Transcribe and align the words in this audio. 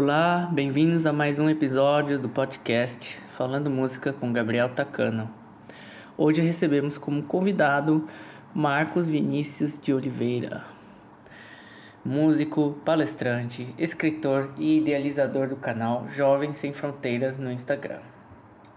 Olá, 0.00 0.48
bem-vindos 0.52 1.06
a 1.06 1.12
mais 1.12 1.40
um 1.40 1.50
episódio 1.50 2.20
do 2.20 2.28
podcast 2.28 3.18
Falando 3.30 3.68
Música 3.68 4.12
com 4.12 4.32
Gabriel 4.32 4.68
Tacano. 4.68 5.28
Hoje 6.16 6.40
recebemos 6.40 6.96
como 6.96 7.24
convidado 7.24 8.06
Marcos 8.54 9.08
Vinícius 9.08 9.76
de 9.76 9.92
Oliveira, 9.92 10.62
músico, 12.04 12.78
palestrante, 12.84 13.74
escritor 13.76 14.52
e 14.56 14.78
idealizador 14.78 15.48
do 15.48 15.56
canal 15.56 16.08
Jovens 16.08 16.58
Sem 16.58 16.72
Fronteiras 16.72 17.36
no 17.40 17.50
Instagram. 17.50 17.98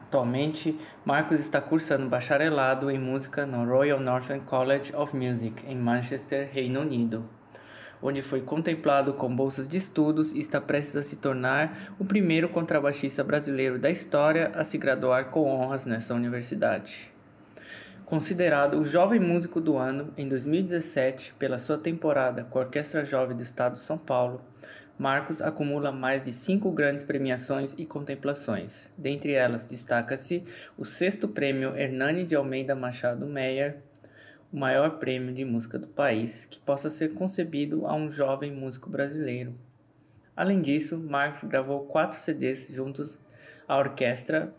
Atualmente, 0.01 0.75
Marcos 1.05 1.39
está 1.39 1.61
cursando 1.61 2.09
bacharelado 2.09 2.89
em 2.89 2.97
música 2.97 3.45
no 3.45 3.63
Royal 3.63 3.99
Northern 3.99 4.43
College 4.43 4.91
of 4.95 5.15
Music 5.15 5.63
em 5.67 5.77
Manchester, 5.77 6.49
Reino 6.51 6.81
Unido 6.81 7.23
onde 8.02 8.21
foi 8.21 8.41
contemplado 8.41 9.13
com 9.13 9.34
bolsas 9.36 9.67
de 9.67 9.77
estudos 9.77 10.31
e 10.31 10.39
está 10.39 10.59
prestes 10.59 10.95
a 10.95 11.04
se 11.04 11.17
tornar 11.17 11.93
o 11.99 12.05
primeiro 12.05 12.49
contrabaixista 12.49 13.23
brasileiro 13.23 13.77
da 13.77 13.89
história 13.89 14.52
a 14.55 14.63
se 14.63 14.77
graduar 14.77 15.26
com 15.26 15.49
honras 15.49 15.85
nessa 15.85 16.13
universidade. 16.13 17.12
Considerado 18.05 18.79
o 18.79 18.85
jovem 18.85 19.20
músico 19.20 19.62
do 19.62 19.77
ano 19.77 20.13
em 20.17 20.27
2017 20.27 21.34
pela 21.40 21.59
sua 21.59 21.77
temporada 21.77 22.43
com 22.43 22.59
a 22.59 22.63
Orquestra 22.63 23.05
Jovem 23.05 23.38
do 23.38 23.43
Estado 23.43 23.76
de 23.76 23.81
São 23.81 23.98
Paulo, 23.98 24.41
Marcos 25.02 25.41
acumula 25.41 25.91
mais 25.91 26.23
de 26.23 26.31
cinco 26.31 26.71
grandes 26.71 27.04
premiações 27.04 27.73
e 27.77 27.88
contemplações. 27.88 28.91
Dentre 28.98 29.31
elas, 29.34 29.65
destaca-se 29.65 30.43
o 30.77 30.85
sexto 30.85 31.27
prêmio 31.27 31.76
Hernani 31.76 32.23
de 32.23 32.35
Almeida 32.35 32.76
Machado 32.76 33.26
Meyer 33.26 33.77
o 34.52 34.58
maior 34.58 35.00
prêmio 35.00 35.34
de 35.34 35.46
música 35.46 35.80
do 35.80 35.88
país 35.88 36.46
que 36.46 36.60
possa 36.60 36.90
ser 36.90 37.14
concebido 37.14 37.86
a 37.88 37.94
um 37.94 38.12
jovem 38.12 38.52
músico 38.52 38.90
brasileiro. 38.90 39.54
Além 40.36 40.62
disso, 40.62 40.98
Marcos 40.98 41.44
gravou 41.44 41.86
quatro 41.86 42.20
CDs 42.20 42.68
juntos 42.70 43.18
à 43.68 43.77
orquestra 43.77 44.54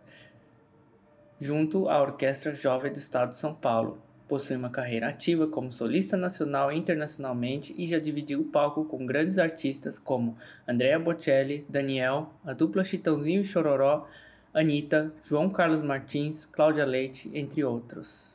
junto 1.42 1.88
à 1.88 2.00
Orquestra 2.00 2.54
Jovem 2.54 2.92
do 2.92 3.00
Estado 3.00 3.30
de 3.30 3.36
São 3.36 3.52
Paulo. 3.52 4.00
Possui 4.28 4.54
uma 4.54 4.70
carreira 4.70 5.08
ativa 5.08 5.48
como 5.48 5.72
solista 5.72 6.16
nacional 6.16 6.70
e 6.70 6.78
internacionalmente 6.78 7.74
e 7.76 7.84
já 7.84 7.98
dividiu 7.98 8.42
o 8.42 8.44
palco 8.44 8.84
com 8.84 9.04
grandes 9.04 9.38
artistas 9.38 9.98
como 9.98 10.38
Andrea 10.66 11.00
Bocelli, 11.00 11.66
Daniel, 11.68 12.32
a 12.44 12.52
dupla 12.52 12.84
Chitãozinho 12.84 13.40
e 13.40 13.44
Chororó, 13.44 14.06
Anitta, 14.54 15.12
João 15.24 15.50
Carlos 15.50 15.82
Martins, 15.82 16.46
Cláudia 16.46 16.84
Leite, 16.84 17.28
entre 17.34 17.64
outros. 17.64 18.31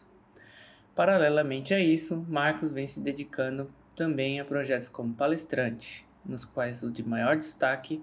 Paralelamente 0.97 1.75
a 1.75 1.79
isso, 1.79 2.25
Marcos 2.27 2.71
vem 2.71 2.87
se 2.87 2.99
dedicando 2.99 3.71
também 3.95 4.39
a 4.39 4.45
projetos 4.45 4.87
como 4.87 5.13
palestrante, 5.13 6.03
nos 6.25 6.43
quais 6.43 6.81
o 6.81 6.89
de 6.89 7.07
maior 7.07 7.35
destaque 7.35 8.01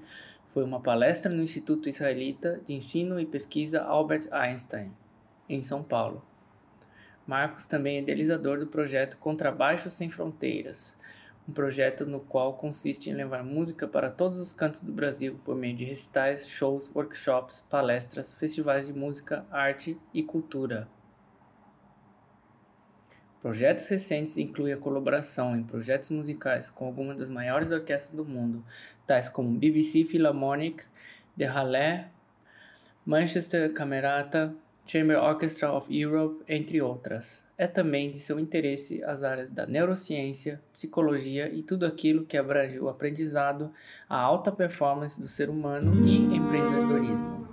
foi 0.52 0.62
uma 0.62 0.78
palestra 0.78 1.34
no 1.34 1.42
Instituto 1.42 1.88
Israelita 1.88 2.60
de 2.64 2.72
Ensino 2.72 3.18
e 3.18 3.26
Pesquisa 3.26 3.82
Albert 3.82 4.28
Einstein, 4.30 4.92
em 5.48 5.60
São 5.60 5.82
Paulo. 5.82 6.24
Marcos 7.26 7.66
também 7.66 7.96
é 7.96 8.00
idealizador 8.00 8.60
do 8.60 8.68
projeto 8.68 9.18
Contrabaixo 9.18 9.90
Sem 9.90 10.08
Fronteiras, 10.08 10.96
um 11.48 11.52
projeto 11.52 12.06
no 12.06 12.20
qual 12.20 12.54
consiste 12.54 13.10
em 13.10 13.14
levar 13.14 13.42
música 13.42 13.88
para 13.88 14.08
todos 14.08 14.38
os 14.38 14.52
cantos 14.52 14.84
do 14.84 14.92
Brasil 14.92 15.40
por 15.44 15.56
meio 15.56 15.76
de 15.76 15.84
recitais, 15.84 16.46
shows, 16.46 16.88
workshops, 16.94 17.66
palestras, 17.68 18.32
festivais 18.34 18.86
de 18.86 18.92
música, 18.92 19.44
arte 19.50 19.98
e 20.14 20.22
cultura. 20.22 20.86
Projetos 23.44 23.86
recentes 23.88 24.38
incluem 24.38 24.72
a 24.72 24.78
colaboração 24.78 25.54
em 25.54 25.62
projetos 25.62 26.08
musicais 26.08 26.70
com 26.70 26.86
algumas 26.86 27.18
das 27.18 27.28
maiores 27.28 27.70
orquestras 27.70 28.16
do 28.16 28.24
mundo, 28.24 28.64
tais 29.06 29.28
como 29.28 29.58
BBC 29.58 30.02
Philharmonic, 30.04 30.82
The 31.36 31.44
Halle, 31.44 32.06
Manchester 33.04 33.70
Camerata, 33.74 34.54
Chamber 34.86 35.18
Orchestra 35.18 35.70
of 35.70 35.94
Europe, 35.94 36.42
entre 36.48 36.80
outras. 36.80 37.44
É 37.58 37.66
também 37.66 38.10
de 38.10 38.18
seu 38.18 38.40
interesse 38.40 39.04
as 39.04 39.22
áreas 39.22 39.50
da 39.50 39.66
neurociência, 39.66 40.58
psicologia 40.72 41.52
e 41.52 41.62
tudo 41.62 41.84
aquilo 41.84 42.24
que 42.24 42.38
abrange 42.38 42.80
o 42.80 42.88
aprendizado, 42.88 43.70
a 44.08 44.16
alta 44.16 44.50
performance 44.50 45.20
do 45.20 45.28
ser 45.28 45.50
humano 45.50 46.02
e 46.08 46.34
empreendedorismo. 46.34 47.46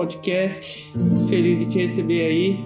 Podcast. 0.00 0.90
Feliz 1.28 1.58
de 1.58 1.68
te 1.68 1.78
receber 1.80 2.22
aí. 2.22 2.56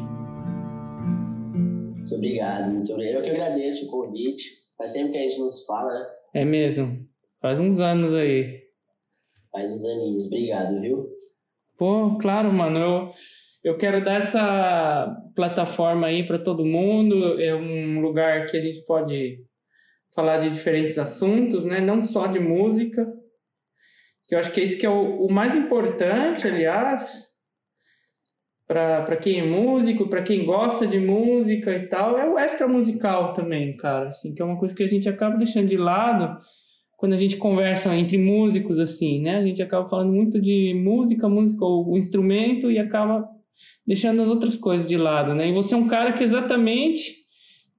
Muito 1.57 2.15
obrigado, 2.15 2.71
muito 2.71 2.93
obrigado. 2.93 3.17
Eu 3.17 3.23
que 3.23 3.31
agradeço 3.31 3.87
o 3.87 3.91
convite. 3.91 4.45
Faz 4.79 4.93
tempo 4.93 5.11
que 5.11 5.19
a 5.19 5.23
gente 5.23 5.41
não 5.41 5.51
se 5.51 5.67
fala, 5.67 5.93
né? 5.93 6.07
É 6.33 6.45
mesmo. 6.45 7.05
Faz 7.41 7.59
uns 7.59 7.81
anos 7.81 8.15
aí. 8.15 8.63
Faz 9.51 9.69
uns 9.69 9.85
aninhos. 9.85 10.27
Obrigado, 10.27 10.81
viu? 10.81 11.09
Pô, 11.77 12.17
claro, 12.19 12.53
mano. 12.53 12.79
Eu, 12.79 13.13
eu 13.65 13.79
quero 13.79 14.05
dar 14.05 14.21
essa 14.21 15.21
plataforma 15.35 16.07
aí 16.07 16.25
para 16.25 16.39
todo 16.39 16.65
mundo. 16.65 17.41
É 17.41 17.53
um 17.53 18.01
lugar 18.01 18.47
que 18.47 18.57
a 18.57 18.61
gente 18.61 18.81
pode 18.87 19.45
falar 20.15 20.39
de 20.39 20.51
diferentes 20.51 20.97
assuntos, 20.99 21.65
né? 21.65 21.81
Não 21.81 22.05
só 22.05 22.29
de 22.29 22.39
música 22.39 23.13
que 24.27 24.35
eu 24.35 24.39
acho 24.39 24.53
que 24.53 24.61
é 24.61 24.65
isso 24.65 24.79
que 24.79 24.87
é 24.87 24.91
o, 24.91 25.27
o 25.27 25.33
mais 25.33 25.55
importante, 25.55 26.47
aliás, 26.47 27.24
para 28.67 29.17
quem 29.17 29.41
é 29.41 29.47
músico, 29.47 30.09
para 30.09 30.23
quem 30.23 30.45
gosta 30.45 30.87
de 30.87 30.99
música 30.99 31.73
e 31.73 31.87
tal, 31.87 32.19
é 32.19 32.29
o 32.29 32.39
extra 32.39 32.67
musical 32.67 33.35
também, 33.35 33.77
cara, 33.77 34.09
assim, 34.09 34.35
que 34.35 34.41
é 34.41 34.45
uma 34.45 34.59
coisa 34.59 34.75
que 34.75 34.83
a 34.83 34.89
gente 34.89 35.09
acaba 35.09 35.37
deixando 35.37 35.69
de 35.69 35.77
lado 35.77 36.41
quando 36.97 37.13
a 37.13 37.19
gente 37.19 37.37
conversa 37.37 37.95
entre 37.95 38.17
músicos, 38.17 38.79
assim, 38.79 39.21
né? 39.21 39.37
A 39.37 39.43
gente 39.43 39.63
acaba 39.63 39.87
falando 39.89 40.13
muito 40.13 40.41
de 40.41 40.73
música, 40.75 41.29
música, 41.29 41.63
o 41.65 41.97
instrumento 41.99 42.71
e 42.71 42.79
acaba 42.79 43.29
deixando 43.87 44.23
as 44.23 44.29
outras 44.29 44.57
coisas 44.57 44.87
de 44.87 44.97
lado, 44.97 45.35
né? 45.35 45.49
E 45.49 45.53
você 45.53 45.75
é 45.75 45.77
um 45.77 45.87
cara 45.87 46.13
que 46.13 46.25
exatamente 46.25 47.25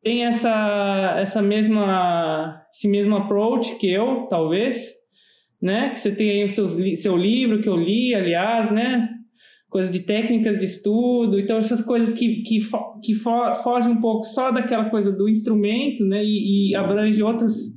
tem 0.03 0.25
essa, 0.25 1.15
essa 1.17 1.41
mesma, 1.41 2.61
esse 2.71 2.87
mesmo 2.87 3.15
approach 3.15 3.75
que 3.77 3.89
eu, 3.89 4.27
talvez, 4.29 4.91
né? 5.59 5.89
Que 5.89 5.99
você 5.99 6.11
tem 6.11 6.29
aí 6.29 6.43
o 6.43 6.49
seu, 6.49 6.67
seu 6.67 7.17
livro 7.17 7.61
que 7.61 7.69
eu 7.69 7.75
li, 7.75 8.13
aliás, 8.13 8.69
né? 8.69 9.09
Coisas 9.75 9.91
de 9.91 9.99
técnicas 10.03 10.57
de 10.57 10.63
estudo, 10.63 11.37
então 11.37 11.57
essas 11.57 11.81
coisas 11.81 12.13
que, 12.13 12.43
que, 12.43 12.61
que 13.03 13.13
fo 13.13 13.55
fogem 13.61 13.91
um 13.91 13.99
pouco 13.99 14.23
só 14.23 14.49
daquela 14.49 14.89
coisa 14.89 15.11
do 15.11 15.27
instrumento, 15.27 16.05
né? 16.05 16.23
E, 16.23 16.69
e 16.69 16.75
abrange 16.77 17.21
outros, 17.21 17.75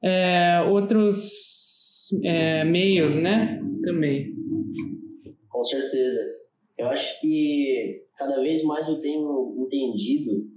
é, 0.00 0.60
outros 0.70 2.12
é, 2.22 2.62
meios, 2.62 3.16
né? 3.16 3.60
Também. 3.82 4.36
Com 5.48 5.64
certeza. 5.64 6.20
Eu 6.78 6.86
acho 6.86 7.20
que 7.20 8.04
cada 8.16 8.40
vez 8.40 8.62
mais 8.62 8.86
eu 8.86 9.00
tenho 9.00 9.56
entendido 9.66 10.48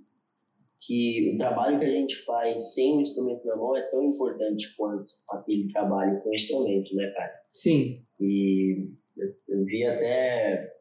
que 0.79 1.31
o 1.33 1.37
trabalho 1.39 1.79
que 1.79 1.85
a 1.85 1.91
gente 1.91 2.15
faz 2.25 2.75
sem 2.75 2.95
o 2.95 3.01
instrumento 3.01 3.43
na 3.47 3.55
mão 3.55 3.75
é 3.75 3.81
tão 3.89 4.03
importante 4.03 4.71
quanto 4.77 5.11
aquele 5.31 5.65
trabalho 5.65 6.21
com 6.21 6.29
o 6.29 6.35
instrumento, 6.35 6.95
né, 6.95 7.11
cara? 7.15 7.33
Sim. 7.55 8.03
E 8.19 8.87
eu, 9.19 9.35
eu 9.47 9.65
vi 9.65 9.85
até. 9.85 10.73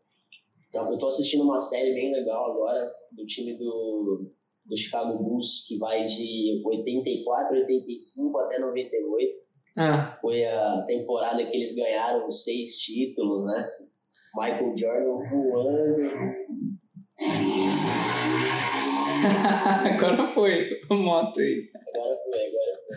Eu 0.75 0.99
tô 0.99 1.07
assistindo 1.07 1.45
uma 1.45 1.59
série 1.59 1.95
bem 1.95 2.13
legal 2.13 2.53
agora 2.53 2.93
do 3.13 3.25
time 3.27 3.57
do, 3.57 4.31
do 4.67 4.77
Chicago 4.77 5.17
Bulls, 5.19 5.65
que 5.67 5.79
vai 5.79 6.07
de 6.07 6.61
84, 6.65 7.57
85 7.57 8.39
até 8.39 8.59
98. 8.59 9.33
Ah. 9.77 10.19
Foi 10.21 10.45
a 10.45 10.85
temporada 10.87 11.45
que 11.45 11.57
eles 11.57 11.75
ganharam 11.75 12.31
seis 12.31 12.77
títulos, 12.77 13.47
né? 13.47 13.67
Michael 14.35 14.77
Jordan 14.77 15.19
voando. 15.31 16.11
agora 19.95 20.25
foi 20.25 20.81
moto 20.91 21.41
aí. 21.41 21.71
Agora 21.75 22.19
foi, 22.25 22.47
agora 22.47 22.81
foi. 22.87 22.97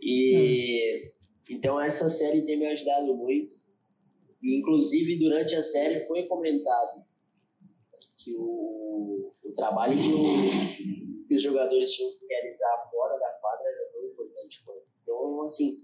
E 0.00 0.36
hum. 0.36 1.10
então 1.50 1.80
essa 1.80 2.08
série 2.10 2.42
tem 2.42 2.58
me 2.58 2.66
ajudado 2.66 3.14
muito. 3.14 3.61
E, 4.42 4.58
inclusive, 4.58 5.18
durante 5.18 5.54
a 5.54 5.62
série 5.62 6.00
foi 6.00 6.24
comentado 6.24 7.02
que 8.18 8.34
o, 8.36 9.32
o 9.44 9.52
trabalho 9.54 9.96
que, 9.96 10.12
o, 10.12 11.26
que 11.26 11.34
os 11.34 11.42
jogadores 11.42 11.92
tinham 11.92 12.10
que 12.12 12.26
realizar 12.26 12.90
fora 12.90 13.18
da 13.18 13.28
quadra 13.40 13.66
era 13.66 13.92
tão 13.92 14.04
importante. 14.04 14.62
Então, 15.02 15.42
assim, 15.42 15.78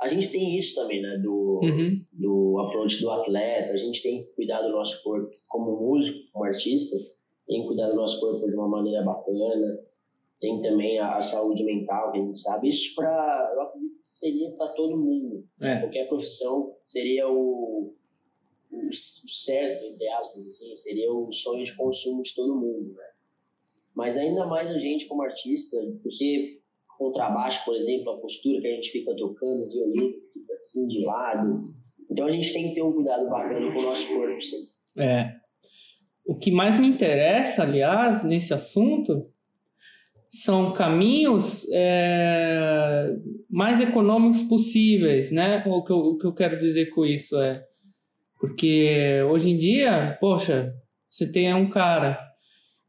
a 0.00 0.08
gente 0.08 0.30
tem 0.30 0.56
isso 0.56 0.74
também, 0.74 1.00
né? 1.02 1.18
Do, 1.22 1.60
uhum. 1.62 2.04
do 2.12 2.58
approach 2.60 3.00
do 3.00 3.10
atleta, 3.10 3.72
a 3.72 3.76
gente 3.76 4.02
tem 4.02 4.24
que 4.24 4.32
cuidar 4.32 4.62
do 4.62 4.70
nosso 4.70 5.02
corpo 5.02 5.30
como 5.48 5.80
músico, 5.80 6.30
como 6.32 6.44
artista, 6.44 6.96
tem 7.46 7.62
que 7.62 7.68
cuidar 7.68 7.88
do 7.88 7.96
nosso 7.96 8.20
corpo 8.20 8.46
de 8.46 8.54
uma 8.54 8.68
maneira 8.68 9.02
bacana, 9.02 9.80
tem 10.40 10.60
também 10.60 10.98
a, 10.98 11.16
a 11.16 11.20
saúde 11.20 11.64
mental, 11.64 12.12
que 12.12 12.18
a 12.18 12.22
gente 12.22 12.38
sabe. 12.38 12.68
Isso 12.68 12.94
para, 12.94 13.52
eu 13.54 13.62
acredito 13.62 14.00
que 14.00 14.08
seria 14.08 14.50
para 14.52 14.72
todo 14.72 14.96
mundo. 14.96 15.44
É. 15.60 15.80
Qualquer 15.80 16.08
profissão 16.08 16.74
seria 16.84 17.28
o, 17.28 17.94
o, 18.70 18.92
certo, 18.92 19.84
entre 19.84 20.08
aspas, 20.08 20.46
assim, 20.46 20.76
seria 20.76 21.12
o 21.12 21.32
sonho 21.32 21.64
de 21.64 21.74
consumo 21.76 22.22
de 22.22 22.34
todo 22.34 22.54
mundo, 22.54 22.92
né? 22.94 23.04
Mas 23.94 24.18
ainda 24.18 24.46
mais 24.46 24.70
a 24.70 24.78
gente 24.78 25.06
como 25.06 25.22
artista, 25.22 25.76
porque 26.02 26.60
contrabaixo, 26.98 27.64
por 27.64 27.76
exemplo, 27.76 28.10
a 28.10 28.18
postura 28.18 28.60
que 28.60 28.66
a 28.66 28.74
gente 28.74 28.90
fica 28.90 29.14
tocando, 29.16 29.70
violino, 29.70 30.20
fica 30.32 30.54
assim 30.54 30.86
de 30.88 31.04
lado. 31.04 31.74
Então 32.10 32.26
a 32.26 32.30
gente 32.30 32.52
tem 32.52 32.68
que 32.68 32.74
ter 32.74 32.82
um 32.82 32.92
cuidado 32.92 33.28
bacana 33.28 33.72
com 33.72 33.78
o 33.78 33.82
nosso 33.82 34.06
corpo, 34.08 34.40
sim. 34.40 34.68
É. 34.96 35.32
O 36.26 36.36
que 36.36 36.50
mais 36.50 36.78
me 36.78 36.86
interessa, 36.86 37.62
aliás, 37.62 38.24
nesse 38.24 38.54
assunto, 38.54 39.30
são 40.42 40.72
caminhos 40.72 41.64
é, 41.72 43.14
mais 43.48 43.80
econômicos 43.80 44.42
possíveis, 44.42 45.30
né? 45.30 45.62
O 45.64 45.84
que, 45.84 45.92
eu, 45.92 45.98
o 45.98 46.18
que 46.18 46.26
eu 46.26 46.34
quero 46.34 46.58
dizer 46.58 46.86
com 46.86 47.06
isso 47.06 47.38
é 47.38 47.62
porque 48.40 49.22
hoje 49.30 49.50
em 49.50 49.56
dia, 49.56 50.18
poxa, 50.20 50.74
você 51.08 51.30
tem 51.30 51.54
um 51.54 51.70
cara 51.70 52.18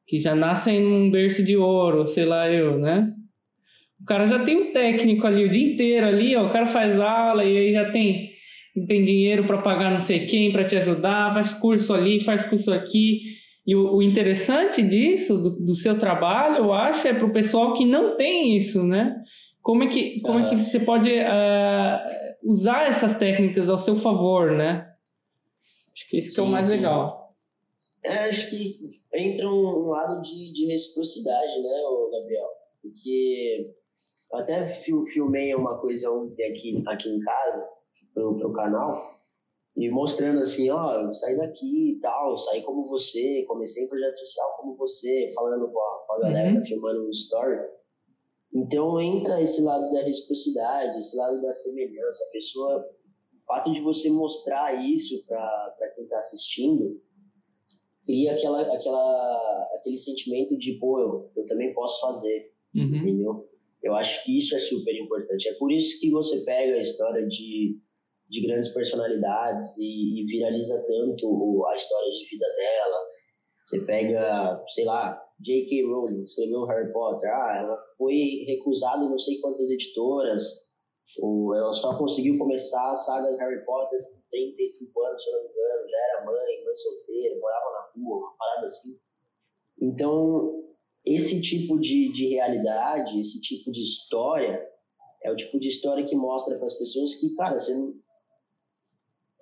que 0.07 0.19
já 0.19 0.33
nasce 0.33 0.71
em 0.71 0.83
um 0.83 1.12
berço 1.12 1.44
de 1.44 1.56
ouro, 1.56 2.07
sei 2.07 2.25
lá 2.25 2.51
eu, 2.51 2.80
né? 2.80 3.13
O 4.01 4.06
cara 4.06 4.25
já 4.25 4.44
tem 4.44 4.57
um 4.57 4.74
técnico 4.74 5.27
ali 5.27 5.45
o 5.45 5.50
dia 5.50 5.71
inteiro 5.71 6.07
ali, 6.07 6.36
ó, 6.36 6.47
o 6.47 6.51
cara 6.51 6.65
faz 6.65 7.00
aula 7.00 7.44
e 7.44 7.57
aí 7.57 7.71
já 7.71 7.92
tem 7.92 8.33
tem 8.88 9.03
dinheiro 9.03 9.45
para 9.45 9.62
pagar 9.62 9.92
não 9.92 10.00
sei 10.00 10.25
quem 10.25 10.51
para 10.51 10.65
te 10.65 10.75
ajudar, 10.75 11.33
faz 11.33 11.53
curso 11.53 11.94
ali, 11.94 12.19
faz 12.19 12.44
curso 12.44 12.74
aqui. 12.74 13.21
E 13.65 13.75
o, 13.75 13.95
o 13.95 14.03
interessante 14.03 14.83
disso, 14.83 15.38
do, 15.38 15.50
do, 15.50 15.75
seu 15.75 15.97
trabalho, 15.97 16.57
eu 16.57 16.73
acho, 16.73 17.07
é 17.07 17.13
para 17.13 17.25
o 17.25 17.33
pessoal 17.33 17.73
que 17.73 17.83
não 17.83 18.15
tem 18.15 18.56
isso, 18.56 18.83
né? 18.83 19.23
Como 19.62 19.83
é 19.83 19.88
que, 19.88 20.21
como 20.21 20.39
é 20.39 20.50
que 20.50 20.57
você 20.59 20.79
pode 20.79 21.09
uh, 21.09 22.51
usar 22.51 22.88
essas 22.88 23.15
técnicas 23.15 23.67
ao 23.67 23.79
seu 23.79 23.95
favor, 23.95 24.51
né? 24.51 24.88
Acho 25.91 26.09
que 26.09 26.17
isso 26.17 26.35
que 26.35 26.39
é 26.39 26.44
o 26.44 26.47
mais 26.47 26.67
sim. 26.67 26.75
legal. 26.75 27.33
É, 28.03 28.29
acho 28.29 28.51
que 28.51 29.01
entra 29.15 29.50
um, 29.50 29.85
um 29.85 29.89
lado 29.89 30.21
de, 30.21 30.53
de 30.53 30.68
reciprocidade, 30.68 31.61
né, 31.63 31.69
Gabriel? 32.11 32.47
Porque 32.83 33.73
eu 34.31 34.38
até 34.38 34.65
filmei 35.11 35.56
uma 35.56 35.79
coisa 35.79 36.11
ontem 36.11 36.44
aqui, 36.47 36.83
aqui 36.85 37.09
em 37.09 37.19
casa, 37.19 37.68
pro, 38.13 38.38
pro 38.38 38.53
canal, 38.53 39.14
e 39.75 39.89
mostrando 39.89 40.39
assim, 40.39 40.69
ó, 40.69 41.13
saí 41.13 41.36
daqui 41.36 41.92
e 41.92 42.00
tal, 42.00 42.38
saí 42.38 42.63
como 42.63 42.88
você, 42.88 43.44
comecei 43.45 43.83
em 43.83 43.89
projeto 43.89 44.19
social 44.19 44.56
como 44.57 44.75
você, 44.77 45.30
falando 45.36 45.69
com 45.69 45.80
a, 45.80 46.06
com 46.07 46.13
a 46.13 46.19
galera, 46.22 46.56
uhum. 46.56 46.62
filmando 46.62 47.06
um 47.06 47.10
story. 47.10 47.60
Então 48.54 49.00
entra 49.01 49.42
esse 49.42 49.62
lado 49.62 49.92
da 49.92 50.01
reciprocidade, 50.01 50.98
esse 50.98 51.18
lado 51.18 51.42
da 51.42 51.51
semelhança. 51.51 52.24
A 52.24 52.31
pessoa, 52.31 52.89
o 53.33 53.45
fato 53.45 53.74
de 53.74 53.81
você 53.81 54.10
mostrar 54.10 54.81
isso 54.81 55.25
para 55.25 55.92
quem 55.94 56.06
está 56.06 56.18
assistindo, 56.19 57.01
cria 58.06 58.33
aquela, 58.33 58.62
aquela, 58.62 59.69
aquele 59.74 59.98
sentimento 59.98 60.57
de, 60.57 60.74
pô, 60.80 61.01
eu, 61.01 61.31
eu 61.36 61.45
também 61.48 61.74
posso 61.74 62.00
fazer, 62.00 62.54
uhum. 62.74 62.95
entendeu? 62.95 63.50
Eu 63.83 63.94
acho 63.94 64.24
que 64.24 64.38
isso 64.38 64.56
é 64.56 64.60
super 64.60 64.95
importante. 64.95 65.50
É 65.50 65.54
por 65.56 65.69
isso 65.69 66.00
que 66.00 66.10
você 66.10 66.39
pega 66.45 66.78
a 66.78 66.81
história 66.81 67.28
de, 67.28 67.78
de 68.30 68.48
grandes 68.48 68.69
personalidades 68.69 69.77
e, 69.77 70.22
e 70.22 70.25
viraliza 70.25 70.83
tanto 70.88 71.66
a 71.68 71.75
história 71.75 72.12
de 72.12 72.30
vida 72.30 72.45
dela. 72.56 72.98
Você 73.66 73.86
pega, 73.86 74.63
sei 74.69 74.86
lá, 74.86 75.22
J.K. 75.39 75.86
Rowling, 75.86 76.24
escreveu 76.24 76.66
Harry 76.66 76.92
Potter. 76.92 77.30
Ah, 77.30 77.57
ela 77.57 77.77
foi 77.98 78.45
recusada 78.48 79.04
em 79.04 79.10
não 79.10 79.19
sei 79.19 79.39
quantas 79.39 79.69
editoras. 79.69 80.44
Ou 81.19 81.56
ela 81.56 81.72
só 81.72 81.98
conseguiu 81.98 82.38
começar 82.38 82.92
a 82.92 82.95
saga 82.95 83.38
Harry 83.38 83.63
Potter 83.66 84.04
com 84.04 84.22
35 84.30 85.04
anos, 85.04 85.24
se 85.24 85.30
eu 85.30 85.33
não 85.33 85.44
me 85.44 85.50
engano. 85.50 85.89
Já 85.89 85.98
era 85.98 86.25
mãe, 86.25 86.66
mãe 86.66 86.75
solteira, 86.75 87.39
morava 87.39 87.71
na 87.71 87.92
rua, 87.95 88.18
uma 88.18 88.38
parada 88.38 88.66
assim. 88.66 89.00
Então, 89.81 90.63
esse 91.06 91.42
tipo 91.42 91.80
de, 91.80 92.12
de 92.12 92.28
realidade, 92.30 93.19
esse 93.19 93.42
tipo 93.42 93.71
de 93.71 93.81
história, 93.81 94.66
é 95.24 95.31
o 95.31 95.36
tipo 95.36 95.60
de 95.60 95.68
história 95.68 96.06
que 96.06 96.16
mostra 96.16 96.57
para 96.57 96.68
as 96.68 96.78
pessoas 96.78 97.16
que, 97.16 97.33
cara, 97.36 97.60
você 97.60 97.74
não... 97.74 97.94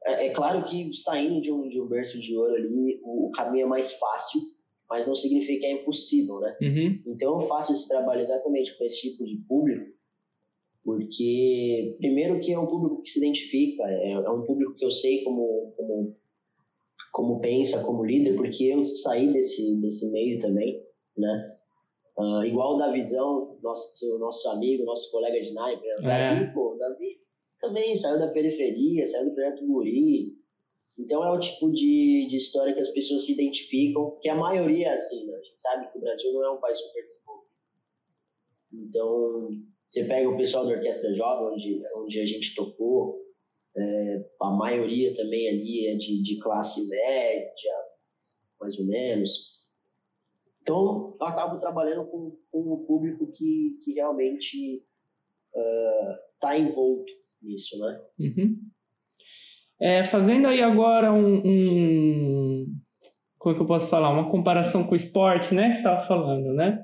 é, 0.05 0.27
é, 0.27 0.29
claro 0.31 0.65
que 0.65 0.94
saindo 0.94 1.41
de 1.41 1.51
um, 1.51 1.67
de 1.67 1.79
um 1.79 1.88
berço 1.88 2.19
de 2.19 2.35
ouro 2.35 2.55
ali, 2.55 3.00
o, 3.03 3.27
o 3.27 3.31
caminho 3.31 3.65
é 3.65 3.69
mais 3.69 3.94
fácil, 3.94 4.41
mas 4.89 5.07
não 5.07 5.15
significa 5.15 5.61
que 5.61 5.65
é 5.65 5.81
impossível, 5.81 6.39
né? 6.39 6.57
Uhum. 6.61 7.01
Então 7.07 7.33
eu 7.33 7.39
faço 7.39 7.73
esse 7.73 7.88
trabalho 7.88 8.21
exatamente 8.21 8.75
para 8.75 8.85
esse 8.88 9.01
tipo 9.09 9.25
de 9.25 9.38
público, 9.47 9.91
porque, 10.83 11.95
primeiro, 11.97 12.39
que 12.39 12.51
é 12.51 12.59
um 12.59 12.67
público 12.67 13.01
que 13.01 13.09
se 13.09 13.19
identifica, 13.19 13.83
é, 13.83 14.11
é 14.11 14.29
um 14.29 14.44
público 14.44 14.75
que 14.75 14.83
eu 14.83 14.91
sei 14.91 15.23
como, 15.23 15.73
como, 15.77 16.15
como 17.11 17.39
pensa, 17.39 17.83
como 17.83 18.03
líder, 18.03 18.35
porque 18.35 18.65
eu 18.65 18.85
saí 18.85 19.31
desse, 19.31 19.77
desse 19.77 20.11
meio 20.11 20.39
também 20.39 20.83
né? 21.17 21.55
Uh, 22.17 22.44
igual 22.45 22.75
o 22.75 22.77
Davizão, 22.77 23.57
nosso, 23.61 24.19
nosso 24.19 24.47
amigo, 24.50 24.85
nosso 24.85 25.11
colega 25.11 25.39
de 25.41 25.51
naipe, 25.53 25.85
né? 25.85 25.95
É. 26.00 26.35
Davi, 26.35 26.53
pô, 26.53 26.75
Davi 26.77 27.22
também 27.63 27.95
saiu 27.95 28.19
da 28.19 28.27
periferia, 28.27 29.07
saiu 29.07 29.30
do 29.30 29.33
projeto 29.33 29.65
Guri. 29.65 30.38
Então 31.00 31.24
é 31.24 31.31
o 31.31 31.39
tipo 31.39 31.71
de, 31.71 32.27
de 32.30 32.36
história 32.36 32.74
que 32.74 32.81
as 32.81 32.89
pessoas 32.89 33.25
se 33.25 33.31
identificam, 33.31 34.19
que 34.21 34.27
a 34.27 34.36
maioria 34.36 34.89
é 34.89 34.94
assim, 34.94 35.25
né? 35.25 35.33
A 35.33 35.42
gente 35.42 35.62
sabe 35.62 35.89
que 35.89 35.98
o 35.98 36.01
Brasil 36.01 36.33
não 36.33 36.44
é 36.44 36.51
um 36.51 36.60
país 36.60 36.77
super 36.77 37.01
desenvolvido. 37.01 37.50
Então, 38.74 39.50
você 39.89 40.04
pega 40.04 40.30
o 40.30 40.38
pessoal 40.38 40.65
da 40.65 40.74
Orquestra 40.74 41.13
Jovem, 41.15 41.54
onde, 41.54 41.81
onde 41.98 42.19
a 42.19 42.25
gente 42.25 42.54
tocou, 42.54 43.24
é, 43.75 44.25
a 44.42 44.51
maioria 44.51 45.15
também 45.15 45.48
ali 45.48 45.88
é 45.88 45.95
de, 45.95 46.21
de 46.21 46.39
classe 46.39 46.88
média, 46.89 47.74
mais 48.60 48.77
ou 48.77 48.86
menos. 48.86 49.63
Então, 50.62 51.15
eu 51.20 51.25
acabo 51.25 51.60
trabalhando 51.60 52.05
com, 52.08 52.38
com 52.51 52.74
um 52.74 52.86
público 52.86 53.32
que, 53.32 53.79
que 53.84 53.93
realmente 53.93 54.86
está 56.36 56.51
uh, 56.51 56.58
envolto 56.58 57.23
nisso, 57.43 57.77
né? 57.79 58.00
Uhum. 58.19 58.57
É, 59.81 60.03
fazendo 60.03 60.47
aí 60.47 60.62
agora 60.62 61.12
um, 61.12 61.41
um, 61.43 62.65
Como 63.38 63.53
é 63.53 63.57
que 63.57 63.63
eu 63.63 63.67
posso 63.67 63.88
falar? 63.88 64.09
Uma 64.09 64.29
comparação 64.29 64.83
com 64.83 64.93
o 64.93 64.95
esporte, 64.95 65.53
né? 65.53 65.69
Que 65.69 65.73
você 65.73 65.79
estava 65.79 66.01
falando, 66.07 66.53
né? 66.53 66.81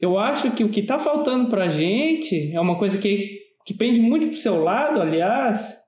Eu 0.00 0.18
acho 0.18 0.50
que 0.50 0.64
o 0.64 0.68
que 0.68 0.80
está 0.80 0.98
faltando 0.98 1.48
para 1.48 1.64
a 1.64 1.68
gente 1.68 2.52
é 2.52 2.60
uma 2.60 2.76
coisa 2.76 2.98
que, 2.98 3.40
que 3.64 3.72
pende 3.72 4.00
muito 4.00 4.26
para 4.26 4.34
o 4.34 4.38
seu 4.38 4.60
lado, 4.60 5.00
aliás, 5.00 5.78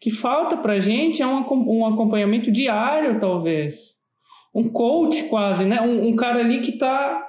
que 0.00 0.10
falta 0.10 0.56
para 0.56 0.72
a 0.72 0.80
gente 0.80 1.22
é 1.22 1.26
um, 1.26 1.44
um 1.68 1.86
acompanhamento 1.86 2.50
diário, 2.50 3.20
talvez 3.20 3.92
um 4.54 4.68
coach 4.68 5.22
quase, 5.24 5.64
né? 5.64 5.80
Um, 5.80 6.08
um 6.08 6.16
cara 6.16 6.40
ali 6.40 6.60
que 6.60 6.72
está 6.72 7.26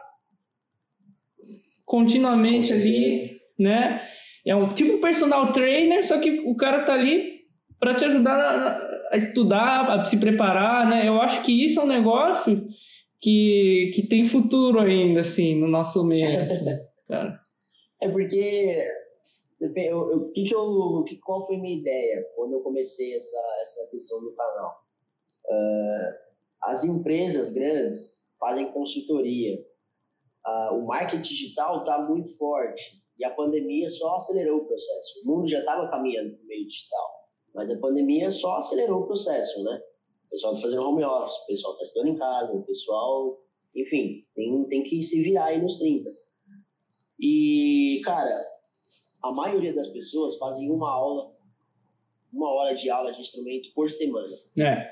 continuamente 1.85 2.73
ali, 2.73 3.39
né? 3.57 4.01
É 4.45 4.55
um 4.55 4.73
tipo 4.73 4.93
um 4.93 5.01
personal 5.01 5.51
trainer, 5.51 6.05
só 6.05 6.19
que 6.19 6.41
o 6.45 6.55
cara 6.55 6.83
tá 6.83 6.93
ali 6.93 7.41
para 7.79 7.93
te 7.93 8.05
ajudar 8.05 8.35
a, 8.35 9.09
a, 9.11 9.17
estudar, 9.17 9.89
a 9.89 10.05
se 10.05 10.17
preparar, 10.17 10.89
né? 10.89 11.07
Eu 11.07 11.21
acho 11.21 11.43
que 11.43 11.65
isso 11.65 11.79
é 11.79 11.83
um 11.83 11.87
negócio 11.87 12.65
que, 13.21 13.91
que 13.93 14.07
tem 14.07 14.25
futuro 14.25 14.79
ainda, 14.79 15.21
assim, 15.21 15.55
no 15.59 15.67
nosso 15.67 16.03
meio, 16.03 16.41
assim, 16.41 16.65
cara. 17.07 17.39
É 18.01 18.09
porque 18.09 18.85
eu, 19.59 20.11
eu, 20.11 20.31
que 20.31 20.43
que 20.43 20.53
eu, 20.53 21.03
que, 21.07 21.17
qual 21.17 21.45
foi 21.45 21.55
a 21.55 21.59
minha 21.59 21.79
ideia 21.79 22.25
quando 22.35 22.53
eu 22.53 22.59
comecei 22.59 23.13
essa, 23.15 23.37
essa 23.61 23.89
questão 23.91 24.19
do 24.21 24.33
canal? 24.33 24.83
Uh, 25.45 26.23
as 26.63 26.83
empresas 26.83 27.51
grandes 27.51 28.21
fazem 28.37 28.71
consultoria. 28.71 29.57
Uh, 30.45 30.75
o 30.75 30.85
marketing 30.85 31.21
digital 31.21 31.79
está 31.79 32.01
muito 32.01 32.27
forte 32.37 33.02
e 33.17 33.25
a 33.25 33.31
pandemia 33.31 33.89
só 33.89 34.15
acelerou 34.15 34.59
o 34.59 34.65
processo. 34.65 35.21
O 35.23 35.27
mundo 35.27 35.47
já 35.47 35.59
estava 35.59 35.89
caminhando 35.89 36.35
para 36.35 36.43
o 36.43 36.47
meio 36.47 36.67
digital, 36.67 37.29
mas 37.53 37.69
a 37.69 37.79
pandemia 37.79 38.31
só 38.31 38.57
acelerou 38.57 39.01
o 39.01 39.05
processo, 39.05 39.63
né? 39.63 39.81
O 40.27 40.29
pessoal 40.29 40.53
está 40.53 40.67
fazendo 40.67 40.87
home 40.87 41.03
office, 41.03 41.35
o 41.43 41.45
pessoal 41.45 41.73
está 41.73 41.83
estudando 41.83 42.07
em 42.09 42.17
casa, 42.17 42.53
o 42.53 42.63
pessoal, 42.63 43.41
enfim, 43.75 44.25
tem, 44.33 44.65
tem 44.65 44.83
que 44.83 45.01
se 45.03 45.21
virar 45.21 45.45
aí 45.45 45.61
nos 45.61 45.77
30. 45.77 46.09
E, 47.19 48.01
cara, 48.03 48.43
a 49.21 49.31
maioria 49.31 49.73
das 49.73 49.87
pessoas 49.89 50.37
fazem 50.37 50.71
uma 50.71 50.91
aula 50.91 51.33
uma 52.33 52.49
hora 52.51 52.73
de 52.73 52.89
aula 52.89 53.13
de 53.13 53.21
instrumento 53.21 53.71
por 53.75 53.89
semana. 53.91 54.35
É. 54.59 54.91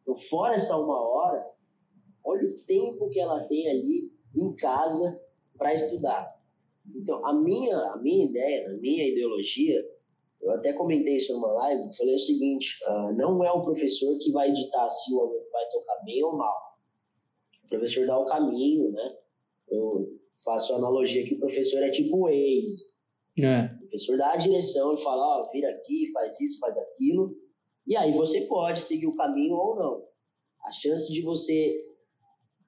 Então, 0.00 0.16
fora 0.16 0.54
essa 0.54 0.74
uma 0.76 0.98
hora, 0.98 1.46
olha 2.24 2.48
o 2.48 2.64
tempo 2.64 3.10
que 3.10 3.20
ela 3.20 3.44
tem 3.44 3.68
ali 3.68 4.10
em 4.34 4.56
casa 4.56 5.20
para 5.56 5.74
estudar. 5.74 6.37
Então, 6.94 7.24
a 7.24 7.32
minha, 7.32 7.76
a 7.76 7.96
minha 7.98 8.26
ideia, 8.26 8.70
a 8.70 8.74
minha 8.74 9.06
ideologia, 9.06 9.84
eu 10.40 10.50
até 10.52 10.72
comentei 10.72 11.16
isso 11.16 11.32
numa 11.32 11.52
live, 11.52 11.96
falei 11.96 12.14
o 12.14 12.20
seguinte, 12.20 12.78
uh, 12.86 13.12
não 13.14 13.44
é 13.44 13.50
o 13.50 13.62
professor 13.62 14.16
que 14.18 14.30
vai 14.32 14.52
ditar 14.52 14.88
se 14.88 15.12
o 15.12 15.20
aluno 15.20 15.50
vai 15.52 15.68
tocar 15.68 16.02
bem 16.04 16.22
ou 16.24 16.36
mal. 16.36 16.56
O 17.64 17.68
professor 17.68 18.06
dá 18.06 18.18
o 18.18 18.26
caminho, 18.26 18.90
né? 18.92 19.16
Eu 19.68 20.18
faço 20.44 20.72
a 20.72 20.76
analogia 20.76 21.26
que 21.26 21.34
o 21.34 21.38
professor 21.40 21.82
é 21.82 21.90
tipo 21.90 22.16
o 22.16 22.22
Waze. 22.22 22.88
É. 23.38 23.74
O 23.74 23.78
professor 23.80 24.16
dá 24.16 24.32
a 24.32 24.36
direção 24.36 24.94
e 24.94 25.02
fala, 25.02 25.22
ó, 25.22 25.42
oh, 25.42 25.50
vira 25.50 25.70
aqui, 25.70 26.10
faz 26.12 26.40
isso, 26.40 26.58
faz 26.58 26.76
aquilo. 26.78 27.36
E 27.86 27.96
aí 27.96 28.12
você 28.12 28.42
pode 28.42 28.82
seguir 28.82 29.06
o 29.06 29.14
caminho 29.14 29.54
ou 29.54 29.76
não. 29.76 30.04
A 30.64 30.70
chance 30.70 31.12
de 31.12 31.22
você 31.22 31.84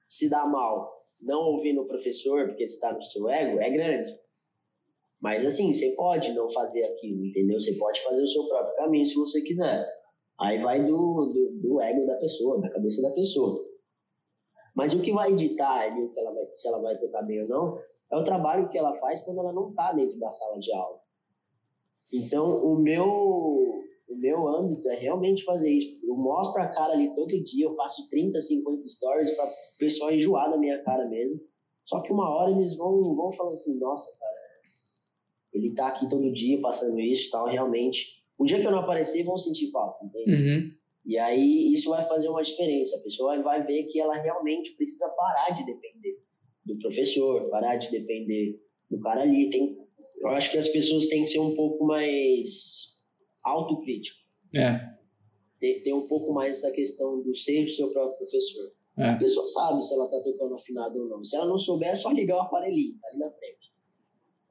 se 0.07 0.29
dar 0.29 0.45
mal 0.47 1.00
não 1.21 1.41
ouvindo 1.51 1.81
o 1.81 1.87
professor 1.87 2.47
porque 2.47 2.63
está 2.63 2.91
no 2.93 3.01
seu 3.01 3.29
ego 3.29 3.59
é 3.59 3.69
grande. 3.69 4.19
Mas 5.21 5.45
assim, 5.45 5.73
você 5.73 5.91
pode 5.95 6.33
não 6.33 6.49
fazer 6.49 6.83
aquilo, 6.83 7.25
entendeu? 7.25 7.59
Você 7.59 7.73
pode 7.77 8.01
fazer 8.01 8.23
o 8.23 8.27
seu 8.27 8.47
próprio 8.47 8.75
caminho 8.75 9.05
se 9.05 9.15
você 9.15 9.41
quiser. 9.41 9.87
Aí 10.39 10.59
vai 10.59 10.83
do, 10.83 11.25
do, 11.25 11.51
do 11.61 11.81
ego 11.81 12.05
da 12.07 12.17
pessoa, 12.17 12.59
da 12.59 12.69
cabeça 12.69 13.01
da 13.03 13.11
pessoa. 13.11 13.63
Mas 14.75 14.93
o 14.93 15.01
que 15.01 15.11
vai 15.11 15.31
editar 15.31 15.81
ali, 15.81 16.09
que 16.09 16.19
ela 16.19 16.31
vai, 16.33 16.45
se 16.53 16.67
ela 16.67 16.81
vai 16.81 16.97
tocar 16.97 17.21
bem 17.21 17.43
ou 17.43 17.47
não, 17.47 17.79
é 18.11 18.17
o 18.17 18.23
trabalho 18.23 18.69
que 18.69 18.77
ela 18.77 18.93
faz 18.93 19.21
quando 19.21 19.39
ela 19.39 19.53
não 19.53 19.69
está 19.69 19.93
dentro 19.93 20.17
da 20.17 20.31
sala 20.31 20.59
de 20.59 20.73
aula. 20.73 20.99
Então, 22.11 22.65
o 22.65 22.75
meu, 22.75 23.83
o 24.11 24.17
meu 24.17 24.45
âmbito 24.45 24.89
é 24.89 24.95
realmente 24.95 25.43
fazer 25.43 25.71
isso. 25.71 25.97
Eu 26.03 26.15
mostro 26.15 26.61
a 26.61 26.67
cara 26.67 26.93
ali 26.93 27.13
todo 27.15 27.41
dia, 27.41 27.65
eu 27.65 27.73
faço 27.75 28.09
30, 28.09 28.41
50 28.41 28.87
stories 28.87 29.31
para 29.31 29.45
o 29.45 29.51
pessoal 29.79 30.11
enjoar 30.11 30.51
da 30.51 30.57
minha 30.57 30.83
cara 30.83 31.07
mesmo. 31.07 31.39
Só 31.85 32.01
que 32.01 32.11
uma 32.11 32.29
hora 32.29 32.51
eles 32.51 32.75
vão, 32.77 33.15
vão 33.15 33.31
falar 33.31 33.53
assim, 33.53 33.79
nossa, 33.79 34.09
cara, 34.19 34.31
ele 35.53 35.73
tá 35.73 35.87
aqui 35.87 36.09
todo 36.09 36.31
dia 36.31 36.59
passando 36.59 36.99
isso 36.99 37.27
e 37.27 37.31
tal, 37.31 37.47
realmente. 37.47 38.21
O 38.37 38.45
dia 38.45 38.59
que 38.59 38.67
eu 38.67 38.71
não 38.71 38.79
aparecer, 38.79 39.23
vão 39.23 39.37
sentir 39.37 39.71
falta, 39.71 40.05
entende? 40.05 40.31
Uhum. 40.31 40.71
E 41.05 41.17
aí 41.17 41.71
isso 41.71 41.89
vai 41.89 42.03
fazer 42.03 42.27
uma 42.27 42.43
diferença. 42.43 42.97
A 42.97 43.03
pessoa 43.03 43.41
vai 43.41 43.61
ver 43.63 43.83
que 43.85 43.99
ela 43.99 44.15
realmente 44.15 44.75
precisa 44.75 45.07
parar 45.09 45.51
de 45.51 45.65
depender 45.65 46.19
do 46.65 46.77
professor, 46.77 47.49
parar 47.49 47.77
de 47.77 47.89
depender 47.89 48.59
do 48.89 48.99
cara 48.99 49.21
ali. 49.21 49.49
Tem, 49.49 49.77
eu 50.19 50.27
acho 50.29 50.51
que 50.51 50.57
as 50.57 50.67
pessoas 50.67 51.07
têm 51.07 51.23
que 51.23 51.31
ser 51.31 51.39
um 51.39 51.55
pouco 51.55 51.85
mais 51.85 52.90
autocrítico. 53.43 54.17
É. 54.55 54.91
Ter, 55.59 55.81
ter 55.81 55.93
um 55.93 56.07
pouco 56.07 56.33
mais 56.33 56.57
essa 56.57 56.71
questão 56.71 57.21
do 57.21 57.35
ser 57.35 57.63
o 57.63 57.69
seu 57.69 57.91
próprio 57.91 58.17
professor. 58.17 58.71
É. 58.97 59.09
A 59.09 59.17
pessoa 59.17 59.47
sabe 59.47 59.81
se 59.81 59.93
ela 59.93 60.07
tá 60.07 60.19
tocando 60.21 60.55
afinado 60.55 60.99
ou 60.99 61.07
não. 61.07 61.23
Se 61.23 61.35
ela 61.35 61.45
não 61.45 61.57
souber, 61.57 61.89
é 61.89 61.95
só 61.95 62.11
ligar 62.11 62.37
o 62.37 62.41
aparelhinho, 62.41 62.97
tá 62.99 63.07
ali 63.07 63.17
na 63.17 63.31
frente. 63.31 63.71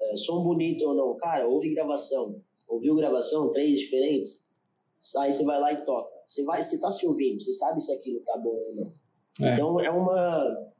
É, 0.01 0.17
som 0.17 0.43
bonito 0.43 0.83
ou 0.87 0.95
não. 0.95 1.17
Cara, 1.17 1.47
ouve 1.47 1.75
gravação. 1.75 2.41
Ouviu 2.69 2.95
gravação? 2.95 3.53
Três 3.53 3.79
diferentes? 3.79 4.49
Aí 5.19 5.33
você 5.33 5.45
vai 5.45 5.61
lá 5.61 5.73
e 5.73 5.85
toca. 5.85 6.11
Você 6.25 6.45
vai, 6.45 6.63
você 6.63 6.79
tá 6.79 6.91
se 6.91 7.07
ouvindo, 7.07 7.41
você 7.41 7.53
sabe 7.53 7.81
se 7.81 7.93
aquilo 7.93 8.21
tá 8.21 8.37
bom 8.39 8.51
ou 8.51 8.75
não. 8.77 9.47
É. 9.47 9.55
Então 9.55 9.81
é 9.81 9.91
uma. 9.91 10.71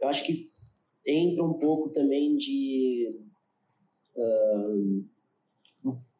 Eu 0.00 0.08
acho 0.08 0.24
que 0.24 0.48
entra 1.06 1.44
um 1.44 1.54
pouco 1.54 1.90
também 1.90 2.36
de. 2.36 3.18
Uh, 4.16 5.04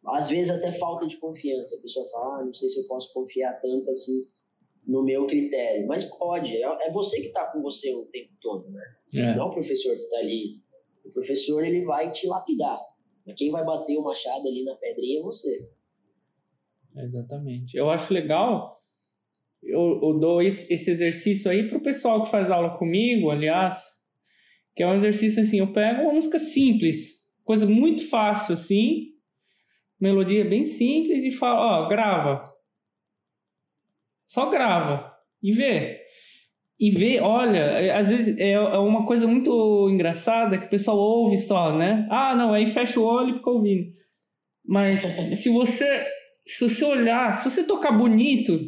às 0.06 0.28
vezes 0.28 0.50
até 0.50 0.72
falta 0.72 1.06
de 1.06 1.16
confiança. 1.18 1.76
A 1.76 1.80
pessoa 1.80 2.08
fala, 2.08 2.40
ah, 2.40 2.44
não 2.44 2.52
sei 2.52 2.68
se 2.68 2.80
eu 2.80 2.86
posso 2.86 3.12
confiar 3.12 3.52
tanto 3.60 3.90
assim 3.90 4.26
no 4.86 5.02
meu 5.02 5.26
critério. 5.26 5.86
Mas 5.86 6.04
pode, 6.04 6.56
é, 6.56 6.86
é 6.86 6.90
você 6.90 7.20
que 7.20 7.28
está 7.28 7.46
com 7.46 7.62
você 7.62 7.94
o 7.94 8.06
tempo 8.06 8.32
todo, 8.40 8.68
né? 8.70 8.82
É. 9.14 9.36
Não 9.36 9.48
o 9.48 9.52
professor 9.52 9.94
que 9.94 10.02
está 10.02 10.18
ali. 10.18 10.60
O 11.04 11.10
professor 11.10 11.64
ele 11.64 11.84
vai 11.84 12.10
te 12.10 12.26
lapidar. 12.26 12.80
Mas 13.24 13.36
quem 13.36 13.50
vai 13.50 13.64
bater 13.64 13.96
o 13.96 14.02
machado 14.02 14.46
ali 14.48 14.64
na 14.64 14.74
pedrinha 14.74 15.20
é 15.20 15.22
você. 15.22 15.68
Exatamente. 16.96 17.76
Eu 17.76 17.88
acho 17.88 18.12
legal, 18.12 18.82
eu, 19.62 20.00
eu 20.02 20.18
dou 20.18 20.42
esse, 20.42 20.72
esse 20.72 20.90
exercício 20.90 21.50
aí 21.50 21.68
pro 21.68 21.80
pessoal 21.80 22.22
que 22.22 22.30
faz 22.30 22.50
aula 22.50 22.76
comigo, 22.76 23.30
aliás, 23.30 23.82
que 24.74 24.82
é 24.82 24.86
um 24.86 24.94
exercício 24.94 25.40
assim, 25.42 25.60
eu 25.60 25.72
pego 25.72 26.02
uma 26.02 26.14
música 26.14 26.38
simples, 26.38 27.22
coisa 27.44 27.66
muito 27.66 28.08
fácil 28.08 28.54
assim, 28.54 29.11
melodia 30.02 30.44
bem 30.44 30.66
simples 30.66 31.22
e 31.22 31.30
falo, 31.30 31.60
ó, 31.60 31.88
grava. 31.88 32.44
Só 34.26 34.50
grava 34.50 35.12
e 35.40 35.52
vê. 35.52 36.00
E 36.80 36.90
vê, 36.90 37.20
olha, 37.20 37.96
às 37.96 38.10
vezes 38.10 38.36
é, 38.36 38.52
é 38.52 38.78
uma 38.78 39.06
coisa 39.06 39.28
muito 39.28 39.88
engraçada 39.88 40.58
que 40.58 40.66
o 40.66 40.70
pessoal 40.70 40.98
ouve 40.98 41.38
só, 41.38 41.76
né? 41.76 42.08
Ah, 42.10 42.34
não, 42.34 42.52
aí 42.52 42.66
fecha 42.66 42.98
o 42.98 43.04
olho 43.04 43.30
e 43.30 43.34
fica 43.34 43.50
ouvindo. 43.50 43.92
Mas 44.66 45.00
se 45.40 45.48
você 45.48 46.06
se 46.46 46.68
você 46.68 46.84
olhar, 46.84 47.36
se 47.36 47.48
você 47.48 47.62
tocar 47.62 47.92
bonito, 47.92 48.58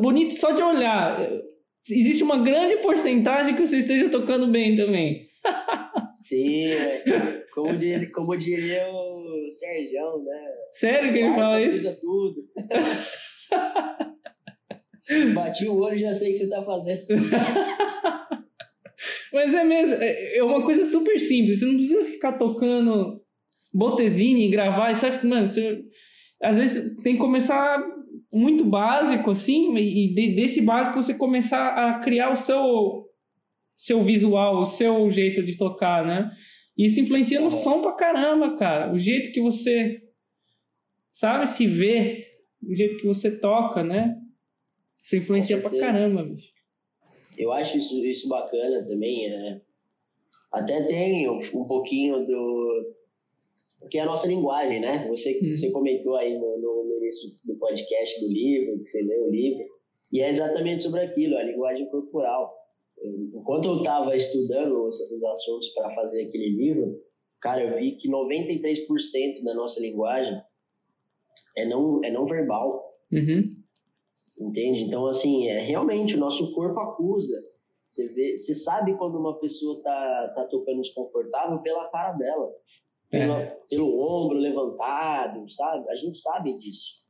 bonito 0.00 0.34
só 0.34 0.52
de 0.52 0.62
olhar, 0.62 1.28
existe 1.90 2.22
uma 2.22 2.38
grande 2.38 2.76
porcentagem 2.76 3.56
que 3.56 3.66
você 3.66 3.78
esteja 3.78 4.08
tocando 4.08 4.46
bem 4.46 4.76
também. 4.76 5.28
Sim, 6.22 6.66
como 7.52 7.76
diria, 7.76 8.12
como 8.12 8.36
diria 8.36 8.88
o 8.92 9.19
Sérgio, 9.52 10.22
né? 10.24 10.46
Sério 10.70 11.12
que 11.12 11.18
ele 11.18 11.34
fala 11.34 11.60
isso? 11.60 11.82
tudo. 12.00 12.48
Bati 15.34 15.66
o 15.66 15.76
olho 15.76 15.96
e 15.96 16.00
já 16.00 16.14
sei 16.14 16.30
o 16.30 16.32
que 16.32 16.38
você 16.38 16.48
tá 16.48 16.62
fazendo. 16.62 17.02
Mas 19.32 19.54
é 19.54 19.64
mesmo, 19.64 19.94
é, 19.94 20.36
é 20.36 20.44
uma 20.44 20.64
coisa 20.64 20.84
super 20.84 21.18
simples. 21.18 21.58
Você 21.58 21.66
não 21.66 21.74
precisa 21.74 22.04
ficar 22.04 22.32
tocando 22.32 23.20
botezine 23.72 24.46
e 24.46 24.50
gravar. 24.50 24.92
Vai, 24.92 25.24
mano, 25.24 25.48
você 25.48 25.82
às 26.42 26.56
vezes 26.56 26.96
tem 27.02 27.14
que 27.14 27.20
começar 27.20 27.82
muito 28.32 28.64
básico, 28.64 29.30
assim, 29.30 29.74
e 29.76 30.14
de, 30.14 30.34
desse 30.34 30.62
básico 30.62 31.02
você 31.02 31.14
começar 31.14 31.68
a 31.68 32.00
criar 32.00 32.30
o 32.30 32.36
seu, 32.36 33.06
seu 33.76 34.02
visual, 34.02 34.60
o 34.60 34.66
seu 34.66 35.10
jeito 35.10 35.42
de 35.42 35.56
tocar, 35.56 36.04
né? 36.04 36.30
E 36.80 36.86
isso 36.86 36.98
influencia 36.98 37.42
no 37.42 37.50
som 37.50 37.82
pra 37.82 37.92
caramba, 37.92 38.56
cara. 38.56 38.90
O 38.90 38.98
jeito 38.98 39.32
que 39.32 39.40
você, 39.42 40.00
sabe, 41.12 41.46
se 41.46 41.66
vê, 41.66 42.26
o 42.66 42.74
jeito 42.74 42.96
que 42.96 43.06
você 43.06 43.38
toca, 43.38 43.84
né? 43.84 44.18
Isso 45.02 45.14
influencia 45.14 45.60
pra 45.60 45.78
caramba, 45.78 46.22
bicho. 46.22 46.54
Eu 47.36 47.52
acho 47.52 47.76
isso, 47.76 48.02
isso 48.06 48.26
bacana 48.30 48.82
também. 48.88 49.26
É... 49.26 49.60
Até 50.50 50.82
tem 50.84 51.28
um 51.28 51.66
pouquinho 51.66 52.26
do, 52.26 52.94
que 53.90 53.98
é 53.98 54.00
a 54.00 54.06
nossa 54.06 54.26
linguagem, 54.26 54.80
né? 54.80 55.06
Você, 55.08 55.38
uhum. 55.38 55.54
você 55.54 55.70
comentou 55.70 56.16
aí 56.16 56.32
no, 56.32 56.56
no, 56.56 56.84
no, 56.84 56.96
início 56.96 57.28
do 57.44 57.56
podcast 57.56 58.18
do 58.20 58.32
livro, 58.32 58.78
que 58.78 58.86
você 58.86 59.02
leu 59.02 59.26
o 59.26 59.30
livro, 59.30 59.66
e 60.10 60.22
é 60.22 60.30
exatamente 60.30 60.82
sobre 60.82 61.00
aquilo, 61.00 61.36
a 61.36 61.42
linguagem 61.42 61.90
corporal. 61.90 62.50
Enquanto 63.02 63.68
eu 63.68 63.76
estava 63.78 64.14
estudando 64.16 64.86
os, 64.86 65.00
os 65.00 65.24
assuntos 65.24 65.68
para 65.70 65.90
fazer 65.90 66.26
aquele 66.26 66.50
livro, 66.50 67.00
cara, 67.40 67.62
eu 67.62 67.78
vi 67.78 67.96
que 67.96 68.08
93% 68.08 69.42
da 69.44 69.54
nossa 69.54 69.80
linguagem 69.80 70.40
é 71.56 71.66
não, 71.66 72.04
é 72.04 72.10
não 72.10 72.26
verbal. 72.26 72.94
Uhum. 73.12 73.56
Entende? 74.38 74.80
Então, 74.80 75.06
assim, 75.06 75.48
é, 75.48 75.60
realmente 75.60 76.16
o 76.16 76.20
nosso 76.20 76.52
corpo 76.54 76.78
acusa. 76.80 77.36
Você, 77.88 78.08
vê, 78.14 78.38
você 78.38 78.54
sabe 78.54 78.96
quando 78.96 79.18
uma 79.18 79.38
pessoa 79.38 79.82
tá, 79.82 80.32
tá 80.34 80.44
tocando 80.46 80.80
desconfortável 80.80 81.58
pela 81.58 81.88
cara 81.90 82.12
dela 82.12 82.50
pelo, 83.10 83.32
é. 83.32 83.58
pelo 83.68 84.00
ombro 84.00 84.38
levantado, 84.38 85.50
sabe? 85.50 85.90
A 85.90 85.96
gente 85.96 86.16
sabe 86.16 86.56
disso. 86.58 87.00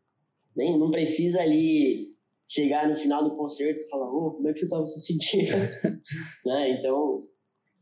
Nem, 0.56 0.78
não 0.78 0.90
precisa 0.90 1.40
ali 1.40 2.09
chegar 2.50 2.88
no 2.88 2.96
final 2.96 3.22
do 3.22 3.36
concerto 3.36 3.80
e 3.80 3.88
falar, 3.88 4.10
oh, 4.12 4.32
como 4.32 4.48
é 4.48 4.52
que 4.52 4.58
você 4.58 4.64
estava 4.64 4.84
se 4.84 5.00
sentindo? 5.00 5.52
né? 6.44 6.70
Então, 6.70 7.20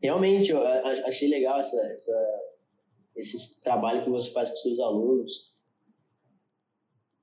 realmente, 0.00 0.52
eu 0.52 0.62
achei 1.06 1.28
legal 1.28 1.58
essa, 1.58 1.80
essa, 1.90 2.12
esse 3.16 3.62
trabalho 3.62 4.04
que 4.04 4.10
você 4.10 4.30
faz 4.30 4.50
com 4.50 4.56
seus 4.56 4.78
alunos. 4.78 5.56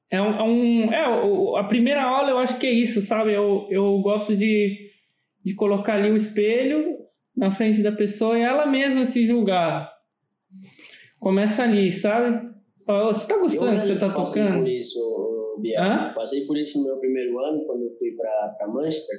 É 0.10 0.20
um, 0.20 0.34
é 0.34 0.44
um, 0.44 0.94
é, 0.94 1.60
a 1.60 1.64
primeira 1.66 2.04
aula 2.04 2.32
eu 2.32 2.38
acho 2.40 2.58
que 2.58 2.66
é 2.66 2.72
isso, 2.72 3.02
sabe? 3.02 3.34
Eu, 3.34 3.68
eu 3.70 4.00
gosto 4.00 4.36
de, 4.36 4.90
de 5.44 5.54
colocar 5.54 5.96
ali 5.96 6.10
o 6.10 6.18
espelho 6.18 6.98
na 7.36 7.52
frente 7.52 7.84
da 7.84 7.92
pessoa 7.92 8.40
e 8.40 8.42
ela 8.42 8.66
mesma 8.66 9.06
se 9.06 9.26
julgar. 9.26 9.94
Começa 11.20 11.64
ali, 11.64 11.92
sabe? 11.92 12.50
Você 12.88 13.28
tá 13.28 13.38
gostando 13.38 13.82
que 13.82 13.88
você 13.88 14.00
tá 14.00 14.12
tocando? 14.12 14.60
Por 14.60 14.68
isso, 14.68 15.00
Bia. 15.60 16.14
Passei 16.16 16.46
por 16.46 16.58
isso 16.58 16.78
no 16.78 16.86
meu 16.86 16.98
primeiro 16.98 17.40
ano, 17.40 17.66
quando 17.66 17.84
eu 17.84 17.92
fui 17.92 18.12
para 18.12 18.68
Manchester. 18.68 19.18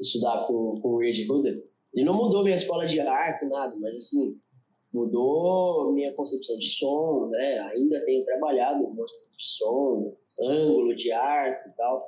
Estudar 0.00 0.46
com, 0.46 0.74
com 0.80 0.88
o 0.88 0.98
Reggie 0.98 1.30
Huda. 1.30 1.62
Ele 1.94 2.06
não 2.06 2.14
mudou 2.14 2.42
minha 2.42 2.56
escola 2.56 2.86
de 2.86 2.98
arte, 3.00 3.44
nada, 3.46 3.76
mas 3.78 3.96
assim, 3.96 4.36
mudou 4.92 5.92
minha 5.92 6.12
concepção 6.14 6.56
de 6.58 6.66
som, 6.66 7.28
né? 7.30 7.58
Ainda 7.74 8.04
tenho 8.04 8.24
trabalhado 8.24 8.84
com 8.84 9.04
de 9.04 9.46
som, 9.46 10.16
ângulo 10.40 10.94
de 10.94 11.12
arco 11.12 11.68
e 11.68 11.72
tal. 11.76 12.06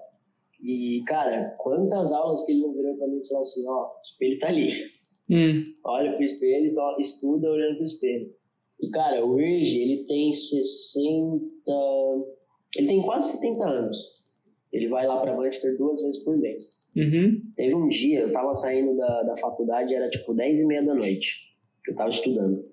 E, 0.62 1.02
cara, 1.06 1.54
quantas 1.58 2.12
aulas 2.12 2.44
que 2.44 2.52
ele 2.52 2.62
não 2.62 2.72
virou 2.72 2.96
pra 2.96 3.06
mim 3.06 3.20
e 3.20 3.28
falou 3.28 3.42
assim, 3.42 3.68
ó, 3.68 3.86
o 3.86 4.00
espelho 4.02 4.38
tá 4.38 4.48
ali. 4.48 4.70
Hum. 5.30 5.74
Olha 5.84 6.12
pro 6.14 6.24
espelho, 6.24 6.74
estuda 6.98 7.50
olhando 7.50 7.76
pro 7.76 7.84
espelho. 7.84 8.30
E, 8.80 8.90
cara, 8.90 9.24
hoje 9.24 9.80
ele 9.80 10.04
tem 10.06 10.32
60... 10.32 11.64
Ele 12.76 12.88
tem 12.88 13.02
quase 13.02 13.32
70 13.32 13.64
anos. 13.68 14.24
Ele 14.72 14.88
vai 14.88 15.06
lá 15.06 15.20
pra 15.20 15.36
Manchester 15.36 15.76
duas 15.78 16.00
vezes 16.00 16.22
por 16.24 16.36
mês. 16.36 16.82
Uhum. 16.96 17.40
Teve 17.56 17.74
um 17.74 17.88
dia, 17.88 18.20
eu 18.20 18.32
tava 18.32 18.54
saindo 18.54 18.96
da, 18.96 19.22
da 19.22 19.36
faculdade, 19.36 19.94
era 19.94 20.08
tipo 20.08 20.34
10 20.34 20.60
e 20.60 20.64
meia 20.64 20.84
da 20.84 20.94
noite. 20.94 21.54
Eu 21.86 21.94
tava 21.94 22.10
estudando. 22.10 22.64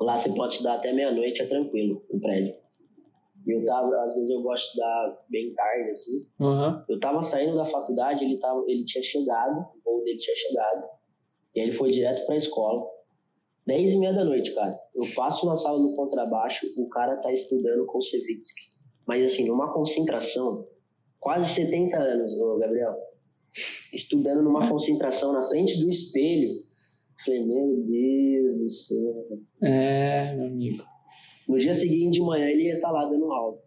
Lá 0.00 0.16
você 0.16 0.32
pode 0.32 0.54
estudar 0.54 0.74
até 0.74 0.92
meia-noite, 0.92 1.40
é 1.40 1.46
tranquilo, 1.46 2.04
no 2.12 2.20
prédio. 2.20 2.54
E 3.46 3.52
eu 3.52 3.64
tava, 3.64 3.88
às 4.02 4.14
vezes 4.14 4.30
eu 4.30 4.42
gosto 4.42 4.64
de 4.64 4.68
estudar 4.70 5.24
bem 5.28 5.54
tarde, 5.54 5.90
assim. 5.90 6.26
Uhum. 6.40 6.82
Eu 6.88 6.98
tava 6.98 7.22
saindo 7.22 7.56
da 7.56 7.64
faculdade, 7.64 8.24
ele, 8.24 8.38
tava, 8.38 8.64
ele 8.66 8.84
tinha 8.84 9.04
chegado, 9.04 9.60
o 9.60 9.82
voo 9.84 10.02
dele 10.02 10.18
tinha 10.18 10.34
chegado. 10.34 10.84
E 11.54 11.60
aí 11.60 11.66
ele 11.66 11.72
foi 11.72 11.90
direto 11.90 12.24
pra 12.26 12.36
escola. 12.36 12.84
Dez 13.66 13.92
e 13.92 13.98
meia 13.98 14.12
da 14.12 14.24
noite, 14.24 14.54
cara. 14.54 14.78
Eu 14.94 15.04
passo 15.14 15.46
na 15.46 15.56
sala 15.56 15.78
do 15.78 15.94
contrabaixo, 15.94 16.66
o 16.76 16.88
cara 16.88 17.16
tá 17.16 17.32
estudando 17.32 17.86
com 17.86 17.98
o 17.98 18.02
Sevitsky. 18.02 18.73
Mas 19.06 19.24
assim, 19.24 19.46
numa 19.46 19.72
concentração, 19.72 20.66
quase 21.20 21.54
70 21.54 21.98
anos, 21.98 22.34
Gabriel. 22.58 22.94
Estudando 23.92 24.42
numa 24.42 24.68
concentração 24.68 25.32
na 25.32 25.42
frente 25.42 25.78
do 25.78 25.88
espelho. 25.88 26.64
Falei, 27.24 27.44
meu 27.44 27.84
Deus 27.86 28.58
do 28.58 28.68
céu. 28.68 29.38
É, 29.62 30.34
meu 30.34 30.46
amigo. 30.46 30.84
No 31.48 31.58
dia 31.58 31.74
seguinte 31.74 32.14
de 32.14 32.20
manhã 32.22 32.46
ele 32.46 32.64
ia 32.64 32.74
estar 32.74 32.88
tá 32.88 32.94
lá 32.94 33.04
dando 33.04 33.30
aula. 33.32 33.58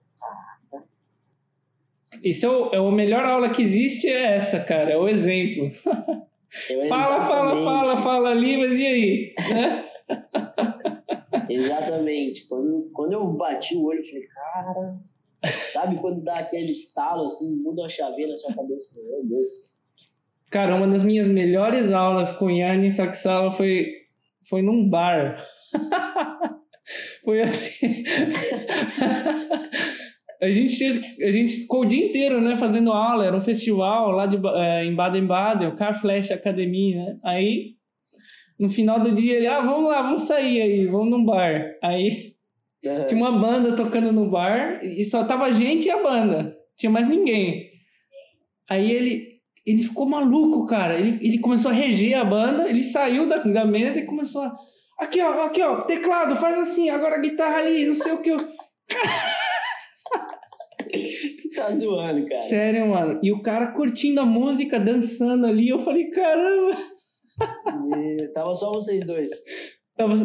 Isso 2.24 2.46
é 2.46 2.50
o, 2.50 2.74
é 2.74 2.80
o 2.80 2.92
melhor 2.92 3.24
aula 3.24 3.50
que 3.50 3.62
existe, 3.62 4.08
é 4.08 4.36
essa, 4.36 4.60
cara, 4.60 4.92
é 4.92 4.98
o 4.98 5.08
exemplo. 5.08 5.72
fala, 6.90 7.22
fala, 7.28 7.64
fala, 7.64 8.02
fala 8.02 8.30
ali, 8.32 8.58
mas 8.58 8.72
e 8.74 8.86
aí? 8.86 9.36
exatamente. 11.50 12.48
Quando, 12.48 12.90
quando 12.94 13.14
eu 13.14 13.26
bati 13.34 13.76
o 13.76 13.86
olho, 13.86 14.00
eu 14.00 14.06
falei, 14.06 14.24
cara. 14.28 15.00
Sabe 15.72 15.98
quando 15.98 16.24
dá 16.24 16.40
aquele 16.40 16.72
estalo 16.72 17.28
assim, 17.28 17.56
muda 17.56 17.86
a 17.86 17.90
chaveira 17.90 18.32
na 18.32 18.38
sua 18.38 18.54
cabeça? 18.54 18.90
Meu 18.96 19.26
Deus. 19.26 19.76
Cara, 20.50 20.76
uma 20.76 20.88
das 20.88 21.04
minhas 21.04 21.28
melhores 21.28 21.92
aulas 21.92 22.32
com 22.34 22.50
Yanni, 22.50 22.90
aula 23.26 23.52
foi, 23.52 23.88
foi 24.48 24.62
num 24.62 24.90
bar. 24.90 25.44
foi 27.24 27.42
assim. 27.42 27.86
a, 30.42 30.48
gente, 30.48 30.86
a 31.22 31.32
gente 31.32 31.58
ficou 31.58 31.82
o 31.82 31.86
dia 31.86 32.08
inteiro, 32.08 32.40
né, 32.40 32.56
fazendo 32.56 32.94
aula. 32.94 33.26
Era 33.26 33.36
um 33.36 33.42
festival 33.42 34.12
lá 34.12 34.26
de, 34.26 34.40
é, 34.56 34.86
em 34.86 34.96
Baden-Baden, 34.96 35.68
o 35.68 35.76
Car 35.76 36.00
Flash 36.00 36.32
Academy, 36.32 36.96
né? 36.96 37.20
Aí, 37.24 37.76
no 38.58 38.70
final 38.70 39.02
do 39.02 39.12
dia, 39.12 39.36
ele, 39.36 39.48
ah, 39.48 39.62
vamos 39.62 39.90
lá, 39.90 40.02
vamos 40.02 40.22
sair 40.22 40.62
aí, 40.62 40.88
vamos 40.88 41.10
num 41.10 41.26
bar. 41.26 41.76
Aí, 41.84 42.37
tinha 43.08 43.20
uma 43.20 43.32
banda 43.32 43.76
tocando 43.76 44.12
no 44.12 44.30
bar 44.30 44.84
e 44.84 45.04
só 45.06 45.24
tava 45.24 45.46
a 45.46 45.52
gente 45.52 45.86
e 45.86 45.92
a 45.92 46.02
banda. 46.02 46.56
Tinha 46.76 46.92
mais 46.92 47.10
ninguém. 47.10 47.72
Aí 48.70 48.92
ele, 48.92 49.40
ele 49.66 49.84
ficou 49.84 50.08
maluco, 50.08 50.66
cara. 50.66 51.00
Ele, 51.00 51.18
ele 51.26 51.40
começou 51.40 51.72
a 51.72 51.74
reger 51.74 52.20
a 52.20 52.24
banda, 52.24 52.70
ele 52.70 52.84
saiu 52.84 53.28
da, 53.28 53.38
da 53.38 53.66
mesa 53.66 54.00
e 54.00 54.06
começou 54.06 54.42
a. 54.42 54.56
Aqui, 55.00 55.22
ó, 55.22 55.46
aqui, 55.46 55.62
ó, 55.62 55.82
teclado, 55.82 56.36
faz 56.36 56.58
assim, 56.58 56.90
agora 56.90 57.16
a 57.16 57.22
guitarra 57.22 57.60
ali, 57.60 57.86
não 57.86 57.96
sei 57.96 58.14
o 58.14 58.22
que. 58.22 58.32
Eu... 58.32 58.38
tá 61.56 61.74
zoando, 61.74 62.28
cara. 62.28 62.42
Sério, 62.42 62.88
mano. 62.88 63.20
E 63.22 63.32
o 63.32 63.42
cara 63.42 63.74
curtindo 63.74 64.22
a 64.22 64.26
música, 64.26 64.80
dançando 64.80 65.46
ali, 65.46 65.70
eu 65.70 65.80
falei, 65.80 66.10
caramba. 66.10 66.78
E, 67.96 68.28
tava 68.34 68.54
só 68.54 68.72
vocês 68.72 69.06
dois. 69.06 69.32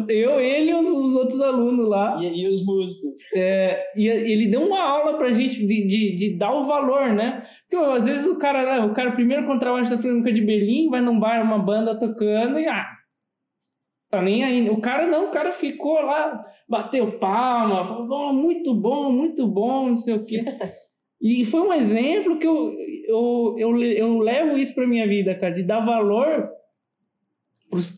Eu, 0.07 0.39
ele 0.39 0.69
e 0.69 0.73
os, 0.75 0.87
os 0.87 1.15
outros 1.15 1.41
alunos 1.41 1.87
lá. 1.87 2.19
E, 2.21 2.43
e 2.43 2.47
os 2.47 2.63
músicos. 2.63 3.17
É, 3.35 3.83
e 3.97 4.07
ele 4.07 4.47
deu 4.47 4.61
uma 4.61 4.81
aula 4.81 5.17
pra 5.17 5.33
gente 5.33 5.65
de, 5.65 5.87
de, 5.87 6.15
de 6.15 6.37
dar 6.37 6.53
o 6.53 6.63
valor, 6.63 7.09
né? 7.13 7.41
Porque 7.67 7.83
às 7.83 8.05
vezes 8.05 8.27
o 8.27 8.37
cara, 8.37 8.63
né, 8.65 8.85
o 8.85 8.93
cara 8.93 9.13
primeiro 9.13 9.45
contrabaixo 9.45 9.89
da 9.89 9.97
Flamengo 9.97 10.31
de 10.31 10.41
Berlim, 10.41 10.89
vai 10.89 11.01
num 11.01 11.19
bar, 11.19 11.41
uma 11.41 11.57
banda 11.57 11.97
tocando 11.99 12.59
e 12.59 12.67
ah, 12.67 12.85
tá 14.11 14.21
nem 14.21 14.43
aí. 14.43 14.69
O 14.69 14.79
cara 14.79 15.07
não, 15.07 15.29
o 15.29 15.31
cara 15.31 15.51
ficou 15.51 15.99
lá, 16.01 16.45
bateu 16.69 17.17
palma, 17.17 17.83
falou, 17.83 18.29
oh, 18.29 18.33
muito 18.33 18.75
bom, 18.75 19.11
muito 19.11 19.47
bom, 19.47 19.89
não 19.89 19.95
sei 19.95 20.13
o 20.13 20.23
quê. 20.23 20.45
e 21.19 21.43
foi 21.43 21.61
um 21.61 21.73
exemplo 21.73 22.37
que 22.37 22.45
eu, 22.45 22.75
eu, 23.07 23.55
eu, 23.57 23.83
eu 23.83 24.19
levo 24.19 24.55
isso 24.55 24.75
pra 24.75 24.85
minha 24.85 25.07
vida, 25.07 25.33
cara, 25.33 25.51
de 25.51 25.63
dar 25.63 25.79
valor 25.79 26.47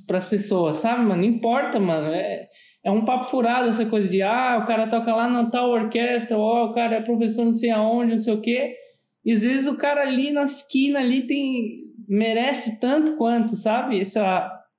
para 0.08 0.18
as 0.18 0.26
pessoas, 0.26 0.78
sabe, 0.78 1.04
mano? 1.04 1.22
Não 1.22 1.30
importa, 1.30 1.80
mano. 1.80 2.08
É, 2.08 2.48
é 2.84 2.92
um 2.92 3.04
papo 3.04 3.26
furado 3.26 3.70
essa 3.70 3.86
coisa 3.86 4.08
de, 4.08 4.22
ah, 4.22 4.60
o 4.64 4.68
cara 4.68 4.90
toca 4.90 5.14
lá 5.16 5.28
na 5.28 5.50
tal 5.50 5.72
orquestra, 5.72 6.38
ou 6.38 6.66
o 6.66 6.74
cara 6.74 6.96
é 6.96 7.02
professor 7.02 7.46
não 7.46 7.54
sei 7.54 7.72
aonde, 7.72 8.12
não 8.12 8.18
sei 8.18 8.34
o 8.34 8.42
quê. 8.42 8.76
E 9.24 9.34
às 9.34 9.42
vezes 9.42 9.66
o 9.66 9.76
cara 9.76 10.02
ali 10.02 10.32
na 10.32 10.44
esquina 10.44 11.00
ali 11.00 11.26
tem 11.26 11.84
merece 12.08 12.80
tanto 12.80 13.16
quanto, 13.18 13.56
sabe? 13.56 14.00
Esse 14.00 14.20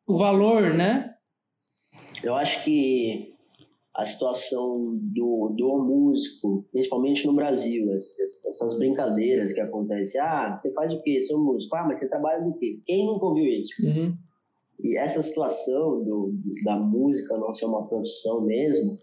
o 0.07 0.17
valor, 0.17 0.73
né? 0.73 1.15
Eu 2.23 2.35
acho 2.35 2.65
que 2.65 3.35
a 3.97 4.05
situação 4.05 4.99
do, 5.03 5.55
do 5.57 5.79
músico, 5.79 6.67
principalmente 6.71 7.27
no 7.27 7.35
Brasil, 7.35 7.93
essas 7.93 8.79
brincadeiras 8.79 9.53
que 9.53 9.61
acontecem. 9.61 10.21
Ah, 10.21 10.55
você 10.55 10.73
faz 10.73 10.93
o 10.93 11.03
quê? 11.03 11.21
Sou 11.23 11.43
músico. 11.43 11.75
Ah, 11.75 11.85
mas 11.85 11.99
você 11.99 12.09
trabalha 12.09 12.45
do 12.45 12.55
quê? 12.59 12.79
Quem 12.85 13.07
nunca 13.07 13.25
ouviu 13.25 13.47
isso? 13.47 13.73
Uhum. 13.83 14.15
E 14.83 14.97
essa 14.97 15.23
situação 15.23 16.05
do, 16.05 16.35
da 16.65 16.77
música 16.77 17.37
não 17.37 17.55
ser 17.55 17.67
uma 17.67 17.87
profissão 17.87 18.43
mesmo, 18.43 18.99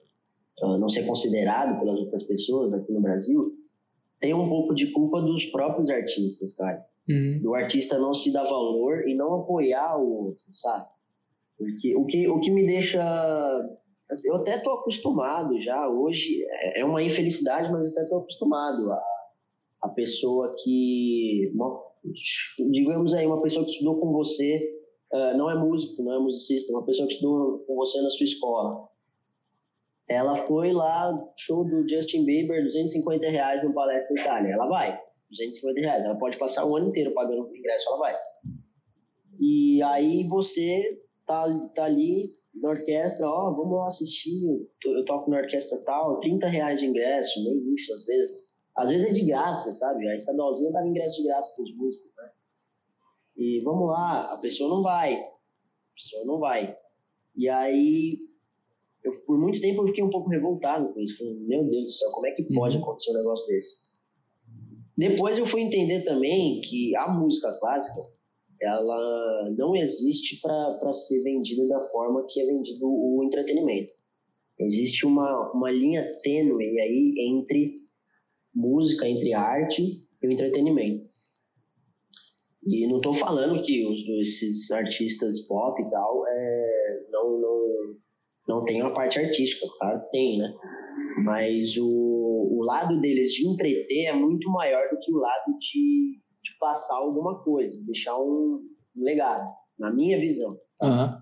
ah, 0.62 0.78
não 0.78 0.90
ser 0.90 1.06
considerado 1.06 1.80
pelas 1.80 2.00
outras 2.00 2.24
pessoas 2.24 2.74
aqui 2.74 2.92
no 2.92 3.02
Brasil, 3.02 3.54
tem 4.20 4.34
um 4.34 4.48
pouco 4.48 4.74
de 4.74 4.88
culpa 4.88 5.22
dos 5.22 5.46
próprios 5.48 5.90
artistas, 5.90 6.54
cara. 6.54 6.86
Uhum. 7.10 7.40
Do 7.42 7.56
artista 7.56 7.98
não 7.98 8.14
se 8.14 8.32
dar 8.32 8.44
valor 8.44 9.08
e 9.08 9.14
não 9.14 9.42
apoiar 9.42 9.98
o 9.98 10.28
outro, 10.28 10.46
sabe? 10.54 10.88
Porque 11.58 11.96
o 11.96 12.06
que, 12.06 12.28
o 12.28 12.40
que 12.40 12.52
me 12.52 12.66
deixa. 12.66 13.04
Assim, 14.10 14.30
eu 14.30 14.36
até 14.36 14.58
tô 14.60 14.72
acostumado 14.72 15.60
já, 15.60 15.90
hoje 15.90 16.44
é, 16.48 16.82
é 16.82 16.86
uma 16.86 17.02
infelicidade, 17.04 17.72
mas 17.72 17.92
até 17.92 18.06
tô 18.06 18.18
acostumado. 18.18 18.92
A, 18.92 19.04
a 19.82 19.90
pessoa 19.90 20.56
que. 20.64 21.52
Uma, 21.54 21.82
digamos 22.72 23.14
aí, 23.14 23.26
uma 23.26 23.42
pessoa 23.42 23.66
que 23.66 23.72
estudou 23.72 24.00
com 24.00 24.12
você 24.14 24.62
uh, 25.14 25.38
não 25.38 25.50
é 25.50 25.56
músico, 25.56 26.02
não 26.04 26.14
é 26.14 26.20
musicista, 26.20 26.72
é 26.72 26.76
uma 26.76 26.86
pessoa 26.86 27.08
que 27.08 27.14
estudou 27.14 27.60
com 27.60 27.76
você 27.76 28.02
na 28.02 28.10
sua 28.10 28.24
escola. 28.26 28.90
Ela 30.10 30.36
foi 30.36 30.74
lá, 30.74 31.18
show 31.38 31.64
do 31.64 31.88
Justin 31.88 32.26
Bieber, 32.26 32.64
250 32.64 33.30
reais 33.30 33.64
no 33.64 33.74
Palestra 33.74 34.20
Itália. 34.20 34.54
Ela 34.54 34.68
vai, 34.68 35.00
250 35.30 35.80
reais. 35.80 36.04
Ela 36.04 36.18
pode 36.18 36.38
passar 36.38 36.66
o 36.66 36.76
ano 36.76 36.90
inteiro 36.90 37.14
pagando 37.14 37.48
o 37.48 37.56
ingresso, 37.56 37.90
ela 37.90 38.00
vai. 38.00 38.16
E 39.40 39.82
aí 39.82 40.28
você 40.28 41.00
tá, 41.26 41.46
tá 41.74 41.86
ali 41.86 42.36
na 42.54 42.70
orquestra, 42.70 43.28
ó, 43.28 43.50
oh, 43.50 43.56
vamos 43.56 43.78
lá 43.78 43.88
assistir, 43.88 44.44
eu 44.86 45.06
toco 45.06 45.32
na 45.32 45.38
orquestra 45.38 45.80
tal, 45.80 46.20
30 46.20 46.48
reais 46.48 46.80
de 46.80 46.86
ingresso, 46.86 47.44
nem 47.44 47.74
isso, 47.74 47.94
às 47.94 48.06
vezes. 48.06 48.54
Às 48.76 48.90
vezes 48.90 49.10
é 49.10 49.14
de 49.14 49.26
graça, 49.26 49.72
sabe? 49.74 50.08
A 50.08 50.16
estadualzinha 50.16 50.72
dava 50.72 50.88
ingresso 50.88 51.22
de 51.22 51.28
graça 51.28 51.54
para 51.56 51.64
os 51.64 51.76
músicos, 51.76 52.12
né? 52.18 52.30
E 53.36 53.62
vamos 53.62 53.90
lá, 53.90 54.34
a 54.34 54.38
pessoa 54.38 54.70
não 54.70 54.84
vai. 54.84 55.16
A 55.16 55.94
pessoa 55.96 56.26
não 56.26 56.40
vai. 56.40 56.76
E 57.36 57.50
aí, 57.50 58.20
eu, 59.04 59.12
por 59.26 59.38
muito 59.38 59.60
tempo 59.60 59.82
eu 59.82 59.88
fiquei 59.88 60.04
um 60.04 60.10
pouco 60.10 60.30
revoltado 60.30 60.94
com 60.94 61.00
isso. 61.00 61.24
Meu 61.48 61.64
Deus 61.64 61.84
do 61.84 61.90
céu, 61.90 62.12
como 62.12 62.28
é 62.28 62.32
que 62.32 62.44
pode 62.54 62.78
uhum. 62.78 62.84
acontecer 62.84 63.12
um 63.12 63.18
negócio 63.18 63.48
desse? 63.48 63.94
Depois 64.96 65.38
eu 65.38 65.48
fui 65.48 65.62
entender 65.62 66.04
também 66.04 66.62
que 66.62 66.96
a 66.96 67.12
música 67.12 67.52
clássica, 67.60 68.08
ela 68.62 69.50
não 69.58 69.76
existe 69.76 70.40
para 70.40 70.94
ser 70.94 71.24
vendida 71.24 71.68
da 71.68 71.80
forma 71.80 72.26
que 72.30 72.40
é 72.40 72.46
vendido 72.46 72.86
o 72.86 73.24
entretenimento. 73.24 73.92
Existe 74.60 75.06
uma, 75.06 75.52
uma 75.52 75.72
linha 75.72 76.16
tênue 76.22 76.80
aí 76.80 77.16
entre 77.18 77.82
música, 78.54 79.08
entre 79.08 79.34
arte 79.34 80.08
e 80.22 80.28
o 80.28 80.32
entretenimento. 80.32 81.10
E 82.66 82.88
não 82.88 82.98
estou 82.98 83.14
falando 83.14 83.62
que 83.62 83.86
os, 83.86 84.08
esses 84.22 84.72
artistas 84.72 85.42
pop 85.48 85.82
e 85.82 85.90
tal 85.90 86.26
é, 86.28 87.06
não, 87.12 87.40
não, 87.40 87.96
não 88.48 88.66
tem 88.66 88.82
uma 88.82 88.94
parte 88.94 89.20
artística, 89.20 89.68
claro 89.78 90.02
que 90.02 90.12
tem, 90.12 90.38
né? 90.38 90.54
Mas 91.24 91.76
o, 91.78 91.86
o 91.86 92.64
lado 92.64 93.00
deles 93.02 93.32
de 93.34 93.48
entreter 93.48 94.08
é 94.08 94.14
muito 94.14 94.50
maior 94.50 94.90
do 94.90 95.00
que 95.00 95.12
o 95.14 95.18
lado 95.18 95.58
de, 95.60 96.20
de 96.42 96.58
passar 96.60 96.96
alguma 96.96 97.44
coisa, 97.44 97.78
deixar 97.86 98.18
um, 98.18 98.62
legado, 98.96 99.50
na 99.78 99.92
minha 99.92 100.20
visão. 100.20 100.58
Uhum. 100.82 101.22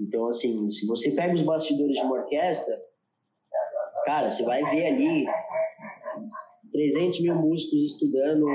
Então, 0.00 0.26
assim, 0.28 0.70
se 0.70 0.86
você 0.86 1.14
pega 1.14 1.34
os 1.34 1.42
bastidores 1.42 1.96
de 1.96 2.02
uma 2.02 2.16
orquestra, 2.16 2.78
cara, 4.04 4.30
você 4.30 4.42
vai 4.44 4.62
ver 4.64 4.86
ali 4.86 5.26
300 6.70 7.20
mil 7.20 7.34
músicos 7.34 7.92
estudando 7.92 8.46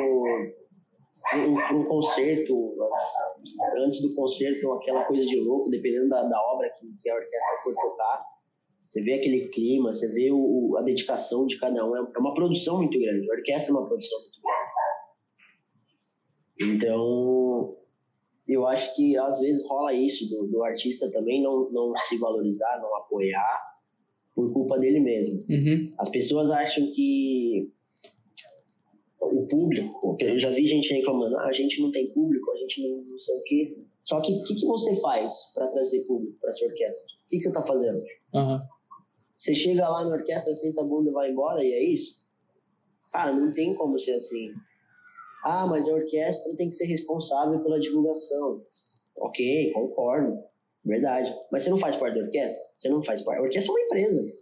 um, 1.35 1.79
um 1.79 1.85
concerto, 1.85 2.75
antes 3.77 4.01
do 4.01 4.15
concerto, 4.15 4.71
aquela 4.73 5.05
coisa 5.05 5.25
de 5.25 5.39
louco, 5.39 5.69
dependendo 5.69 6.09
da, 6.09 6.23
da 6.27 6.41
obra 6.53 6.69
que, 6.69 6.87
que 6.99 7.09
a 7.09 7.15
orquestra 7.15 7.57
for 7.63 7.75
tocar. 7.75 8.23
Você 8.89 9.01
vê 9.01 9.13
aquele 9.13 9.47
clima, 9.49 9.93
você 9.93 10.11
vê 10.11 10.29
o, 10.31 10.75
a 10.77 10.81
dedicação 10.81 11.47
de 11.47 11.57
cada 11.57 11.85
um. 11.85 11.95
É, 11.95 11.99
é 11.99 12.19
uma 12.19 12.33
produção 12.33 12.77
muito 12.77 12.99
grande. 12.99 13.29
A 13.29 13.35
orquestra 13.35 13.71
é 13.71 13.77
uma 13.77 13.87
produção 13.87 14.19
muito 14.19 14.41
grande. 14.41 14.71
Então, 16.75 17.77
eu 18.47 18.67
acho 18.67 18.93
que 18.95 19.17
às 19.17 19.39
vezes 19.39 19.65
rola 19.65 19.93
isso 19.93 20.29
do, 20.29 20.47
do 20.47 20.63
artista 20.63 21.09
também 21.09 21.41
não, 21.41 21.71
não 21.71 21.95
se 21.95 22.17
valorizar, 22.17 22.79
não 22.81 22.95
apoiar 22.97 23.71
por 24.35 24.51
culpa 24.51 24.77
dele 24.77 24.99
mesmo. 24.99 25.45
Uhum. 25.49 25.93
As 25.97 26.09
pessoas 26.09 26.51
acham 26.51 26.91
que 26.93 27.71
o 29.21 29.47
público, 29.47 30.17
eu 30.19 30.39
já 30.39 30.49
vi 30.49 30.67
gente 30.67 30.93
reclamando, 30.93 31.37
ah, 31.37 31.47
a 31.47 31.53
gente 31.53 31.79
não 31.81 31.91
tem 31.91 32.11
público, 32.11 32.51
a 32.51 32.55
gente 32.55 32.81
não, 32.81 33.03
não 33.03 33.17
sei 33.17 33.37
o 33.37 33.43
quê. 33.43 33.77
Só 34.03 34.19
que 34.19 34.33
o 34.33 34.43
que, 34.43 34.55
que, 34.55 34.65
você 34.65 34.99
faz 34.99 35.53
para 35.53 35.67
trazer 35.67 36.01
público 36.05 36.37
para 36.39 36.49
essa 36.49 36.65
orquestra? 36.65 37.15
O 37.25 37.29
que, 37.29 37.37
que 37.37 37.43
você 37.43 37.49
está 37.49 37.61
fazendo? 37.61 38.01
Uhum. 38.33 38.59
Você 39.35 39.53
chega 39.53 39.87
lá 39.87 40.03
na 40.03 40.15
orquestra, 40.15 40.53
senta 40.55 40.81
a 40.81 40.85
bunda 40.85 41.11
e 41.11 41.13
vai 41.13 41.31
embora 41.31 41.63
e 41.63 41.71
é 41.71 41.83
isso? 41.83 42.19
Cara, 43.11 43.31
não 43.31 43.53
tem 43.53 43.75
como 43.75 43.99
ser 43.99 44.13
assim. 44.13 44.49
Ah, 45.43 45.67
mas 45.67 45.87
a 45.87 45.93
orquestra 45.93 46.55
tem 46.55 46.69
que 46.69 46.75
ser 46.75 46.85
responsável 46.85 47.59
pela 47.61 47.79
divulgação. 47.79 48.63
Ok, 49.17 49.71
concordo. 49.73 50.39
Verdade. 50.83 51.31
Mas 51.51 51.63
você 51.63 51.69
não 51.69 51.77
faz 51.77 51.95
parte 51.95 52.17
da 52.17 52.25
orquestra? 52.25 52.61
Você 52.75 52.89
não 52.89 53.03
faz 53.03 53.21
parte. 53.21 53.39
A 53.39 53.43
orquestra 53.43 53.71
é 53.71 53.75
uma 53.75 53.85
empresa. 53.85 54.33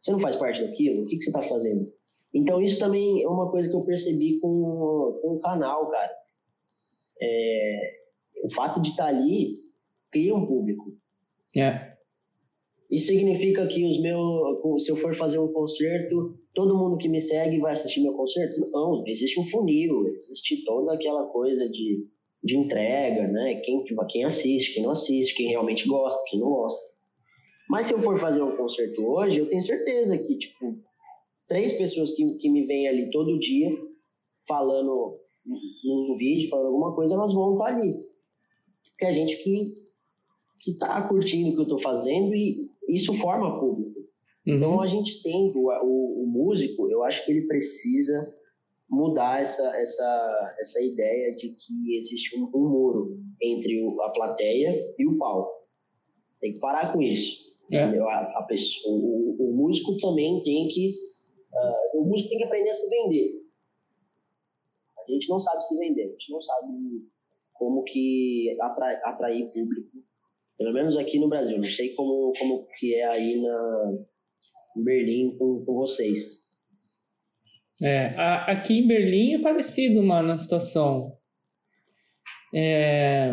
Você 0.00 0.12
não 0.12 0.18
faz 0.18 0.36
parte 0.36 0.62
daquilo? 0.62 1.02
O 1.02 1.06
que, 1.06 1.16
que 1.16 1.22
você 1.22 1.30
está 1.30 1.42
fazendo? 1.42 1.92
Então, 2.34 2.60
isso 2.60 2.80
também 2.80 3.22
é 3.22 3.28
uma 3.28 3.48
coisa 3.48 3.68
que 3.68 3.76
eu 3.76 3.84
percebi 3.84 4.40
com, 4.40 5.20
com 5.22 5.36
o 5.36 5.40
canal, 5.40 5.88
cara. 5.88 6.12
É, 7.22 7.92
o 8.42 8.52
fato 8.52 8.80
de 8.80 8.88
estar 8.90 9.04
tá 9.04 9.08
ali 9.08 9.60
cria 10.10 10.34
um 10.34 10.44
público. 10.44 10.96
É. 11.56 11.94
Isso 12.90 13.06
significa 13.06 13.66
que 13.66 13.84
os 13.86 14.00
meus, 14.00 14.82
se 14.82 14.90
eu 14.90 14.96
for 14.96 15.14
fazer 15.14 15.38
um 15.38 15.52
concerto, 15.52 16.38
todo 16.52 16.76
mundo 16.76 16.98
que 16.98 17.08
me 17.08 17.20
segue 17.20 17.58
vai 17.58 17.72
assistir 17.72 18.02
meu 18.02 18.12
concerto? 18.12 18.56
Não, 18.72 19.04
existe 19.06 19.38
um 19.38 19.44
funil, 19.44 20.06
existe 20.18 20.64
toda 20.64 20.92
aquela 20.92 21.26
coisa 21.26 21.68
de, 21.68 22.06
de 22.42 22.56
entrega, 22.56 23.28
né? 23.28 23.60
Quem, 23.64 23.84
quem 24.08 24.24
assiste, 24.24 24.74
quem 24.74 24.82
não 24.82 24.90
assiste, 24.90 25.34
quem 25.34 25.48
realmente 25.48 25.88
gosta, 25.88 26.20
quem 26.28 26.40
não 26.40 26.50
gosta. 26.50 26.80
Mas 27.68 27.86
se 27.86 27.94
eu 27.94 27.98
for 27.98 28.18
fazer 28.18 28.42
um 28.42 28.56
concerto 28.56 29.02
hoje, 29.04 29.40
eu 29.40 29.48
tenho 29.48 29.62
certeza 29.62 30.18
que, 30.18 30.36
tipo, 30.36 30.78
três 31.46 31.72
pessoas 31.74 32.12
que, 32.12 32.34
que 32.36 32.48
me 32.50 32.64
vêm 32.64 32.88
ali 32.88 33.10
todo 33.10 33.38
dia 33.38 33.70
falando 34.46 35.18
num 35.46 36.16
vídeo, 36.16 36.48
falando 36.48 36.66
alguma 36.66 36.94
coisa, 36.94 37.14
elas 37.14 37.32
vão 37.32 37.52
estar 37.52 37.66
ali. 37.66 37.92
Porque 38.90 39.06
a 39.06 39.12
gente 39.12 39.42
que, 39.42 39.84
que 40.60 40.78
tá 40.78 41.06
curtindo 41.08 41.50
o 41.50 41.52
que 41.52 41.58
eu 41.58 41.64
estou 41.64 41.78
fazendo 41.78 42.34
e 42.34 42.70
isso 42.88 43.12
forma 43.14 43.58
público. 43.58 44.00
Uhum. 44.46 44.56
Então 44.56 44.80
a 44.80 44.86
gente 44.86 45.22
tem, 45.22 45.52
o, 45.54 45.68
o, 45.68 46.22
o, 46.22 46.26
músico, 46.26 46.88
eu 46.90 47.02
acho 47.02 47.24
que 47.24 47.32
ele 47.32 47.46
precisa 47.46 48.34
mudar 48.88 49.40
essa, 49.40 49.64
essa, 49.76 50.54
essa 50.60 50.82
ideia 50.82 51.34
de 51.34 51.50
que 51.50 51.98
existe 51.98 52.38
um, 52.38 52.44
um 52.54 52.68
muro 52.68 53.18
entre 53.42 53.86
a 54.02 54.10
plateia 54.10 54.94
e 54.98 55.06
o 55.06 55.16
palco. 55.16 55.50
Tem 56.40 56.52
que 56.52 56.60
parar 56.60 56.92
com 56.92 57.02
isso. 57.02 57.54
É. 57.72 57.82
A, 57.82 58.38
a 58.38 58.42
pessoa, 58.46 58.94
o, 58.94 59.36
o, 59.40 59.56
músico 59.56 59.96
também 59.96 60.42
tem 60.42 60.68
que 60.68 60.94
Uh, 61.54 62.00
o 62.00 62.04
músico 62.04 62.30
tem 62.30 62.38
que 62.38 62.44
aprender 62.44 62.70
a 62.70 62.74
se 62.74 62.90
vender. 62.90 63.44
A 64.98 65.12
gente 65.12 65.28
não 65.28 65.38
sabe 65.38 65.62
se 65.62 65.78
vender, 65.78 66.04
a 66.04 66.10
gente 66.10 66.32
não 66.32 66.40
sabe 66.40 66.68
como 67.52 67.84
que 67.84 68.56
atrai, 68.60 68.96
atrair 69.04 69.52
público. 69.52 69.90
Pelo 70.58 70.72
menos 70.72 70.96
aqui 70.96 71.18
no 71.18 71.28
Brasil. 71.28 71.56
Não 71.56 71.64
sei 71.64 71.94
como, 71.94 72.32
como 72.38 72.66
que 72.78 72.94
é 72.94 73.06
aí 73.06 73.40
na, 73.40 73.92
em 74.76 74.84
Berlim 74.84 75.36
com, 75.36 75.64
com 75.64 75.74
vocês. 75.74 76.44
É, 77.82 78.08
a, 78.16 78.52
aqui 78.52 78.78
em 78.78 78.86
Berlim 78.86 79.34
é 79.34 79.42
parecido, 79.42 80.02
mano, 80.02 80.32
a 80.32 80.38
situação. 80.38 81.16
É, 82.54 83.32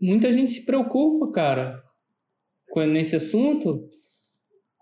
muita 0.00 0.32
gente 0.32 0.50
se 0.50 0.64
preocupa, 0.64 1.30
cara, 1.30 1.82
com 2.70 2.80
nesse 2.80 3.16
assunto, 3.16 3.88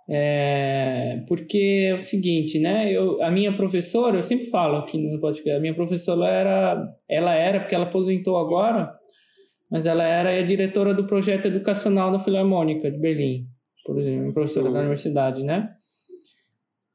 é, 0.08 1.24
porque 1.26 1.88
é 1.90 1.94
o 1.94 2.00
seguinte, 2.00 2.58
né? 2.58 2.92
Eu, 2.92 3.22
a 3.22 3.30
minha 3.30 3.54
professora, 3.54 4.16
eu 4.16 4.22
sempre 4.22 4.46
falo 4.46 4.76
aqui 4.76 4.98
no 4.98 5.18
podcast, 5.18 5.56
a 5.56 5.60
minha 5.60 5.74
professora 5.74 6.26
era, 6.26 6.94
ela 7.08 7.34
era, 7.34 7.60
porque 7.60 7.74
ela 7.74 7.84
aposentou 7.84 8.36
agora, 8.36 8.94
mas 9.70 9.86
ela 9.86 10.04
era 10.04 10.38
a 10.38 10.42
diretora 10.42 10.92
do 10.92 11.06
projeto 11.06 11.46
educacional 11.46 12.12
da 12.12 12.18
Filarmônica 12.18 12.90
de 12.90 12.98
Berlim, 12.98 13.46
por 13.84 13.98
exemplo, 13.98 14.34
professora 14.34 14.66
uhum. 14.66 14.72
da 14.72 14.80
universidade, 14.80 15.42
né? 15.42 15.70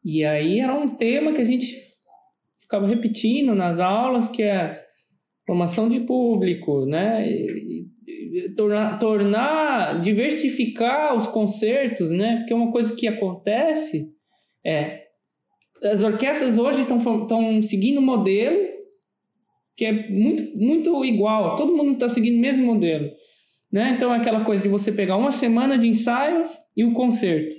E 0.03 0.23
aí 0.23 0.59
era 0.59 0.73
um 0.73 0.95
tema 0.95 1.33
que 1.33 1.41
a 1.41 1.45
gente 1.45 1.75
ficava 2.61 2.87
repetindo 2.87 3.55
nas 3.55 3.79
aulas, 3.79 4.27
que 4.27 4.43
é 4.43 4.85
formação 5.47 5.89
de 5.89 5.99
público, 6.01 6.85
né? 6.85 7.27
E, 7.27 7.87
tornar, 8.55 8.99
tornar, 8.99 10.01
diversificar 10.01 11.15
os 11.15 11.27
concertos, 11.27 12.11
né? 12.11 12.37
Porque 12.37 12.53
uma 12.53 12.71
coisa 12.71 12.95
que 12.95 13.07
acontece 13.07 14.11
é 14.65 15.07
as 15.83 16.03
orquestras 16.03 16.57
hoje 16.57 16.81
estão, 16.81 16.99
seguindo 17.61 17.99
um 17.99 18.05
modelo 18.05 18.57
que 19.75 19.85
é 19.85 20.09
muito, 20.09 20.57
muito 20.57 21.05
igual, 21.05 21.55
todo 21.55 21.75
mundo 21.75 21.93
está 21.93 22.09
seguindo 22.09 22.35
o 22.35 22.41
mesmo 22.41 22.65
modelo. 22.65 23.09
Né? 23.71 23.93
Então, 23.95 24.13
é 24.13 24.17
aquela 24.17 24.43
coisa 24.43 24.63
de 24.63 24.67
você 24.67 24.91
pegar 24.91 25.15
uma 25.15 25.31
semana 25.31 25.77
de 25.77 25.87
ensaios 25.87 26.49
e 26.75 26.83
o 26.83 26.89
um 26.89 26.93
concerto. 26.93 27.55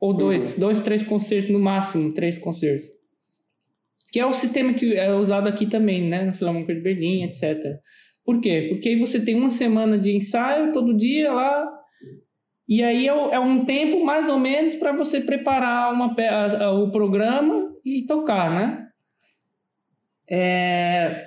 Ou 0.00 0.12
dois, 0.12 0.54
uhum. 0.54 0.60
dois, 0.60 0.82
três 0.82 1.04
concertos 1.04 1.50
no 1.50 1.60
máximo, 1.60 2.12
três 2.14 2.36
concertos. 2.36 2.86
Que 4.10 4.18
é 4.18 4.26
o 4.26 4.32
sistema 4.32 4.74
que 4.74 4.96
é 4.96 5.14
usado 5.14 5.46
aqui 5.46 5.66
também, 5.66 6.08
né? 6.08 6.24
Na 6.24 6.32
Filarmônica 6.32 6.74
de 6.74 6.80
Berlim, 6.80 7.22
etc. 7.22 7.62
Por 8.24 8.40
quê? 8.40 8.68
Porque 8.70 8.90
aí 8.90 8.98
você 8.98 9.20
tem 9.20 9.34
uma 9.34 9.50
semana 9.50 9.98
de 9.98 10.14
ensaio 10.14 10.72
todo 10.72 10.96
dia 10.96 11.32
lá, 11.32 11.68
e 12.68 12.82
aí 12.82 13.08
é, 13.08 13.10
é 13.10 13.40
um 13.40 13.64
tempo 13.64 14.04
mais 14.04 14.28
ou 14.28 14.38
menos 14.38 14.74
para 14.74 14.92
você 14.92 15.20
preparar 15.20 15.92
uma, 15.92 16.14
o 16.72 16.90
programa 16.92 17.74
e 17.84 18.06
tocar, 18.06 18.50
né? 18.50 18.88
É, 20.30 21.26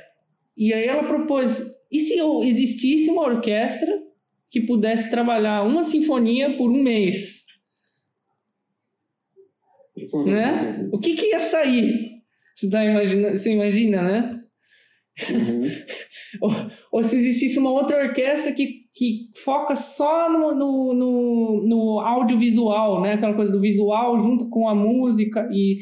e 0.56 0.74
aí 0.74 0.86
ela 0.86 1.04
propôs: 1.04 1.62
e 1.92 2.00
se 2.00 2.18
existisse 2.48 3.10
uma 3.10 3.24
orquestra 3.24 4.02
que 4.50 4.62
pudesse 4.62 5.10
trabalhar 5.10 5.64
uma 5.64 5.84
sinfonia 5.84 6.56
por 6.56 6.72
um 6.72 6.82
mês? 6.82 7.44
Né? 10.26 10.90
O 10.92 11.00
que, 11.00 11.16
que 11.16 11.28
ia 11.28 11.40
sair? 11.40 12.22
Você, 12.56 12.70
tá 12.70 12.86
imagina, 12.86 13.32
você 13.32 13.52
imagina, 13.52 14.02
né? 14.02 14.43
Uhum. 15.30 15.70
ou, 16.42 16.52
ou, 16.92 17.04
se 17.04 17.16
existisse 17.16 17.60
uma 17.60 17.72
outra 17.72 18.04
orquestra 18.04 18.52
que, 18.52 18.86
que 18.96 19.30
foca 19.44 19.76
só 19.76 20.32
no, 20.32 20.56
no, 20.56 20.94
no, 20.94 21.68
no, 21.68 22.00
audiovisual, 22.00 23.02
né? 23.02 23.14
Aquela 23.14 23.36
coisa 23.36 23.52
do 23.52 23.62
visual 23.62 24.20
junto 24.20 24.50
com 24.50 24.68
a 24.68 24.74
música 24.74 25.48
e 25.52 25.78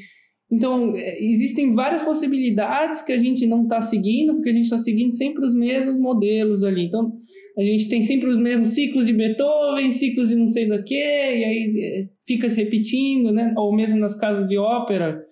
então 0.52 0.94
é, 0.94 1.24
existem 1.24 1.74
várias 1.74 2.02
possibilidades 2.02 3.02
que 3.02 3.14
a 3.14 3.18
gente 3.18 3.48
não 3.48 3.64
está 3.64 3.82
seguindo 3.82 4.34
porque 4.34 4.50
a 4.50 4.54
gente 4.54 4.66
está 4.66 4.78
seguindo 4.78 5.14
sempre 5.14 5.46
os 5.46 5.56
mesmos 5.56 5.98
modelos 5.98 6.62
ali. 6.62 6.88
Então 6.88 7.14
a 7.58 7.64
gente 7.64 7.88
tem 7.88 8.04
sempre 8.04 8.30
os 8.30 8.38
mesmos 8.38 8.68
ciclos 8.68 9.08
de 9.08 9.14
Beethoven, 9.14 9.94
ciclos 9.94 10.28
de 10.28 10.36
não 10.36 10.48
sei 10.48 10.68
do 10.68 10.84
que 10.84 10.96
e 10.96 11.44
aí 11.46 11.74
é, 11.80 12.10
fica 12.28 12.50
se 12.50 12.62
repetindo, 12.62 13.32
né? 13.32 13.54
Ou 13.56 13.74
mesmo 13.74 13.98
nas 13.98 14.14
casas 14.14 14.46
de 14.46 14.58
ópera 14.58 15.26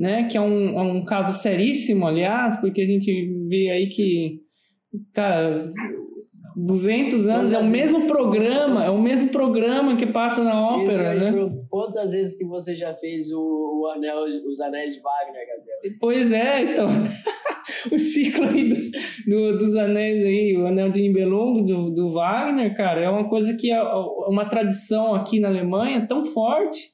né? 0.00 0.26
Que 0.28 0.38
é 0.38 0.40
um, 0.40 0.78
é 0.78 0.82
um 0.82 1.04
caso 1.04 1.38
seríssimo, 1.38 2.06
aliás, 2.06 2.56
porque 2.58 2.80
a 2.80 2.86
gente 2.86 3.12
vê 3.46 3.68
aí 3.68 3.86
que, 3.86 4.40
cara, 5.12 5.70
200 6.56 7.28
anos, 7.28 7.52
é 7.52 7.58
o 7.58 7.66
mesmo 7.66 8.06
programa, 8.06 8.82
é 8.82 8.88
o 8.88 8.98
mesmo 8.98 9.28
programa 9.28 9.96
que 9.96 10.06
passa 10.06 10.42
na 10.42 10.58
ópera, 10.58 11.14
Isso, 11.14 11.24
né? 11.24 11.62
Quantas 11.68 12.12
vezes 12.12 12.34
que 12.34 12.46
você 12.46 12.74
já 12.74 12.94
fez 12.94 13.30
o, 13.30 13.40
o 13.40 13.92
anel, 13.94 14.24
os 14.50 14.58
anéis 14.58 14.94
de 14.94 15.02
Wagner, 15.02 15.46
Gabriel? 15.46 15.98
Pois 16.00 16.32
é, 16.32 16.62
então, 16.62 16.88
o 17.92 17.98
ciclo 17.98 18.48
aí 18.48 18.70
do, 18.70 18.90
do, 19.26 19.58
dos 19.58 19.76
anéis 19.76 20.24
aí, 20.24 20.56
o 20.56 20.66
anel 20.66 20.90
de 20.90 21.02
Nibelung 21.02 21.66
do, 21.66 21.90
do 21.90 22.10
Wagner, 22.10 22.74
cara, 22.74 23.02
é 23.02 23.10
uma 23.10 23.28
coisa 23.28 23.54
que 23.54 23.70
é 23.70 23.82
uma 23.82 24.48
tradição 24.48 25.14
aqui 25.14 25.38
na 25.40 25.48
Alemanha 25.48 26.06
tão 26.08 26.24
forte 26.24 26.88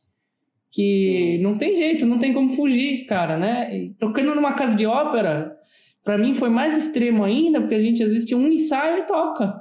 que 0.77 1.39
não 1.39 1.57
tem 1.57 1.75
jeito, 1.75 2.05
não 2.05 2.19
tem 2.19 2.35
como 2.35 2.51
fugir, 2.51 3.07
cara, 3.07 3.39
né? 3.39 3.75
E 3.75 3.95
tocando 3.95 4.35
numa 4.35 4.53
casa 4.53 4.77
de 4.77 4.85
ópera, 4.85 5.59
para 6.05 6.19
mim 6.19 6.35
foi 6.35 6.51
mais 6.51 6.77
extremo 6.77 7.25
ainda, 7.25 7.63
porque 7.63 7.77
a 7.77 7.81
gente 7.81 8.03
às 8.03 8.11
vezes 8.11 8.27
tinha 8.27 8.37
um 8.37 8.47
ensaio 8.47 8.99
e 8.99 9.07
toca. 9.07 9.59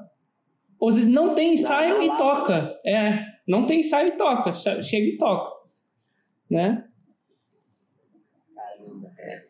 Ou 0.77 0.89
às 0.89 0.95
vezes 0.95 1.09
não 1.09 1.33
tem 1.33 1.53
ensaio 1.53 2.03
e 2.03 2.17
toca. 2.17 2.77
É, 2.85 3.23
não 3.47 3.65
tem 3.65 3.79
ensaio 3.79 4.09
e 4.09 4.17
toca. 4.17 4.51
Chega 4.83 5.07
e 5.07 5.17
toca. 5.17 5.55
Né? 6.49 6.85
É. 9.17 9.45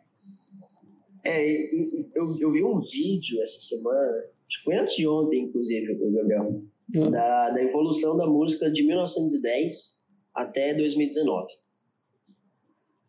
É, 1.24 1.76
eu, 2.14 2.38
eu 2.40 2.52
vi 2.52 2.64
um 2.64 2.80
vídeo 2.80 3.42
essa 3.42 3.60
semana, 3.60 4.24
foi 4.64 4.76
antes 4.76 4.96
de 4.96 5.08
ontem, 5.08 5.46
inclusive, 5.46 5.96
Gabriel, 5.96 6.62
uhum. 6.94 7.10
da, 7.10 7.50
da 7.50 7.64
evolução 7.64 8.16
da 8.16 8.28
música 8.28 8.70
de 8.70 8.84
1910 8.84 9.95
até 10.36 10.74
2019. 10.74 11.48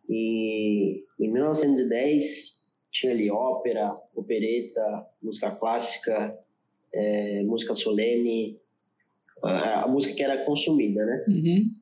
E 0.08 1.04
em 1.18 1.32
1910 1.32 2.64
tinha 2.92 3.12
ali 3.12 3.30
ópera, 3.30 3.96
opereta, 4.14 5.06
música 5.20 5.50
clássica, 5.50 6.38
é, 6.94 7.42
música 7.42 7.74
solene, 7.74 8.58
a, 9.42 9.84
a, 9.84 9.88
música 9.88 10.14
que 10.14 10.22
era 10.22 10.44
consumida, 10.44 11.04
né? 11.04 11.24
Uhum. 11.28 11.74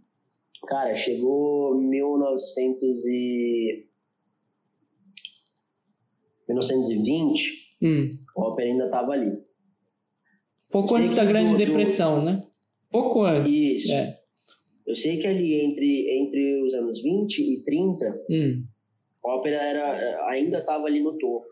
Cara, 0.67 0.95
chegou 0.95 1.77
1900 1.77 3.07
e... 3.07 3.87
1920, 6.49 7.77
hum. 7.83 8.19
a 8.37 8.41
ópera 8.41 8.69
ainda 8.69 8.85
estava 8.87 9.13
ali. 9.13 9.33
Pouco 10.71 10.97
antes 10.97 11.13
da 11.13 11.25
Grande 11.25 11.57
Depressão, 11.57 12.23
né? 12.23 12.45
Pouco 12.91 13.23
antes. 13.23 13.53
Isso. 13.53 13.93
É. 13.93 14.21
Eu 14.87 14.95
sei 14.95 15.19
que 15.19 15.27
ali 15.27 15.61
entre, 15.63 16.11
entre 16.19 16.63
os 16.63 16.75
anos 16.75 17.03
20 17.03 17.39
e 17.39 17.65
30, 17.65 18.25
hum. 18.31 18.65
a 19.25 19.35
ópera 19.35 19.57
era, 19.57 20.29
ainda 20.29 20.59
estava 20.59 20.87
ali 20.87 21.03
no 21.03 21.17
topo. 21.17 21.47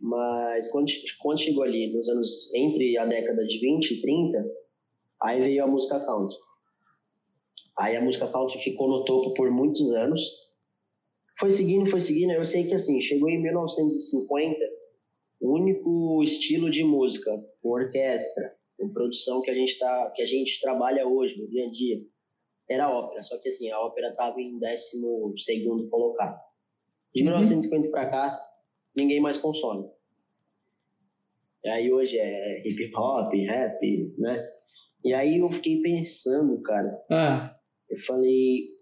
Mas 0.00 0.70
quando, 0.70 0.90
quando 1.20 1.40
chegou 1.40 1.62
ali, 1.62 1.92
nos 1.92 2.08
anos 2.08 2.50
entre 2.54 2.96
a 2.98 3.04
década 3.04 3.44
de 3.44 3.58
20 3.58 3.90
e 3.90 4.00
30, 4.02 4.46
aí 5.22 5.40
veio 5.40 5.64
a 5.64 5.66
música 5.66 6.04
country. 6.04 6.36
Aí 7.78 7.94
a 7.96 8.00
música 8.00 8.28
country 8.28 8.62
ficou 8.62 8.88
no 8.88 9.04
topo 9.04 9.34
por 9.34 9.50
muitos 9.50 9.90
anos. 9.92 10.20
Foi 11.38 11.50
seguindo, 11.50 11.86
foi 11.86 12.00
seguindo. 12.00 12.32
Eu 12.32 12.44
sei 12.44 12.66
que 12.66 12.74
assim, 12.74 13.00
chegou 13.00 13.28
em 13.28 13.42
1950, 13.42 14.58
o 15.40 15.54
único 15.54 16.22
estilo 16.22 16.70
de 16.70 16.82
música 16.82 17.30
com 17.60 17.70
orquestra, 17.70 18.54
com 18.78 18.88
produção 18.90 19.42
que 19.42 19.50
a 19.50 19.54
gente 19.54 19.78
tá, 19.78 20.12
que 20.14 20.22
a 20.22 20.26
gente 20.26 20.58
trabalha 20.60 21.06
hoje 21.06 21.38
no 21.38 21.48
dia 21.48 21.66
a 21.66 21.70
dia, 21.70 22.00
era 22.68 22.86
a 22.86 22.98
ópera, 22.98 23.22
só 23.22 23.38
que 23.38 23.48
assim, 23.48 23.70
a 23.70 23.80
ópera 23.80 24.10
estava 24.10 24.40
em 24.40 24.58
12 24.58 25.38
segundo 25.38 25.88
colocado. 25.88 26.38
De 27.14 27.22
uhum. 27.22 27.28
1950 27.28 27.90
para 27.90 28.10
cá, 28.10 28.46
ninguém 28.94 29.20
mais 29.20 29.38
consome. 29.38 29.88
E 31.64 31.68
aí 31.68 31.92
hoje 31.92 32.18
é 32.18 32.66
hip 32.66 32.92
hop, 32.96 33.32
rap, 33.32 34.14
né? 34.18 34.50
E 35.04 35.14
aí 35.14 35.38
eu 35.38 35.50
fiquei 35.50 35.80
pensando, 35.80 36.60
cara. 36.62 37.04
Ah. 37.10 37.56
Eu 37.88 37.98
falei, 38.00 38.76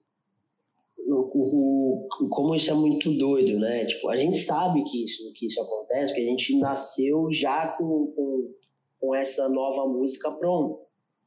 o, 1.06 1.30
o, 1.34 2.28
como 2.30 2.54
isso 2.54 2.70
é 2.70 2.74
muito 2.74 3.12
doido, 3.18 3.58
né? 3.58 3.84
Tipo, 3.84 4.08
a 4.08 4.16
gente 4.16 4.38
sabe 4.38 4.82
que 4.84 5.04
isso, 5.04 5.32
que 5.34 5.46
isso 5.46 5.60
acontece, 5.60 6.12
porque 6.12 6.26
a 6.26 6.30
gente 6.30 6.58
nasceu 6.58 7.28
já 7.30 7.76
com, 7.76 8.12
com, 8.16 8.54
com 8.98 9.14
essa 9.14 9.48
nova 9.48 9.86
música 9.86 10.30
pronta 10.30 10.83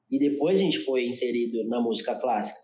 e 0.09 0.19
depois 0.19 0.59
a 0.59 0.61
gente 0.61 0.79
foi 0.79 1.07
inserido 1.07 1.67
na 1.67 1.81
música 1.81 2.15
clássica, 2.15 2.59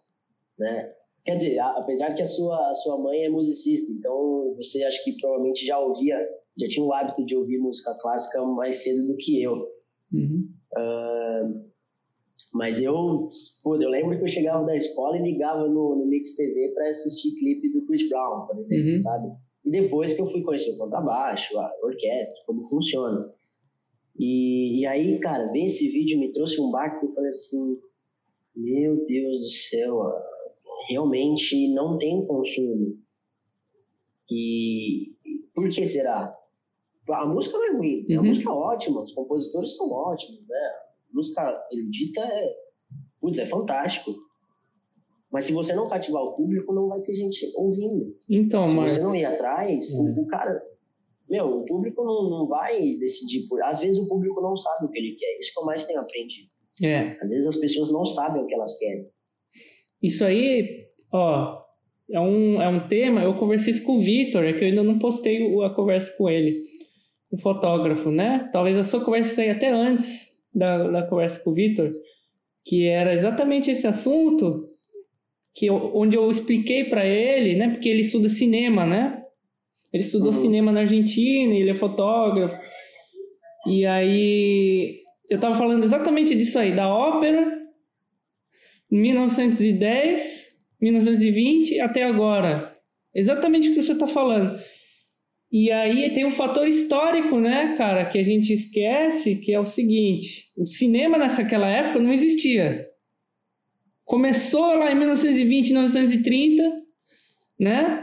né? 0.57 0.93
Quer 1.25 1.35
dizer, 1.37 1.59
apesar 1.59 2.13
que 2.13 2.21
a 2.21 2.25
sua, 2.25 2.69
a 2.69 2.73
sua 2.73 2.97
mãe 2.97 3.23
é 3.23 3.29
musicista, 3.29 3.89
então 3.91 4.53
você 4.57 4.83
acho 4.83 5.03
que 5.03 5.17
provavelmente 5.17 5.65
já 5.65 5.79
ouvia, 5.79 6.17
já 6.57 6.67
tinha 6.67 6.85
o 6.85 6.91
hábito 6.91 7.25
de 7.25 7.35
ouvir 7.35 7.59
música 7.59 7.97
clássica 8.01 8.43
mais 8.43 8.83
cedo 8.83 9.07
do 9.07 9.15
que 9.15 9.41
eu. 9.41 9.65
Uhum. 10.11 10.49
Uh, 10.73 11.73
mas 12.53 12.81
eu, 12.81 13.29
pô, 13.63 13.81
eu 13.81 13.89
lembro 13.89 14.17
que 14.17 14.23
eu 14.23 14.27
chegava 14.27 14.65
da 14.65 14.75
escola 14.75 15.17
e 15.17 15.23
ligava 15.23 15.67
no, 15.67 15.95
no 15.95 16.05
Mix 16.05 16.35
TV 16.35 16.69
para 16.75 16.89
assistir 16.89 17.35
clipe 17.35 17.71
do 17.71 17.85
Chris 17.85 18.07
Brown, 18.09 18.45
por 18.45 18.59
exemplo, 18.59 18.89
uhum. 18.89 18.97
sabe? 18.97 19.31
E 19.65 19.71
depois 19.71 20.13
que 20.13 20.21
eu 20.21 20.27
fui 20.27 20.43
conhecer 20.43 20.71
o 20.71 20.77
contrabaixo, 20.77 21.57
a 21.57 21.71
orquestra, 21.81 22.43
como 22.45 22.67
funciona. 22.67 23.33
E, 24.17 24.81
e 24.81 24.85
aí, 24.85 25.19
cara, 25.19 25.51
ver 25.51 25.65
esse 25.65 25.87
vídeo 25.89 26.19
me 26.19 26.31
trouxe 26.31 26.61
um 26.61 26.69
baque 26.69 26.99
que 26.99 27.05
eu 27.05 27.09
falei 27.09 27.29
assim: 27.29 27.79
meu 28.55 29.05
Deus 29.05 29.39
do 29.41 29.51
céu, 29.51 30.13
realmente 30.89 31.67
não 31.73 31.97
tem 31.97 32.25
consumo. 32.25 32.97
E 34.29 35.13
por 35.53 35.69
que 35.69 35.85
será? 35.85 36.35
A 37.09 37.25
música 37.25 37.57
não 37.57 37.65
é 37.65 37.77
ruim, 37.77 38.05
uhum. 38.09 38.19
a 38.19 38.23
música 38.23 38.49
é 38.49 38.53
ótima, 38.53 39.03
os 39.03 39.11
compositores 39.11 39.75
são 39.75 39.91
ótimos, 39.91 40.41
né? 40.47 40.71
A 41.11 41.15
música 41.15 41.67
erudita 41.71 42.21
é, 42.21 42.55
putz, 43.19 43.39
é 43.39 43.45
fantástico. 43.45 44.15
Mas 45.29 45.45
se 45.45 45.51
você 45.51 45.73
não 45.73 45.89
cativar 45.89 46.21
o 46.21 46.33
público, 46.33 46.71
não 46.73 46.87
vai 46.87 47.01
ter 47.01 47.15
gente 47.15 47.51
ouvindo. 47.55 48.15
Então, 48.29 48.67
se 48.67 48.75
mas... 48.75 48.93
você 48.93 49.01
não 49.01 49.15
ir 49.15 49.25
atrás, 49.25 49.91
o, 49.91 50.21
o 50.21 50.27
cara, 50.27 50.63
meu, 51.29 51.45
o 51.45 51.65
público 51.65 52.03
não, 52.03 52.29
não 52.29 52.47
vai 52.47 52.79
decidir 52.99 53.47
por. 53.47 53.61
Às 53.63 53.79
vezes 53.79 53.97
o 53.97 54.07
público 54.07 54.41
não 54.41 54.55
sabe 54.55 54.85
o 54.85 54.89
que 54.89 54.99
ele 54.99 55.15
quer. 55.15 55.39
Isso 55.39 55.53
que 55.53 55.59
eu 55.59 55.65
mais 55.65 55.85
tenho 55.85 55.99
aprendido. 55.99 56.49
É. 56.81 57.17
Às 57.21 57.29
vezes 57.29 57.47
as 57.47 57.57
pessoas 57.57 57.91
não 57.91 58.05
sabem 58.05 58.43
o 58.43 58.47
que 58.47 58.53
elas 58.53 58.77
querem. 58.77 59.05
Isso 60.01 60.23
aí, 60.23 60.87
ó, 61.11 61.63
é 62.11 62.19
um, 62.19 62.61
é 62.61 62.67
um 62.67 62.87
tema. 62.87 63.21
Eu 63.21 63.35
conversei 63.35 63.71
isso 63.71 63.83
com 63.83 63.93
o 63.93 64.01
Vitor, 64.01 64.43
é 64.43 64.53
que 64.53 64.63
eu 64.63 64.67
ainda 64.67 64.83
não 64.83 64.99
postei 64.99 65.41
a 65.63 65.69
conversa 65.69 66.15
com 66.17 66.29
ele, 66.29 66.61
o 67.31 67.37
fotógrafo, 67.37 68.11
né? 68.11 68.49
Talvez 68.51 68.77
a 68.77 68.83
sua 68.83 69.03
conversa 69.03 69.35
saia 69.35 69.53
até 69.53 69.69
antes 69.69 70.31
da, 70.53 70.89
da 70.89 71.07
conversa 71.07 71.39
com 71.39 71.51
o 71.51 71.53
Vitor, 71.53 71.91
que 72.65 72.87
era 72.87 73.13
exatamente 73.13 73.71
esse 73.71 73.87
assunto 73.87 74.69
que 75.55 75.67
eu, 75.67 75.91
onde 75.95 76.17
eu 76.17 76.29
expliquei 76.29 76.85
para 76.85 77.05
ele, 77.05 77.55
né? 77.55 77.69
Porque 77.69 77.87
ele 77.87 78.01
estuda 78.01 78.27
cinema, 78.27 78.85
né? 78.85 79.22
Ele 79.93 80.03
estudou 80.03 80.33
uhum. 80.33 80.41
cinema 80.41 80.71
na 80.71 80.81
Argentina, 80.81 81.53
ele 81.53 81.69
é 81.69 81.75
fotógrafo. 81.75 82.57
E 83.67 83.85
aí 83.85 84.99
eu 85.29 85.35
estava 85.35 85.55
falando 85.55 85.83
exatamente 85.83 86.35
disso 86.35 86.57
aí, 86.57 86.75
da 86.75 86.87
ópera, 86.87 87.61
1910, 88.91 90.53
1920 90.81 91.79
até 91.79 92.03
agora. 92.03 92.75
Exatamente 93.13 93.69
o 93.69 93.73
que 93.73 93.81
você 93.81 93.93
está 93.93 94.07
falando. 94.07 94.59
E 95.51 95.71
aí 95.71 96.11
tem 96.11 96.25
um 96.25 96.31
fator 96.31 96.67
histórico, 96.67 97.39
né, 97.39 97.75
cara, 97.77 98.05
que 98.05 98.17
a 98.17 98.23
gente 98.23 98.51
esquece, 98.51 99.35
que 99.35 99.53
é 99.53 99.59
o 99.59 99.65
seguinte: 99.65 100.51
o 100.57 100.65
cinema 100.65 101.15
nessaquela 101.15 101.67
época 101.67 101.99
não 101.99 102.11
existia. 102.11 102.87
Começou 104.03 104.75
lá 104.75 104.91
em 104.91 104.95
1920, 104.95 105.67
1930, 105.67 106.63
né? 107.59 108.02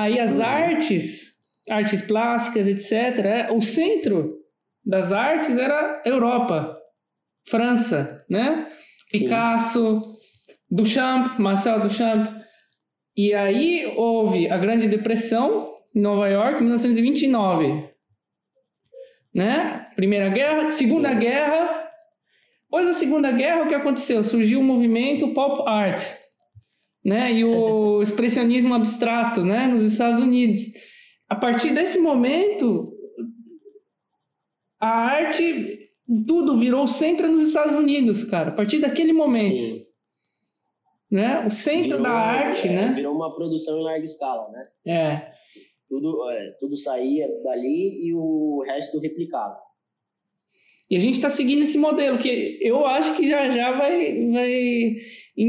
Aí 0.00 0.18
as 0.18 0.32
uhum. 0.32 0.42
artes, 0.42 1.34
artes 1.68 2.00
plásticas, 2.00 2.66
etc., 2.66 2.92
é, 3.18 3.52
o 3.52 3.60
centro 3.60 4.38
das 4.82 5.12
artes 5.12 5.58
era 5.58 6.00
Europa, 6.06 6.74
França, 7.46 8.24
né? 8.28 8.66
Picasso, 9.12 10.00
Sim. 10.00 10.54
Duchamp, 10.70 11.38
Marcel 11.38 11.80
Duchamp. 11.80 12.40
E 13.14 13.34
aí 13.34 13.92
houve 13.94 14.48
a 14.50 14.56
Grande 14.56 14.88
Depressão 14.88 15.70
em 15.94 16.00
Nova 16.00 16.26
York, 16.28 16.62
1929. 16.62 17.90
Né? 19.34 19.86
Primeira 19.96 20.30
Guerra, 20.30 20.70
Segunda 20.70 21.10
Sim. 21.10 21.18
Guerra. 21.18 21.90
Após 22.68 22.86
a 22.86 22.94
Segunda 22.94 23.30
Guerra, 23.32 23.64
o 23.64 23.68
que 23.68 23.74
aconteceu? 23.74 24.24
Surgiu 24.24 24.60
o 24.60 24.64
movimento 24.64 25.34
pop 25.34 25.68
art, 25.68 26.02
né? 27.04 27.32
E 27.32 27.44
o 27.44 28.00
expressionismo 28.02 28.74
abstrato, 28.74 29.42
né? 29.42 29.66
Nos 29.66 29.84
Estados 29.84 30.20
Unidos. 30.20 30.60
A 31.28 31.36
partir 31.36 31.72
desse 31.72 31.98
momento, 31.98 32.92
a 34.80 34.88
arte, 34.88 35.90
tudo 36.26 36.56
virou 36.56 36.86
centro 36.88 37.28
nos 37.28 37.48
Estados 37.48 37.76
Unidos, 37.76 38.24
cara. 38.24 38.50
A 38.50 38.54
partir 38.54 38.80
daquele 38.80 39.12
momento. 39.12 39.56
Sim. 39.56 39.86
Né? 41.10 41.44
O 41.44 41.50
centro 41.50 41.98
virou, 41.98 42.02
da 42.02 42.10
arte, 42.10 42.68
é, 42.68 42.72
né? 42.72 42.92
Virou 42.92 43.14
uma 43.14 43.34
produção 43.34 43.78
em 43.78 43.82
larga 43.82 44.04
escala, 44.04 44.48
né? 44.50 44.68
É. 44.86 45.32
Tudo, 45.88 46.30
é, 46.30 46.52
tudo 46.60 46.76
saía 46.76 47.28
dali 47.42 48.06
e 48.06 48.14
o 48.14 48.62
resto 48.64 49.00
replicava. 49.00 49.58
E 50.90 50.96
a 50.96 51.00
gente 51.00 51.14
está 51.14 51.30
seguindo 51.30 51.62
esse 51.62 51.78
modelo, 51.78 52.18
que 52.18 52.58
eu 52.60 52.84
acho 52.84 53.14
que 53.14 53.26
já 53.26 53.48
já 53.48 53.70
vai. 53.76 54.26
vai 54.28 54.96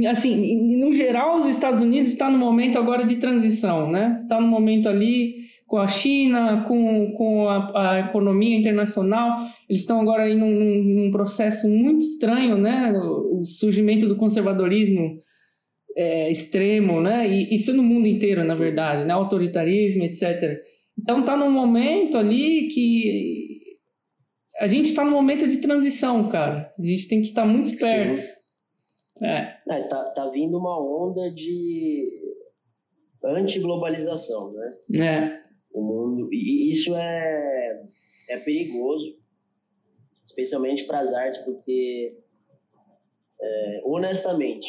assim, 0.07 0.77
no 0.77 0.93
geral, 0.93 1.37
os 1.37 1.47
Estados 1.47 1.81
Unidos 1.81 2.09
está 2.09 2.29
no 2.29 2.37
momento 2.37 2.77
agora 2.77 3.05
de 3.05 3.15
transição, 3.15 3.89
né? 3.89 4.19
Está 4.23 4.39
no 4.39 4.47
momento 4.47 4.87
ali 4.87 5.41
com 5.71 5.77
a 5.77 5.87
China, 5.87 6.65
com, 6.67 7.13
com 7.13 7.47
a, 7.47 7.93
a 7.93 7.99
economia 8.01 8.57
internacional, 8.57 9.47
eles 9.69 9.83
estão 9.83 10.01
agora 10.01 10.29
em 10.29 10.43
um, 10.43 11.09
processo 11.11 11.65
muito 11.69 12.01
estranho, 12.01 12.57
né? 12.57 12.91
O, 12.91 13.45
surgimento 13.45 14.05
do 14.05 14.17
conservadorismo 14.17 15.21
é, 15.95 16.29
extremo, 16.29 16.99
né? 16.99 17.27
E 17.27 17.55
isso 17.55 17.73
no 17.73 17.81
mundo 17.81 18.05
inteiro, 18.05 18.43
na 18.43 18.53
verdade, 18.53 19.05
né? 19.05 19.13
Autoritarismo, 19.13 20.03
etc. 20.03 20.59
Então 20.99 21.21
está 21.21 21.37
num 21.37 21.49
momento 21.49 22.17
ali 22.17 22.67
que 22.67 23.50
a 24.59 24.67
gente 24.67 24.89
está 24.89 25.03
no 25.03 25.11
momento 25.11 25.47
de 25.47 25.57
transição, 25.57 26.29
cara. 26.29 26.73
A 26.77 26.83
gente 26.83 27.07
tem 27.07 27.21
que 27.21 27.27
estar 27.27 27.45
muito 27.45 27.69
esperto. 27.69 28.21
É. 29.21 29.57
é 29.69 29.87
tá, 29.87 30.11
tá 30.15 30.29
vindo 30.29 30.57
uma 30.57 30.79
onda 30.79 31.31
de 31.31 32.21
anti-globalização, 33.23 34.51
né? 34.51 34.77
É. 34.99 35.41
O 35.73 35.81
mundo. 35.81 36.29
E 36.33 36.69
isso 36.69 36.95
é, 36.95 37.83
é 38.29 38.37
perigoso, 38.39 39.17
especialmente 40.25 40.85
para 40.85 40.99
as 40.99 41.13
artes, 41.13 41.39
porque, 41.41 42.17
é, 43.39 43.81
honestamente, 43.85 44.67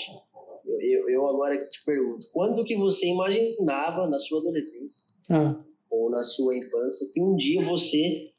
eu, 0.81 1.09
eu 1.09 1.27
agora 1.27 1.59
que 1.59 1.71
te 1.71 1.85
pergunto, 1.85 2.29
quando 2.33 2.65
que 2.65 2.77
você 2.77 3.07
imaginava 3.07 4.07
na 4.09 4.19
sua 4.19 4.41
adolescência 4.41 5.15
ah. 5.31 5.61
ou 5.91 6.11
na 6.11 6.23
sua 6.23 6.57
infância 6.57 7.09
que 7.13 7.21
um 7.21 7.37
dia 7.37 7.65
você 7.65 8.32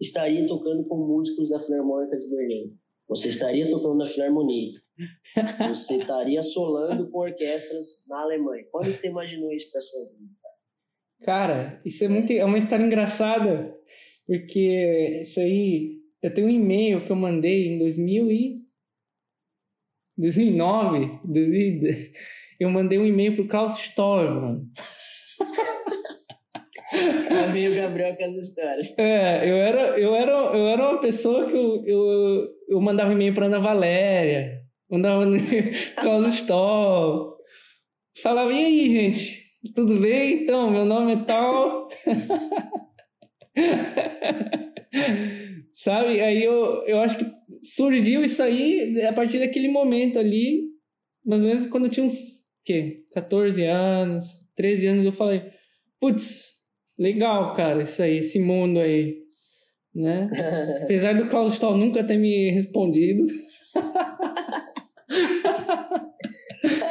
estaria 0.00 0.46
tocando 0.46 0.84
com 0.86 0.96
músicos 0.96 1.50
da 1.50 1.58
Filarmônica 1.58 2.16
de 2.16 2.28
Berlim? 2.28 2.76
Você 3.08 3.28
estaria 3.28 3.68
tocando 3.70 3.98
na 3.98 4.06
Filarmonia? 4.06 4.80
Você 5.68 5.96
estaria 5.96 6.42
solando 6.42 7.08
com 7.10 7.20
orquestras 7.20 8.04
na 8.06 8.20
Alemanha? 8.20 8.64
Quando 8.70 8.90
você 8.90 9.06
imaginou 9.08 9.52
isso 9.52 9.70
para 9.70 9.80
sua 9.80 10.04
vida? 10.06 10.32
Cara, 11.22 11.80
isso 11.84 12.04
é 12.04 12.08
muito 12.08 12.32
é 12.32 12.44
uma 12.44 12.58
história 12.58 12.84
engraçada, 12.84 13.76
porque 14.26 15.20
isso 15.22 15.38
aí 15.40 15.98
eu 16.22 16.34
tenho 16.34 16.48
um 16.48 16.50
e-mail 16.50 17.04
que 17.04 17.12
eu 17.12 17.16
mandei 17.16 17.68
em 17.68 17.78
2000 17.78 18.30
e 18.30 18.58
2009, 20.16 21.20
2000, 21.24 22.10
eu 22.58 22.70
mandei 22.70 22.98
um 22.98 23.06
e-mail 23.06 23.36
pro 23.36 23.46
Klaus 23.46 23.78
Storm. 23.78 24.66
Amigo 27.48 27.74
Gabriel 27.74 28.16
com 28.16 28.24
as 28.24 28.48
histórias. 28.48 28.92
É, 28.98 29.50
eu 29.50 29.56
era, 29.56 29.98
eu 29.98 30.14
era, 30.14 30.32
eu 30.32 30.68
era 30.68 30.90
uma 30.90 31.00
pessoa 31.00 31.48
que 31.48 31.56
eu, 31.56 31.82
eu, 31.86 32.48
eu 32.68 32.80
mandava 32.80 33.12
e-mail 33.12 33.34
pra 33.34 33.46
Ana 33.46 33.58
Valéria, 33.58 34.60
mandava 34.90 35.24
Klaus 36.00 36.34
Storm. 36.34 37.32
Falava, 38.22 38.52
e 38.52 38.64
aí, 38.64 38.90
gente? 38.90 39.48
Tudo 39.74 39.98
bem? 40.00 40.42
Então, 40.42 40.70
meu 40.70 40.84
nome 40.84 41.14
é 41.14 41.24
tal. 41.24 41.88
Sabe? 45.72 46.20
Aí 46.20 46.42
eu, 46.42 46.84
eu 46.86 47.00
acho 47.00 47.18
que 47.18 47.26
surgiu 47.62 48.24
isso 48.24 48.42
aí 48.42 49.00
a 49.04 49.12
partir 49.12 49.38
daquele 49.38 49.68
momento 49.68 50.18
ali, 50.18 50.64
mais 51.24 51.42
ou 51.42 51.48
menos 51.48 51.66
quando 51.66 51.86
eu 51.86 51.90
tinha 51.90 52.06
uns, 52.06 52.18
quê? 52.64 53.04
14 53.12 53.64
anos, 53.64 54.26
13 54.56 54.86
anos, 54.86 55.04
eu 55.04 55.12
falei, 55.12 55.42
putz, 56.00 56.57
legal, 56.98 57.54
cara, 57.54 57.82
isso 57.82 58.02
aí, 58.02 58.18
esse 58.18 58.38
mundo 58.38 58.78
aí, 58.78 59.22
né? 59.94 60.28
Apesar 60.84 61.14
do 61.14 61.28
Klaus 61.28 61.54
Stahl 61.54 61.76
nunca 61.76 62.04
ter 62.04 62.16
me 62.16 62.50
respondido. 62.50 63.26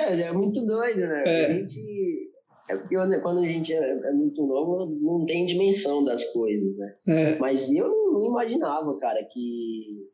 é, 0.07 0.21
é 0.21 0.31
muito 0.31 0.65
doido, 0.65 1.01
né? 1.01 1.23
É. 1.25 1.45
A 1.45 1.53
gente 1.53 2.27
é 2.69 2.75
porque 2.75 2.95
quando 3.21 3.39
a 3.39 3.47
gente 3.47 3.73
é, 3.73 3.77
é, 3.77 4.11
muito 4.11 4.45
novo, 4.45 4.93
não 4.99 5.25
tem 5.25 5.45
dimensão 5.45 6.03
das 6.03 6.23
coisas, 6.33 6.75
né? 6.75 6.95
É. 7.07 7.39
Mas 7.39 7.71
eu 7.71 7.87
não 7.87 8.29
imaginava, 8.29 8.97
cara, 8.99 9.23
que 9.31 10.05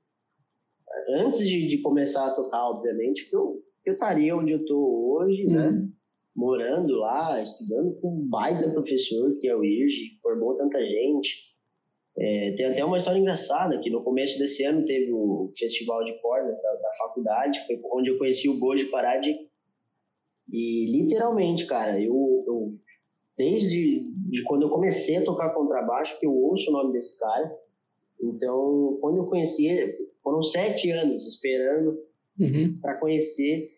antes 1.09 1.47
de, 1.47 1.65
de 1.65 1.81
começar 1.81 2.27
a 2.27 2.35
tocar, 2.35 2.69
obviamente, 2.69 3.27
que 3.27 3.35
eu, 3.35 3.59
eu 3.83 3.93
estaria 3.93 4.35
onde 4.35 4.51
eu 4.51 4.63
tô 4.65 5.17
hoje, 5.17 5.45
né? 5.47 5.67
uhum. 5.67 5.71
né? 5.71 5.89
Morando 6.35 6.95
lá, 6.95 7.41
estudando 7.41 7.95
com 8.01 8.09
um 8.09 8.27
baita 8.27 8.69
professor, 8.71 9.35
que 9.39 9.47
é 9.47 9.55
o 9.55 9.63
Irge, 9.63 10.17
formou 10.21 10.55
tanta 10.55 10.79
gente. 10.79 11.53
É, 12.17 12.51
tem 12.51 12.65
até 12.67 12.83
uma 12.85 12.97
história 12.97 13.19
engraçada, 13.19 13.79
que 13.79 13.89
no 13.89 14.03
começo 14.03 14.37
desse 14.37 14.63
ano 14.63 14.85
teve 14.85 15.11
o 15.11 15.49
festival 15.57 16.03
de 16.03 16.13
cordas 16.21 16.61
da, 16.61 16.73
da 16.73 16.91
faculdade, 16.97 17.65
foi 17.65 17.79
onde 17.91 18.09
eu 18.09 18.17
conheci 18.17 18.49
o 18.49 18.59
Bojo 18.59 18.89
Parade 18.91 19.35
e 20.51 20.85
literalmente, 20.91 21.65
cara, 21.65 21.99
eu, 21.99 22.43
eu 22.45 22.73
desde 23.37 24.03
de 24.29 24.43
quando 24.43 24.63
eu 24.63 24.69
comecei 24.69 25.17
a 25.17 25.23
tocar 25.23 25.53
contrabaixo, 25.53 26.19
que 26.19 26.25
eu 26.25 26.35
ouço 26.35 26.69
o 26.69 26.73
nome 26.73 26.93
desse 26.93 27.19
cara. 27.19 27.55
Então, 28.21 28.97
quando 29.01 29.17
eu 29.17 29.25
conheci 29.25 29.67
ele, 29.67 29.97
foram 30.21 30.41
sete 30.43 30.91
anos 30.91 31.25
esperando 31.25 31.99
uhum. 32.39 32.77
para 32.81 32.99
conhecer 32.99 33.71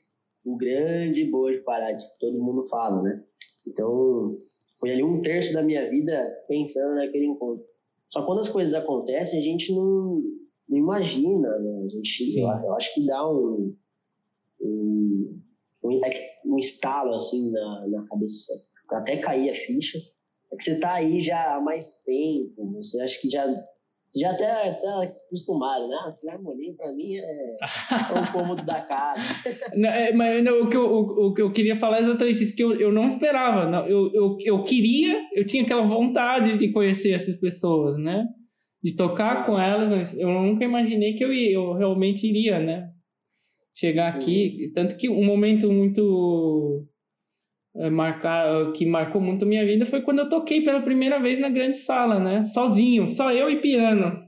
o 0.45 0.55
grande 0.55 1.29
Bojo 1.29 1.63
Parade, 1.63 2.03
que 2.03 2.19
todo 2.19 2.43
mundo 2.43 2.65
fala, 2.65 3.01
né? 3.01 3.23
Então, 3.67 4.37
foi 4.79 4.91
ali 4.91 5.03
um 5.03 5.21
terço 5.21 5.53
da 5.53 5.63
minha 5.63 5.89
vida 5.89 6.43
pensando 6.47 6.95
naquele 6.95 7.25
encontro. 7.25 7.65
Só 8.09 8.25
quando 8.25 8.41
as 8.41 8.49
coisas 8.49 8.73
acontecem, 8.73 9.39
a 9.39 9.43
gente 9.43 9.73
não, 9.73 10.21
não 10.69 10.77
imagina, 10.77 11.49
né? 11.59 11.85
A 11.85 11.89
gente, 11.89 12.39
eu, 12.39 12.47
eu, 12.47 12.73
acho 12.73 12.93
que 12.93 13.05
dá 13.05 13.27
um, 13.27 13.75
um 14.61 15.41
um, 15.85 15.99
um 16.45 16.57
estalo 16.57 17.13
assim 17.13 17.51
na, 17.51 17.87
na 17.87 18.07
cabeça, 18.07 18.53
até 18.89 19.17
cair 19.17 19.49
a 19.49 19.55
ficha. 19.55 19.99
É 20.51 20.55
que 20.55 20.63
você 20.63 20.79
tá 20.79 20.93
aí 20.93 21.19
já 21.19 21.55
há 21.55 21.61
mais 21.61 22.01
tempo, 22.03 22.71
você 22.73 23.01
acha 23.01 23.19
que 23.19 23.29
já 23.29 23.45
você 24.15 24.19
já 24.19 24.31
até 24.31 24.71
tá 24.73 25.03
acostumado, 25.03 25.87
né? 25.87 25.97
A 25.97 26.33
harmonia 26.33 26.73
para 26.75 26.93
mim 26.93 27.15
é, 27.15 27.57
é 27.61 28.19
um 28.19 28.31
cômodo 28.31 28.65
da 28.65 28.81
casa. 28.81 29.21
Não, 29.75 29.89
é, 29.89 30.13
mas 30.13 30.43
não, 30.43 30.61
o, 30.61 30.69
que 30.69 30.77
eu, 30.77 30.85
o, 30.85 31.27
o, 31.27 31.33
que 31.33 31.41
eu 31.41 31.51
queria 31.51 31.75
falar 31.75 31.97
é 31.97 32.01
exatamente 32.01 32.43
isso, 32.43 32.55
que 32.55 32.63
eu, 32.63 32.73
eu 32.79 32.91
não 32.91 33.07
esperava. 33.07 33.69
Não, 33.69 33.85
eu, 33.85 34.09
eu, 34.13 34.37
eu 34.39 34.63
queria, 34.63 35.21
eu 35.33 35.45
tinha 35.45 35.63
aquela 35.63 35.85
vontade 35.85 36.57
de 36.57 36.71
conhecer 36.71 37.11
essas 37.11 37.37
pessoas, 37.37 37.97
né? 37.97 38.25
De 38.81 38.95
tocar 38.95 39.45
com 39.45 39.59
elas, 39.59 39.89
mas 39.89 40.17
eu 40.17 40.29
nunca 40.29 40.63
imaginei 40.63 41.13
que 41.13 41.23
eu, 41.23 41.33
ia, 41.33 41.51
eu 41.53 41.73
realmente 41.73 42.27
iria, 42.27 42.59
né? 42.59 42.89
chegar 43.75 44.07
aqui. 44.07 44.67
Uhum. 44.67 44.71
Tanto 44.73 44.95
que 44.95 45.09
um 45.09 45.25
momento 45.25 45.71
muito 45.71 46.87
é, 46.87 46.94
marcar, 47.91 48.71
que 48.73 48.85
marcou 48.85 49.21
muito 49.21 49.43
a 49.43 49.47
minha 49.47 49.65
vida 49.65 49.85
foi 49.85 50.01
quando 50.01 50.19
eu 50.19 50.29
toquei 50.29 50.61
pela 50.61 50.81
primeira 50.81 51.19
vez 51.19 51.39
na 51.39 51.49
grande 51.49 51.77
sala, 51.77 52.19
né? 52.19 52.45
Sozinho, 52.45 53.09
só 53.09 53.31
eu 53.31 53.49
e 53.49 53.61
piano. 53.61 54.23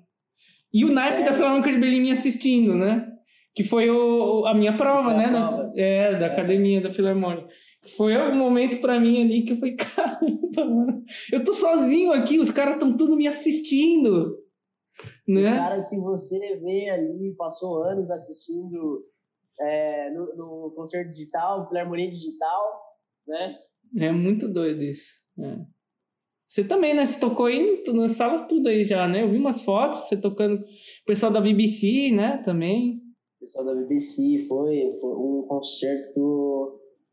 E 0.74 0.84
o 0.84 0.92
naipe 0.92 1.22
é. 1.22 1.26
da 1.26 1.34
Filarmônica 1.34 1.72
de 1.72 1.80
Berlim 1.80 2.02
me 2.02 2.12
assistindo, 2.12 2.76
né? 2.76 3.08
Que 3.56 3.64
foi 3.64 3.90
o, 3.90 4.46
a 4.46 4.54
minha 4.54 4.76
prova, 4.76 5.14
né? 5.14 5.32
Da, 5.32 5.72
é, 5.76 6.20
da 6.20 6.26
é. 6.26 6.32
academia 6.32 6.82
da 6.82 6.92
Filarmônica. 6.92 7.48
Foi 7.96 8.18
um 8.18 8.36
momento 8.36 8.82
para 8.82 9.00
mim 9.00 9.24
ali 9.24 9.44
que 9.44 9.54
eu 9.54 9.58
falei, 9.58 9.76
caramba, 9.78 10.66
mano, 10.66 11.04
eu 11.32 11.44
tô 11.44 11.54
sozinho 11.54 12.12
aqui, 12.12 12.40
os 12.40 12.52
caras 12.52 12.74
estão 12.74 12.96
tudo 12.98 13.16
me 13.16 13.28
assistindo. 13.28 14.36
Né? 15.28 15.52
Os 15.52 15.58
caras 15.58 15.90
que 15.90 15.98
você 15.98 16.58
vê 16.58 16.90
ali, 16.90 17.34
passou 17.38 17.84
anos 17.84 18.10
assistindo 18.10 19.06
é, 19.60 20.10
no, 20.12 20.36
no, 20.36 20.74
concerto 20.76 21.10
digital, 21.10 21.68
Filarmonia 21.68 22.10
Digital, 22.10 22.87
né? 23.28 23.58
É 23.98 24.12
muito 24.12 24.48
doido 24.48 24.82
isso. 24.84 25.12
É. 25.40 25.58
Você 26.48 26.63
também, 26.63 26.94
né? 26.94 27.06
Você 27.06 27.20
tocou 27.20 27.48
aí 27.48 27.84
nas 27.94 28.13
salas 28.13 28.48
tudo 28.48 28.70
aí 28.70 28.84
já, 28.84 29.08
né? 29.08 29.24
Eu 29.24 29.30
vi 29.30 29.38
umas 29.38 29.62
fotos, 29.62 30.00
você 30.00 30.16
tocando. 30.16 30.62
O 30.62 31.06
pessoal 31.06 31.32
da 31.32 31.42
BBC, 31.42 32.12
né? 32.12 32.42
Também. 32.44 33.02
O 33.38 33.46
pessoal 33.46 33.66
da 33.66 33.76
BBC 33.76 34.40
foi, 34.48 34.98
foi 35.00 35.12
um 35.12 35.46
concerto 35.48 36.20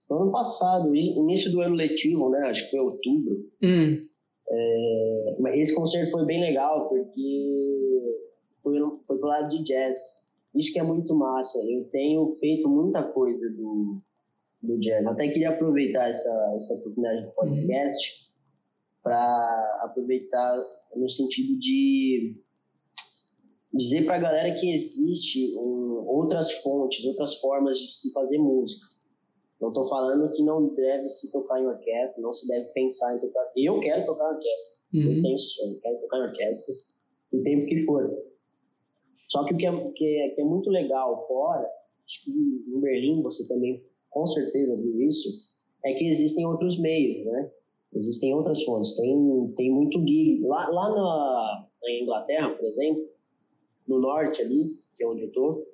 no 0.09 0.23
ano 0.23 0.31
passado, 0.31 0.95
início 0.95 1.51
do 1.51 1.61
ano 1.61 1.75
letivo, 1.75 2.31
né? 2.31 2.49
Acho 2.49 2.65
que 2.65 2.71
foi 2.71 2.81
outubro. 2.81 3.37
Hum. 3.63 4.07
É, 4.49 5.37
mas 5.41 5.55
esse 5.59 5.75
concerto 5.75 6.13
foi 6.13 6.25
bem 6.27 6.41
legal, 6.41 6.89
porque 6.89 8.17
foi, 8.63 8.79
foi 9.07 9.19
pro 9.19 9.29
lado 9.29 9.49
de 9.49 9.65
jazz. 9.65 9.99
Isso 10.55 10.73
que 10.73 10.79
é 10.79 10.83
muito 10.85 11.15
massa. 11.17 11.59
Eu 11.69 11.89
tenho 11.91 12.33
feito 12.37 12.69
muita 12.69 13.03
coisa 13.03 13.51
do, 13.51 14.01
do 14.65 14.79
jazz. 14.79 15.07
Até 15.07 15.29
queria 15.29 15.51
aproveitar 15.51 16.09
essa, 16.09 16.55
essa 16.57 16.75
oportunidade 16.75 17.27
do 17.27 17.33
podcast 17.33 18.25
para 19.03 19.81
aproveitar 19.83 20.57
no 20.97 21.09
sentido 21.09 21.59
de 21.59 22.37
dizer 23.73 24.05
para 24.05 24.17
a 24.17 24.21
galera 24.21 24.59
que 24.59 24.73
existe 24.73 25.57
um, 25.57 26.07
outras 26.07 26.53
fontes, 26.63 27.05
outras 27.05 27.35
formas 27.41 27.79
de 27.79 27.93
se 27.93 28.13
fazer 28.13 28.39
música. 28.39 28.87
Não 29.61 29.69
estou 29.69 29.89
falando 29.89 30.31
que 30.33 30.43
não 30.43 30.75
deve 30.75 31.09
se 31.09 31.31
tocar 31.33 31.61
em 31.61 31.67
orquestra, 31.67 32.23
não 32.23 32.33
se 32.33 32.47
deve 32.47 32.69
pensar 32.69 33.17
em 33.17 33.21
tocar. 33.21 33.51
Eu 33.57 33.81
quero 33.81 34.05
tocar 34.05 34.25
em 34.25 34.35
orquestra. 34.35 34.75
Uhum. 34.95 35.01
Eu 35.01 35.23
tenho 35.23 35.39
sonho, 35.39 35.81
quero 35.81 36.01
tocar 36.01 36.19
em 36.19 36.23
orquestras 36.23 36.95
o 37.33 37.43
tempo 37.43 37.67
que 37.67 37.79
for. 37.81 38.11
Só 39.29 39.45
que 39.45 39.55
o 39.55 39.57
que 39.57 39.67
é, 39.67 39.91
que 39.93 40.05
é, 40.05 40.29
que 40.31 40.41
é 40.41 40.45
muito 40.45 40.71
legal 40.71 41.17
fora, 41.27 41.67
acho 42.07 42.25
que 42.25 42.31
em 42.31 42.81
Berlim 42.81 43.23
você 43.23 43.47
também 43.49 43.83
com 44.15 44.27
certeza 44.27 44.81
viu 44.81 45.03
isso, 45.03 45.29
é 45.85 45.93
que 45.93 46.07
existem 46.09 46.47
outros 46.47 46.79
meios, 46.79 47.27
né? 47.27 47.51
Existem 47.93 48.33
outras 48.33 48.63
fontes. 48.63 48.97
Tem, 48.97 49.53
tem 49.57 49.71
muito 49.71 49.99
gig. 49.99 50.41
Lá, 50.43 50.69
lá 50.69 50.89
na, 50.89 51.69
na 51.83 51.93
Inglaterra, 51.93 52.51
por 52.51 52.65
exemplo, 52.65 53.05
no 53.87 54.01
norte 54.01 54.41
ali, 54.41 54.79
que 54.97 55.05
é 55.05 55.09
onde 55.09 55.23
eu 55.25 55.33
tô, 55.33 55.67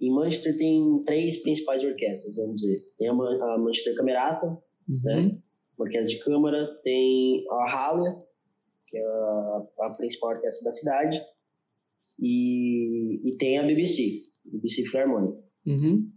em 0.00 0.10
Manchester 0.10 0.56
tem 0.56 1.02
três 1.04 1.38
principais 1.38 1.82
orquestras, 1.82 2.36
vamos 2.36 2.56
dizer. 2.56 2.86
Tem 2.98 3.08
a, 3.08 3.12
a 3.12 3.58
Manchester 3.58 3.94
Camerata, 3.96 4.46
uhum. 4.46 5.00
né? 5.02 5.38
orquestra 5.76 6.16
de 6.16 6.22
câmara, 6.22 6.78
tem 6.82 7.44
a 7.50 7.70
Halle, 7.70 8.14
que 8.86 8.96
é 8.96 9.04
a, 9.04 9.66
a 9.80 9.94
principal 9.96 10.30
orquestra 10.30 10.64
da 10.64 10.72
cidade, 10.72 11.20
e, 12.18 13.20
e 13.24 13.36
tem 13.36 13.58
a 13.58 13.62
BBC, 13.62 14.24
BBC 14.44 14.84
Philharmonic. 14.84 15.38
Uhum. 15.66 16.10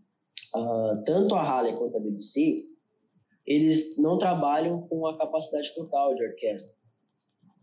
Uh, 0.55 1.03
tanto 1.05 1.35
a 1.35 1.41
Halle 1.41 1.75
quanto 1.77 1.97
a 1.97 1.99
BBC, 1.99 2.65
eles 3.45 3.97
não 3.97 4.17
trabalham 4.17 4.87
com 4.87 5.05
a 5.07 5.17
capacidade 5.17 5.73
total 5.73 6.15
de 6.15 6.23
orquestra. 6.23 6.75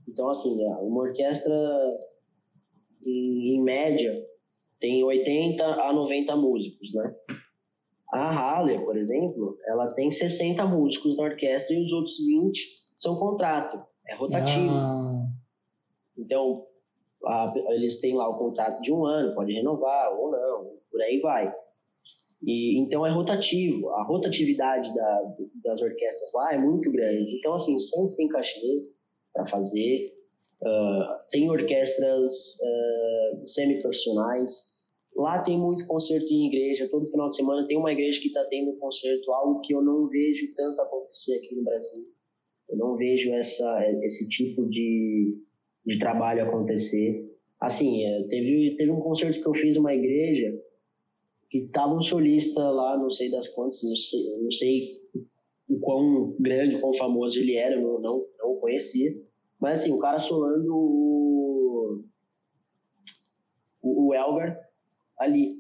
Então, 0.09 0.29
assim, 0.29 0.63
é, 0.65 0.77
uma 0.79 1.03
orquestra, 1.03 1.55
em, 3.05 3.55
em 3.55 3.63
média, 3.63 4.27
tem 4.81 5.05
80 5.05 5.65
a 5.65 5.93
90 5.93 6.37
músicos, 6.37 6.93
né? 6.95 7.15
A 8.13 8.31
Halle, 8.31 8.85
por 8.85 8.97
exemplo, 8.97 9.57
ela 9.67 9.93
tem 9.95 10.11
60 10.11 10.65
músicos 10.67 11.17
na 11.17 11.25
orquestra 11.25 11.77
e 11.77 11.85
os 11.85 11.93
outros 11.93 12.17
20 12.19 12.81
são 12.99 13.17
contrato, 13.17 13.81
é 14.09 14.17
rotativo. 14.17 14.75
Ah. 14.75 15.27
Então, 16.19 16.67
a, 17.25 17.55
eles 17.69 18.01
têm 18.01 18.17
lá 18.17 18.29
o 18.29 18.39
contrato 18.39 18.81
de 18.83 18.93
um 18.93 19.05
ano, 19.05 19.35
pode 19.35 19.53
renovar 19.53 20.13
ou 20.13 20.33
não, 20.33 20.73
por 20.91 21.01
aí 21.01 21.21
vai. 21.21 21.55
E, 22.43 22.79
então 22.79 23.07
é 23.07 23.11
rotativo. 23.11 23.91
A 23.91 24.03
rotatividade 24.05 24.95
da, 24.95 25.23
das 25.63 25.83
orquestras 25.83 26.33
lá 26.35 26.55
é 26.55 26.59
muito 26.59 26.91
grande. 26.91 27.37
Então, 27.37 27.55
assim, 27.55 27.79
sempre 27.79 28.17
tem 28.17 28.29
cachê 28.29 28.89
para 29.33 29.47
fazer. 29.47 30.15
Uh, 30.63 31.29
tem 31.31 31.51
orquestras 31.51 32.31
uh, 32.61 33.47
semi-profissionais. 33.47 34.81
Lá 35.17 35.43
tem 35.43 35.59
muito 35.59 35.87
concerto 35.87 36.27
em 36.33 36.47
igreja. 36.47 36.89
Todo 36.89 37.07
final 37.07 37.29
de 37.29 37.37
semana 37.37 37.67
tem 37.67 37.77
uma 37.77 37.93
igreja 37.93 38.21
que 38.21 38.29
está 38.29 38.45
tendo 38.45 38.77
concerto, 38.79 39.33
algo 39.33 39.61
que 39.61 39.75
eu 39.75 39.83
não 39.83 40.09
vejo 40.09 40.55
tanto 40.55 40.81
acontecer 40.81 41.37
aqui 41.37 41.55
no 41.55 41.65
Brasil. 41.65 42.07
Eu 42.71 42.79
não 42.79 42.97
vejo 42.97 43.33
essa, 43.33 43.85
esse 44.03 44.29
tipo 44.29 44.67
de, 44.69 45.37
de 45.85 45.99
trabalho 45.99 46.45
acontecer. 46.45 47.29
Assim, 47.61 48.07
é, 48.07 48.23
teve, 48.29 48.77
teve 48.77 48.91
um 48.91 49.01
concerto 49.01 49.43
que 49.43 49.47
eu 49.47 49.55
fiz 49.55 49.77
numa 49.77 49.95
igreja 49.95 50.57
que 51.51 51.67
tava 51.67 51.95
um 51.95 52.01
solista 52.01 52.61
lá, 52.71 52.97
não 52.97 53.11
sei 53.11 53.29
das 53.29 53.49
quantas, 53.49 53.83
não 53.83 53.97
sei, 53.97 54.39
não 54.41 54.53
sei 54.53 55.01
o 55.69 55.81
quão 55.81 56.37
grande, 56.39 56.77
o 56.77 56.81
quão 56.81 56.95
famoso 56.95 57.37
ele 57.39 57.57
era, 57.57 57.75
eu 57.75 57.83
não, 57.83 58.01
não, 58.01 58.27
não 58.39 58.53
o 58.53 58.61
conhecia. 58.61 59.21
Mas 59.61 59.81
assim, 59.81 59.93
o 59.93 59.99
cara 59.99 60.21
solando 60.21 60.73
o, 60.73 62.05
o, 63.83 64.15
Elgar 64.15 64.59
ali, 65.19 65.57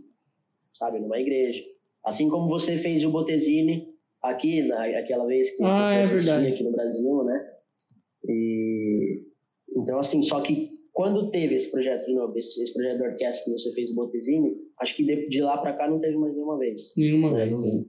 sabe, 0.73 1.01
numa 1.01 1.19
igreja. 1.19 1.63
Assim 2.05 2.29
como 2.31 2.49
você 2.49 2.79
fez 2.79 3.05
o 3.05 3.11
Botezini 3.11 3.93
aqui, 4.23 4.63
na, 4.63 4.85
aquela 4.85 5.27
vez 5.27 5.57
que, 5.57 5.65
ah, 5.65 6.01
eu 6.01 6.07
fui 6.07 6.31
é 6.31 6.49
aqui 6.49 6.63
no 6.63 6.73
Brasil, 6.73 7.25
né? 7.25 7.53
E, 8.29 9.25
então, 9.77 9.99
assim, 9.99 10.23
só 10.23 10.41
que 10.41 10.80
quando 11.01 11.31
teve 11.31 11.55
esse 11.55 11.71
projeto 11.71 12.05
de 12.05 12.13
novo, 12.13 12.37
esse, 12.37 12.63
esse 12.63 12.75
projeto 12.75 12.99
de 12.99 13.05
orquestra 13.05 13.45
que 13.47 13.59
você 13.59 13.73
fez 13.73 13.91
o 13.91 13.95
Botezini, 13.95 14.55
acho 14.79 14.95
que 14.95 15.03
de, 15.03 15.31
de, 15.31 15.41
lá 15.41 15.57
para 15.57 15.73
cá 15.73 15.89
não 15.89 15.99
teve 15.99 16.15
mais 16.19 16.35
nenhuma 16.35 16.59
vez. 16.59 16.93
Nenhuma 16.95 17.33
né? 17.33 17.47
vez. 17.47 17.53
Não, 17.53 17.87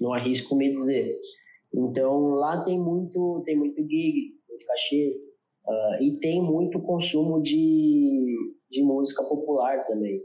não 0.00 0.12
arrisco 0.14 0.54
me 0.54 0.70
dizer. 0.70 1.18
Então 1.74 2.28
lá 2.34 2.62
tem 2.64 2.78
muito, 2.78 3.42
tem 3.44 3.56
muito 3.56 3.82
gig, 3.82 4.36
muito 4.48 4.64
cachê, 4.64 5.20
uh, 5.66 6.04
e 6.04 6.20
tem 6.20 6.40
muito 6.40 6.80
consumo 6.82 7.42
de, 7.42 8.32
de 8.70 8.80
música 8.84 9.24
popular 9.24 9.82
também. 9.84 10.18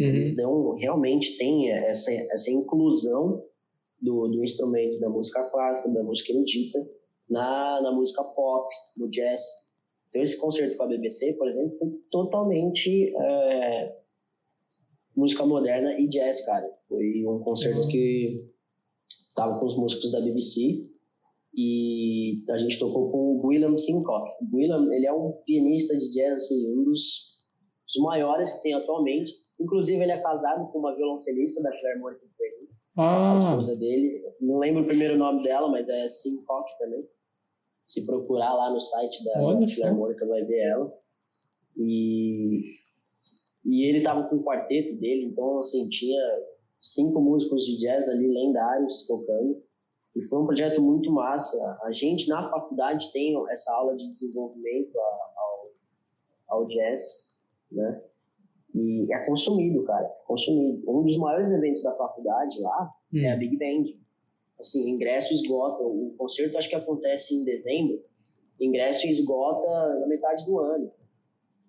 Uhum. 0.00 0.06
Eles 0.06 0.34
dão, 0.34 0.76
realmente 0.76 1.36
tem 1.36 1.70
essa, 1.72 2.10
essa 2.10 2.50
inclusão 2.50 3.44
do, 4.00 4.28
do 4.28 4.42
instrumento 4.42 4.98
da 4.98 5.10
música 5.10 5.42
clássica, 5.50 5.92
da 5.92 6.02
música 6.02 6.32
erudita, 6.32 6.78
na, 7.28 7.82
na 7.82 7.92
música 7.92 8.24
pop, 8.24 8.66
no 8.96 9.10
jazz. 9.10 9.42
Então, 10.08 10.22
esse 10.22 10.38
concerto 10.38 10.76
com 10.76 10.84
a 10.84 10.86
BBC, 10.86 11.32
por 11.34 11.48
exemplo, 11.48 11.76
foi 11.76 11.88
totalmente 12.10 13.14
é, 13.16 13.96
música 15.16 15.44
moderna 15.44 15.98
e 15.98 16.06
jazz, 16.08 16.44
cara. 16.44 16.68
Foi 16.88 17.24
um 17.26 17.40
concerto 17.40 17.80
uhum. 17.80 17.88
que 17.88 18.44
tava 19.34 19.58
com 19.58 19.66
os 19.66 19.76
músicos 19.76 20.12
da 20.12 20.20
BBC 20.20 20.86
e 21.54 22.42
a 22.50 22.56
gente 22.58 22.78
tocou 22.78 23.10
com 23.10 23.18
o 23.18 23.46
William 23.46 23.76
Sincock. 23.78 24.30
O 24.42 24.56
William, 24.56 24.86
ele 24.92 25.06
é 25.06 25.12
um 25.12 25.32
pianista 25.46 25.96
de 25.96 26.12
jazz, 26.12 26.44
assim, 26.44 26.70
um 26.70 26.84
dos, 26.84 27.40
dos 27.86 28.02
maiores 28.02 28.52
que 28.52 28.62
tem 28.62 28.74
atualmente. 28.74 29.32
Inclusive, 29.58 30.02
ele 30.02 30.12
é 30.12 30.20
casado 30.20 30.70
com 30.70 30.78
uma 30.78 30.94
violoncelista 30.94 31.62
da 31.62 31.72
Philharmonic 31.72 32.20
de 32.20 32.32
Berlim. 32.38 32.68
Ah. 32.98 33.32
A 33.32 33.36
esposa 33.36 33.74
dele, 33.74 34.22
não 34.38 34.58
lembro 34.58 34.82
o 34.82 34.86
primeiro 34.86 35.16
nome 35.16 35.42
dela, 35.42 35.68
mas 35.68 35.88
é 35.88 36.06
Sincock 36.08 36.66
também. 36.78 37.08
Se 37.86 38.04
procurar 38.04 38.54
lá 38.54 38.70
no 38.70 38.80
site 38.80 39.24
da, 39.24 39.32
Filarmônica, 39.66 40.26
vai 40.26 40.44
ver 40.44 40.58
ela. 40.58 40.92
E, 41.76 42.76
e 43.64 43.84
ele 43.84 44.02
tava 44.02 44.28
com 44.28 44.36
o 44.36 44.44
quarteto 44.44 44.96
dele, 44.96 45.26
então, 45.26 45.60
assim, 45.60 45.88
tinha 45.88 46.20
cinco 46.82 47.20
músicos 47.20 47.64
de 47.64 47.78
jazz 47.78 48.08
ali 48.08 48.26
lendários 48.26 49.06
tocando. 49.06 49.62
E 50.14 50.22
foi 50.22 50.40
um 50.40 50.46
projeto 50.46 50.80
muito 50.82 51.12
massa. 51.12 51.78
A 51.82 51.92
gente, 51.92 52.28
na 52.28 52.42
faculdade, 52.48 53.12
tem 53.12 53.36
essa 53.50 53.72
aula 53.72 53.94
de 53.96 54.10
desenvolvimento 54.10 54.96
ao, 54.98 56.60
ao 56.60 56.66
jazz, 56.66 57.34
né? 57.70 58.02
E 58.74 59.12
é 59.12 59.18
consumido, 59.26 59.84
cara. 59.84 60.06
Consumido. 60.26 60.90
Um 60.90 61.02
dos 61.02 61.16
maiores 61.18 61.50
eventos 61.50 61.82
da 61.82 61.94
faculdade 61.94 62.60
lá 62.60 62.90
hum. 63.12 63.18
é 63.18 63.32
a. 63.32 63.36
Big 63.36 63.56
Band 63.58 63.92
assim, 64.58 64.88
ingresso 64.88 65.32
esgota. 65.32 65.82
O 65.82 66.14
concerto 66.16 66.56
acho 66.56 66.68
que 66.68 66.74
acontece 66.74 67.34
em 67.34 67.44
dezembro, 67.44 68.02
ingresso 68.60 69.06
esgota 69.06 69.68
na 70.00 70.06
metade 70.06 70.44
do 70.44 70.58
ano. 70.58 70.90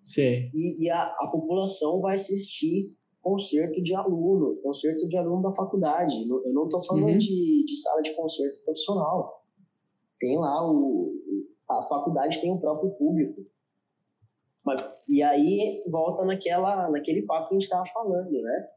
Sim. 0.04 0.50
E, 0.54 0.84
e 0.84 0.90
a, 0.90 1.02
a, 1.02 1.28
população 1.30 2.00
vai 2.00 2.14
assistir 2.14 2.96
concerto 3.20 3.82
de 3.82 3.94
aluno, 3.94 4.56
concerto 4.62 5.06
de 5.06 5.18
aluno 5.18 5.42
da 5.42 5.50
faculdade. 5.50 6.16
Eu 6.26 6.52
não 6.54 6.64
estou 6.64 6.82
falando 6.82 7.12
uhum. 7.12 7.18
de, 7.18 7.64
de 7.66 7.76
sala 7.76 8.00
de 8.00 8.14
concerto 8.14 8.58
profissional. 8.64 9.44
Tem 10.18 10.38
lá 10.38 10.66
o. 10.66 11.12
A 11.68 11.82
faculdade 11.82 12.40
tem 12.40 12.50
o 12.50 12.58
próprio 12.58 12.90
público. 12.92 13.42
Mas, 14.64 14.82
e 15.08 15.22
aí 15.22 15.84
volta 15.90 16.24
naquela, 16.24 16.90
naquele 16.90 17.22
papo 17.22 17.48
que 17.48 17.54
a 17.54 17.58
gente 17.58 17.64
estava 17.64 17.84
falando, 17.92 18.42
né? 18.42 18.68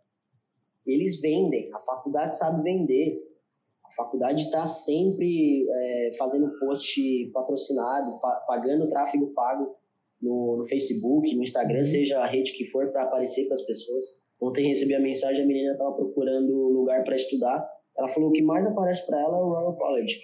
Eles 0.85 1.21
vendem, 1.21 1.69
a 1.73 1.79
faculdade 1.79 2.37
sabe 2.37 2.61
vender. 2.63 3.30
A 3.91 4.03
faculdade 4.03 4.43
está 4.43 4.65
sempre 4.65 5.67
é, 5.69 6.09
fazendo 6.17 6.49
post 6.57 7.29
patrocinado, 7.33 8.19
pa 8.19 8.43
pagando 8.47 8.87
tráfego 8.87 9.27
pago 9.33 9.75
no, 10.21 10.57
no, 10.57 10.63
Facebook, 10.63 11.35
no 11.35 11.43
Instagram, 11.43 11.79
uhum. 11.79 11.83
seja 11.83 12.19
a 12.19 12.27
rede 12.27 12.53
que 12.53 12.65
for, 12.65 12.89
para 12.91 13.03
aparecer 13.03 13.45
para 13.45 13.55
as 13.55 13.63
pessoas. 13.63 14.05
Ontem 14.39 14.69
recebi 14.69 14.95
a 14.95 14.99
mensagem, 14.99 15.43
a 15.43 15.47
menina 15.47 15.73
estava 15.73 15.91
procurando 15.93 16.69
lugar 16.69 17.03
para 17.03 17.15
estudar. 17.15 17.67
Ela 17.97 18.07
falou 18.07 18.31
que 18.31 18.39
o 18.39 18.41
que 18.41 18.47
mais 18.47 18.65
aparece 18.65 19.05
para 19.05 19.19
ela 19.19 19.37
é 19.37 19.41
o 19.41 19.49
Royal 19.49 19.75
College. 19.75 20.19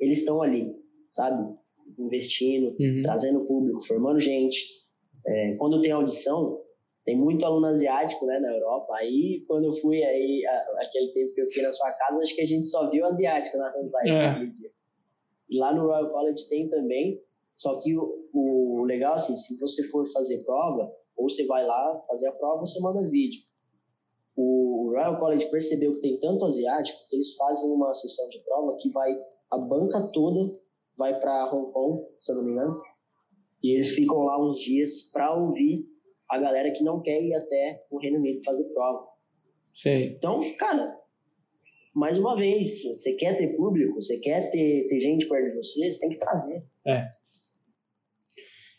Eles 0.00 0.18
estão 0.18 0.40
ali, 0.40 0.74
sabe? 1.10 1.54
Investindo, 1.98 2.74
uhum. 2.80 3.00
trazendo 3.02 3.44
público, 3.44 3.84
formando 3.86 4.18
gente. 4.18 4.82
É, 5.26 5.54
quando 5.56 5.80
tem 5.80 5.92
audição, 5.92 6.58
tem 7.04 7.16
muito 7.16 7.44
aluno 7.44 7.66
asiático, 7.66 8.24
né, 8.26 8.38
na 8.38 8.54
Europa. 8.54 8.94
Aí, 8.96 9.44
quando 9.48 9.64
eu 9.64 9.72
fui 9.72 10.02
aí, 10.02 10.44
aquele 10.78 11.12
tempo 11.12 11.34
que 11.34 11.40
eu 11.40 11.48
fiquei 11.48 11.62
na 11.62 11.72
sua 11.72 11.90
casa, 11.92 12.22
acho 12.22 12.34
que 12.34 12.42
a 12.42 12.46
gente 12.46 12.66
só 12.66 12.88
viu 12.88 13.04
asiático 13.04 13.56
na 13.56 13.70
Ranzai 13.70 14.10
é. 14.10 14.52
E 15.50 15.58
lá 15.58 15.74
no 15.74 15.86
Royal 15.86 16.10
College 16.10 16.48
tem 16.48 16.68
também, 16.68 17.20
só 17.56 17.78
que 17.80 17.96
o, 17.96 18.28
o 18.32 18.84
legal, 18.84 19.14
assim, 19.14 19.36
se 19.36 19.58
você 19.58 19.82
for 19.88 20.06
fazer 20.06 20.44
prova, 20.44 20.90
ou 21.16 21.28
você 21.28 21.44
vai 21.44 21.64
lá 21.66 22.00
fazer 22.08 22.28
a 22.28 22.32
prova, 22.32 22.60
você 22.60 22.80
manda 22.80 23.06
vídeo. 23.08 23.42
O 24.34 24.90
Royal 24.92 25.18
College 25.18 25.50
percebeu 25.50 25.92
que 25.94 26.00
tem 26.00 26.18
tanto 26.18 26.44
asiático 26.44 26.98
que 27.08 27.16
eles 27.16 27.34
fazem 27.34 27.70
uma 27.70 27.92
sessão 27.92 28.28
de 28.30 28.38
prova 28.38 28.76
que 28.80 28.90
vai, 28.90 29.12
a 29.50 29.58
banca 29.58 30.10
toda 30.12 30.58
vai 30.96 31.18
para 31.20 31.52
Hong 31.52 31.70
Kong, 31.72 32.06
se 32.18 32.32
eu 32.32 32.36
não 32.36 32.44
me 32.44 32.52
engano, 32.52 32.80
e 33.62 33.74
eles 33.74 33.90
ficam 33.90 34.18
lá 34.20 34.42
uns 34.42 34.58
dias 34.58 35.10
para 35.12 35.34
ouvir 35.34 35.91
a 36.32 36.38
galera 36.38 36.70
que 36.72 36.82
não 36.82 37.02
quer 37.02 37.22
ir 37.22 37.34
até 37.34 37.84
o 37.90 37.98
Reino 37.98 38.18
Unido 38.18 38.42
fazer 38.42 38.64
prova. 38.72 39.06
Sei. 39.74 40.14
Então, 40.16 40.40
cara, 40.56 40.96
mais 41.94 42.18
uma 42.18 42.34
vez, 42.34 42.82
você 42.82 43.12
quer 43.16 43.36
ter 43.36 43.54
público, 43.54 44.00
você 44.00 44.18
quer 44.18 44.48
ter, 44.48 44.86
ter 44.88 44.98
gente 44.98 45.28
perto 45.28 45.50
de 45.50 45.56
você, 45.56 45.90
você 45.90 46.00
tem 46.00 46.08
que 46.08 46.18
trazer. 46.18 46.64
É. 46.86 47.06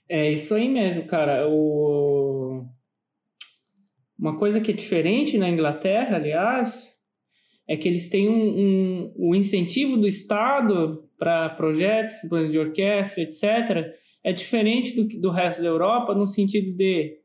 É 0.10 0.32
isso 0.32 0.56
aí 0.56 0.68
mesmo, 0.68 1.06
cara. 1.06 1.48
O... 1.48 2.66
Uma 4.18 4.36
coisa 4.40 4.60
que 4.60 4.72
é 4.72 4.76
diferente 4.76 5.38
na 5.38 5.48
Inglaterra, 5.48 6.16
aliás, 6.16 7.00
é 7.68 7.78
que 7.78 7.88
eles 7.88 8.10
têm 8.10 8.28
um, 8.28 8.34
um, 8.34 9.14
um 9.30 9.36
incentivo 9.36 9.96
do 9.96 10.08
Estado 10.08 11.08
para 11.20 11.50
projetos, 11.50 12.16
coisas 12.28 12.52
de 12.52 12.58
orquestra, 12.58 13.22
etc. 13.22 13.96
É 14.24 14.34
diferente 14.34 14.96
do, 14.96 15.08
do 15.20 15.30
resto 15.30 15.62
da 15.62 15.68
Europa 15.68 16.16
no 16.16 16.28
sentido 16.28 16.76
de 16.76 17.22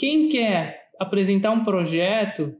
quem 0.00 0.30
quer 0.30 0.88
apresentar 0.98 1.50
um 1.50 1.62
projeto 1.62 2.56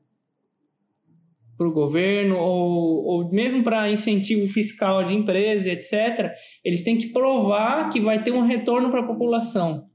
para 1.57 1.67
o 1.67 1.73
governo 1.73 2.37
ou, 2.37 3.03
ou 3.03 3.33
mesmo 3.33 3.63
para 3.63 3.91
incentivo 3.91 4.47
fiscal 4.47 5.03
de 5.05 5.17
empresa, 5.17 5.71
etc., 5.71 6.33
eles 6.63 6.83
têm 6.83 6.99
que 6.99 7.09
provar 7.09 7.89
que 7.89 7.99
vai 7.99 8.23
ter 8.23 8.31
um 8.31 8.47
retorno 8.47 8.91
para 8.91 9.01
a 9.01 9.07
população. 9.07 9.87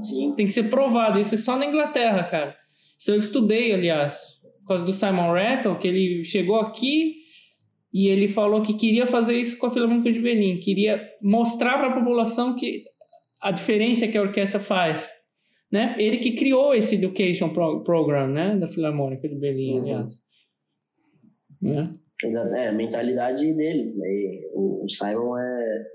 Sim. 0.00 0.34
Tem 0.34 0.44
que 0.44 0.52
ser 0.52 0.64
provado. 0.64 1.20
Isso 1.20 1.36
é 1.36 1.38
só 1.38 1.56
na 1.56 1.66
Inglaterra, 1.66 2.24
cara. 2.24 2.56
Isso 2.98 3.12
eu 3.12 3.18
estudei, 3.18 3.72
aliás, 3.72 4.16
por 4.62 4.68
causa 4.68 4.84
do 4.84 4.92
Simon 4.92 5.32
Rattle, 5.32 5.78
que 5.78 5.86
ele 5.86 6.24
chegou 6.24 6.56
aqui 6.56 7.14
e 7.92 8.08
ele 8.08 8.26
falou 8.26 8.60
que 8.60 8.74
queria 8.74 9.06
fazer 9.06 9.36
isso 9.36 9.56
com 9.56 9.66
a 9.66 9.70
Filarmônica 9.70 10.12
de 10.12 10.18
Berlim. 10.18 10.58
Queria 10.58 11.00
mostrar 11.22 11.78
para 11.78 11.90
a 11.90 11.94
população 11.94 12.56
que 12.56 12.82
a 13.40 13.52
diferença 13.52 14.08
que 14.08 14.18
a 14.18 14.22
orquestra 14.22 14.58
faz. 14.58 15.08
Né? 15.74 15.96
Ele 15.98 16.18
que 16.18 16.36
criou 16.36 16.72
esse 16.72 16.94
Education 16.94 17.52
pro 17.52 17.82
Program, 17.82 18.28
né? 18.28 18.56
Da 18.56 18.68
Filarmônica 18.68 19.28
de 19.28 19.34
Berlim, 19.34 19.72
uhum. 19.72 19.80
aliás. 19.80 20.22
Né? 21.60 21.98
É, 22.22 22.68
a 22.68 22.72
mentalidade 22.72 23.52
dele. 23.52 23.92
Né? 23.96 24.42
O 24.54 24.86
Simon 24.88 25.36
é, 25.36 25.86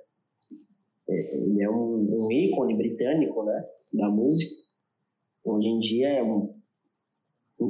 é, 1.07 1.37
ele 1.37 1.63
é 1.63 1.69
um, 1.69 2.25
um 2.25 2.29
ícone 2.29 2.75
britânico, 2.75 3.41
né? 3.45 3.65
Da 3.93 4.09
música. 4.09 4.53
Hoje 5.45 5.67
em 5.69 5.79
dia 5.79 6.09
é 6.09 6.23
um, 6.23 6.53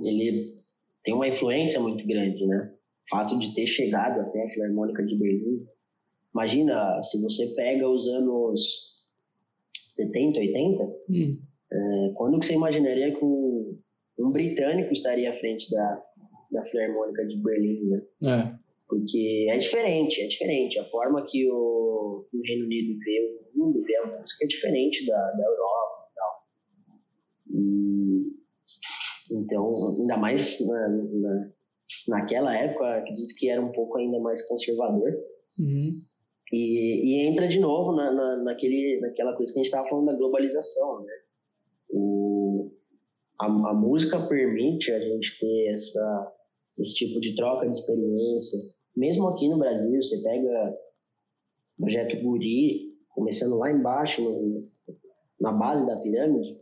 ele 0.03 0.55
tem 1.03 1.13
uma 1.13 1.27
influência 1.27 1.79
muito 1.79 2.07
grande, 2.07 2.43
né? 2.47 2.73
O 3.05 3.09
fato 3.09 3.37
de 3.37 3.53
ter 3.53 3.67
chegado 3.67 4.21
até 4.21 4.45
a 4.45 4.49
Filarmônica 4.49 5.05
de 5.05 5.15
Berlim. 5.15 5.63
Imagina, 6.33 7.03
se 7.03 7.21
você 7.21 7.53
pega 7.53 7.87
os 7.87 8.07
anos 8.07 8.99
70, 9.91 10.39
80, 10.39 10.83
hum. 11.07 11.48
É, 11.71 12.11
quando 12.15 12.39
que 12.39 12.45
você 12.45 12.55
imaginaria 12.55 13.13
que 13.13 13.23
um, 13.23 13.79
um, 14.19 14.31
britânico 14.31 14.91
estaria 14.91 15.29
à 15.29 15.33
frente 15.33 15.69
da, 15.69 16.03
da 16.51 16.63
Filarmônica 16.63 17.25
de 17.27 17.37
Berlim, 17.37 17.85
né? 17.85 18.01
É. 18.23 18.59
Porque 18.87 19.47
é 19.49 19.57
diferente, 19.57 20.19
é 20.19 20.27
diferente. 20.27 20.79
A 20.79 20.85
forma 20.85 21.23
que 21.27 21.47
o, 21.51 22.25
o 22.33 22.41
Reino 22.43 22.65
Unido 22.65 22.99
vê 22.99 23.39
o 23.53 23.59
mundo, 23.59 23.83
vê 23.83 23.95
a 23.97 24.19
música 24.19 24.45
é 24.45 24.47
diferente 24.47 25.05
da, 25.05 25.31
da 25.31 25.43
Europa 25.43 26.07
e 26.09 26.15
tal. 26.15 26.43
E, 27.51 28.33
então, 29.31 29.67
ainda 30.01 30.17
mais 30.17 30.59
na, 30.65 30.87
na, 30.87 31.51
naquela 32.07 32.57
época, 32.57 32.97
acredito 32.97 33.35
que 33.35 33.47
era 33.47 33.61
um 33.61 33.71
pouco 33.71 33.99
ainda 33.99 34.19
mais 34.19 34.41
conservador. 34.47 35.13
Uhum. 35.59 35.91
E, 36.51 36.55
e, 37.05 37.27
entra 37.27 37.47
de 37.47 37.59
novo 37.59 37.95
na, 37.95 38.11
na, 38.11 38.37
naquele, 38.37 38.99
naquela 39.01 39.35
coisa 39.35 39.53
que 39.53 39.59
a 39.59 39.61
gente 39.61 39.71
estava 39.71 39.87
falando 39.87 40.07
da 40.07 40.15
globalização, 40.15 41.03
né? 41.03 41.13
O, 41.89 42.71
a, 43.39 43.45
a 43.45 43.73
música 43.73 44.27
permite 44.27 44.91
a 44.91 44.99
gente 44.99 45.39
ter 45.39 45.67
essa, 45.67 46.33
esse 46.77 46.93
tipo 46.95 47.19
de 47.19 47.35
troca 47.35 47.69
de 47.69 47.77
experiência, 47.77 48.59
mesmo 48.95 49.27
aqui 49.27 49.47
no 49.47 49.57
Brasil, 49.57 50.01
você 50.01 50.21
pega 50.21 50.77
o 51.77 51.81
projeto 51.81 52.21
Guri, 52.21 52.97
começando 53.09 53.57
lá 53.57 53.71
embaixo, 53.71 54.21
no, 54.21 54.69
na 55.39 55.51
base 55.51 55.85
da 55.85 55.99
pirâmide, 56.01 56.59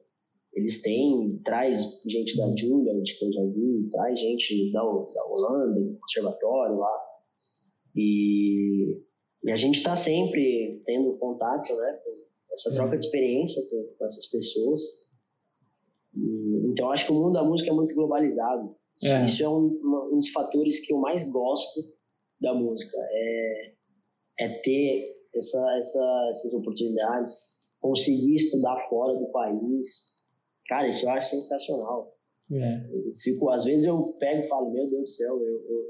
eles 0.54 0.82
têm, 0.82 1.40
traz 1.44 1.82
gente 2.06 2.36
da 2.36 2.48
Juilliard, 2.56 3.04
que 3.04 3.26
eu 3.26 3.32
já 3.32 3.44
vi, 3.44 3.90
traz 3.92 4.20
gente 4.20 4.72
da, 4.72 4.82
da 4.82 5.26
Holanda, 5.28 5.80
do 5.80 6.00
conservatório 6.00 6.78
lá. 6.78 7.00
E, 7.96 9.00
e 9.44 9.52
a 9.52 9.58
gente 9.58 9.78
está 9.78 9.96
sempre 9.96 10.82
tendo 10.86 11.18
contato, 11.18 11.76
né, 11.76 12.00
com 12.04 12.54
essa 12.54 12.74
troca 12.74 12.98
de 12.98 13.06
experiência 13.06 13.62
com, 13.70 13.96
com 13.98 14.06
essas 14.06 14.26
pessoas. 14.28 14.80
Então, 16.70 16.92
acho 16.92 17.06
que 17.06 17.12
o 17.12 17.16
mundo 17.16 17.34
da 17.34 17.44
música 17.44 17.70
é 17.70 17.74
muito 17.74 17.94
globalizado. 17.94 18.76
É. 19.04 19.26
Isso 19.26 19.44
é 19.44 19.50
um, 19.50 19.80
um 20.12 20.20
dos 20.20 20.30
fatores 20.30 20.80
que 20.80 20.94
eu 20.94 20.98
mais 20.98 21.24
gosto 21.30 21.82
da 22.42 22.54
música, 22.54 22.98
é, 22.98 23.74
é 24.40 24.50
ter 24.60 25.16
essa, 25.36 25.78
essa, 25.78 26.28
essas 26.30 26.54
oportunidades, 26.54 27.36
conseguir 27.80 28.36
estudar 28.36 28.78
fora 28.78 29.18
do 29.18 29.28
país. 29.32 30.16
Cara, 30.68 30.88
isso 30.88 31.06
eu 31.06 31.10
acho 31.12 31.30
sensacional. 31.30 32.14
É. 32.52 32.86
Eu 32.92 33.14
fico, 33.22 33.50
às 33.50 33.66
vezes 33.66 33.86
eu 33.86 34.16
pego 34.20 34.42
e 34.42 34.48
falo, 34.48 34.72
meu 34.72 34.90
Deus 34.90 35.02
do 35.02 35.08
céu, 35.08 35.36
eu, 35.36 35.56
eu, 35.70 35.86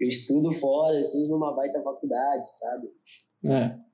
eu 0.00 0.08
estudo 0.08 0.52
fora, 0.52 0.96
eu 0.96 1.02
estudo 1.02 1.28
numa 1.28 1.54
baita 1.54 1.82
faculdade, 1.82 2.50
sabe? 2.58 2.88
É. 3.44 3.86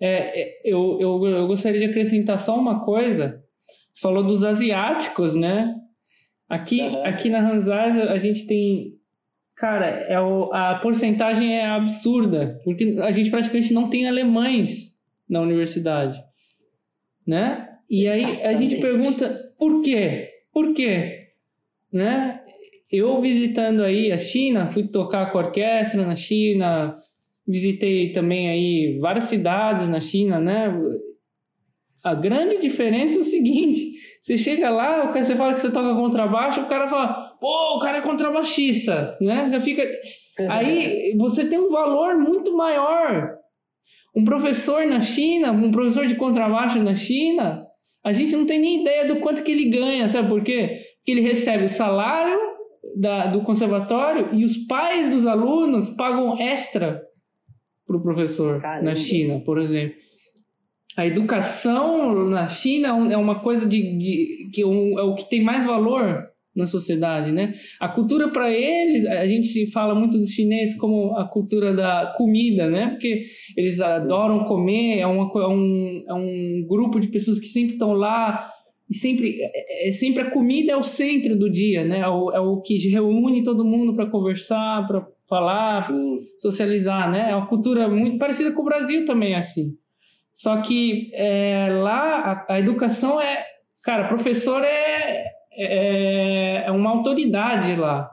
É, 0.00 0.42
é 0.42 0.60
eu, 0.64 1.00
eu, 1.00 1.24
eu 1.26 1.46
gostaria 1.46 1.80
de 1.80 1.86
acrescentar 1.86 2.38
só 2.38 2.56
uma 2.56 2.84
coisa. 2.84 3.43
Falou 4.00 4.24
dos 4.24 4.44
asiáticos, 4.44 5.34
né? 5.34 5.74
Aqui, 6.48 6.80
uhum. 6.80 7.04
aqui 7.04 7.30
na 7.30 7.40
Hanzás 7.40 7.96
a 7.96 8.16
gente 8.18 8.46
tem 8.46 8.94
Cara, 9.56 9.86
é 9.86 10.20
o, 10.20 10.52
a 10.52 10.74
porcentagem 10.80 11.56
é 11.56 11.64
absurda, 11.66 12.60
porque 12.64 12.96
a 13.00 13.12
gente 13.12 13.30
praticamente 13.30 13.72
não 13.72 13.88
tem 13.88 14.08
alemães 14.08 14.96
na 15.28 15.40
universidade, 15.40 16.20
né? 17.24 17.68
E 17.88 18.08
aí 18.08 18.42
a 18.42 18.54
gente 18.54 18.76
pergunta 18.76 19.52
por 19.56 19.80
quê? 19.80 20.28
Por 20.52 20.74
quê? 20.74 21.28
Né? 21.92 22.40
Eu 22.90 23.20
visitando 23.20 23.82
aí 23.82 24.10
a 24.10 24.18
China, 24.18 24.72
fui 24.72 24.88
tocar 24.88 25.30
com 25.30 25.38
a 25.38 25.44
orquestra 25.44 26.04
na 26.04 26.16
China, 26.16 26.98
visitei 27.46 28.10
também 28.10 28.48
aí 28.48 28.98
várias 28.98 29.24
cidades 29.24 29.88
na 29.88 30.00
China, 30.00 30.40
né? 30.40 30.66
A 32.04 32.14
grande 32.14 32.58
diferença 32.58 33.16
é 33.16 33.20
o 33.20 33.24
seguinte: 33.24 33.92
você 34.20 34.36
chega 34.36 34.68
lá, 34.68 35.10
você 35.10 35.34
fala 35.34 35.54
que 35.54 35.60
você 35.60 35.70
toca 35.70 35.94
contrabaixo, 35.94 36.60
o 36.60 36.66
cara 36.66 36.86
fala, 36.86 37.34
pô, 37.40 37.76
o 37.76 37.78
cara 37.78 37.98
é 37.98 38.02
contrabaixista, 38.02 39.16
né? 39.20 39.48
Já 39.48 39.58
fica. 39.58 39.82
Aí 40.50 41.16
você 41.18 41.48
tem 41.48 41.58
um 41.58 41.70
valor 41.70 42.18
muito 42.18 42.54
maior. 42.54 43.34
Um 44.14 44.24
professor 44.24 44.86
na 44.86 45.00
China, 45.00 45.50
um 45.50 45.70
professor 45.70 46.06
de 46.06 46.14
contrabaixo 46.14 46.78
na 46.82 46.94
China, 46.94 47.66
a 48.04 48.12
gente 48.12 48.36
não 48.36 48.44
tem 48.44 48.60
nem 48.60 48.82
ideia 48.82 49.06
do 49.06 49.16
quanto 49.20 49.42
que 49.42 49.50
ele 49.50 49.70
ganha, 49.70 50.08
sabe 50.08 50.28
por 50.28 50.42
quê? 50.42 50.78
Porque 50.98 51.10
ele 51.10 51.20
recebe 51.22 51.64
o 51.64 51.68
salário 51.68 52.38
da, 52.96 53.26
do 53.26 53.40
conservatório 53.42 54.28
e 54.32 54.44
os 54.44 54.56
pais 54.66 55.10
dos 55.10 55.26
alunos 55.26 55.88
pagam 55.88 56.38
extra 56.38 57.02
para 57.86 57.96
o 57.96 58.02
professor 58.02 58.60
Caramba. 58.60 58.90
na 58.90 58.94
China, 58.94 59.40
por 59.40 59.58
exemplo. 59.58 60.03
A 60.96 61.06
educação 61.06 62.28
na 62.28 62.48
China 62.48 62.88
é 63.12 63.16
uma 63.16 63.40
coisa 63.40 63.66
de, 63.66 63.96
de 63.96 64.50
que 64.52 64.62
é, 64.62 64.64
é 64.64 65.02
o 65.02 65.14
que 65.14 65.28
tem 65.28 65.42
mais 65.42 65.64
valor 65.64 66.24
na 66.54 66.66
sociedade, 66.66 67.32
né? 67.32 67.54
A 67.80 67.88
cultura 67.88 68.28
para 68.28 68.48
eles, 68.50 69.04
a 69.06 69.26
gente 69.26 69.70
fala 69.72 69.94
muito 69.94 70.16
dos 70.16 70.30
chineses 70.30 70.76
como 70.76 71.16
a 71.16 71.26
cultura 71.26 71.74
da 71.74 72.12
comida, 72.16 72.70
né? 72.70 72.90
Porque 72.90 73.24
eles 73.56 73.80
adoram 73.80 74.44
comer, 74.44 75.00
é, 75.00 75.06
uma, 75.06 75.24
é, 75.24 75.48
um, 75.48 76.04
é 76.08 76.14
um 76.14 76.64
grupo 76.68 77.00
de 77.00 77.08
pessoas 77.08 77.40
que 77.40 77.46
sempre 77.46 77.72
estão 77.72 77.92
lá 77.92 78.50
e 78.88 78.94
sempre 78.94 79.36
é, 79.40 79.88
é, 79.88 79.92
sempre 79.92 80.22
a 80.22 80.30
comida 80.30 80.72
é 80.72 80.76
o 80.76 80.82
centro 80.82 81.36
do 81.36 81.50
dia, 81.50 81.84
né? 81.84 82.00
É 82.00 82.08
o, 82.08 82.30
é 82.30 82.38
o 82.38 82.60
que 82.60 82.76
reúne 82.88 83.42
todo 83.42 83.64
mundo 83.64 83.92
para 83.92 84.06
conversar, 84.06 84.86
para 84.86 85.04
falar, 85.28 85.82
Sim. 85.88 86.20
socializar, 86.38 87.10
né? 87.10 87.30
É 87.30 87.34
uma 87.34 87.48
cultura 87.48 87.88
muito 87.88 88.18
parecida 88.18 88.52
com 88.52 88.62
o 88.62 88.66
Brasil 88.66 89.04
também, 89.04 89.34
assim. 89.34 89.72
Só 90.34 90.60
que 90.60 91.10
é, 91.14 91.68
lá 91.70 92.44
a, 92.48 92.54
a, 92.54 92.58
educação 92.58 93.20
é. 93.20 93.46
Cara, 93.84 94.08
professor 94.08 94.62
é, 94.64 95.24
é, 95.52 96.64
é 96.66 96.70
uma 96.72 96.90
autoridade 96.90 97.76
lá. 97.76 98.10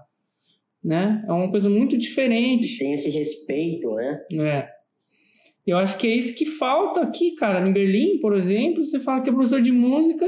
Né? 0.83 1.23
É 1.27 1.31
uma 1.31 1.49
coisa 1.49 1.69
muito 1.69 1.97
diferente. 1.97 2.77
Tem 2.77 2.93
esse 2.93 3.09
respeito, 3.09 3.95
né? 3.95 4.21
É. 4.33 4.69
Eu 5.65 5.77
acho 5.77 5.97
que 5.97 6.07
é 6.07 6.11
isso 6.11 6.35
que 6.35 6.45
falta 6.45 7.01
aqui, 7.01 7.31
cara. 7.31 7.67
Em 7.67 7.73
Berlim, 7.73 8.19
por 8.19 8.35
exemplo, 8.35 8.83
você 8.85 8.99
fala 8.99 9.21
que 9.21 9.29
é 9.29 9.33
professor 9.33 9.61
de 9.61 9.71
música. 9.71 10.25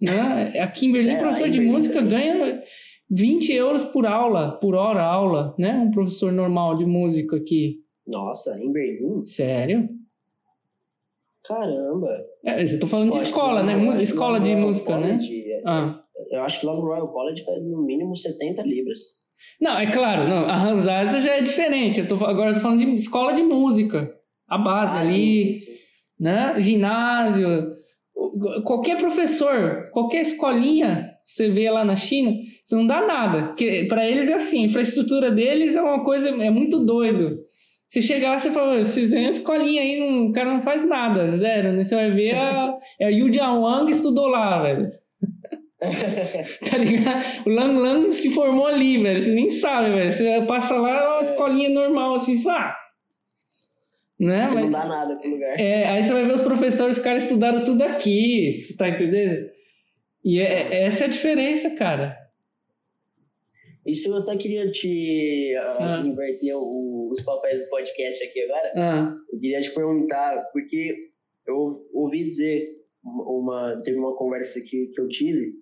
Né? 0.00 0.60
Aqui 0.60 0.86
em 0.86 0.92
Berlim, 0.92 1.12
é, 1.12 1.18
professor 1.18 1.48
em 1.48 1.50
de 1.50 1.58
Berlim 1.58 1.72
música 1.72 2.00
ganha 2.00 2.62
20 3.10 3.52
euros 3.52 3.84
por 3.84 4.06
aula, 4.06 4.52
por 4.60 4.74
hora 4.74 5.02
aula, 5.02 5.54
né? 5.58 5.72
Um 5.74 5.90
professor 5.90 6.32
normal 6.32 6.76
de 6.76 6.86
música 6.86 7.36
aqui. 7.36 7.80
Nossa, 8.10 8.58
em 8.58 8.72
Berlim? 8.72 9.24
Sério? 9.24 9.88
Caramba! 11.46 12.24
É, 12.44 12.62
eu 12.64 12.80
tô 12.80 12.86
falando 12.86 13.12
eu 13.12 13.18
de 13.18 13.24
escola, 13.24 13.62
né? 13.62 14.02
Escola 14.02 14.40
de 14.40 14.54
música, 14.54 14.96
né? 14.98 15.12
College, 15.12 15.46
né? 15.46 15.62
Ah. 15.64 16.04
Eu 16.30 16.42
acho 16.42 16.60
que 16.60 16.66
lá 16.66 16.74
no 16.74 16.80
Royal 16.80 17.08
College 17.08 17.44
é 17.48 17.60
no 17.60 17.82
mínimo 17.82 18.16
70 18.16 18.62
libras. 18.62 18.98
Não, 19.60 19.78
é 19.78 19.90
claro, 19.90 20.28
não, 20.28 20.44
a 20.44 20.54
Hanzasa 20.54 21.18
já 21.20 21.36
é 21.36 21.42
diferente. 21.42 22.00
Eu 22.00 22.08
tô, 22.08 22.14
agora 22.26 22.50
eu 22.50 22.54
tô 22.54 22.60
falando 22.60 22.80
de 22.80 22.94
escola 22.94 23.32
de 23.32 23.42
música. 23.42 24.14
A 24.46 24.58
base 24.58 24.96
ah, 24.96 25.00
ali, 25.00 25.60
sim, 25.60 25.66
sim. 25.66 25.78
né? 26.18 26.60
Ginásio. 26.60 27.76
Qualquer 28.64 28.98
professor, 28.98 29.88
qualquer 29.92 30.22
escolinha 30.22 31.10
você 31.24 31.48
vê 31.48 31.70
lá 31.70 31.84
na 31.84 31.96
China, 31.96 32.32
você 32.64 32.74
não 32.74 32.86
dá 32.86 33.06
nada. 33.06 33.48
Porque 33.48 33.86
para 33.88 34.08
eles 34.08 34.28
é 34.28 34.34
assim, 34.34 34.62
a 34.62 34.66
infraestrutura 34.66 35.30
deles 35.30 35.76
é 35.76 35.80
uma 35.80 36.04
coisa, 36.04 36.28
é 36.28 36.50
muito 36.50 36.84
doido. 36.84 37.38
Você 37.90 38.00
chegar 38.00 38.30
lá, 38.30 38.38
você 38.38 38.52
fala, 38.52 38.84
vocês 38.84 39.10
vêm 39.10 39.28
escolinha 39.30 39.82
aí, 39.82 39.98
não, 39.98 40.26
o 40.28 40.32
cara 40.32 40.52
não 40.52 40.60
faz 40.62 40.86
nada, 40.86 41.36
zero, 41.36 41.72
né? 41.72 41.82
Você 41.82 41.96
vai 41.96 42.08
ver 42.12 42.36
a, 42.36 42.78
é 43.00 43.06
a 43.06 43.08
Yu 43.08 43.32
Jianwang 43.32 43.90
estudou 43.90 44.28
lá, 44.28 44.62
velho. 44.62 44.92
tá 46.70 46.76
ligado? 46.78 47.24
O 47.46 47.50
Lang 47.50 47.76
Lang 47.80 48.12
se 48.12 48.30
formou 48.30 48.66
ali, 48.68 49.02
velho. 49.02 49.20
Você 49.20 49.32
nem 49.34 49.50
sabe, 49.50 49.90
velho. 49.90 50.12
Você 50.12 50.40
passa 50.46 50.76
lá, 50.76 51.00
é 51.02 51.08
uma 51.08 51.20
escolinha 51.20 51.68
normal, 51.70 52.14
assim, 52.14 52.36
você 52.36 52.44
fala, 52.44 52.60
ah, 52.60 52.76
Né? 54.20 54.42
Mas- 54.44 54.54
não 54.54 54.70
dá 54.70 54.84
nada 54.84 55.16
pro 55.16 55.28
lugar. 55.28 55.58
É, 55.58 55.88
aí 55.88 56.04
você 56.04 56.12
vai 56.12 56.24
ver 56.24 56.34
os 56.34 56.42
professores, 56.42 56.96
os 56.98 57.02
caras 57.02 57.24
estudaram 57.24 57.64
tudo 57.64 57.82
aqui, 57.82 58.52
você 58.60 58.76
tá 58.76 58.88
entendendo? 58.88 59.48
E 60.24 60.38
é, 60.38 60.84
essa 60.84 61.02
é 61.02 61.06
a 61.08 61.10
diferença, 61.10 61.70
cara. 61.70 62.16
Isso 63.84 64.08
eu 64.08 64.16
até 64.18 64.36
queria 64.36 64.70
te 64.70 65.54
ah, 65.58 65.96
Ah. 65.98 66.06
inverter 66.06 66.54
o- 66.56 66.99
os 67.12 67.22
papéis 67.22 67.62
do 67.62 67.68
podcast 67.68 68.24
aqui 68.24 68.42
agora. 68.42 68.72
Ah, 68.76 69.14
Eu 69.32 69.38
queria 69.40 69.60
te 69.60 69.70
perguntar, 69.74 70.44
porque 70.52 70.94
eu 71.46 71.86
ouvi 71.92 72.30
dizer, 72.30 72.68
uma, 73.04 73.80
teve 73.84 73.98
uma 73.98 74.14
conversa 74.16 74.60
que, 74.60 74.86
que 74.88 75.00
eu 75.00 75.08
tive, 75.08 75.52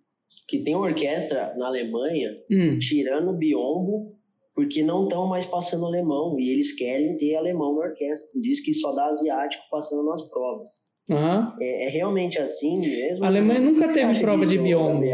que 0.48 0.62
tem 0.62 0.74
uma 0.74 0.86
orquestra 0.86 1.54
na 1.56 1.66
Alemanha 1.68 2.30
hum, 2.50 2.78
tirando 2.78 3.36
biombo 3.36 4.16
porque 4.54 4.82
não 4.82 5.04
estão 5.04 5.24
mais 5.28 5.46
passando 5.46 5.86
alemão 5.86 6.36
e 6.36 6.50
eles 6.50 6.74
querem 6.74 7.16
ter 7.16 7.36
alemão 7.36 7.76
na 7.76 7.82
orquestra. 7.82 8.28
Diz 8.34 8.60
que 8.60 8.74
só 8.74 8.92
dá 8.92 9.06
asiático 9.06 9.62
passando 9.70 10.04
nas 10.04 10.28
provas. 10.28 10.68
aham. 11.08 11.54
É, 11.60 11.86
é 11.86 11.88
realmente 11.90 12.40
assim 12.40 12.80
mesmo? 12.80 13.24
A 13.24 13.28
Alemanha 13.28 13.60
nunca 13.60 13.86
teve 13.86 14.18
prova 14.18 14.44
de 14.44 14.58
biombo. 14.58 15.04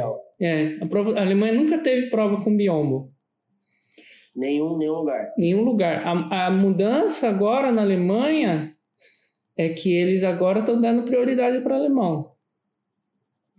É, 0.41 0.79
a, 0.83 0.87
prova, 0.87 1.13
a 1.19 1.21
Alemanha 1.21 1.53
nunca 1.53 1.77
teve 1.77 2.09
prova 2.09 2.43
com 2.43 2.57
biombo. 2.57 3.13
Nenhum, 4.35 4.77
nenhum 4.77 4.95
lugar. 4.95 5.33
Nenhum 5.39 5.63
lugar. 5.63 6.07
A, 6.07 6.47
a 6.47 6.51
mudança 6.51 7.29
agora 7.29 7.71
na 7.71 7.83
Alemanha 7.83 8.75
é 9.57 9.69
que 9.69 9.93
eles 9.95 10.25
agora 10.25 10.61
estão 10.61 10.81
dando 10.81 11.05
prioridade 11.05 11.61
para 11.61 11.77
alemão. 11.77 12.33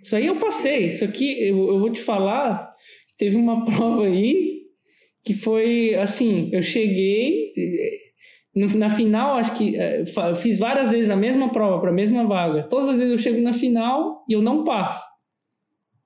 Isso 0.04 0.16
aí 0.16 0.28
eu 0.28 0.40
passei. 0.40 0.88
Isso 0.88 1.06
aqui 1.06 1.48
eu, 1.48 1.68
eu 1.68 1.80
vou 1.80 1.90
te 1.90 2.02
falar. 2.02 2.74
Teve 3.18 3.38
uma 3.38 3.64
prova 3.66 4.06
aí 4.06 4.64
que 5.24 5.34
foi 5.34 5.96
assim. 5.96 6.50
Eu 6.52 6.62
cheguei 6.62 7.54
eh, 7.58 8.78
na 8.78 8.90
final, 8.90 9.38
acho 9.38 9.54
que 9.54 9.78
eh, 9.78 10.04
fiz 10.36 10.60
várias 10.60 10.92
vezes 10.92 11.10
a 11.10 11.16
mesma 11.16 11.52
prova 11.52 11.80
para 11.80 11.90
a 11.90 11.94
mesma 11.94 12.26
vaga. 12.26 12.64
Todas 12.64 12.90
as 12.90 12.98
vezes 12.98 13.12
eu 13.12 13.18
chego 13.18 13.42
na 13.42 13.54
final 13.54 14.26
e 14.30 14.34
eu 14.34 14.42
não 14.42 14.66
passo. 14.66 15.02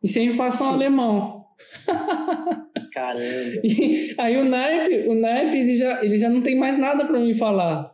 E 0.01 0.07
sempre 0.07 0.37
passo 0.37 0.63
um 0.63 0.67
alemão. 0.67 1.45
Caramba. 2.93 3.61
E 3.63 4.15
aí 4.17 4.37
o 4.37 4.45
naipe, 4.45 5.07
o 5.07 5.13
naipe 5.15 5.57
ele 5.57 5.75
já, 5.75 6.03
ele 6.03 6.17
já 6.17 6.29
não 6.29 6.41
tem 6.41 6.55
mais 6.55 6.77
nada 6.77 7.05
para 7.05 7.19
me 7.19 7.33
falar. 7.33 7.93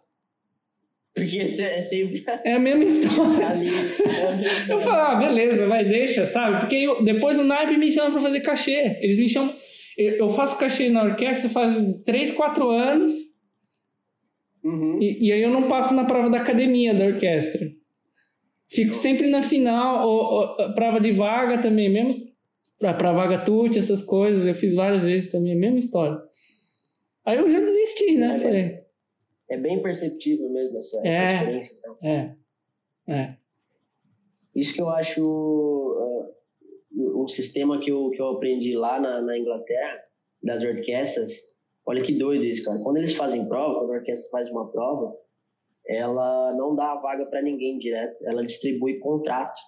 Porque 1.14 1.38
é 1.40 1.82
sempre 1.82 2.26
É 2.44 2.54
a 2.54 2.60
mesma 2.60 2.84
história. 2.84 3.48
ali. 3.48 3.70
é 3.70 4.28
a 4.28 4.36
mesma 4.36 4.74
Eu 4.74 4.80
falo, 4.82 5.02
ah, 5.02 5.16
beleza, 5.16 5.66
vai, 5.68 5.86
deixa, 5.86 6.26
sabe? 6.26 6.60
Porque 6.60 6.76
eu- 6.76 7.04
depois 7.04 7.38
o 7.38 7.44
naipe 7.44 7.78
me 7.78 7.92
chama 7.92 8.12
para 8.12 8.22
fazer 8.22 8.42
cachê. 8.42 8.98
Eles 9.02 9.18
me 9.20 9.30
chamam. 9.30 9.56
Eu 9.98 10.30
faço 10.30 10.58
cachê 10.58 10.90
na 10.90 11.04
orquestra 11.04 11.48
faz 11.50 11.74
3, 12.06 12.32
4 12.32 12.70
anos 12.70 13.14
Uhum. 14.62 15.00
e, 15.02 15.28
e 15.28 15.32
aí 15.32 15.42
eu 15.42 15.50
não 15.52 15.64
passo 15.70 15.94
na 15.94 16.06
prova 16.06 16.30
da 16.30 16.38
academia 16.38 16.94
da 16.94 17.06
orquestra. 17.06 17.70
Fico 18.68 18.94
sempre 18.94 19.28
na 19.28 19.42
final, 19.44 20.06
ou, 20.08 20.58
ou, 20.58 20.74
prova 20.74 21.00
de 21.00 21.12
vaga 21.12 21.60
também, 21.60 21.88
mesmo 21.88 22.14
pra, 22.80 22.94
pra 22.94 23.14
vaga 23.14 23.44
tute, 23.44 23.80
essas 23.80 24.02
coisas, 24.02 24.44
eu 24.46 24.54
fiz 24.56 24.74
várias 24.74 25.04
vezes 25.04 25.32
também, 25.32 25.54
a 25.54 25.56
mesma 25.56 25.80
história. 25.80 26.18
Aí 27.26 27.38
eu 27.38 27.50
já 27.50 27.60
desisti, 27.60 28.16
né? 28.18 28.36
É, 28.36 28.40
Falei, 28.40 28.80
É 29.50 29.58
bem 29.58 29.82
perceptível 29.82 30.50
mesmo 30.50 30.78
essa, 30.78 30.98
essa 31.00 31.08
É. 31.08 31.38
diferença. 31.40 31.74
Então. 31.80 31.98
é, 32.04 32.36
é. 33.08 33.38
Isso 34.56 34.74
que 34.74 34.82
eu 34.82 34.90
acho 34.90 35.22
ah, 36.00 36.32
um 37.22 37.28
sistema 37.28 37.80
que 37.80 37.92
eu, 37.92 38.10
que 38.12 38.22
eu 38.22 38.30
aprendi 38.30 38.76
lá 38.76 39.00
na, 39.00 39.22
na 39.22 39.38
Inglaterra, 39.38 40.02
das 40.42 40.64
orquestras. 40.64 41.34
Olha 41.86 42.04
que 42.04 42.18
doido 42.18 42.44
isso, 42.46 42.64
cara. 42.64 42.80
Quando 42.80 42.98
eles 42.98 43.14
fazem 43.14 43.48
prova, 43.48 43.80
quando 43.80 43.92
a 43.94 43.98
orquestra 43.98 44.30
faz 44.30 44.50
uma 44.50 44.72
prova, 44.72 45.16
ela 45.88 46.56
não 46.58 46.76
dá 46.76 46.94
a 46.94 47.02
vaga 47.02 47.26
para 47.26 47.42
ninguém 47.42 47.78
direto, 47.78 48.18
ela 48.26 48.46
distribui 48.46 48.98
contrato. 49.00 49.60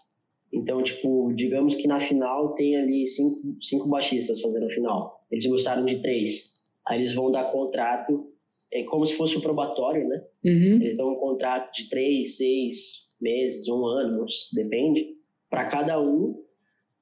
Então, 0.51 0.81
tipo, 0.81 1.33
digamos 1.33 1.75
que 1.75 1.87
na 1.87 1.99
final 1.99 2.53
tem 2.55 2.75
ali 2.77 3.05
cinco, 3.05 3.57
cinco 3.61 3.87
baixistas 3.87 4.39
fazendo 4.39 4.65
a 4.65 4.69
final. 4.69 5.25
Eles 5.29 5.45
gostaram 5.45 5.85
de 5.85 6.01
três. 6.01 6.63
Aí 6.87 6.99
eles 6.99 7.13
vão 7.13 7.31
dar 7.31 7.51
contrato, 7.51 8.31
é 8.71 8.83
como 8.83 9.05
se 9.05 9.15
fosse 9.15 9.37
um 9.37 9.41
probatório, 9.41 10.07
né? 10.07 10.23
Uhum. 10.45 10.81
Eles 10.81 10.95
dão 10.95 11.11
um 11.11 11.15
contrato 11.15 11.73
de 11.73 11.89
três, 11.89 12.37
seis 12.37 13.07
meses, 13.19 13.67
um 13.67 13.85
ano, 13.85 14.25
depende, 14.53 15.17
para 15.49 15.69
cada 15.69 16.01
um. 16.01 16.41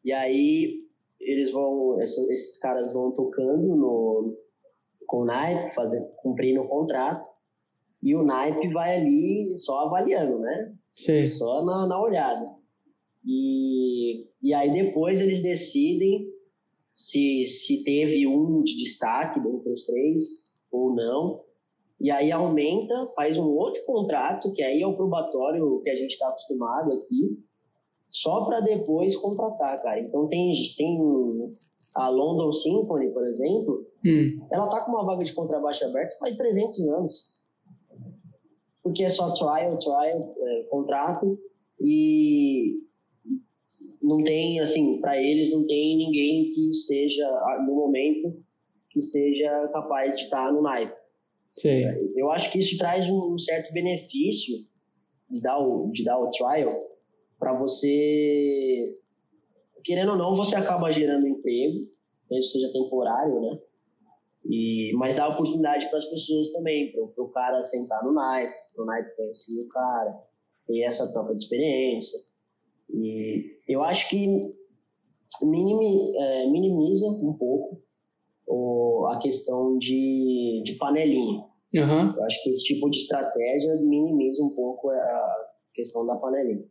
E 0.03 0.11
aí 0.11 0.85
eles 1.19 1.51
vão, 1.51 1.99
esses 2.01 2.59
caras 2.59 2.93
vão 2.93 3.11
tocando 3.11 3.75
no, 3.75 4.37
com 5.05 5.21
o 5.21 5.25
naipe, 5.25 5.73
fazendo, 5.73 6.07
cumprindo 6.17 6.61
o 6.61 6.67
contrato. 6.67 7.25
E 8.01 8.15
o 8.15 8.23
naipe 8.23 8.67
vai 8.69 8.97
ali 8.97 9.55
só 9.55 9.85
avaliando, 9.85 10.39
né? 10.39 10.73
Sei. 10.93 11.27
Só 11.27 11.63
na, 11.65 11.87
na 11.87 11.99
olhada. 11.99 12.55
E, 13.26 14.28
e 14.41 14.53
aí 14.53 14.71
depois 14.71 15.19
eles 15.19 15.41
decidem 15.41 16.28
se, 16.93 17.47
se 17.47 17.84
teve 17.84 18.28
um 18.28 18.61
de 18.61 18.78
destaque 18.78 19.39
dentre 19.39 19.71
os 19.71 19.86
três 19.86 20.49
ou 20.71 20.93
não. 20.93 21.43
E 21.99 22.11
aí 22.11 22.32
aumenta, 22.32 23.11
faz 23.15 23.38
um 23.38 23.47
outro 23.47 23.84
contrato, 23.86 24.51
que 24.51 24.61
aí 24.61 24.82
é 24.82 24.88
o 24.88 24.95
probatório 24.95 25.82
que 25.82 25.89
a 25.89 25.95
gente 25.95 26.11
está 26.11 26.28
acostumado 26.28 26.91
aqui, 26.91 27.39
só 28.09 28.45
para 28.45 28.59
depois 28.59 29.15
contratar, 29.15 29.82
cara. 29.82 29.99
Então 30.01 30.28
tem, 30.28 30.53
tem 30.78 30.97
a 31.95 32.09
London 32.09 32.51
Symphony, 32.51 33.11
por 33.11 33.26
exemplo, 33.26 33.86
Hum. 34.05 34.47
ela 34.51 34.67
tá 34.69 34.82
com 34.82 34.91
uma 34.91 35.03
vaga 35.03 35.23
de 35.23 35.34
contrabaixo 35.34 35.84
aberta 35.84 36.15
faz 36.19 36.38
300 36.38 36.80
anos. 36.89 37.36
Porque 38.84 39.03
é 39.03 39.09
só 39.09 39.32
trial, 39.32 39.78
trial, 39.80 40.36
é, 40.38 40.63
contrato 40.69 41.39
e 41.82 42.84
não 44.06 44.24
tem, 44.24 44.60
assim, 44.60 44.99
para 45.01 45.22
eles 45.22 45.51
não 45.51 45.66
tem 45.66 45.97
ninguém 45.97 46.53
que 46.53 46.74
seja, 46.74 47.28
ah, 47.28 47.64
no 47.66 47.76
momento, 47.76 48.38
que 48.89 48.99
seja 49.01 49.68
capaz 49.74 50.16
de 50.18 50.24
estar 50.24 50.53
no 50.53 50.62
naipe. 50.62 50.95
Sei. 51.53 51.86
Eu 52.16 52.32
acho 52.32 52.51
que 52.51 52.60
isso 52.60 52.78
traz 52.78 53.10
um 53.10 53.38
certo 53.39 53.74
benefício 53.74 54.58
de 55.30 55.41
dar 55.41 55.58
o, 55.58 55.89
de 55.91 56.03
dar 56.03 56.20
o 56.20 56.30
trial 56.30 56.86
para 57.39 57.53
você, 57.53 58.95
querendo 59.84 60.12
ou 60.12 60.18
não, 60.18 60.36
você 60.36 60.56
acaba 60.56 60.91
gerando 60.91 61.28
emprego, 61.28 61.88
mesmo 62.30 62.49
seja 62.49 62.72
temporário, 62.72 63.41
né? 63.41 63.60
E, 64.45 64.91
mas 64.95 65.16
dá 65.16 65.28
oportunidade 65.28 65.89
para 65.89 65.97
as 65.97 66.06
pessoas 66.06 66.51
também, 66.51 66.91
para 66.91 67.24
o 67.24 67.30
cara 67.30 67.64
sentar 67.64 68.03
no 68.03 68.14
naipe, 68.14 68.53
para 68.76 68.84
o 68.84 68.86
naipe 68.86 69.16
conhecer 69.16 69.60
o 69.60 69.68
cara, 69.68 70.16
ter 70.68 70.82
essa 70.82 71.12
troca 71.12 71.36
de 71.36 71.43
experiência. 71.43 72.20
E 72.89 73.59
eu 73.67 73.83
acho 73.83 74.09
que 74.09 74.53
minimi, 75.43 76.17
é, 76.17 76.49
minimiza 76.49 77.07
um 77.07 77.33
pouco 77.33 77.81
o, 78.47 79.07
a 79.07 79.17
questão 79.17 79.77
de, 79.77 80.61
de 80.63 80.73
panelinha. 80.75 81.43
Aham. 81.75 82.13
Eu 82.15 82.23
acho 82.23 82.43
que 82.43 82.51
esse 82.51 82.63
tipo 82.63 82.89
de 82.89 82.97
estratégia 82.99 83.75
minimiza 83.81 84.43
um 84.43 84.51
pouco 84.51 84.89
a 84.89 85.36
questão 85.73 86.05
da 86.05 86.15
panelinha. 86.15 86.65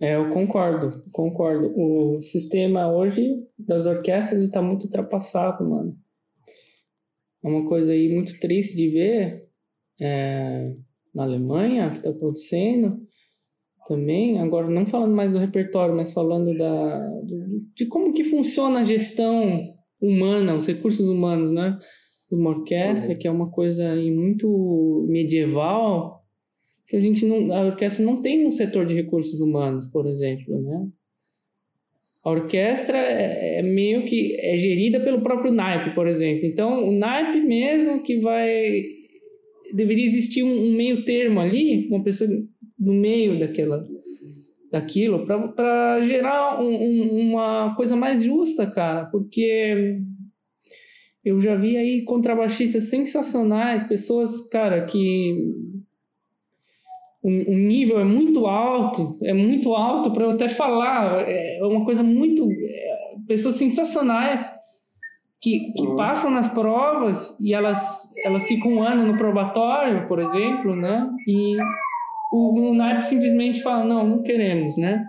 É, 0.00 0.16
eu 0.16 0.30
concordo, 0.30 1.04
concordo. 1.12 1.72
O 1.76 2.20
sistema 2.20 2.92
hoje 2.92 3.40
das 3.58 3.86
orquestras 3.86 4.40
ele 4.40 4.50
tá 4.50 4.60
muito 4.60 4.84
ultrapassado, 4.84 5.68
mano. 5.68 5.96
É 7.44 7.48
uma 7.48 7.68
coisa 7.68 7.92
aí 7.92 8.12
muito 8.12 8.38
triste 8.38 8.76
de 8.76 8.88
ver 8.88 9.48
é, 10.00 10.74
na 11.14 11.24
Alemanha, 11.24 11.90
que 11.90 12.02
tá 12.02 12.10
acontecendo 12.10 13.00
também. 13.86 14.38
Agora, 14.40 14.68
não 14.68 14.86
falando 14.86 15.14
mais 15.14 15.32
do 15.32 15.38
repertório, 15.38 15.94
mas 15.94 16.12
falando 16.12 16.56
da, 16.56 16.98
do- 17.20 17.62
de 17.74 17.86
como 17.86 18.12
que 18.12 18.24
funciona 18.24 18.80
a 18.80 18.84
gestão 18.84 19.74
humana, 20.00 20.54
os 20.54 20.66
recursos 20.66 21.08
humanos, 21.08 21.50
né? 21.50 21.78
Uma 22.30 22.50
orquestra, 22.50 23.12
Uhum. 23.12 23.18
que 23.18 23.28
é 23.28 23.30
uma 23.30 23.50
coisa 23.50 23.94
muito 23.96 25.06
medieval, 25.08 26.22
que 26.88 26.96
a 26.96 27.00
gente 27.00 27.24
não, 27.24 27.52
a 27.54 27.66
orquestra 27.66 28.04
não 28.04 28.20
tem 28.20 28.46
um 28.46 28.50
setor 28.50 28.86
de 28.86 28.94
recursos 28.94 29.40
humanos, 29.40 29.86
por 29.86 30.06
exemplo, 30.06 30.60
né? 30.62 30.86
A 32.24 32.30
orquestra 32.30 32.96
é, 32.96 33.58
é 33.58 33.62
meio 33.62 34.04
que 34.04 34.36
é 34.40 34.56
gerida 34.56 35.00
pelo 35.00 35.22
próprio 35.22 35.52
naipe, 35.52 35.94
por 35.94 36.06
exemplo. 36.06 36.46
Então, 36.46 36.88
o 36.88 36.92
naipe 36.92 37.40
mesmo 37.40 38.00
que 38.02 38.18
vai 38.20 38.82
deveria 39.74 40.04
existir 40.04 40.42
um, 40.42 40.68
um 40.68 40.72
meio 40.74 41.04
termo 41.04 41.40
ali, 41.40 41.88
uma 41.88 42.02
pessoa 42.04 42.28
no 42.82 42.92
meio 42.92 43.38
daquela 43.38 43.86
daquilo 44.70 45.26
para 45.26 46.00
gerar 46.02 46.58
um- 46.62 46.74
um- 46.74 47.30
uma 47.30 47.74
coisa 47.76 47.94
mais 47.94 48.22
justa, 48.24 48.66
cara, 48.66 49.04
porque 49.06 50.00
eu 51.22 51.38
já 51.40 51.54
vi 51.54 51.76
aí 51.76 52.02
contrabaixistas 52.02 52.84
sensacionais, 52.88 53.84
pessoas, 53.84 54.48
cara, 54.48 54.84
que 54.86 55.52
o, 57.22 57.28
o 57.52 57.56
nível 57.58 58.00
é 58.00 58.04
muito 58.04 58.46
alto, 58.46 59.18
é 59.22 59.34
muito 59.34 59.74
alto 59.74 60.10
para 60.10 60.24
eu 60.24 60.30
até 60.30 60.48
falar, 60.48 61.20
é 61.28 61.60
uma 61.62 61.84
coisa 61.84 62.02
muito. 62.02 62.50
é, 62.50 62.92
pessoas 63.28 63.56
sensacionais 63.56 64.50
que, 65.40 65.72
que 65.76 65.86
uhum. 65.86 65.96
passam 65.96 66.30
nas 66.30 66.48
provas 66.48 67.36
e 67.40 67.52
elas, 67.52 68.10
elas 68.24 68.46
ficam 68.46 68.72
um 68.72 68.82
ano 68.82 69.06
no 69.06 69.18
probatório, 69.18 70.08
por 70.08 70.18
exemplo, 70.18 70.74
né? 70.74 71.08
E 71.26 71.56
o, 72.32 72.70
o 72.70 72.74
NAIP 72.74 73.04
simplesmente 73.04 73.62
fala, 73.62 73.84
não, 73.84 74.06
não 74.08 74.22
queremos, 74.22 74.76
né? 74.78 75.04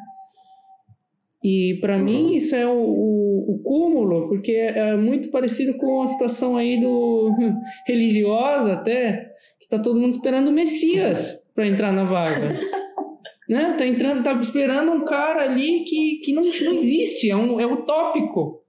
E 1.44 1.78
para 1.82 1.98
uhum. 1.98 2.04
mim 2.04 2.36
isso 2.36 2.56
é 2.56 2.66
o, 2.68 2.72
o, 2.72 3.54
o, 3.54 3.62
cúmulo, 3.64 4.28
porque 4.28 4.52
é 4.52 4.96
muito 4.96 5.30
parecido 5.30 5.74
com 5.76 6.02
a 6.02 6.08
situação 6.08 6.56
aí 6.56 6.80
do 6.80 7.32
religiosa 7.88 8.74
até, 8.74 9.32
que 9.60 9.68
tá 9.68 9.80
todo 9.80 10.00
mundo 10.00 10.12
esperando 10.12 10.50
o 10.50 10.54
Messias 10.54 11.42
para 11.56 11.68
entrar 11.68 11.92
na 11.92 12.04
vaga. 12.04 12.60
né? 13.48 13.76
Tá 13.78 13.86
entrando, 13.86 14.24
tá 14.24 14.34
esperando 14.40 14.92
um 14.92 15.04
cara 15.04 15.44
ali 15.44 15.84
que, 15.84 16.22
que 16.24 16.34
não, 16.34 16.44
não 16.44 16.74
existe, 16.74 17.30
é 17.30 17.36
um 17.36 17.60
é 17.60 17.66
utópico, 17.66 18.64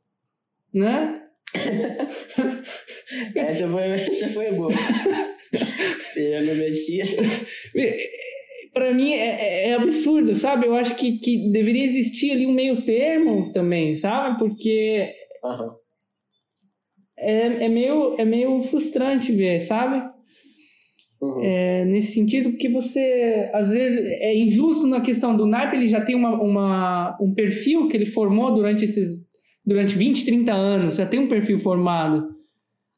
né? 0.72 1.20
essa 3.36 3.68
foi 3.68 3.82
essa 3.82 4.28
foi 4.30 4.52
boa. 4.52 4.72
Esperando 5.52 6.50
o 6.50 6.56
Messias. 6.56 7.10
Para 8.74 8.92
mim 8.92 9.12
é, 9.12 9.28
é, 9.28 9.68
é, 9.68 9.74
absurdo, 9.74 10.34
sabe? 10.34 10.66
Eu 10.66 10.74
acho 10.74 10.96
que, 10.96 11.18
que 11.18 11.50
deveria 11.50 11.84
existir 11.84 12.32
ali 12.32 12.46
um 12.46 12.52
meio 12.52 12.84
termo 12.84 13.52
também, 13.52 13.94
sabe? 13.94 14.38
Porque 14.38 15.10
uhum. 15.42 15.70
é, 17.16 17.64
é, 17.64 17.68
meio, 17.68 18.16
é 18.18 18.24
meio 18.24 18.60
frustrante 18.60 19.32
ver, 19.32 19.60
sabe? 19.60 20.02
Uhum. 21.22 21.42
É, 21.42 21.84
nesse 21.84 22.12
sentido, 22.12 22.50
porque 22.50 22.68
você, 22.68 23.48
às 23.54 23.70
vezes, 23.70 24.00
é 24.00 24.34
injusto 24.34 24.86
na 24.86 25.00
questão 25.00 25.36
do 25.36 25.46
naipe, 25.46 25.76
ele 25.76 25.86
já 25.86 26.00
tem 26.00 26.16
uma, 26.16 26.34
uma, 26.42 27.16
um 27.20 27.32
perfil 27.32 27.88
que 27.88 27.96
ele 27.96 28.06
formou 28.06 28.52
durante 28.52 28.84
esses 28.84 29.24
durante 29.66 29.96
20, 29.96 30.26
30 30.26 30.52
anos, 30.52 30.96
já 30.96 31.06
tem 31.06 31.20
um 31.20 31.28
perfil 31.28 31.58
formado. 31.58 32.33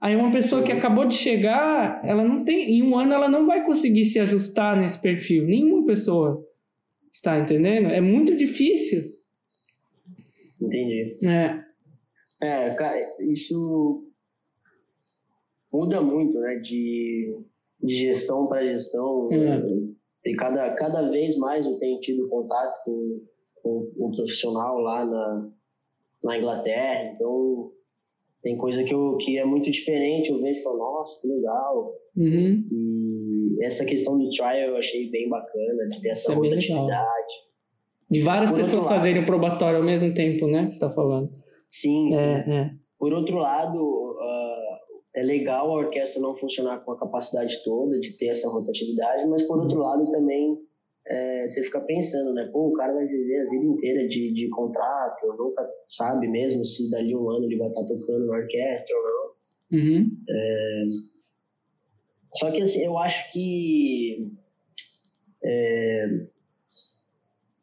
Aí 0.01 0.15
uma 0.15 0.31
pessoa 0.31 0.63
que 0.63 0.71
acabou 0.71 1.07
de 1.07 1.15
chegar, 1.15 2.05
ela 2.05 2.23
não 2.23 2.45
tem, 2.45 2.79
em 2.79 2.83
um 2.83 2.99
ano 2.99 3.15
ela 3.15 3.29
não 3.29 3.47
vai 3.47 3.65
conseguir 3.65 4.05
se 4.05 4.19
ajustar 4.19 4.79
nesse 4.79 5.01
perfil. 5.01 5.47
Nenhuma 5.47 5.87
pessoa 5.87 6.47
está 7.13 7.39
entendendo? 7.39 7.89
É 7.89 8.01
muito 8.01 8.37
difícil. 8.37 9.03
Entendi. 10.61 11.19
É. 11.25 11.65
É, 12.43 12.75
cara, 12.75 13.17
isso 13.21 14.05
muda 15.73 16.03
muito, 16.03 16.39
né? 16.41 16.57
De, 16.57 17.39
de 17.83 17.95
gestão 17.95 18.47
para 18.47 18.67
gestão. 18.67 19.31
É. 19.33 20.31
E 20.31 20.35
cada, 20.35 20.75
cada 20.75 21.09
vez 21.09 21.37
mais 21.39 21.65
eu 21.65 21.79
tenho 21.79 22.01
tido 22.01 22.29
contato 22.29 22.85
com, 22.85 23.23
com 23.63 23.93
um 23.97 24.11
profissional 24.11 24.79
lá 24.79 25.07
na, 25.07 25.51
na 26.23 26.39
Inglaterra, 26.39 27.13
então 27.15 27.73
tem 28.47 28.57
coisa 28.57 28.85
que, 28.85 28.95
eu, 28.95 29.17
que 29.17 29.37
é 29.37 29.45
muito 29.45 29.69
diferente, 29.69 30.31
eu 30.31 30.41
vejo 30.41 30.61
e 30.61 30.63
falo, 30.63 30.79
nossa, 30.79 31.21
que 31.21 31.27
legal. 31.27 31.93
Uhum. 32.17 32.65
E 32.71 33.65
essa 33.65 33.85
questão 33.85 34.17
do 34.17 34.31
trial 34.31 34.69
eu 34.69 34.77
achei 34.77 35.11
bem 35.11 35.29
bacana, 35.29 35.89
de 35.91 36.01
ter 36.01 36.11
essa 36.11 36.31
é 36.31 36.35
rotatividade. 36.37 37.35
De 38.09 38.21
várias 38.21 38.53
Por 38.53 38.59
pessoas 38.59 38.85
fazerem 38.85 39.25
o 39.25 39.27
probatório 39.27 39.79
ao 39.79 39.85
mesmo 39.85 40.15
tempo, 40.15 40.47
né? 40.47 40.67
Que 40.67 40.75
você 40.75 40.79
tá 40.79 40.89
falando. 40.89 41.29
Sim, 41.69 42.13
sim. 42.13 42.17
É, 42.17 42.45
é. 42.49 42.71
Por 42.97 43.13
outro 43.13 43.37
lado, 43.37 43.83
uh, 43.83 44.77
é 45.17 45.25
legal 45.25 45.69
a 45.69 45.79
orquestra 45.79 46.23
não 46.23 46.37
funcionar 46.37 46.85
com 46.85 46.93
a 46.93 46.99
capacidade 47.01 47.65
toda 47.65 47.99
de 47.99 48.17
ter 48.17 48.29
essa 48.29 48.49
rotatividade, 48.49 49.27
mas 49.27 49.43
por 49.43 49.59
outro 49.59 49.81
lado 49.81 50.09
também 50.13 50.57
é, 51.09 51.47
você 51.47 51.63
fica 51.63 51.81
pensando, 51.81 52.35
né? 52.35 52.49
Pô, 52.53 52.69
o 52.69 52.73
cara 52.73 52.93
vai 52.93 53.07
viver 53.07 53.41
a 53.41 53.51
vida 53.51 53.65
inteira 53.65 54.09
de, 54.09 54.33
de 54.33 54.49
contrato, 54.49 55.27
nunca 55.39 55.69
sabe 55.89 56.27
mesmo 56.27 56.65
se 56.65 56.91
dali 56.91 57.15
um 57.15 57.31
ano 57.31 57.45
ele 57.45 57.57
vai 57.57 57.69
estar 57.69 57.85
tocando 57.85 58.27
na 58.27 58.37
orquestra 58.37 58.97
ou 58.97 59.03
não. 59.03 59.79
Uhum. 59.79 60.11
É, 60.29 60.85
só 62.35 62.51
que 62.51 62.63
assim, 62.63 62.85
eu 62.85 62.99
acho 62.99 63.33
que 63.33 64.33
é, 65.45 66.27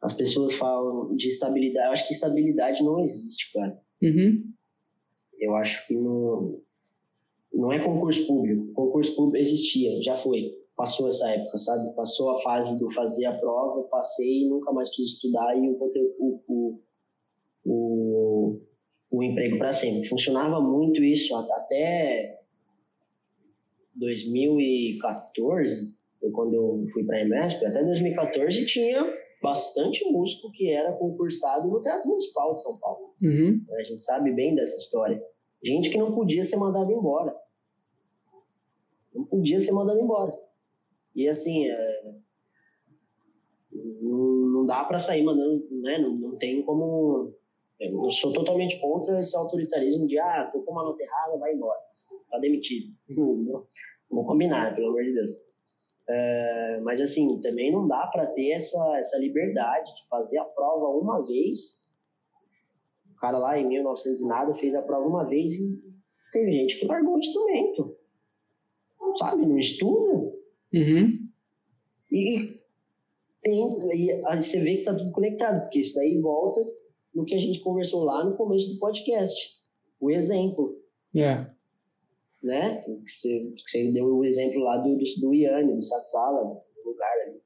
as 0.00 0.14
pessoas 0.14 0.54
falam 0.54 1.14
de 1.14 1.28
estabilidade. 1.28 1.86
Eu 1.86 1.92
acho 1.92 2.06
que 2.08 2.14
estabilidade 2.14 2.82
não 2.82 3.00
existe, 3.00 3.52
cara. 3.52 3.78
Uhum. 4.02 4.42
Eu 5.38 5.54
acho 5.56 5.86
que 5.86 5.94
não, 5.94 6.60
não 7.52 7.72
é 7.72 7.78
concurso 7.78 8.26
público. 8.26 8.72
Concurso 8.72 9.14
público 9.14 9.36
existia, 9.36 10.02
já 10.02 10.14
foi 10.14 10.63
passou 10.76 11.08
essa 11.08 11.28
época, 11.30 11.56
sabe? 11.58 11.94
Passou 11.94 12.30
a 12.30 12.42
fase 12.42 12.78
do 12.78 12.92
fazer 12.92 13.26
a 13.26 13.38
prova, 13.38 13.84
passei 13.84 14.42
e 14.42 14.48
nunca 14.48 14.72
mais 14.72 14.90
quis 14.90 15.10
estudar 15.10 15.56
e 15.56 15.66
eu 15.66 15.78
vou 15.78 15.90
ter 15.90 16.02
o, 16.18 16.42
o, 16.48 16.80
o, 17.64 18.60
o 19.10 19.22
emprego 19.22 19.58
para 19.58 19.72
sempre. 19.72 20.08
Funcionava 20.08 20.60
muito 20.60 21.02
isso 21.02 21.34
até 21.36 22.40
2014, 23.94 25.94
foi 26.20 26.30
quando 26.30 26.54
eu 26.54 26.86
fui 26.92 27.04
para 27.04 27.18
a 27.18 27.20
EMESP, 27.20 27.64
até 27.64 27.82
2014 27.84 28.66
tinha 28.66 29.04
bastante 29.40 30.04
músico 30.10 30.50
que 30.52 30.70
era 30.70 30.92
concursado 30.94 31.68
no 31.68 31.80
Teatro 31.80 32.08
Municipal 32.08 32.54
de 32.54 32.62
São 32.62 32.78
Paulo. 32.78 33.14
Uhum. 33.22 33.64
A 33.78 33.82
gente 33.82 34.02
sabe 34.02 34.32
bem 34.32 34.54
dessa 34.54 34.76
história. 34.78 35.22
Gente 35.62 35.90
que 35.90 35.98
não 35.98 36.14
podia 36.14 36.42
ser 36.42 36.56
mandada 36.56 36.92
embora. 36.92 37.36
Não 39.14 39.24
podia 39.24 39.60
ser 39.60 39.72
mandado 39.72 40.00
embora. 40.00 40.43
E 41.14 41.28
assim, 41.28 41.68
é, 41.68 42.14
não, 44.02 44.18
não 44.18 44.66
dá 44.66 44.84
para 44.84 44.98
sair 44.98 45.22
mandando, 45.24 45.66
né? 45.82 45.98
Não, 45.98 46.14
não 46.14 46.36
tem 46.36 46.62
como. 46.62 47.32
Eu 47.78 48.10
sou 48.12 48.32
totalmente 48.32 48.80
contra 48.80 49.18
esse 49.18 49.36
autoritarismo 49.36 50.06
de, 50.06 50.18
ah, 50.18 50.48
tô 50.52 50.62
com 50.62 50.72
uma 50.72 50.84
nota 50.84 51.02
errada, 51.02 51.38
vai 51.38 51.52
embora. 51.52 51.80
Tá 52.30 52.38
demitido. 52.38 52.94
Vou 54.10 54.24
combinar, 54.24 54.74
pelo 54.74 54.88
amor 54.88 55.02
de 55.02 55.12
Deus. 55.12 55.32
É, 56.08 56.80
mas 56.82 57.00
assim, 57.00 57.38
também 57.40 57.72
não 57.72 57.88
dá 57.88 58.06
para 58.06 58.26
ter 58.26 58.50
essa, 58.52 58.96
essa 58.98 59.18
liberdade 59.18 59.92
de 59.96 60.08
fazer 60.08 60.38
a 60.38 60.44
prova 60.44 60.86
uma 60.88 61.20
vez. 61.26 61.84
O 63.10 63.16
cara 63.16 63.38
lá 63.38 63.58
em 63.58 63.66
1900 63.66 64.20
e 64.20 64.26
nada 64.26 64.54
fez 64.54 64.74
a 64.74 64.82
prova 64.82 65.06
uma 65.06 65.24
vez 65.24 65.52
e 65.58 65.82
teve 66.30 66.52
gente 66.52 66.78
que 66.78 66.86
largou 66.86 67.14
o 67.14 67.18
instrumento. 67.18 67.96
Sabe, 69.18 69.46
não 69.46 69.58
estuda. 69.58 70.32
Uhum. 70.74 71.28
E, 72.10 72.60
tem, 73.40 73.62
e 73.94 74.26
aí 74.26 74.40
você 74.40 74.58
vê 74.58 74.74
que 74.74 74.78
está 74.80 74.94
tudo 74.94 75.12
conectado, 75.12 75.60
porque 75.62 75.78
isso 75.78 75.94
daí 75.94 76.20
volta 76.20 76.60
no 77.14 77.24
que 77.24 77.34
a 77.34 77.40
gente 77.40 77.60
conversou 77.60 78.02
lá 78.02 78.24
no 78.24 78.36
começo 78.36 78.72
do 78.72 78.78
podcast. 78.80 79.56
O 80.00 80.10
exemplo. 80.10 80.76
É. 81.14 81.46
Né? 82.42 82.82
Que 82.82 83.10
você, 83.10 83.52
que 83.56 83.70
você 83.70 83.92
deu 83.92 84.16
o 84.16 84.24
exemplo 84.24 84.60
lá 84.60 84.78
do, 84.78 84.98
do, 84.98 85.04
do 85.20 85.34
Iane, 85.34 85.76
do 85.76 85.82
Satsala, 85.82 86.42
do 86.42 86.90
lugar 86.90 87.12
ali. 87.22 87.40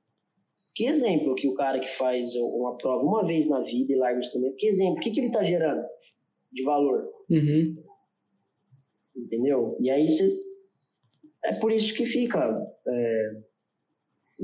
Que 0.74 0.86
exemplo 0.86 1.34
que 1.34 1.46
o 1.46 1.54
cara 1.54 1.78
que 1.78 1.96
faz 1.96 2.34
uma 2.36 2.76
prova 2.78 3.04
uma 3.04 3.26
vez 3.26 3.46
na 3.48 3.60
vida 3.60 3.92
e 3.92 3.96
larga 3.96 4.16
o 4.16 4.22
instrumento, 4.22 4.56
que 4.56 4.66
exemplo? 4.66 4.96
O 4.96 5.00
que, 5.00 5.10
que 5.10 5.20
ele 5.20 5.26
está 5.26 5.42
gerando 5.42 5.84
de 6.50 6.62
valor? 6.62 7.04
Uhum. 7.28 7.76
Entendeu? 9.14 9.76
E 9.80 9.90
aí 9.90 10.08
você 10.08 10.47
é 11.48 11.54
por 11.58 11.72
isso 11.72 11.94
que 11.94 12.04
fica 12.04 12.38
é, 12.86 13.30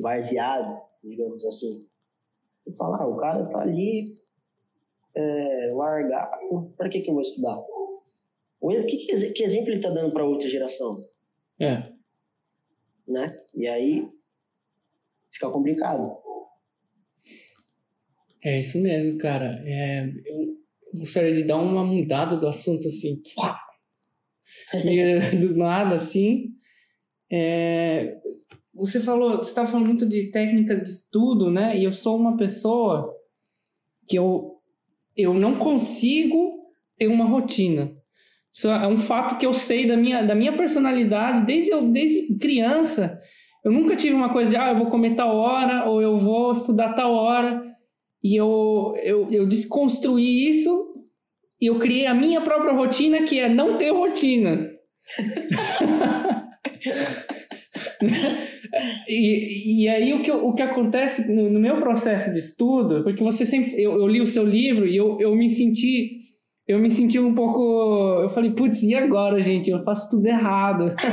vaziado, 0.02 0.80
digamos 1.02 1.44
assim. 1.44 1.86
E 2.66 2.74
falar, 2.76 3.02
ah, 3.02 3.06
o 3.06 3.16
cara 3.16 3.44
tá 3.46 3.60
ali 3.60 4.00
é, 5.14 5.66
largado, 5.72 6.72
para 6.78 6.88
que, 6.88 7.02
que 7.02 7.10
eu 7.10 7.14
vou 7.14 7.22
estudar? 7.22 7.62
Que, 8.88 8.96
que, 9.06 9.32
que 9.32 9.42
exemplo 9.44 9.70
ele 9.70 9.82
tá 9.82 9.90
dando 9.90 10.12
para 10.12 10.24
outra 10.24 10.48
geração? 10.48 10.96
É. 11.60 11.92
Né? 13.06 13.38
E 13.54 13.68
aí 13.68 14.08
fica 15.30 15.50
complicado. 15.50 16.16
É 18.42 18.60
isso 18.60 18.80
mesmo, 18.80 19.18
cara. 19.18 19.62
É, 19.66 20.06
eu 20.06 20.56
gostaria 20.94 21.34
de 21.34 21.42
dar 21.42 21.58
uma 21.58 21.84
mudada 21.84 22.38
do 22.38 22.46
assunto 22.46 22.88
assim. 22.88 23.20
E, 24.74 25.36
do 25.36 25.56
nada, 25.56 25.96
assim. 25.96 26.53
É, 27.36 28.18
você 28.72 29.00
falou, 29.00 29.38
você 29.38 29.48
estava 29.48 29.66
falando 29.66 29.88
muito 29.88 30.06
de 30.06 30.30
técnicas 30.30 30.80
de 30.80 30.88
estudo, 30.88 31.50
né? 31.50 31.76
E 31.76 31.82
eu 31.82 31.92
sou 31.92 32.16
uma 32.16 32.36
pessoa 32.36 33.12
que 34.06 34.16
eu, 34.16 34.58
eu 35.16 35.34
não 35.34 35.56
consigo 35.56 36.70
ter 36.96 37.08
uma 37.08 37.24
rotina. 37.24 37.90
Isso 38.52 38.68
é 38.68 38.86
um 38.86 38.98
fato 38.98 39.36
que 39.36 39.44
eu 39.44 39.52
sei 39.52 39.84
da 39.84 39.96
minha, 39.96 40.22
da 40.22 40.32
minha 40.32 40.56
personalidade 40.56 41.44
desde, 41.44 41.72
eu, 41.72 41.90
desde 41.90 42.38
criança. 42.38 43.20
Eu 43.64 43.72
nunca 43.72 43.96
tive 43.96 44.14
uma 44.14 44.32
coisa 44.32 44.52
de, 44.52 44.56
ah, 44.56 44.68
eu 44.68 44.76
vou 44.76 44.86
comer 44.86 45.16
tal 45.16 45.34
hora 45.34 45.90
ou 45.90 46.00
eu 46.00 46.16
vou 46.16 46.52
estudar 46.52 46.92
tal 46.92 47.12
hora. 47.12 47.64
E 48.22 48.36
eu, 48.36 48.94
eu, 49.02 49.28
eu 49.28 49.48
desconstruí 49.48 50.48
isso 50.48 50.94
e 51.60 51.66
eu 51.66 51.80
criei 51.80 52.06
a 52.06 52.14
minha 52.14 52.40
própria 52.42 52.72
rotina, 52.72 53.24
que 53.24 53.40
é 53.40 53.48
não 53.48 53.76
ter 53.76 53.90
rotina. 53.90 54.70
e, 59.08 59.84
e 59.84 59.88
aí 59.88 60.12
o 60.12 60.22
que, 60.22 60.30
o 60.30 60.52
que 60.52 60.62
acontece 60.62 61.32
no, 61.32 61.50
no, 61.50 61.60
meu 61.60 61.78
processo 61.78 62.32
de 62.32 62.38
estudo, 62.38 63.04
porque 63.04 63.22
você 63.22 63.44
sempre. 63.44 63.80
Eu, 63.80 63.96
eu 63.96 64.06
li 64.06 64.20
o 64.20 64.26
seu 64.26 64.44
livro 64.44 64.86
e 64.86 64.96
eu, 64.96 65.18
eu 65.20 65.34
me 65.34 65.50
senti 65.50 66.24
eu 66.66 66.78
me 66.78 66.90
senti 66.90 67.18
um 67.18 67.34
pouco. 67.34 68.22
Eu 68.22 68.30
falei, 68.30 68.52
putz, 68.52 68.82
e 68.82 68.94
agora, 68.94 69.38
gente? 69.38 69.70
Eu 69.70 69.80
faço 69.80 70.08
tudo 70.08 70.24
errado. 70.26 70.96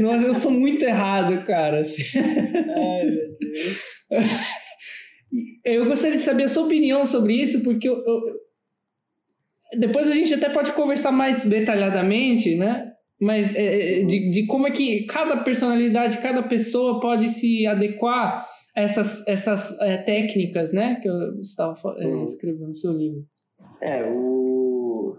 Nossa, 0.00 0.26
eu 0.26 0.34
sou 0.34 0.52
muito 0.52 0.84
errado, 0.84 1.42
cara. 1.44 1.82
Ai, 1.82 3.04
meu 3.04 3.36
Deus. 3.40 3.80
Eu 5.62 5.84
gostaria 5.84 6.16
de 6.16 6.22
saber 6.22 6.44
a 6.44 6.48
sua 6.48 6.64
opinião 6.64 7.04
sobre 7.04 7.34
isso, 7.34 7.62
porque 7.62 7.86
eu, 7.86 7.96
eu, 7.96 8.22
depois 9.76 10.08
a 10.08 10.14
gente 10.14 10.32
até 10.32 10.48
pode 10.48 10.72
conversar 10.72 11.12
mais 11.12 11.44
detalhadamente, 11.44 12.54
né? 12.56 12.92
Mas 13.20 13.54
é, 13.54 14.00
é 14.00 14.04
de, 14.04 14.30
de 14.30 14.46
como 14.46 14.66
é 14.66 14.70
que 14.70 15.04
cada 15.06 15.42
personalidade, 15.42 16.18
cada 16.18 16.42
pessoa 16.44 17.00
pode 17.00 17.28
se 17.28 17.66
adequar 17.66 18.46
a 18.76 18.80
essas, 18.80 19.26
essas 19.26 19.78
é, 19.80 19.98
técnicas, 19.98 20.72
né? 20.72 21.00
Que 21.02 21.08
eu 21.08 21.40
estava 21.40 21.74
é, 21.98 22.06
uhum. 22.06 22.24
escrevendo 22.24 22.68
no 22.68 22.76
seu 22.76 22.92
livro. 22.92 23.24
É, 23.80 24.10
o, 24.12 25.16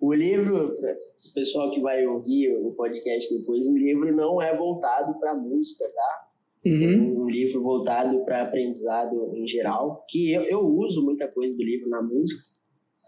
o 0.00 0.12
livro, 0.12 0.72
o 0.74 1.34
pessoal 1.34 1.70
que 1.70 1.80
vai 1.80 2.04
ouvir 2.06 2.52
o 2.56 2.72
podcast 2.72 3.32
depois, 3.36 3.66
o 3.66 3.76
livro 3.76 4.14
não 4.14 4.42
é 4.42 4.56
voltado 4.56 5.18
para 5.18 5.34
música, 5.34 5.84
tá? 5.84 6.26
Uhum. 6.66 7.22
Um 7.22 7.30
livro 7.30 7.62
voltado 7.62 8.24
para 8.24 8.42
aprendizado 8.42 9.32
em 9.36 9.46
geral, 9.46 10.04
que 10.08 10.32
eu, 10.32 10.42
eu 10.42 10.60
uso 10.66 11.04
muita 11.04 11.28
coisa 11.28 11.54
do 11.56 11.62
livro 11.62 11.88
na 11.88 12.02
música, 12.02 12.42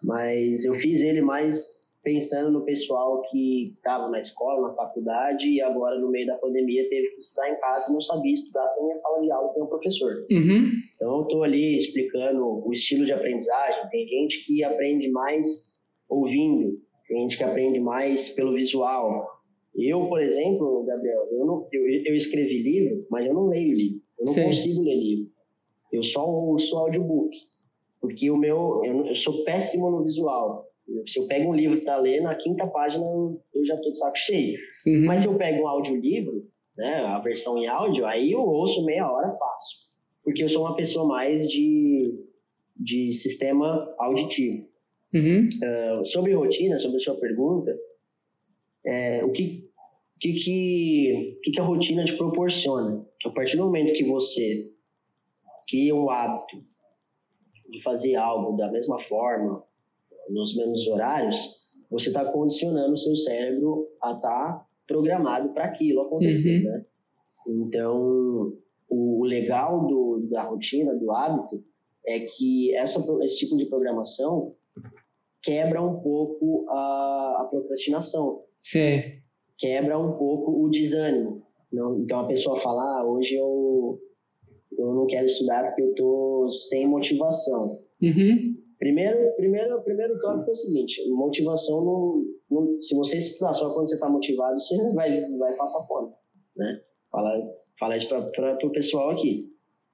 mas 0.02 0.64
eu 0.64 0.74
fiz 0.74 1.00
ele 1.00 1.20
mais 1.20 1.78
pensando 2.02 2.50
no 2.50 2.64
pessoal 2.64 3.22
que 3.30 3.70
estava 3.72 4.08
na 4.08 4.20
escola, 4.20 4.68
na 4.68 4.74
faculdade 4.74 5.50
e 5.50 5.60
agora 5.60 5.98
no 5.98 6.10
meio 6.10 6.26
da 6.26 6.38
pandemia 6.38 6.88
teve 6.88 7.10
que 7.10 7.18
estudar 7.18 7.50
em 7.50 7.60
casa 7.60 7.90
e 7.90 7.92
não 7.92 8.00
sabia 8.00 8.32
estudar 8.32 8.66
sem 8.66 8.92
a 8.92 8.96
sala 8.96 9.20
de 9.20 9.30
aula 9.30 9.50
sem 9.50 9.62
o 9.62 9.66
professor. 9.66 10.26
Uhum. 10.30 10.70
Então 10.94 11.16
eu 11.16 11.22
estou 11.22 11.42
ali 11.42 11.76
explicando 11.76 12.66
o 12.66 12.72
estilo 12.72 13.04
de 13.04 13.12
aprendizagem. 13.12 13.90
Tem 13.90 14.06
gente 14.06 14.46
que 14.46 14.64
aprende 14.64 15.10
mais 15.10 15.74
ouvindo, 16.08 16.80
tem 17.06 17.20
gente 17.20 17.36
que 17.36 17.44
aprende 17.44 17.80
mais 17.80 18.30
pelo 18.30 18.54
visual. 18.54 19.26
Eu, 19.76 20.06
por 20.08 20.22
exemplo, 20.22 20.84
Gabriel, 20.84 21.28
eu, 21.30 21.44
não, 21.44 21.68
eu, 21.72 21.82
eu 22.06 22.16
escrevi 22.16 22.62
livro, 22.62 23.06
mas 23.10 23.26
eu 23.26 23.34
não 23.34 23.48
leio 23.48 23.76
livro. 23.76 24.00
Eu 24.18 24.26
não 24.26 24.32
Sim. 24.32 24.44
consigo 24.44 24.82
ler 24.82 24.96
livro. 24.96 25.30
Eu 25.92 26.02
só 26.02 26.26
ouço 26.28 26.76
audiobook. 26.76 27.36
Porque 28.00 28.30
o 28.30 28.36
meu, 28.36 28.82
eu, 28.84 29.06
eu 29.06 29.16
sou 29.16 29.44
péssimo 29.44 29.90
no 29.90 30.04
visual. 30.04 30.66
Se 31.06 31.18
eu 31.18 31.26
pego 31.26 31.50
um 31.50 31.54
livro 31.54 31.80
para 31.82 31.98
ler, 31.98 32.22
na 32.22 32.34
quinta 32.34 32.66
página 32.66 33.04
eu 33.54 33.64
já 33.64 33.74
estou 33.74 33.92
de 33.92 33.98
saco 33.98 34.16
cheio. 34.16 34.58
Uhum. 34.86 35.04
Mas 35.04 35.20
se 35.20 35.26
eu 35.26 35.36
pego 35.36 35.64
um 35.64 35.68
audiolivro, 35.68 36.46
né, 36.76 37.04
a 37.04 37.18
versão 37.18 37.58
em 37.58 37.66
áudio, 37.66 38.06
aí 38.06 38.32
eu 38.32 38.40
ouço 38.40 38.84
meia 38.84 39.10
hora 39.10 39.28
fácil. 39.28 39.78
Porque 40.24 40.42
eu 40.42 40.48
sou 40.48 40.64
uma 40.64 40.76
pessoa 40.76 41.06
mais 41.06 41.48
de, 41.48 42.14
de 42.76 43.12
sistema 43.12 43.94
auditivo. 43.98 44.66
Uhum. 45.12 45.48
Uh, 45.48 46.04
sobre 46.04 46.34
rotina, 46.34 46.78
sobre 46.78 46.98
a 46.98 47.00
sua 47.00 47.14
pergunta, 47.16 47.76
é, 48.84 49.24
o 49.24 49.32
que, 49.32 49.68
que, 50.20 50.32
que, 50.34 51.40
que, 51.42 51.60
a 51.60 51.64
rotina 51.64 52.04
te 52.04 52.14
proporciona? 52.14 53.04
A 53.24 53.30
partir 53.30 53.56
do 53.56 53.64
momento 53.64 53.92
que 53.92 54.04
você 54.04 54.70
cria 55.68 55.94
um 55.94 56.10
hábito 56.10 56.62
de 57.68 57.82
fazer 57.82 58.16
algo 58.16 58.56
da 58.56 58.70
mesma 58.70 58.98
forma, 58.98 59.62
nos 60.30 60.56
mesmos 60.56 60.86
horários, 60.88 61.68
você 61.90 62.08
está 62.08 62.24
condicionando 62.24 62.92
o 62.92 62.98
seu 62.98 63.16
cérebro 63.16 63.88
a 64.02 64.12
estar 64.12 64.52
tá 64.52 64.66
programado 64.86 65.50
para 65.50 65.64
aquilo 65.64 66.02
acontecer, 66.02 66.64
uhum. 66.64 66.72
né? 66.72 66.84
Então, 67.46 68.52
o 68.88 69.24
legal 69.24 69.86
do, 69.86 70.26
da 70.30 70.42
rotina, 70.42 70.94
do 70.94 71.10
hábito, 71.12 71.64
é 72.06 72.20
que 72.20 72.74
essa, 72.74 73.00
esse 73.22 73.38
tipo 73.38 73.56
de 73.56 73.66
programação 73.66 74.54
quebra 75.42 75.82
um 75.82 76.00
pouco 76.00 76.66
a, 76.68 77.38
a 77.40 77.48
procrastinação. 77.50 78.44
Sim. 78.62 79.02
Quebra 79.58 79.98
um 79.98 80.16
pouco 80.16 80.62
o 80.62 80.70
desânimo. 80.70 81.42
Não, 81.72 81.98
então, 81.98 82.20
a 82.20 82.26
pessoa 82.26 82.56
fala, 82.56 82.82
ah, 82.82 83.04
hoje 83.06 83.34
eu, 83.34 83.98
eu 84.76 84.94
não 84.94 85.06
quero 85.06 85.26
estudar 85.26 85.66
porque 85.66 85.82
eu 85.82 85.94
tô 85.94 86.48
sem 86.50 86.86
motivação. 86.86 87.80
Uhum. 88.02 88.56
Primeiro, 88.78 89.34
primeiro, 89.34 89.82
primeiro 89.82 90.20
tópico 90.20 90.50
é 90.50 90.52
o 90.52 90.56
seguinte: 90.56 91.08
motivação 91.10 91.84
não, 91.84 92.24
não 92.50 92.82
se 92.82 92.94
você 92.94 93.16
estudar 93.16 93.52
só 93.52 93.72
quando 93.74 93.88
você 93.88 93.94
está 93.94 94.08
motivado, 94.08 94.58
você 94.58 94.76
vai, 94.92 95.28
vai 95.36 95.56
passar 95.56 95.84
fome, 95.86 96.12
né? 96.56 96.80
Fala, 97.10 97.30
fala 97.78 97.96
isso 97.96 98.08
para 98.08 98.58
o 98.64 98.72
pessoal 98.72 99.10
aqui, 99.10 99.46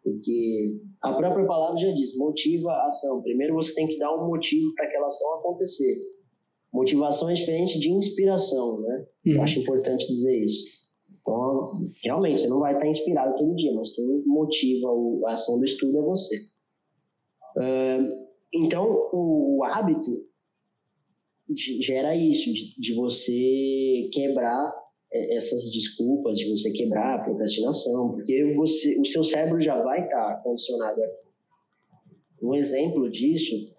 porque 0.02 0.76
a 1.02 1.14
própria 1.14 1.46
palavra 1.46 1.80
já 1.80 1.90
diz: 1.92 2.16
motiva 2.16 2.70
a 2.70 2.88
ação. 2.88 3.22
Primeiro 3.22 3.54
você 3.54 3.74
tem 3.74 3.86
que 3.86 3.98
dar 3.98 4.14
um 4.14 4.26
motivo 4.26 4.74
para 4.74 4.86
aquela 4.86 5.06
ação 5.06 5.34
acontecer. 5.38 5.94
Motivação 6.72 7.30
é 7.30 7.34
diferente 7.34 7.78
de 7.78 7.90
inspiração, 7.90 8.80
né? 8.80 9.06
Uhum. 9.26 9.32
Eu 9.34 9.42
acho 9.42 9.60
importante 9.60 10.06
dizer 10.06 10.44
isso. 10.44 10.83
Então, 11.24 11.62
realmente, 12.02 12.42
você 12.42 12.48
não 12.48 12.60
vai 12.60 12.74
estar 12.74 12.86
inspirado 12.86 13.34
todo 13.36 13.56
dia, 13.56 13.72
mas 13.74 13.94
quem 13.94 14.22
motiva 14.26 14.88
a 15.26 15.32
ação 15.32 15.58
do 15.58 15.64
estudo 15.64 15.98
é 15.98 16.02
você. 16.02 16.36
Então, 18.52 19.08
o, 19.12 19.64
hábito 19.64 20.22
gera 21.80 22.14
isso, 22.14 22.52
de, 22.78 22.94
você 22.94 24.08
quebrar 24.12 24.72
é, 25.12 25.36
essas 25.36 25.70
desculpas, 25.72 26.38
de 26.38 26.48
você 26.48 26.70
quebrar 26.70 27.16
a 27.16 27.24
procrastinação, 27.24 28.12
porque 28.12 28.54
você, 28.54 29.00
o 29.00 29.04
seu 29.04 29.24
cérebro 29.24 29.60
já 29.60 29.82
vai 29.82 30.04
estar 30.04 30.42
condicionado 30.42 31.02
aqui. 31.02 31.28
Um 32.42 32.54
exemplo 32.54 33.10
disso, 33.10 33.74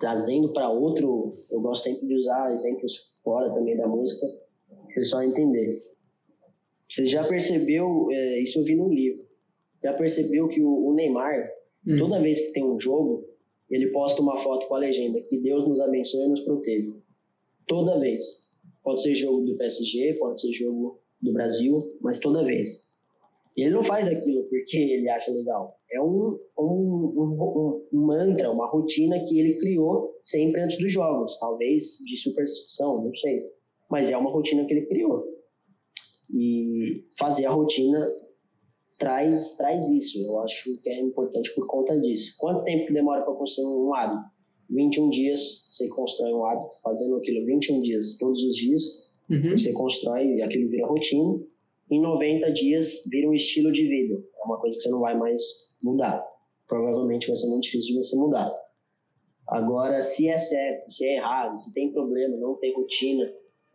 trazendo 0.00 0.52
para 0.52 0.70
outro, 0.70 1.32
eu 1.50 1.60
gosto 1.60 1.84
sempre 1.84 2.06
de 2.06 2.14
usar 2.14 2.52
exemplos 2.52 3.20
fora 3.22 3.52
também 3.52 3.76
da 3.76 3.86
música, 3.86 4.26
para 4.68 4.84
o 4.84 4.94
pessoal 4.94 5.22
entender. 5.22 5.93
Você 6.94 7.08
já 7.08 7.26
percebeu, 7.26 8.08
é, 8.12 8.40
isso 8.40 8.60
eu 8.60 8.64
vi 8.64 8.76
no 8.76 8.88
livro, 8.88 9.26
já 9.82 9.92
percebeu 9.94 10.46
que 10.46 10.62
o, 10.62 10.86
o 10.86 10.94
Neymar, 10.94 11.50
hum. 11.84 11.98
toda 11.98 12.22
vez 12.22 12.38
que 12.38 12.52
tem 12.52 12.64
um 12.64 12.78
jogo, 12.78 13.26
ele 13.68 13.90
posta 13.90 14.22
uma 14.22 14.36
foto 14.36 14.68
com 14.68 14.76
a 14.76 14.78
legenda 14.78 15.20
que 15.22 15.38
Deus 15.38 15.66
nos 15.66 15.80
abençoe 15.80 16.24
e 16.24 16.28
nos 16.28 16.40
proteja. 16.42 16.92
Toda 17.66 17.98
vez. 17.98 18.44
Pode 18.84 19.02
ser 19.02 19.12
jogo 19.16 19.44
do 19.44 19.56
PSG, 19.56 20.14
pode 20.20 20.40
ser 20.40 20.52
jogo 20.52 21.00
do 21.20 21.32
Brasil, 21.32 21.98
mas 22.00 22.20
toda 22.20 22.44
vez. 22.44 22.92
E 23.56 23.62
ele 23.62 23.74
não 23.74 23.82
faz 23.82 24.06
aquilo 24.06 24.44
porque 24.44 24.78
ele 24.94 25.08
acha 25.08 25.32
legal. 25.32 25.76
É 25.90 26.00
um, 26.00 26.38
um, 26.56 26.64
um, 26.64 27.86
um, 27.92 28.00
mantra, 28.06 28.52
uma 28.52 28.68
rotina 28.68 29.18
que 29.24 29.40
ele 29.40 29.58
criou 29.58 30.14
sempre 30.22 30.60
antes 30.60 30.78
dos 30.78 30.92
jogos. 30.92 31.40
Talvez 31.40 31.98
de 32.04 32.16
superstição, 32.16 33.02
não 33.02 33.14
sei. 33.16 33.42
Mas 33.90 34.12
é 34.12 34.16
uma 34.16 34.30
rotina 34.30 34.64
que 34.64 34.74
ele 34.74 34.86
criou. 34.86 35.33
E 36.32 37.04
fazer 37.18 37.46
a 37.46 37.50
rotina 37.50 37.98
traz, 38.98 39.56
traz 39.56 39.88
isso. 39.90 40.18
Eu 40.24 40.40
acho 40.40 40.78
que 40.80 40.88
é 40.88 41.00
importante 41.00 41.54
por 41.54 41.66
conta 41.66 41.98
disso. 42.00 42.34
Quanto 42.38 42.64
tempo 42.64 42.92
demora 42.92 43.22
para 43.22 43.34
construir 43.34 43.66
um 43.66 43.94
hábito? 43.94 44.34
21 44.70 45.10
dias 45.10 45.64
você 45.72 45.88
constrói 45.88 46.32
um 46.32 46.44
hábito, 46.44 46.76
fazendo 46.82 47.16
aquilo 47.16 47.44
21 47.44 47.82
dias 47.82 48.16
todos 48.16 48.42
os 48.44 48.56
dias, 48.56 49.12
uhum. 49.28 49.50
você 49.50 49.72
constrói 49.72 50.36
e 50.36 50.42
aquilo 50.42 50.68
vira 50.68 50.86
rotina. 50.86 51.40
Em 51.90 52.00
90 52.00 52.52
dias 52.52 53.02
vira 53.10 53.28
um 53.28 53.34
estilo 53.34 53.72
de 53.72 53.86
vida. 53.86 54.14
É 54.14 54.44
uma 54.44 54.58
coisa 54.58 54.76
que 54.76 54.82
você 54.82 54.88
não 54.88 55.00
vai 55.00 55.16
mais 55.16 55.42
mudar. 55.82 56.24
Provavelmente 56.66 57.26
vai 57.26 57.36
ser 57.36 57.48
muito 57.48 57.64
difícil 57.64 57.94
de 57.94 58.02
você 58.02 58.16
mudar. 58.16 58.50
Agora, 59.46 60.02
se 60.02 60.28
é 60.28 60.38
certo, 60.38 60.90
se 60.90 61.04
é 61.04 61.16
errado, 61.16 61.60
se 61.60 61.72
tem 61.74 61.92
problema, 61.92 62.36
não 62.38 62.54
tem 62.54 62.74
rotina, 62.74 63.30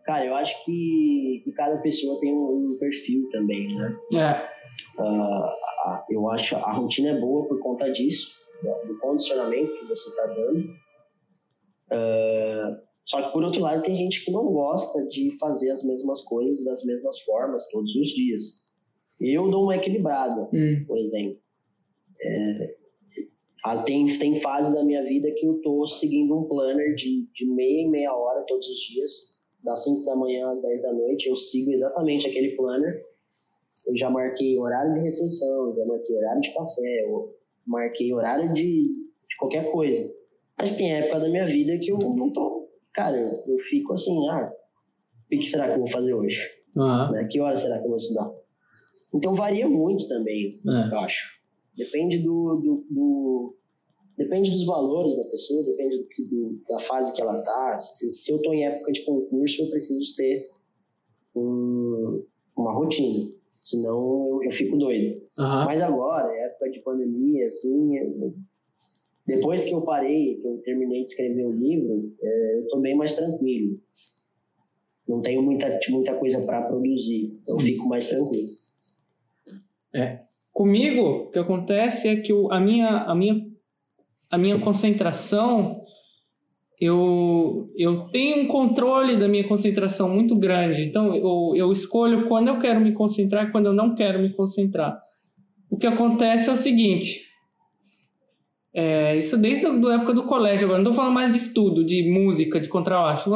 cara, 0.10 0.26
eu 0.26 0.34
acho 0.34 0.66
que, 0.66 1.42
que 1.44 1.52
cada 1.52 1.78
pessoa 1.78 2.20
tem 2.20 2.34
um, 2.34 2.72
um 2.72 2.78
perfil 2.80 3.30
também, 3.30 3.76
né? 3.76 3.96
É. 4.16 4.50
Uh, 5.00 6.00
eu 6.10 6.28
acho 6.32 6.56
a 6.56 6.72
rotina 6.72 7.10
é 7.10 7.20
boa 7.20 7.48
por 7.48 7.60
conta 7.60 7.92
disso, 7.92 8.32
do 8.88 8.98
condicionamento 8.98 9.72
que 9.72 9.86
você 9.86 10.10
está 10.10 10.26
dando. 10.26 10.60
Uh, 11.92 12.82
só 13.06 13.22
que, 13.22 13.32
por 13.32 13.44
outro 13.44 13.62
lado, 13.62 13.84
tem 13.84 13.96
gente 13.96 14.26
que 14.26 14.32
não 14.32 14.52
gosta 14.52 15.08
de 15.08 15.38
fazer 15.38 15.70
as 15.70 15.84
mesmas 15.84 16.22
coisas 16.22 16.66
das 16.66 16.84
mesmas 16.84 17.20
formas 17.22 17.70
todos 17.70 17.96
os 17.96 18.08
dias. 18.08 18.68
Eu 19.20 19.48
dou 19.52 19.66
uma 19.66 19.76
equilibrada, 19.76 20.50
hum. 20.52 20.86
por 20.88 20.98
exemplo. 20.98 21.38
É, 22.20 22.76
tem, 23.86 24.18
tem 24.18 24.36
fase 24.42 24.74
da 24.74 24.84
minha 24.84 25.04
vida 25.04 25.30
que 25.32 25.46
eu 25.46 25.58
estou 25.58 25.88
seguindo 25.88 26.36
um 26.36 26.48
planner 26.48 26.96
de, 26.96 27.28
de 27.32 27.46
meia 27.46 27.82
em 27.82 27.92
meia 27.92 28.12
hora 28.16 28.44
todos 28.48 28.68
os 28.68 28.80
dias, 28.80 29.39
das 29.64 29.84
5 29.84 30.06
da 30.06 30.16
manhã 30.16 30.50
às 30.50 30.62
10 30.62 30.82
da 30.82 30.94
noite. 30.94 31.30
Eu 31.30 31.36
sigo 31.36 31.72
exatamente 31.72 32.28
aquele 32.28 32.56
planner 32.56 33.10
eu 33.90 33.96
já 33.96 34.10
marquei 34.10 34.58
horário 34.58 34.94
de 34.94 35.00
refeição, 35.00 35.74
já 35.76 35.84
marquei 35.84 36.16
horário 36.16 36.42
de 36.42 36.54
café, 36.54 37.06
eu 37.06 37.36
marquei 37.66 38.14
horário 38.14 38.54
de, 38.54 38.88
de 38.88 39.38
qualquer 39.38 39.72
coisa. 39.72 40.14
Mas 40.56 40.76
tem 40.78 40.94
época 40.94 41.20
da 41.20 41.30
minha 41.30 41.48
vida 41.48 41.78
que 41.80 41.92
eu 41.92 41.98
não 41.98 42.32
tô. 42.32 42.70
Cara, 42.94 43.18
eu, 43.18 43.44
eu 43.48 43.60
fico 43.60 43.94
assim, 43.94 44.28
ah, 44.30 44.52
o 45.26 45.30
que 45.30 45.46
será 45.46 45.68
que 45.68 45.74
eu 45.74 45.80
vou 45.80 45.88
fazer 45.88 46.14
hoje? 46.14 46.40
Uhum. 46.76 47.12
Né? 47.12 47.28
Que 47.32 47.40
hora 47.40 47.56
será 47.56 47.80
que 47.80 47.86
eu 47.86 47.90
vou 47.90 47.98
estudar? 47.98 48.32
Então 49.14 49.34
varia 49.34 49.68
muito 49.68 50.08
também, 50.08 50.62
é. 50.68 50.94
eu 50.94 51.00
acho. 51.00 51.40
Depende 51.76 52.20
do, 52.20 52.56
do, 52.58 52.86
do, 52.92 53.58
depende 54.20 54.52
dos 54.52 54.66
valores 54.66 55.16
da 55.16 55.24
pessoa, 55.24 55.64
depende 55.64 55.98
do, 55.98 56.26
do, 56.26 56.62
da 56.68 56.78
fase 56.78 57.16
que 57.16 57.22
ela 57.22 57.42
tá. 57.42 57.78
Se, 57.78 58.12
se 58.12 58.32
eu 58.32 58.36
estou 58.36 58.54
em 58.54 58.66
época 58.66 58.92
de 58.92 59.06
concurso, 59.06 59.64
eu 59.64 59.70
preciso 59.70 60.14
ter 60.18 60.52
um, 61.34 62.22
uma 62.56 62.74
rotina, 62.74 63.32
senão 63.64 64.42
eu, 64.42 64.42
eu 64.44 64.52
fico 64.52 64.78
doido. 64.78 65.22
Uhum. 65.38 65.66
Mas 65.66 65.82
agora, 65.82 66.36
é 66.36 66.48
época 66.48 66.70
de 66.70 66.82
pandemia, 66.82 67.48
assim, 67.48 67.98
eu, 67.98 68.36
depois 69.26 69.64
que 69.64 69.74
eu 69.74 69.82
parei, 69.84 70.36
que 70.36 70.46
eu 70.46 70.58
terminei 70.58 71.04
de 71.06 71.12
escrever 71.12 71.46
o 71.46 71.54
livro, 71.54 72.14
é, 72.22 72.56
eu 72.56 72.64
estou 72.64 72.82
bem 72.82 72.98
mais 72.98 73.16
tranquilo. 73.16 73.80
Não 75.08 75.22
tenho 75.22 75.42
muita, 75.42 75.80
muita 75.90 76.14
coisa 76.20 76.46
para 76.46 76.64
produzir, 76.64 77.40
então 77.42 77.56
eu 77.56 77.62
fico 77.62 77.88
mais 77.88 78.10
tranquilo. 78.10 78.48
É. 79.96 80.20
Comigo, 80.52 81.02
o 81.02 81.32
que 81.32 81.40
acontece 81.40 82.10
é 82.10 82.18
que 82.18 82.34
eu, 82.34 82.52
a, 82.52 82.60
minha, 82.60 83.04
a, 83.04 83.16
minha, 83.16 83.49
a 84.30 84.38
minha 84.38 84.60
concentração, 84.60 85.82
eu, 86.80 87.70
eu 87.76 88.10
tenho 88.10 88.44
um 88.44 88.48
controle 88.48 89.18
da 89.18 89.28
minha 89.28 89.48
concentração 89.48 90.08
muito 90.10 90.36
grande. 90.36 90.84
Então, 90.84 91.14
eu, 91.16 91.54
eu 91.56 91.72
escolho 91.72 92.28
quando 92.28 92.48
eu 92.48 92.60
quero 92.60 92.80
me 92.80 92.94
concentrar 92.94 93.48
e 93.48 93.52
quando 93.52 93.66
eu 93.66 93.74
não 93.74 93.96
quero 93.96 94.22
me 94.22 94.34
concentrar. 94.34 95.00
O 95.70 95.78
que 95.78 95.88
acontece 95.88 96.50
é 96.50 96.54
o 96.54 96.58
seguinte: 96.58 97.28
é, 98.74 99.18
isso 99.18 99.38
desde 99.38 99.66
a 99.66 99.94
época 99.96 100.14
do 100.14 100.26
colégio, 100.26 100.66
agora 100.66 100.80
não 100.82 100.90
estou 100.90 100.94
falando 100.94 101.14
mais 101.14 101.32
de 101.32 101.38
estudo, 101.38 101.84
de 101.84 102.10
música, 102.10 102.60
de 102.60 102.70
contrabaixo, 102.70 103.30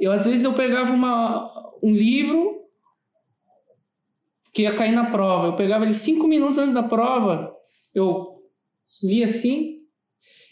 eu 0.00 0.10
às 0.10 0.26
vezes 0.26 0.42
eu 0.42 0.52
pegava 0.52 0.92
uma, 0.92 1.48
um 1.82 1.92
livro 1.92 2.54
que 4.52 4.62
ia 4.62 4.74
cair 4.74 4.92
na 4.92 5.10
prova, 5.10 5.46
eu 5.46 5.56
pegava 5.56 5.84
ele 5.84 5.94
cinco 5.94 6.26
minutos 6.26 6.58
antes 6.58 6.72
da 6.72 6.82
prova, 6.82 7.52
eu 7.94 8.33
lia 9.02 9.26
assim, 9.26 9.74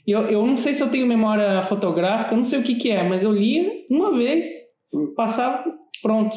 eu, 0.07 0.21
eu 0.23 0.47
não 0.47 0.57
sei 0.57 0.75
se 0.75 0.83
eu 0.83 0.91
tenho 0.91 1.07
memória 1.07 1.63
fotográfica, 1.63 2.33
eu 2.33 2.39
não 2.39 2.45
sei 2.45 2.59
o 2.59 2.65
que 2.65 2.75
que 2.75 2.91
é, 2.91 3.03
mas 3.03 3.23
eu 3.23 3.33
lia 3.33 3.71
uma 3.89 4.17
vez, 4.17 4.49
passava, 5.15 5.65
pronto. 6.03 6.37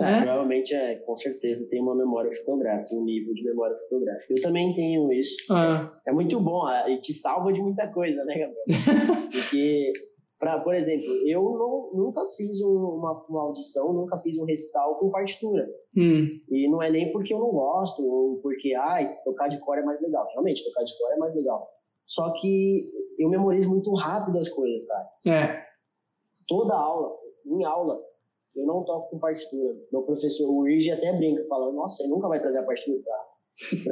É, 0.00 0.22
provavelmente 0.22 0.72
é, 0.72 0.94
com 0.94 1.16
certeza 1.16 1.68
tem 1.68 1.82
uma 1.82 1.94
memória 1.94 2.32
fotográfica, 2.32 2.94
um 2.94 3.04
nível 3.04 3.34
de 3.34 3.42
memória 3.42 3.76
fotográfica. 3.76 4.32
Eu 4.32 4.42
também 4.42 4.72
tenho 4.72 5.12
isso. 5.12 5.34
Ah. 5.50 5.88
É 6.06 6.12
muito 6.12 6.38
bom, 6.38 6.62
e 6.86 7.00
te 7.00 7.12
salva 7.12 7.52
de 7.52 7.60
muita 7.60 7.88
coisa, 7.88 8.24
né, 8.24 8.38
Gabriel? 8.38 9.28
Porque, 9.32 9.92
pra, 10.38 10.60
por 10.60 10.74
exemplo, 10.74 11.10
eu 11.26 11.42
não, 11.42 12.04
nunca 12.04 12.20
fiz 12.36 12.60
uma, 12.60 13.24
uma 13.28 13.42
audição, 13.42 13.92
nunca 13.92 14.16
fiz 14.18 14.38
um 14.38 14.44
recital 14.44 14.98
com 14.98 15.10
partitura. 15.10 15.66
Hum. 15.96 16.26
E 16.48 16.70
não 16.70 16.82
é 16.82 16.90
nem 16.90 17.12
porque 17.12 17.34
eu 17.34 17.38
não 17.38 17.50
gosto, 17.50 18.02
ou 18.02 18.40
porque, 18.40 18.74
ai, 18.74 19.16
tocar 19.24 19.48
de 19.48 19.58
cor 19.60 19.78
é 19.78 19.82
mais 19.82 20.00
legal. 20.00 20.26
Realmente, 20.32 20.64
tocar 20.64 20.84
de 20.84 20.96
cor 20.96 21.12
é 21.12 21.16
mais 21.16 21.34
legal. 21.34 21.68
Só 22.06 22.32
que 22.40 22.90
eu 23.18 23.28
memorizo 23.28 23.68
muito 23.68 23.92
rápido 23.94 24.38
as 24.38 24.48
coisas, 24.48 24.86
cara. 24.86 25.08
É. 25.26 25.62
Toda 26.46 26.74
aula, 26.74 27.14
em 27.44 27.64
aula, 27.64 28.00
eu 28.56 28.66
não 28.66 28.84
toco 28.84 29.10
com 29.10 29.18
partitura. 29.18 29.74
Meu 29.92 30.02
professor, 30.02 30.50
o 30.50 30.66
Irgi 30.68 30.90
até 30.90 31.12
brinca, 31.12 31.44
fala, 31.48 31.72
nossa, 31.72 32.02
ele 32.02 32.12
nunca 32.12 32.28
vai 32.28 32.40
trazer 32.40 32.58
a 32.58 32.64
partitura 32.64 33.02
pra... 33.02 33.28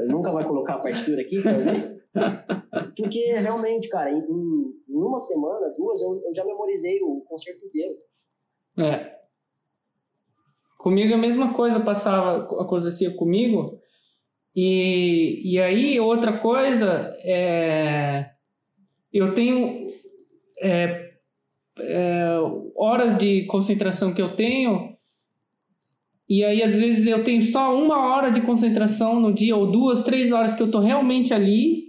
Ele 0.02 0.12
nunca 0.12 0.32
vai 0.32 0.46
colocar 0.46 0.74
a 0.74 0.80
partitura 0.80 1.20
aqui 1.22 1.42
pra 1.42 1.52
ver. 1.52 1.96
Porque 2.96 3.32
realmente, 3.32 3.88
cara, 3.88 4.10
em, 4.10 4.18
em, 4.18 4.74
uma 4.88 5.20
semana, 5.20 5.74
duas, 5.76 6.00
eu, 6.00 6.22
eu 6.24 6.34
já 6.34 6.44
memorizei 6.44 7.00
o 7.02 7.22
concerto 7.28 7.64
inteiro. 7.66 7.96
É. 8.78 9.16
Comigo 10.78 11.14
a 11.14 11.18
mesma 11.18 11.54
coisa 11.54 11.80
passava, 11.80 12.44
acontecia 12.62 13.14
comigo. 13.16 13.80
E, 14.54 15.52
e 15.52 15.60
aí, 15.60 16.00
outra 16.00 16.38
coisa, 16.38 17.14
é, 17.20 18.30
eu 19.12 19.34
tenho 19.34 19.90
é, 20.62 21.12
é, 21.78 22.38
horas 22.74 23.16
de 23.16 23.44
concentração 23.46 24.14
que 24.14 24.22
eu 24.22 24.34
tenho, 24.34 24.96
e 26.28 26.44
aí 26.44 26.62
às 26.62 26.74
vezes 26.74 27.06
eu 27.06 27.22
tenho 27.22 27.42
só 27.42 27.76
uma 27.76 28.14
hora 28.14 28.30
de 28.30 28.40
concentração 28.40 29.20
no 29.20 29.32
dia, 29.32 29.54
ou 29.54 29.70
duas, 29.70 30.02
três 30.02 30.32
horas 30.32 30.54
que 30.54 30.62
eu 30.62 30.70
tô 30.70 30.80
realmente 30.80 31.32
ali. 31.32 31.85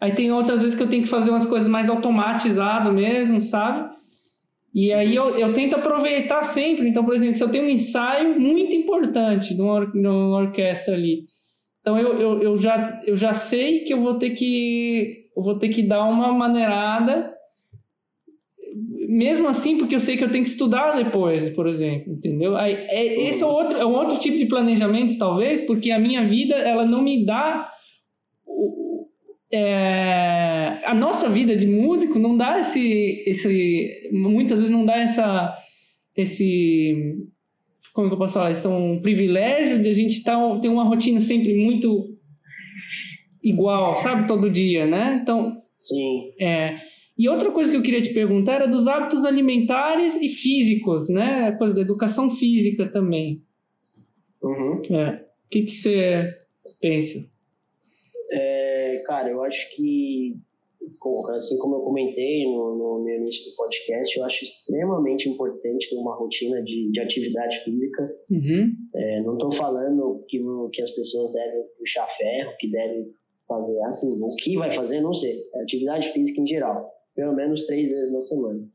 Aí 0.00 0.12
tem 0.12 0.30
outras 0.30 0.60
vezes 0.60 0.74
que 0.74 0.82
eu 0.82 0.88
tenho 0.88 1.02
que 1.02 1.08
fazer 1.08 1.30
umas 1.30 1.46
coisas 1.46 1.68
mais 1.68 1.88
automatizado 1.88 2.92
mesmo, 2.92 3.40
sabe? 3.40 3.94
E 4.74 4.92
aí 4.92 5.16
eu, 5.16 5.30
eu 5.38 5.54
tento 5.54 5.74
aproveitar 5.74 6.42
sempre. 6.42 6.88
Então, 6.88 7.04
por 7.04 7.14
exemplo, 7.14 7.34
se 7.34 7.42
eu 7.42 7.48
tenho 7.48 7.64
um 7.64 7.70
ensaio 7.70 8.38
muito 8.38 8.74
importante 8.76 9.54
numa, 9.54 9.86
numa 9.94 10.38
orquestra 10.38 10.94
ali, 10.94 11.24
então 11.80 11.98
eu, 11.98 12.20
eu, 12.20 12.42
eu, 12.42 12.58
já, 12.58 13.00
eu 13.06 13.16
já 13.16 13.32
sei 13.32 13.80
que 13.80 13.94
eu 13.94 14.00
vou 14.00 14.14
ter 14.18 14.30
que 14.30 15.24
eu 15.36 15.42
vou 15.42 15.58
ter 15.58 15.68
que 15.68 15.82
dar 15.82 16.04
uma 16.04 16.32
maneirada 16.32 17.32
mesmo 19.08 19.48
assim, 19.48 19.78
porque 19.78 19.94
eu 19.94 20.00
sei 20.00 20.16
que 20.16 20.24
eu 20.24 20.30
tenho 20.30 20.44
que 20.44 20.50
estudar 20.50 20.96
depois, 20.96 21.48
por 21.50 21.66
exemplo, 21.66 22.12
entendeu? 22.12 22.56
Aí, 22.56 22.74
é, 22.74 23.28
esse 23.28 23.42
é, 23.42 23.46
outro, 23.46 23.78
é 23.78 23.86
um 23.86 23.94
outro 23.94 24.18
tipo 24.18 24.36
de 24.36 24.46
planejamento, 24.46 25.16
talvez, 25.16 25.62
porque 25.62 25.90
a 25.90 25.98
minha 25.98 26.24
vida, 26.24 26.54
ela 26.56 26.84
não 26.84 27.02
me 27.02 27.24
dá... 27.24 27.70
É, 29.52 30.80
a 30.84 30.94
nossa 30.94 31.28
vida 31.28 31.56
de 31.56 31.66
músico 31.66 32.18
não 32.18 32.36
dá 32.36 32.60
esse, 32.60 33.22
esse... 33.26 34.10
Muitas 34.12 34.58
vezes 34.58 34.72
não 34.72 34.84
dá 34.84 34.96
essa... 34.96 35.56
Esse... 36.16 37.16
Como 37.92 38.08
que 38.08 38.14
eu 38.14 38.18
posso 38.18 38.34
falar? 38.34 38.50
Isso 38.50 38.68
é 38.68 38.70
um 38.70 39.00
privilégio 39.00 39.80
de 39.80 39.88
a 39.88 39.92
gente 39.92 40.22
tá, 40.22 40.36
ter 40.60 40.68
uma 40.68 40.84
rotina 40.84 41.20
sempre 41.20 41.54
muito 41.54 42.16
igual, 43.42 43.96
sabe? 43.96 44.26
Todo 44.26 44.50
dia, 44.50 44.86
né? 44.86 45.20
Então... 45.22 45.62
Sim. 45.78 46.32
É... 46.40 46.76
E 47.18 47.28
outra 47.30 47.50
coisa 47.50 47.70
que 47.70 47.76
eu 47.78 47.82
queria 47.82 48.02
te 48.02 48.12
perguntar 48.12 48.56
era 48.56 48.68
dos 48.68 48.86
hábitos 48.86 49.24
alimentares 49.24 50.16
e 50.16 50.28
físicos, 50.28 51.08
né? 51.08 51.48
A 51.48 51.56
coisa 51.56 51.74
da 51.74 51.80
educação 51.80 52.28
física 52.28 52.90
também. 52.90 53.42
Uhum. 54.42 54.82
É. 54.90 55.24
O 55.46 55.48
que, 55.48 55.62
que 55.62 55.70
você 55.72 56.30
pensa? 56.80 57.24
É, 58.30 59.02
cara, 59.06 59.30
eu 59.30 59.42
acho 59.42 59.74
que, 59.74 60.36
assim 61.30 61.58
como 61.58 61.76
eu 61.76 61.80
comentei 61.80 62.44
no, 62.44 63.00
no 63.02 63.08
início 63.08 63.50
do 63.50 63.56
podcast, 63.56 64.18
eu 64.18 64.24
acho 64.24 64.44
extremamente 64.44 65.28
importante 65.28 65.88
ter 65.88 65.96
uma 65.96 66.16
rotina 66.16 66.62
de, 66.62 66.90
de 66.90 67.00
atividade 67.00 67.62
física. 67.64 68.02
Uhum. 68.30 68.72
É, 68.94 69.22
não 69.22 69.34
estou 69.34 69.52
falando 69.52 70.24
que, 70.28 70.40
que 70.72 70.82
as 70.82 70.90
pessoas 70.90 71.32
devem 71.32 71.62
puxar 71.78 72.06
ferro, 72.16 72.52
que 72.58 72.70
devem 72.70 73.06
fazer 73.48 73.80
assim, 73.82 74.20
o 74.22 74.36
que 74.36 74.56
vai 74.56 74.72
fazer, 74.72 75.00
não 75.00 75.14
sei. 75.14 75.44
É 75.54 75.62
atividade 75.62 76.12
física 76.12 76.40
em 76.40 76.46
geral 76.46 76.96
pelo 77.16 77.34
menos 77.34 77.64
três 77.64 77.90
vezes 77.90 78.12
na 78.12 78.20
semana. 78.20 78.68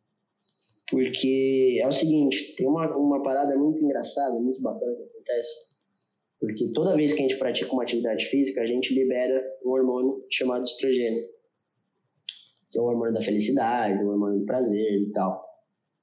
Porque 0.89 1.79
é 1.81 1.87
o 1.87 1.91
seguinte, 1.91 2.55
tem 2.57 2.67
uma, 2.67 2.93
uma 2.97 3.23
parada 3.23 3.55
muito 3.55 3.81
engraçada, 3.81 4.37
muito 4.37 4.61
bacana 4.61 4.93
que 4.93 5.03
acontece. 5.03 5.70
Porque 6.41 6.73
toda 6.73 6.95
vez 6.95 7.13
que 7.13 7.19
a 7.19 7.27
gente 7.27 7.37
pratica 7.37 7.71
uma 7.71 7.83
atividade 7.83 8.25
física, 8.25 8.61
a 8.61 8.65
gente 8.65 8.95
libera 8.95 9.41
um 9.63 9.69
hormônio 9.69 10.25
chamado 10.31 10.63
estrogênio, 10.63 11.23
que 12.71 12.79
é 12.79 12.81
o 12.81 12.85
hormônio 12.85 13.13
da 13.13 13.21
felicidade, 13.21 14.03
o 14.03 14.09
hormônio 14.09 14.39
do 14.39 14.45
prazer 14.45 15.03
e 15.03 15.11
tal. 15.11 15.45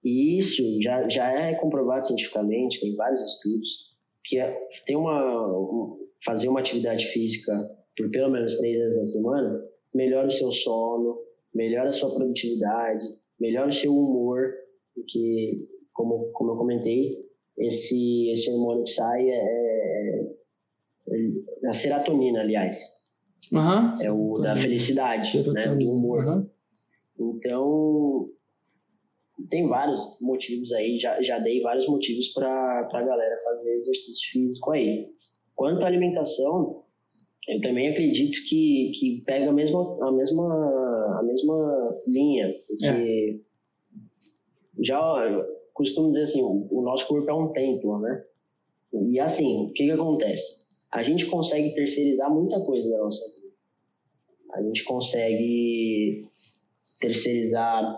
E 0.05 0.39
isso 0.39 0.63
já, 0.81 1.09
já 1.09 1.29
é 1.29 1.57
comprovado 1.57 2.07
cientificamente, 2.07 2.81
tem 2.81 2.95
vários 2.95 3.21
estudos, 3.21 3.89
que 4.25 4.39
é, 4.39 4.57
tem 4.87 4.97
uma, 4.97 5.59
um, 5.59 6.07
fazer 6.25 6.49
uma 6.49 6.61
atividade 6.61 7.07
física 7.07 7.53
por 7.97 8.09
pelo 8.11 8.31
menos 8.31 8.57
três 8.59 8.79
vezes 8.79 8.97
na 8.97 9.03
semana 9.03 9.69
melhora 9.93 10.29
o 10.29 10.31
seu 10.31 10.53
sono, 10.53 11.19
melhora 11.53 11.89
a 11.89 11.93
sua 11.93 12.15
produtividade, 12.15 13.05
melhora 13.41 13.71
o 13.71 13.73
seu 13.73 13.93
humor, 13.93 14.53
porque, 14.95 15.67
como, 15.93 16.31
como 16.33 16.53
eu 16.53 16.57
comentei, 16.57 17.28
esse, 17.59 18.31
esse 18.31 18.51
hormônio 18.51 18.85
que 18.85 18.91
sai 18.91 19.29
é, 19.29 20.27
é 21.09 21.69
a 21.69 21.73
serotonina, 21.73 22.41
aliás. 22.41 22.79
Uhum. 23.53 24.03
É 24.03 24.13
o 24.13 24.39
da 24.39 24.57
felicidade, 24.57 25.43
né, 25.53 25.75
do 25.75 25.91
humor. 25.91 26.25
Uhum. 26.25 26.51
Então, 27.19 28.29
tem 29.51 29.67
vários 29.67 30.01
motivos 30.21 30.73
aí, 30.73 30.99
já, 30.99 31.21
já 31.23 31.39
dei 31.39 31.61
vários 31.61 31.87
motivos 31.89 32.29
para 32.29 32.89
a 32.93 33.03
galera 33.03 33.37
fazer 33.45 33.75
exercício 33.75 34.31
físico 34.31 34.71
aí. 34.73 35.09
Quanto 35.55 35.83
à 35.83 35.87
alimentação, 35.87 36.85
eu 37.49 37.61
também 37.61 37.89
acredito 37.89 38.39
que, 38.49 38.93
que 38.95 39.23
pega 39.27 39.51
a 39.51 39.53
mesma, 39.53 40.07
a 40.07 40.13
mesma, 40.13 41.19
a 41.19 41.23
mesma 41.23 41.97
linha, 42.07 42.55
porque 42.69 42.87
é. 42.87 44.85
já 44.85 45.01
costumo 45.79 46.09
dizer 46.09 46.25
assim, 46.25 46.43
o 46.43 46.83
nosso 46.83 47.07
corpo 47.07 47.31
é 47.31 47.35
um 47.35 47.53
templo, 47.53 48.01
né? 48.01 48.25
E 48.93 49.21
assim, 49.21 49.67
o 49.67 49.73
que, 49.73 49.85
que 49.85 49.91
acontece? 49.93 50.67
A 50.91 51.03
gente 51.05 51.27
consegue 51.27 51.73
terceirizar 51.75 52.33
muita 52.33 52.61
coisa 52.65 52.91
da 52.91 52.99
nossa 52.99 53.25
vida. 53.37 53.55
A 54.55 54.63
gente 54.63 54.83
consegue 54.85 56.27
terceirizar 57.01 57.97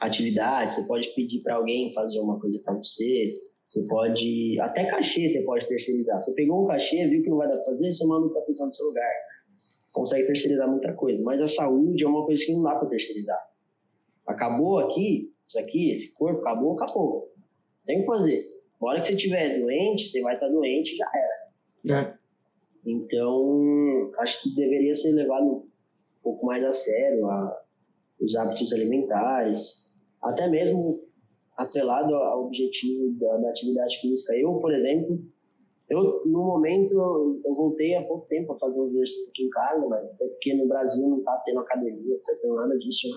atividades, 0.00 0.74
você 0.74 0.86
pode 0.86 1.08
pedir 1.14 1.40
para 1.42 1.54
alguém 1.54 1.94
fazer 1.94 2.20
uma 2.20 2.38
coisa 2.38 2.58
para 2.60 2.74
você, 2.74 3.24
Você 3.68 3.82
pode. 3.86 4.60
Até 4.60 4.84
cachê 4.84 5.30
você 5.30 5.40
pode 5.42 5.66
terceirizar. 5.66 6.20
Você 6.20 6.34
pegou 6.34 6.64
um 6.64 6.66
cachê, 6.66 7.08
viu 7.08 7.22
que 7.22 7.30
não 7.30 7.38
vai 7.38 7.48
dar 7.48 7.56
pra 7.56 7.64
fazer, 7.64 7.90
você 7.90 8.04
manda 8.04 8.26
outra 8.26 8.42
pessoa 8.42 8.66
no 8.66 8.74
seu 8.74 8.86
lugar. 8.86 9.10
Consegue 9.92 10.26
terceirizar 10.26 10.68
muita 10.68 10.92
coisa. 10.92 11.22
Mas 11.22 11.40
a 11.40 11.48
saúde 11.48 12.04
é 12.04 12.06
uma 12.06 12.26
coisa 12.26 12.44
que 12.44 12.52
não 12.52 12.62
dá 12.62 12.74
pra 12.74 12.88
terceirizar. 12.88 13.51
Acabou 14.32 14.78
aqui, 14.78 15.32
isso 15.46 15.58
aqui, 15.58 15.92
esse 15.92 16.12
corpo, 16.12 16.40
acabou, 16.40 16.74
acabou. 16.74 17.32
Tem 17.84 18.00
que 18.00 18.06
fazer. 18.06 18.52
Na 18.80 18.88
hora 18.88 19.00
que 19.00 19.06
você 19.06 19.14
estiver 19.14 19.60
doente, 19.60 20.08
você 20.08 20.20
vai 20.20 20.34
estar 20.34 20.48
doente 20.48 20.96
já 20.96 21.10
era. 21.14 22.00
É. 22.00 22.14
Então, 22.84 24.10
acho 24.18 24.42
que 24.42 24.54
deveria 24.54 24.94
ser 24.94 25.12
levado 25.12 25.44
um 25.44 25.62
pouco 26.22 26.46
mais 26.46 26.64
a 26.64 26.72
sério 26.72 27.26
a, 27.26 27.62
os 28.20 28.34
hábitos 28.36 28.72
alimentares, 28.72 29.88
até 30.20 30.48
mesmo 30.48 31.00
atrelado 31.56 32.14
ao 32.14 32.46
objetivo 32.46 33.14
da, 33.18 33.36
da, 33.36 33.50
atividade 33.50 33.98
física. 33.98 34.34
Eu, 34.36 34.54
por 34.54 34.72
exemplo, 34.72 35.20
eu 35.88 36.22
no 36.26 36.44
momento 36.44 37.40
eu 37.44 37.54
voltei 37.54 37.94
há 37.94 38.02
pouco 38.02 38.26
tempo 38.26 38.52
a 38.52 38.58
fazer 38.58 38.80
os 38.80 38.94
exercícios 38.94 39.28
aqui 39.28 39.44
em 39.44 39.50
casa, 39.50 39.86
mas 39.86 40.04
até 40.04 40.26
porque 40.26 40.54
no 40.54 40.66
Brasil 40.66 41.08
não 41.08 41.18
está 41.18 41.36
tendo 41.44 41.60
academia, 41.60 42.02
não 42.04 42.16
está 42.16 42.34
tendo 42.40 42.54
nada 42.54 42.78
disso. 42.78 43.08
Né? 43.08 43.16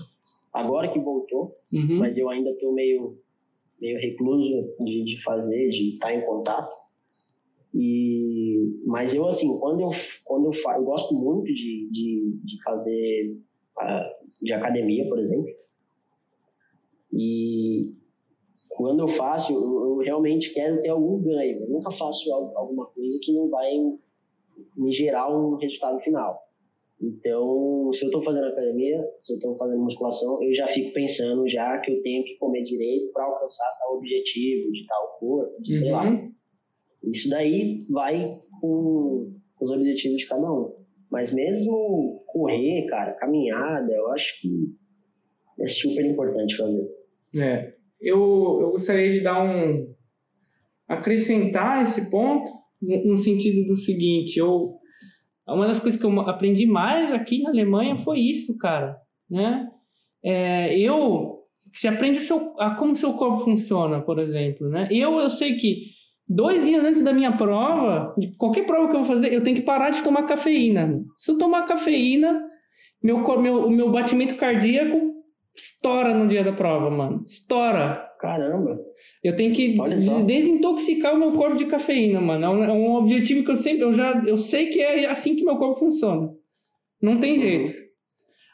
Agora 0.55 0.91
que 0.91 0.99
voltou, 0.99 1.53
uhum. 1.73 1.99
mas 1.99 2.17
eu 2.17 2.29
ainda 2.29 2.49
estou 2.51 2.73
meio 2.73 3.17
meio 3.79 3.99
recluso 3.99 4.73
de, 4.79 5.03
de 5.03 5.21
fazer, 5.21 5.67
de 5.67 5.95
estar 5.95 6.13
em 6.13 6.25
contato. 6.25 6.73
E, 7.73 8.81
mas 8.85 9.13
eu, 9.13 9.27
assim, 9.27 9.59
quando 9.59 9.81
eu, 9.81 9.89
quando 10.23 10.45
eu, 10.45 10.53
faço, 10.53 10.79
eu 10.79 10.85
gosto 10.85 11.13
muito 11.13 11.53
de, 11.53 11.89
de, 11.91 12.39
de 12.41 12.63
fazer, 12.63 13.37
uh, 13.77 14.27
de 14.41 14.53
academia, 14.53 15.07
por 15.09 15.19
exemplo. 15.19 15.53
E 17.11 17.93
quando 18.69 19.01
eu 19.01 19.09
faço, 19.09 19.51
eu, 19.51 19.61
eu, 19.61 19.97
realmente 19.97 20.53
quero 20.53 20.79
ter 20.79 20.89
algum 20.89 21.21
ganho. 21.21 21.63
Eu 21.63 21.69
nunca 21.69 21.91
faço 21.91 22.33
alguma 22.33 22.85
coisa 22.85 23.19
que 23.21 23.33
não 23.33 23.49
vai 23.49 23.73
me 24.77 24.91
gerar 24.93 25.29
um 25.29 25.57
resultado 25.57 25.99
final. 25.99 26.41
Então, 27.01 27.91
se 27.91 28.05
eu 28.05 28.07
estou 28.07 28.23
fazendo 28.23 28.45
academia, 28.45 29.03
se 29.21 29.33
eu 29.33 29.37
estou 29.37 29.57
fazendo 29.57 29.83
musculação, 29.83 30.41
eu 30.41 30.53
já 30.55 30.67
fico 30.67 30.93
pensando 30.93 31.47
já 31.47 31.77
que 31.79 31.91
eu 31.91 32.01
tenho 32.01 32.23
que 32.23 32.37
comer 32.37 32.63
direito 32.63 33.11
para 33.11 33.25
alcançar 33.25 33.65
tal 33.79 33.97
objetivo, 33.97 34.71
de 34.71 34.85
tal 34.87 35.17
corpo, 35.19 35.61
de 35.61 35.73
uhum. 35.73 35.79
sei 35.79 35.91
lá. 35.91 36.09
Uhum. 36.09 36.31
Isso 37.03 37.29
daí 37.29 37.81
vai 37.89 38.39
com 38.61 39.33
os 39.61 39.71
objetivos 39.71 40.17
de 40.17 40.27
cada 40.27 40.51
um. 40.51 40.73
Mas 41.11 41.33
mesmo 41.33 42.23
correr, 42.27 42.85
cara, 42.87 43.13
caminhada, 43.13 43.91
eu 43.93 44.11
acho 44.11 44.41
que 44.41 44.49
é 45.61 45.67
super 45.67 46.05
importante 46.05 46.55
fazer. 46.55 46.87
É. 47.35 47.73
Eu, 47.99 48.59
eu 48.61 48.71
gostaria 48.71 49.11
de 49.11 49.21
dar 49.21 49.43
um. 49.43 49.93
acrescentar 50.87 51.83
esse 51.83 52.09
ponto 52.09 52.49
no 52.81 53.17
sentido 53.17 53.65
do 53.65 53.75
seguinte: 53.75 54.37
eu 54.37 54.77
uma 55.53 55.67
das 55.67 55.79
coisas 55.79 55.99
que 55.99 56.05
eu 56.05 56.19
aprendi 56.21 56.65
mais 56.65 57.11
aqui 57.11 57.41
na 57.41 57.49
Alemanha 57.49 57.95
foi 57.95 58.19
isso, 58.19 58.57
cara, 58.57 58.97
né? 59.29 59.69
É, 60.23 60.77
eu, 60.79 61.43
você 61.71 61.87
aprende 61.87 62.21
seu, 62.21 62.59
a 62.59 62.75
como 62.75 62.95
seu 62.95 63.13
corpo 63.13 63.43
funciona, 63.43 64.01
por 64.01 64.17
exemplo, 64.17 64.67
né? 64.69 64.87
Eu, 64.89 65.19
eu 65.19 65.29
sei 65.29 65.55
que 65.55 65.91
dois 66.27 66.65
dias 66.65 66.83
antes 66.83 67.03
da 67.03 67.13
minha 67.13 67.37
prova, 67.37 68.15
qualquer 68.37 68.65
prova 68.65 68.89
que 68.89 68.95
eu 68.95 69.03
vou 69.03 69.07
fazer, 69.07 69.31
eu 69.31 69.43
tenho 69.43 69.55
que 69.55 69.61
parar 69.61 69.91
de 69.91 70.03
tomar 70.03 70.23
cafeína. 70.23 71.03
Se 71.17 71.31
eu 71.31 71.37
tomar 71.37 71.65
cafeína, 71.67 72.43
meu, 73.03 73.21
meu, 73.39 73.69
meu 73.69 73.91
batimento 73.91 74.35
cardíaco 74.35 75.14
estoura 75.55 76.13
no 76.13 76.27
dia 76.27 76.43
da 76.43 76.51
prova, 76.51 76.89
mano. 76.89 77.23
Estoura. 77.25 78.05
Caramba. 78.19 78.79
Eu 79.23 79.35
tenho 79.35 79.53
que 79.53 79.75
desintoxicar 80.25 81.13
o 81.13 81.19
meu 81.19 81.33
corpo 81.33 81.57
de 81.57 81.65
cafeína, 81.65 82.19
mano. 82.19 82.45
É 82.45 82.49
um, 82.49 82.63
é 82.63 82.71
um, 82.71 82.95
objetivo 82.95 83.43
que 83.43 83.51
eu 83.51 83.55
sempre, 83.55 83.83
eu 83.83 83.93
já, 83.93 84.23
eu 84.25 84.37
sei 84.37 84.67
que 84.67 84.81
é 84.81 85.05
assim 85.09 85.35
que 85.35 85.45
meu 85.45 85.57
corpo 85.57 85.79
funciona. 85.79 86.29
Não 87.01 87.19
tem 87.19 87.33
uhum. 87.33 87.39
jeito. 87.39 87.85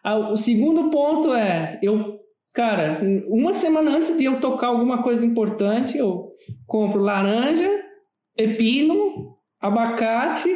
Ah, 0.03 0.31
o 0.31 0.35
segundo 0.35 0.89
ponto 0.89 1.33
é, 1.33 1.79
eu, 1.81 2.19
cara, 2.53 3.01
uma 3.27 3.53
semana 3.53 3.95
antes 3.95 4.17
de 4.17 4.25
eu 4.25 4.39
tocar 4.39 4.67
alguma 4.67 5.03
coisa 5.03 5.25
importante, 5.25 5.97
eu 5.97 6.31
compro 6.65 7.01
laranja, 7.01 7.69
pepino, 8.35 9.37
abacate 9.59 10.49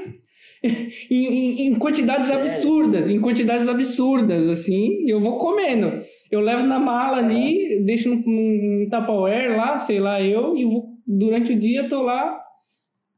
em, 1.09 1.26
em, 1.26 1.68
em, 1.68 1.76
quantidades 1.76 2.28
Sério? 2.28 2.41
absurdas, 2.41 3.07
em 3.07 3.20
quantidades 3.20 3.68
absurdas, 3.68 4.47
assim, 4.49 5.07
eu 5.07 5.20
vou 5.20 5.38
comendo. 5.38 6.01
Eu 6.32 6.39
levo 6.39 6.66
na 6.66 6.80
mala 6.80 7.18
ali, 7.18 7.84
deixo 7.86 8.09
no, 8.09 8.16
no 8.16 8.89
Tupperware 8.89 9.55
lá, 9.55 9.80
sei 9.80 9.99
lá, 9.99 10.22
eu, 10.22 10.57
e 10.57 10.66
vou, 10.66 10.89
durante 11.05 11.53
o 11.53 11.59
dia 11.59 11.88
tô 11.88 12.01
lá 12.01 12.41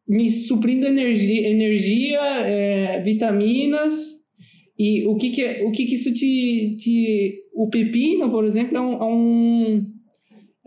me 0.08 0.32
suprindo 0.32 0.88
energia, 0.88 1.50
energia 1.50 2.22
é, 2.22 3.02
vitaminas, 3.02 3.96
e 4.80 5.06
o 5.08 5.16
que 5.16 5.32
que, 5.32 5.64
o 5.64 5.72
que, 5.72 5.86
que 5.86 5.96
isso 5.96 6.14
te, 6.14 6.78
te... 6.78 7.44
O 7.54 7.68
pepino, 7.68 8.30
por 8.30 8.46
exemplo, 8.46 8.78
é 8.78 8.82
um, 8.82 8.94
é 8.94 9.04
um, 9.04 9.94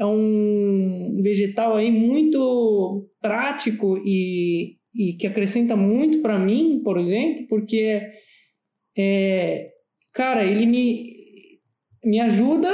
é 0.00 0.06
um 0.06 1.20
vegetal 1.22 1.76
aí 1.76 1.92
muito 1.92 3.08
prático 3.20 3.98
e 4.04 4.79
e 4.94 5.14
que 5.14 5.26
acrescenta 5.26 5.76
muito 5.76 6.20
para 6.20 6.38
mim, 6.38 6.80
por 6.84 6.98
exemplo, 6.98 7.46
porque 7.48 8.02
é, 8.96 9.70
cara, 10.12 10.44
ele 10.44 10.66
me, 10.66 11.14
me 12.04 12.20
ajuda 12.20 12.70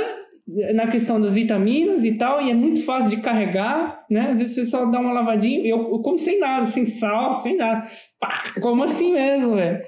na 0.74 0.86
questão 0.86 1.20
das 1.20 1.34
vitaminas 1.34 2.04
e 2.04 2.16
tal, 2.16 2.40
e 2.40 2.50
é 2.50 2.54
muito 2.54 2.84
fácil 2.84 3.10
de 3.10 3.20
carregar, 3.20 4.04
né? 4.08 4.28
Às 4.30 4.38
vezes 4.38 4.54
você 4.54 4.66
só 4.66 4.84
dá 4.86 5.00
uma 5.00 5.12
lavadinha, 5.12 5.60
eu, 5.66 5.90
eu 5.90 5.98
como 6.00 6.18
sem 6.18 6.38
nada, 6.38 6.66
sem 6.66 6.84
sal, 6.84 7.34
sem 7.34 7.56
nada. 7.56 7.88
Pá, 8.20 8.44
como 8.62 8.84
assim 8.84 9.12
mesmo, 9.12 9.56
velho? 9.56 9.82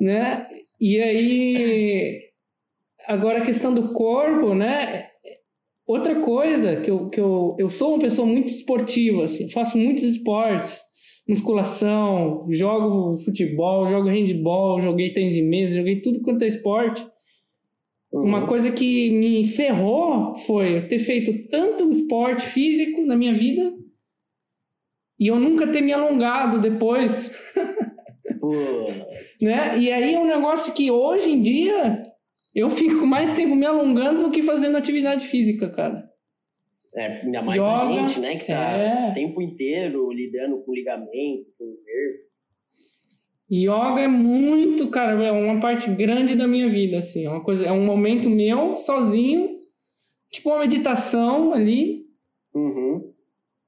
Né? 0.00 0.46
E 0.80 1.00
aí, 1.02 2.20
agora 3.08 3.38
a 3.38 3.44
questão 3.44 3.74
do 3.74 3.92
corpo, 3.92 4.54
né? 4.54 5.08
Outra 5.86 6.20
coisa 6.20 6.80
que 6.80 6.90
eu, 6.90 7.10
que 7.10 7.20
eu, 7.20 7.56
eu 7.58 7.68
sou 7.68 7.90
uma 7.90 7.98
pessoa 7.98 8.26
muito 8.26 8.48
esportiva, 8.48 9.24
assim, 9.24 9.50
faço 9.50 9.76
muitos 9.76 10.04
esportes, 10.04 10.80
musculação, 11.26 12.46
jogo 12.50 13.16
futebol, 13.16 13.90
jogo 13.90 14.08
handball, 14.08 14.80
joguei 14.80 15.12
tênis 15.12 15.34
de 15.34 15.42
mesa, 15.42 15.76
joguei 15.76 16.00
tudo 16.00 16.20
quanto 16.20 16.42
é 16.42 16.48
esporte. 16.48 17.06
Uhum. 18.12 18.22
Uma 18.22 18.46
coisa 18.46 18.70
que 18.70 19.10
me 19.10 19.46
ferrou 19.46 20.36
foi 20.38 20.82
ter 20.82 20.98
feito 20.98 21.48
tanto 21.48 21.90
esporte 21.90 22.42
físico 22.46 23.04
na 23.04 23.16
minha 23.16 23.32
vida 23.32 23.72
e 25.18 25.28
eu 25.28 25.40
nunca 25.40 25.66
ter 25.66 25.80
me 25.80 25.92
alongado 25.92 26.60
depois. 26.60 27.30
né? 29.40 29.78
E 29.78 29.90
aí 29.90 30.14
é 30.14 30.18
um 30.18 30.26
negócio 30.26 30.74
que 30.74 30.90
hoje 30.90 31.30
em 31.30 31.40
dia 31.40 32.02
eu 32.54 32.68
fico 32.70 33.06
mais 33.06 33.32
tempo 33.34 33.54
me 33.56 33.66
alongando 33.66 34.24
do 34.24 34.30
que 34.30 34.42
fazendo 34.42 34.76
atividade 34.76 35.26
física, 35.26 35.70
cara. 35.70 36.08
É, 36.96 37.22
ainda 37.22 37.42
mais 37.42 37.60
Yoga, 37.60 37.70
pra 37.70 38.08
gente, 38.08 38.20
né? 38.20 38.36
Que 38.36 38.46
tá 38.46 38.76
é. 38.76 39.10
o 39.10 39.14
tempo 39.14 39.42
inteiro 39.42 40.12
lidando 40.12 40.62
com 40.62 40.72
ligamento, 40.72 41.46
com 41.58 41.64
nervo. 41.84 42.24
Yoga 43.50 44.00
é 44.00 44.08
muito, 44.08 44.88
cara, 44.88 45.22
é 45.22 45.32
uma 45.32 45.60
parte 45.60 45.90
grande 45.90 46.34
da 46.34 46.46
minha 46.46 46.68
vida, 46.68 46.98
assim. 46.98 47.24
É 47.24 47.30
uma 47.30 47.42
coisa, 47.42 47.66
é 47.66 47.72
um 47.72 47.84
momento 47.84 48.30
meu, 48.30 48.78
sozinho, 48.78 49.60
tipo 50.30 50.50
uma 50.50 50.60
meditação 50.60 51.52
ali. 51.52 52.04
Uhum. 52.54 53.12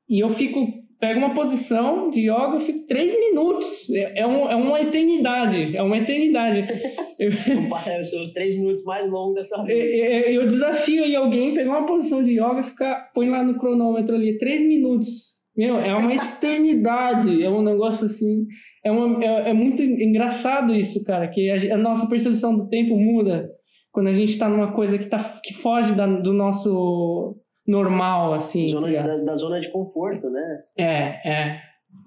E 0.08 0.20
eu 0.20 0.30
fico 0.30 0.85
pego 0.98 1.18
uma 1.18 1.34
posição 1.34 2.10
de 2.10 2.22
yoga, 2.22 2.54
eu 2.54 2.60
fico 2.60 2.86
três 2.86 3.14
minutos. 3.18 3.88
É, 3.90 4.20
é, 4.20 4.26
um, 4.26 4.50
é 4.50 4.56
uma 4.56 4.80
eternidade. 4.80 5.76
É 5.76 5.82
uma 5.82 5.98
eternidade. 5.98 6.64
São 8.10 8.24
os 8.24 8.32
três 8.32 8.56
minutos 8.56 8.84
mais 8.84 9.10
longos 9.10 9.36
da 9.36 9.42
sua 9.42 9.64
vida. 9.64 9.72
É, 9.72 10.30
é, 10.30 10.36
eu 10.36 10.46
desafio 10.46 11.04
aí 11.04 11.14
alguém 11.14 11.54
pegar 11.54 11.78
uma 11.78 11.86
posição 11.86 12.22
de 12.22 12.32
yoga 12.32 12.60
e 12.60 12.64
ficar. 12.64 13.10
Põe 13.14 13.28
lá 13.28 13.42
no 13.42 13.58
cronômetro 13.58 14.14
ali, 14.14 14.38
três 14.38 14.62
minutos. 14.62 15.26
Meu, 15.56 15.78
é 15.78 15.94
uma 15.94 16.14
eternidade. 16.14 17.42
É 17.42 17.50
um 17.50 17.62
negócio 17.62 18.06
assim. 18.06 18.46
É, 18.84 18.90
uma, 18.90 19.22
é, 19.24 19.50
é 19.50 19.52
muito 19.52 19.82
engraçado 19.82 20.74
isso, 20.74 21.02
cara, 21.04 21.28
que 21.28 21.50
a, 21.50 21.74
a, 21.74 21.78
nossa 21.78 22.06
percepção 22.06 22.56
do 22.56 22.68
tempo 22.68 22.96
muda 22.96 23.48
quando 23.90 24.08
a 24.08 24.12
gente 24.12 24.30
está 24.30 24.48
numa 24.48 24.72
coisa 24.72 24.98
que, 24.98 25.06
tá, 25.06 25.18
que 25.42 25.54
foge 25.54 25.94
da, 25.94 26.06
do 26.06 26.34
nosso 26.34 27.34
normal, 27.66 28.34
assim. 28.34 28.68
Zona, 28.68 28.90
da, 28.90 29.16
da, 29.16 29.36
zona 29.36 29.60
de 29.60 29.70
conforto, 29.70 30.30
né? 30.30 30.64
É, 30.76 31.28
é. 31.28 31.62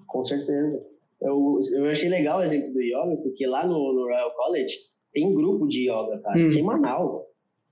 Com 0.06 0.22
certeza. 0.22 0.84
Eu, 1.20 1.60
eu 1.74 1.90
achei 1.90 2.08
legal 2.08 2.38
o 2.38 2.42
exemplo 2.42 2.72
do 2.72 2.80
yoga, 2.80 3.16
porque 3.22 3.46
lá 3.46 3.66
no, 3.66 3.92
no 3.92 4.04
Royal 4.04 4.34
College 4.34 4.74
tem 5.12 5.26
um 5.26 5.34
grupo 5.34 5.68
de 5.68 5.90
yoga, 5.90 6.18
cara, 6.20 6.38
hum. 6.38 6.50
semanal. 6.50 7.26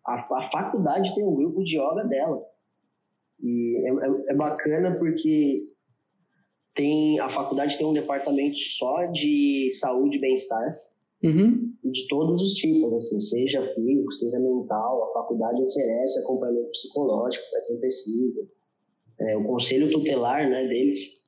A, 0.06 0.14
a 0.14 0.42
faculdade 0.42 1.14
tem 1.14 1.24
um 1.24 1.34
grupo 1.34 1.64
de 1.64 1.78
yoga 1.78 2.04
dela. 2.04 2.42
E 3.42 3.76
é, 3.86 3.90
é, 3.90 4.32
é 4.32 4.34
bacana 4.34 4.96
porque 4.98 5.68
tem 6.74 7.18
a 7.20 7.28
faculdade 7.28 7.76
tem 7.76 7.86
um 7.86 7.92
departamento 7.92 8.56
só 8.56 9.06
de 9.06 9.68
saúde 9.72 10.18
e 10.18 10.20
bem-estar. 10.20 10.78
Uhum. 11.22 11.72
De 11.84 12.06
todos 12.08 12.42
os 12.42 12.54
tipos, 12.54 12.92
assim, 12.92 13.20
seja 13.20 13.62
físico, 13.74 14.12
seja 14.12 14.38
mental, 14.38 15.04
a 15.04 15.12
faculdade 15.12 15.62
oferece 15.62 16.20
acompanhamento 16.20 16.70
psicológico 16.70 17.44
para 17.50 17.62
quem 17.62 17.78
precisa. 17.78 18.46
é, 19.20 19.36
o 19.36 19.44
conselho 19.44 19.90
tutelar 19.90 20.48
né, 20.48 20.66
deles 20.66 21.18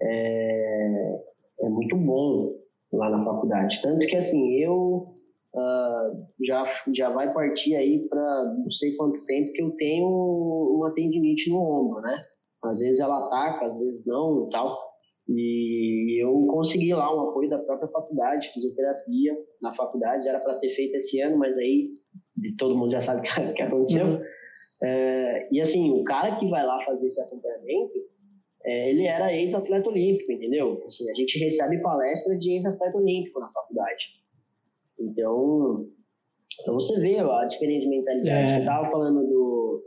é, 0.00 1.20
é 1.60 1.68
muito 1.68 1.96
bom 1.96 2.56
lá 2.92 3.10
na 3.10 3.20
faculdade. 3.20 3.80
Tanto 3.82 4.06
que, 4.06 4.16
assim, 4.16 4.56
eu 4.56 5.16
uh, 5.54 6.26
já, 6.44 6.64
já 6.94 7.10
vai 7.10 7.32
partir 7.32 7.74
aí 7.76 8.06
para 8.08 8.54
não 8.58 8.70
sei 8.70 8.94
quanto 8.96 9.24
tempo 9.26 9.52
que 9.52 9.62
eu 9.62 9.70
tenho 9.72 10.06
uma 10.08 10.92
tendinite 10.92 11.50
no 11.50 11.60
ombro, 11.60 12.00
né? 12.02 12.24
Às 12.64 12.80
vezes 12.80 13.00
ela 13.00 13.26
ataca, 13.26 13.66
às 13.66 13.78
vezes 13.78 14.04
não 14.06 14.46
e 14.46 14.50
tal. 14.50 14.85
E 15.28 16.22
eu 16.22 16.46
consegui 16.46 16.94
lá 16.94 17.14
um 17.14 17.28
apoio 17.28 17.50
da 17.50 17.58
própria 17.58 17.88
faculdade, 17.88 18.48
fisioterapia 18.52 19.36
na 19.60 19.74
faculdade, 19.74 20.28
era 20.28 20.38
para 20.38 20.58
ter 20.58 20.70
feito 20.70 20.94
esse 20.96 21.20
ano, 21.20 21.36
mas 21.36 21.56
aí 21.56 21.90
todo 22.58 22.76
mundo 22.76 22.92
já 22.92 23.00
sabe 23.00 23.20
o 23.50 23.54
que 23.54 23.62
aconteceu. 23.62 24.06
Uhum. 24.06 24.20
É, 24.82 25.48
e 25.50 25.60
assim, 25.60 25.90
o 25.90 26.02
cara 26.04 26.38
que 26.38 26.48
vai 26.48 26.64
lá 26.64 26.80
fazer 26.82 27.06
esse 27.06 27.20
acompanhamento, 27.20 27.94
é, 28.64 28.90
ele 28.90 29.04
era 29.04 29.32
ex-atleta 29.32 29.88
olímpico, 29.88 30.30
entendeu? 30.30 30.82
Assim, 30.86 31.10
a 31.10 31.14
gente 31.14 31.38
recebe 31.38 31.80
palestra 31.82 32.36
de 32.36 32.52
ex-atleta 32.52 32.96
olímpico 32.96 33.40
na 33.40 33.50
faculdade. 33.50 34.04
Então, 34.98 35.86
então 36.60 36.74
você 36.74 37.00
vê 37.00 37.18
a 37.18 37.44
diferença 37.44 37.86
de 37.86 37.90
mentalidade. 37.90 38.44
É. 38.44 38.48
Você 38.48 38.58
estava 38.60 38.88
falando 38.88 39.26
do 39.26 39.84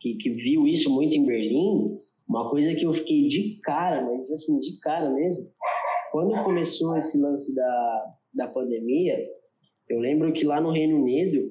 que, 0.00 0.14
que 0.16 0.30
viu 0.30 0.66
isso 0.66 0.92
muito 0.92 1.16
em 1.16 1.24
Berlim, 1.24 1.96
uma 2.30 2.48
coisa 2.48 2.72
que 2.76 2.86
eu 2.86 2.92
fiquei 2.92 3.26
de 3.26 3.58
cara, 3.60 4.02
mas 4.02 4.30
assim, 4.30 4.60
de 4.60 4.78
cara 4.78 5.10
mesmo. 5.10 5.50
Quando 6.12 6.44
começou 6.44 6.96
esse 6.96 7.18
lance 7.20 7.52
da, 7.52 8.14
da 8.32 8.48
pandemia, 8.48 9.18
eu 9.88 9.98
lembro 9.98 10.32
que 10.32 10.44
lá 10.44 10.60
no 10.60 10.70
Reino 10.70 11.02
Unido, 11.02 11.50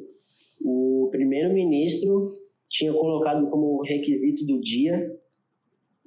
o 0.63 1.09
primeiro-ministro 1.11 2.31
tinha 2.69 2.93
colocado 2.93 3.49
como 3.49 3.83
requisito 3.83 4.45
do 4.45 4.61
dia, 4.61 5.01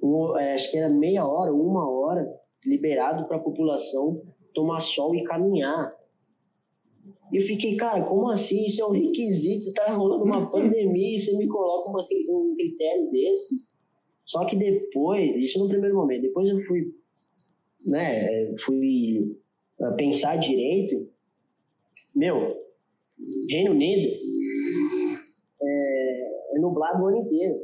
um, 0.01 0.35
é, 0.39 0.55
acho 0.55 0.71
que 0.71 0.77
era 0.77 0.89
meia 0.89 1.23
hora, 1.23 1.53
uma 1.53 1.87
hora, 1.87 2.27
liberado 2.65 3.27
para 3.27 3.37
a 3.37 3.43
população 3.43 4.23
tomar 4.55 4.79
sol 4.79 5.13
e 5.13 5.23
caminhar. 5.23 5.93
E 7.31 7.37
eu 7.37 7.43
fiquei, 7.43 7.75
cara, 7.75 8.03
como 8.05 8.27
assim? 8.29 8.65
Isso 8.65 8.81
é 8.81 8.87
um 8.87 8.91
requisito, 8.91 9.67
está 9.67 9.91
rolando 9.93 10.23
uma 10.23 10.49
pandemia 10.49 11.15
e 11.15 11.19
você 11.19 11.37
me 11.37 11.47
coloca 11.47 11.91
uma, 11.91 12.01
um 12.01 12.55
critério 12.55 13.11
desse? 13.11 13.71
Só 14.25 14.45
que 14.45 14.55
depois, 14.55 15.35
isso 15.35 15.59
no 15.59 15.67
primeiro 15.67 15.95
momento, 15.95 16.21
depois 16.21 16.49
eu 16.49 16.59
fui, 16.61 16.93
né, 17.85 18.55
fui 18.57 19.37
ah, 19.81 19.91
pensar 19.93 20.37
direito, 20.37 21.09
meu, 22.15 22.55
Reino 23.49 23.71
Unido 23.71 24.13
é, 25.61 26.55
é 26.55 26.59
nublado 26.59 27.03
o 27.03 27.07
ano 27.07 27.17
inteiro. 27.17 27.59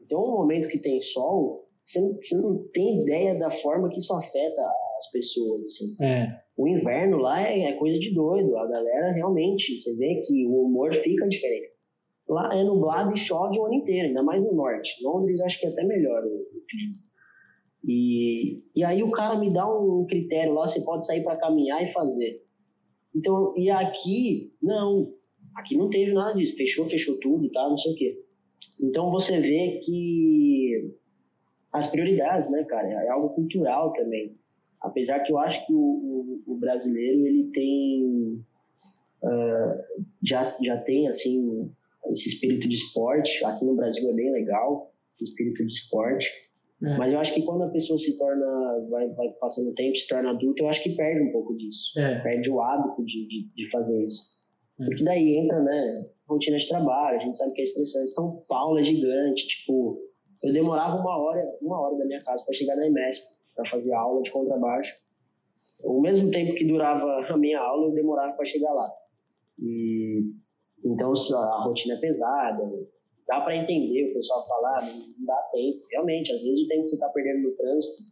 Então, 0.00 0.24
um 0.24 0.32
momento 0.32 0.68
que 0.68 0.78
tem 0.78 1.00
sol, 1.00 1.68
você 1.82 2.00
não, 2.00 2.16
você 2.16 2.36
não, 2.36 2.68
tem 2.72 3.02
ideia 3.02 3.38
da 3.38 3.50
forma 3.50 3.88
que 3.88 3.98
isso 3.98 4.12
afeta 4.14 4.62
as 4.98 5.10
pessoas. 5.10 5.64
Assim. 5.64 5.96
É. 6.00 6.42
O 6.56 6.68
inverno 6.68 7.16
lá 7.16 7.42
é, 7.42 7.60
é, 7.64 7.72
coisa 7.74 7.98
de 7.98 8.14
doido. 8.14 8.56
A 8.56 8.66
galera 8.66 9.12
realmente, 9.12 9.78
você 9.78 9.96
vê 9.96 10.20
que 10.26 10.46
o 10.46 10.64
humor 10.64 10.94
fica 10.94 11.26
diferente. 11.26 11.72
Lá 12.28 12.50
é 12.52 12.62
nublado 12.62 13.12
e 13.12 13.18
chove 13.18 13.58
o 13.58 13.66
ano 13.66 13.74
inteiro, 13.74 14.08
ainda 14.08 14.22
mais 14.22 14.42
no 14.42 14.52
norte. 14.52 15.02
Londres 15.02 15.40
acho 15.40 15.60
que 15.60 15.66
é 15.66 15.70
até 15.70 15.84
melhor 15.84 16.24
o, 16.24 16.64
clima. 16.68 16.94
E, 17.84 18.62
e 18.76 18.84
aí 18.84 19.02
o 19.02 19.10
cara 19.10 19.38
me 19.38 19.52
dá 19.52 19.68
um 19.68 20.06
critério 20.06 20.54
lá, 20.54 20.68
você 20.68 20.80
pode 20.84 21.04
sair 21.04 21.22
para 21.22 21.36
caminhar 21.36 21.82
e 21.82 21.92
fazer. 21.92 22.42
Então, 23.14 23.52
e 23.56 23.70
aqui, 23.70 24.52
não. 24.62 25.12
Aqui 25.54 25.76
não 25.76 25.90
teve 25.90 26.12
nada 26.12 26.34
disso. 26.34 26.56
Fechou, 26.56 26.88
fechou 26.88 27.18
tudo, 27.20 27.50
tá? 27.50 27.68
Não 27.68 27.76
sei 27.76 27.92
o 27.92 27.96
quê. 27.96 28.24
Então 28.80 29.10
você 29.10 29.40
vê 29.40 29.80
que 29.84 30.94
as 31.72 31.86
prioridades, 31.88 32.50
né, 32.50 32.64
cara, 32.64 32.88
é 32.88 33.08
algo 33.08 33.30
cultural 33.30 33.92
também. 33.92 34.36
Apesar 34.80 35.20
que 35.20 35.32
eu 35.32 35.38
acho 35.38 35.64
que 35.66 35.72
o, 35.72 35.78
o, 35.78 36.42
o 36.46 36.58
brasileiro 36.58 37.26
ele 37.26 37.50
tem 37.52 38.44
uh, 39.22 40.04
já 40.22 40.56
já 40.60 40.76
tem 40.78 41.06
assim 41.06 41.70
esse 42.10 42.28
espírito 42.28 42.68
de 42.68 42.76
esporte. 42.76 43.44
Aqui 43.44 43.64
no 43.64 43.76
Brasil 43.76 44.08
é 44.08 44.12
bem 44.12 44.32
legal, 44.32 44.92
o 45.20 45.24
espírito 45.24 45.64
de 45.64 45.72
esporte. 45.72 46.28
É. 46.82 46.96
Mas 46.96 47.12
eu 47.12 47.18
acho 47.18 47.34
que 47.34 47.42
quando 47.42 47.62
a 47.62 47.70
pessoa 47.70 47.98
se 47.98 48.18
torna, 48.18 48.86
vai, 48.90 49.08
vai 49.10 49.28
passando 49.40 49.70
o 49.70 49.74
tempo, 49.74 49.96
se 49.96 50.08
torna 50.08 50.30
adulta, 50.30 50.62
eu 50.62 50.68
acho 50.68 50.82
que 50.82 50.96
perde 50.96 51.22
um 51.22 51.32
pouco 51.32 51.56
disso. 51.56 51.98
É. 51.98 52.20
Perde 52.20 52.50
o 52.50 52.60
hábito 52.60 53.04
de, 53.04 53.26
de, 53.28 53.48
de 53.54 53.70
fazer 53.70 54.02
isso. 54.02 54.40
É. 54.80 54.84
Porque 54.86 55.04
daí 55.04 55.36
entra, 55.36 55.60
né, 55.60 56.06
rotina 56.28 56.56
de 56.58 56.68
trabalho, 56.68 57.18
a 57.18 57.20
gente 57.20 57.38
sabe 57.38 57.52
que 57.52 57.60
é 57.60 57.64
estressante. 57.64 58.10
São 58.10 58.38
Paulo 58.48 58.78
é 58.78 58.84
gigante, 58.84 59.46
tipo, 59.46 60.00
eu 60.44 60.52
demorava 60.52 60.96
uma 60.96 61.16
hora, 61.16 61.40
uma 61.60 61.80
hora 61.80 61.96
da 61.96 62.04
minha 62.04 62.22
casa 62.22 62.44
para 62.44 62.52
chegar 62.52 62.76
na 62.76 62.86
EMESP, 62.86 63.24
para 63.54 63.68
fazer 63.68 63.92
aula 63.92 64.22
de 64.22 64.30
contrabaixo. 64.30 64.96
O 65.84 66.00
mesmo 66.00 66.30
tempo 66.30 66.54
que 66.54 66.64
durava 66.64 67.26
a 67.28 67.36
minha 67.36 67.60
aula, 67.60 67.88
eu 67.88 67.94
demorava 67.94 68.32
para 68.32 68.44
chegar 68.44 68.72
lá. 68.72 68.90
E 69.58 70.11
então, 70.92 71.12
a 71.12 71.64
rotina 71.64 71.94
é 71.94 72.00
pesada, 72.00 72.62
dá 73.26 73.40
para 73.40 73.56
entender 73.56 74.10
o 74.10 74.14
pessoal 74.14 74.46
falar, 74.46 74.82
não 74.82 75.26
dá 75.26 75.36
tempo. 75.52 75.84
Realmente, 75.90 76.32
às 76.32 76.42
vezes 76.42 76.64
o 76.64 76.68
tempo 76.68 76.82
que 76.82 76.88
você 76.90 76.96
está 76.96 77.08
perdendo 77.08 77.48
no 77.48 77.56
trânsito, 77.56 78.02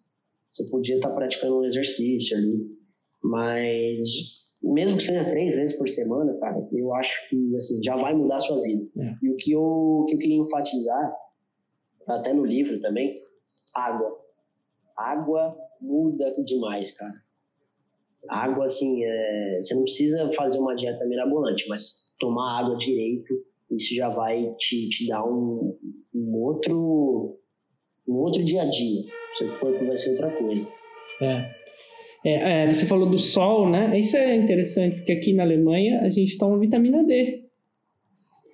você 0.50 0.64
podia 0.64 0.96
estar 0.96 1.10
tá 1.10 1.14
praticando 1.14 1.58
um 1.58 1.64
exercício 1.64 2.36
ali. 2.36 2.78
Mas, 3.22 4.08
mesmo 4.62 4.96
que 4.96 5.04
seja 5.04 5.28
três 5.28 5.54
vezes 5.54 5.76
por 5.76 5.88
semana, 5.88 6.36
cara, 6.38 6.66
eu 6.72 6.94
acho 6.94 7.28
que 7.28 7.54
assim, 7.54 7.82
já 7.84 7.96
vai 7.96 8.14
mudar 8.14 8.36
a 8.36 8.40
sua 8.40 8.62
vida. 8.62 8.84
É. 8.98 9.14
E 9.22 9.30
o 9.30 9.36
que 9.36 9.52
eu, 9.52 10.06
que 10.08 10.14
eu 10.14 10.18
queria 10.18 10.38
enfatizar, 10.38 11.14
tá 12.06 12.16
até 12.16 12.32
no 12.32 12.44
livro 12.44 12.80
também, 12.80 13.16
água. 13.74 14.18
Água 14.96 15.56
muda 15.80 16.34
demais, 16.44 16.92
cara. 16.92 17.14
Água, 18.28 18.66
assim, 18.66 19.04
é, 19.04 19.60
você 19.62 19.74
não 19.74 19.82
precisa 19.82 20.30
fazer 20.34 20.58
uma 20.58 20.74
dieta 20.74 21.04
mirabolante, 21.06 21.66
mas 21.68 22.10
tomar 22.18 22.60
água 22.60 22.76
direito, 22.76 23.34
isso 23.70 23.94
já 23.94 24.08
vai 24.08 24.52
te, 24.58 24.88
te 24.88 25.08
dar 25.08 25.24
um, 25.24 25.76
um 26.14 26.36
outro 26.36 27.38
um 28.06 28.14
outro 28.14 28.44
dia 28.44 28.62
a 28.62 28.64
dia. 28.66 29.04
Seu 29.34 29.48
corpo 29.58 29.86
vai 29.86 29.96
ser 29.96 30.10
outra 30.10 30.30
coisa. 30.30 30.68
É. 31.22 31.60
É, 32.22 32.64
é, 32.64 32.68
você 32.68 32.84
falou 32.84 33.08
do 33.08 33.16
sol, 33.16 33.68
né? 33.68 33.98
Isso 33.98 34.16
é 34.16 34.36
interessante, 34.36 34.96
porque 34.96 35.12
aqui 35.12 35.32
na 35.32 35.42
Alemanha 35.42 36.00
a 36.02 36.08
gente 36.10 36.36
toma 36.36 36.58
vitamina 36.58 37.02
D. 37.04 37.44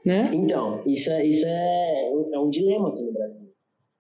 Né? 0.05 0.23
Então, 0.33 0.85
isso, 0.87 1.11
é, 1.11 1.27
isso 1.27 1.45
é, 1.45 2.13
é 2.33 2.39
um 2.39 2.49
dilema 2.49 2.91
aqui 2.91 3.03
no 3.03 3.13
Brasil. 3.13 3.49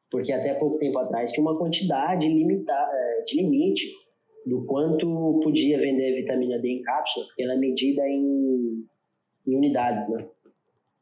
Porque 0.09 0.33
até 0.33 0.55
pouco 0.55 0.79
tempo 0.79 0.97
atrás 1.01 1.33
tinha 1.33 1.43
uma 1.43 1.59
quantidade 1.59 2.29
limitada, 2.29 2.93
é, 2.93 3.25
de 3.25 3.43
limite 3.43 3.93
do 4.47 4.65
quanto 4.65 5.41
podia 5.43 5.79
vender 5.79 6.15
vitamina 6.15 6.59
D 6.59 6.69
em 6.69 6.83
cápsula, 6.83 7.27
porque 7.27 7.43
ela 7.43 7.55
é 7.55 7.59
medida 7.59 8.09
em 8.09 8.87
em 9.47 9.57
unidades, 9.57 10.09
né? 10.11 10.27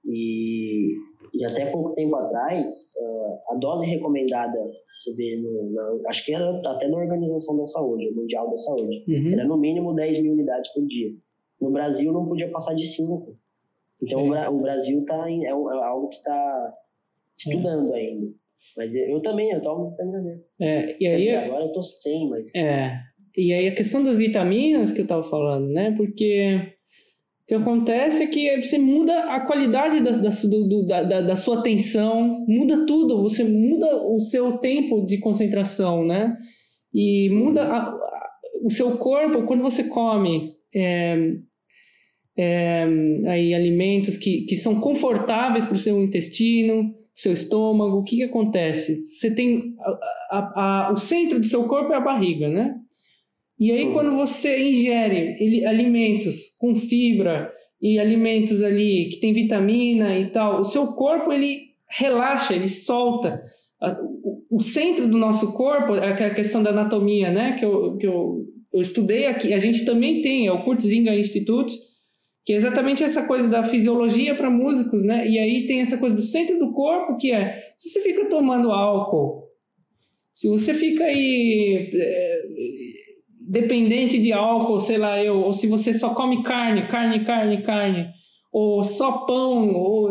E, 0.05 0.97
e 1.33 1.45
até 1.45 1.71
pouco 1.71 1.95
tempo 1.95 2.15
atrás, 2.15 2.93
uh, 2.99 3.53
a 3.53 3.55
dose 3.55 3.87
recomendada, 3.87 4.59
você 5.01 5.15
vê, 5.15 5.37
no, 5.37 5.71
na, 5.73 6.11
acho 6.11 6.25
que 6.27 6.35
era 6.35 6.61
até 6.69 6.89
na 6.89 6.99
Organização 6.99 7.57
da 7.57 7.65
Saúde, 7.65 8.11
Mundial 8.11 8.51
da 8.51 8.57
Saúde, 8.59 9.05
uhum. 9.09 9.33
era 9.33 9.45
no 9.45 9.57
mínimo 9.57 9.95
10 9.95 10.21
mil 10.21 10.33
unidades 10.33 10.71
por 10.75 10.87
dia. 10.87 11.11
No 11.61 11.71
Brasil 11.71 12.13
não 12.13 12.27
podia 12.27 12.51
passar 12.51 12.75
de 12.75 12.87
5. 12.87 13.35
Então 14.03 14.29
o, 14.29 14.57
o, 14.57 14.61
Brasil 14.61 15.03
tá 15.07 15.31
em, 15.31 15.47
é, 15.47 15.49
é, 15.49 15.53
algo 15.53 16.09
que 16.09 16.17
está 16.17 16.75
estudando 17.39 17.95
ainda. 17.95 18.31
Mas 18.77 18.95
eu, 18.95 19.07
eu, 19.07 19.23
também, 19.23 19.51
eu 19.53 19.63
tomo 19.63 19.91
vitamina 19.91 20.21
D. 20.21 20.45
É, 20.61 20.97
e 21.03 21.07
aí, 21.07 21.19
dizer, 21.19 21.37
agora 21.37 21.65
eu 21.65 21.73
tô 21.73 21.83
sem, 21.83 22.29
mas... 22.29 22.55
É, 22.55 23.01
e 23.37 23.53
aí 23.53 23.69
a 23.69 23.75
questão 23.75 24.03
das 24.03 24.17
vitaminas 24.17 24.91
que 24.91 25.01
eu 25.01 25.07
tava 25.07 25.25
falando, 25.25 25.69
né? 25.69 25.93
Porque 25.97 26.75
o 27.45 27.47
que 27.47 27.55
acontece 27.55 28.23
é 28.23 28.27
que 28.27 28.61
você 28.61 28.79
muda 28.79 29.35
a 29.35 29.41
qualidade 29.41 30.01
da, 30.01 30.13
da, 30.13 30.31
do, 30.31 30.87
da, 30.87 31.21
da, 31.21 31.37
sua 31.37 31.59
atenção, 31.59 32.45
muda 32.49 32.87
tudo, 32.87 33.21
você 33.23 33.45
muda 33.45 33.97
o 34.07 34.19
seu 34.19 34.59
tempo 34.59 35.05
de 35.05 35.19
concentração, 35.19 36.05
né? 36.05 36.37
E 36.93 37.29
muda 37.31 37.65
a, 37.65 37.79
a, 37.79 38.31
o 38.63 38.71
seu 38.71 38.97
corpo 38.97 39.43
quando 39.43 39.63
você 39.63 39.85
come 39.85 40.55
é, 40.75 41.35
é, 42.37 42.87
aí, 43.29 43.53
alimentos 43.53 44.17
que, 44.17 44.43
que 44.43 44.57
são 44.57 44.81
confortáveis 44.81 45.65
para 45.65 45.75
o 45.75 45.79
seu 45.79 46.03
intestino, 46.03 46.95
seu 47.15 47.33
estômago. 47.33 47.99
O 47.99 48.05
que, 48.05 48.17
que 48.17 48.23
acontece? 48.23 49.03
Você 49.05 49.31
tem 49.31 49.75
a, 50.31 50.91
o 50.93 50.97
centro 50.97 51.39
do 51.39 51.47
seu 51.47 51.65
corpo 51.65 51.93
é 51.93 51.97
a 51.97 52.01
barriga, 52.01 52.49
né? 52.49 52.75
E 53.59 53.71
aí, 53.71 53.93
quando 53.93 54.17
você 54.17 54.61
ingere 54.61 55.37
ele, 55.39 55.65
alimentos 55.65 56.57
com 56.59 56.75
fibra 56.75 57.53
e 57.81 57.99
alimentos 57.99 58.63
ali 58.63 59.09
que 59.11 59.21
tem 59.21 59.33
vitamina 59.33 60.19
e 60.19 60.31
tal, 60.31 60.61
o 60.61 60.65
seu 60.65 60.89
corpo 60.95 61.33
ele 61.33 61.75
relaxa, 61.89 62.55
ele 62.55 62.69
solta. 62.69 63.41
O, 63.81 64.59
o 64.59 64.63
centro 64.63 65.07
do 65.07 65.19
nosso 65.19 65.53
corpo, 65.53 65.95
é 65.95 66.11
a 66.11 66.35
questão 66.35 66.63
da 66.63 66.71
anatomia, 66.71 67.31
né, 67.31 67.53
que 67.53 67.65
eu, 67.65 67.97
que 67.97 68.07
eu, 68.07 68.45
eu 68.73 68.81
estudei 68.81 69.27
aqui, 69.27 69.53
a 69.53 69.61
gente 69.61 69.85
também 69.85 70.21
tem, 70.21 70.47
é 70.47 70.53
o 70.53 70.65
Kurtzinger 70.65 71.19
Institute, 71.19 71.79
que 72.45 72.53
é 72.53 72.57
exatamente 72.57 73.03
essa 73.03 73.27
coisa 73.27 73.49
da 73.49 73.63
fisiologia 73.63 74.35
para 74.35 74.51
músicos, 74.51 75.03
né? 75.03 75.27
E 75.27 75.39
aí 75.39 75.67
tem 75.67 75.81
essa 75.81 75.97
coisa 75.97 76.15
do 76.15 76.21
centro 76.21 76.59
do 76.59 76.73
corpo, 76.73 77.17
que 77.17 77.33
é, 77.33 77.59
se 77.79 77.89
você 77.89 78.01
fica 78.01 78.29
tomando 78.29 78.71
álcool, 78.71 79.49
se 80.33 80.49
você 80.49 80.75
fica 80.75 81.05
aí 81.05 81.91
é, 81.95 82.43
dependente 83.47 84.21
de 84.21 84.33
álcool, 84.33 84.81
sei 84.81 84.97
lá 84.97 85.23
eu, 85.23 85.37
ou 85.41 85.53
se 85.53 85.67
você 85.67 85.93
só 85.93 86.15
come 86.15 86.43
carne, 86.43 86.89
carne, 86.89 87.25
carne, 87.25 87.63
carne, 87.63 88.07
ou 88.53 88.83
só 88.83 89.25
pão, 89.27 89.75
ou 89.75 90.11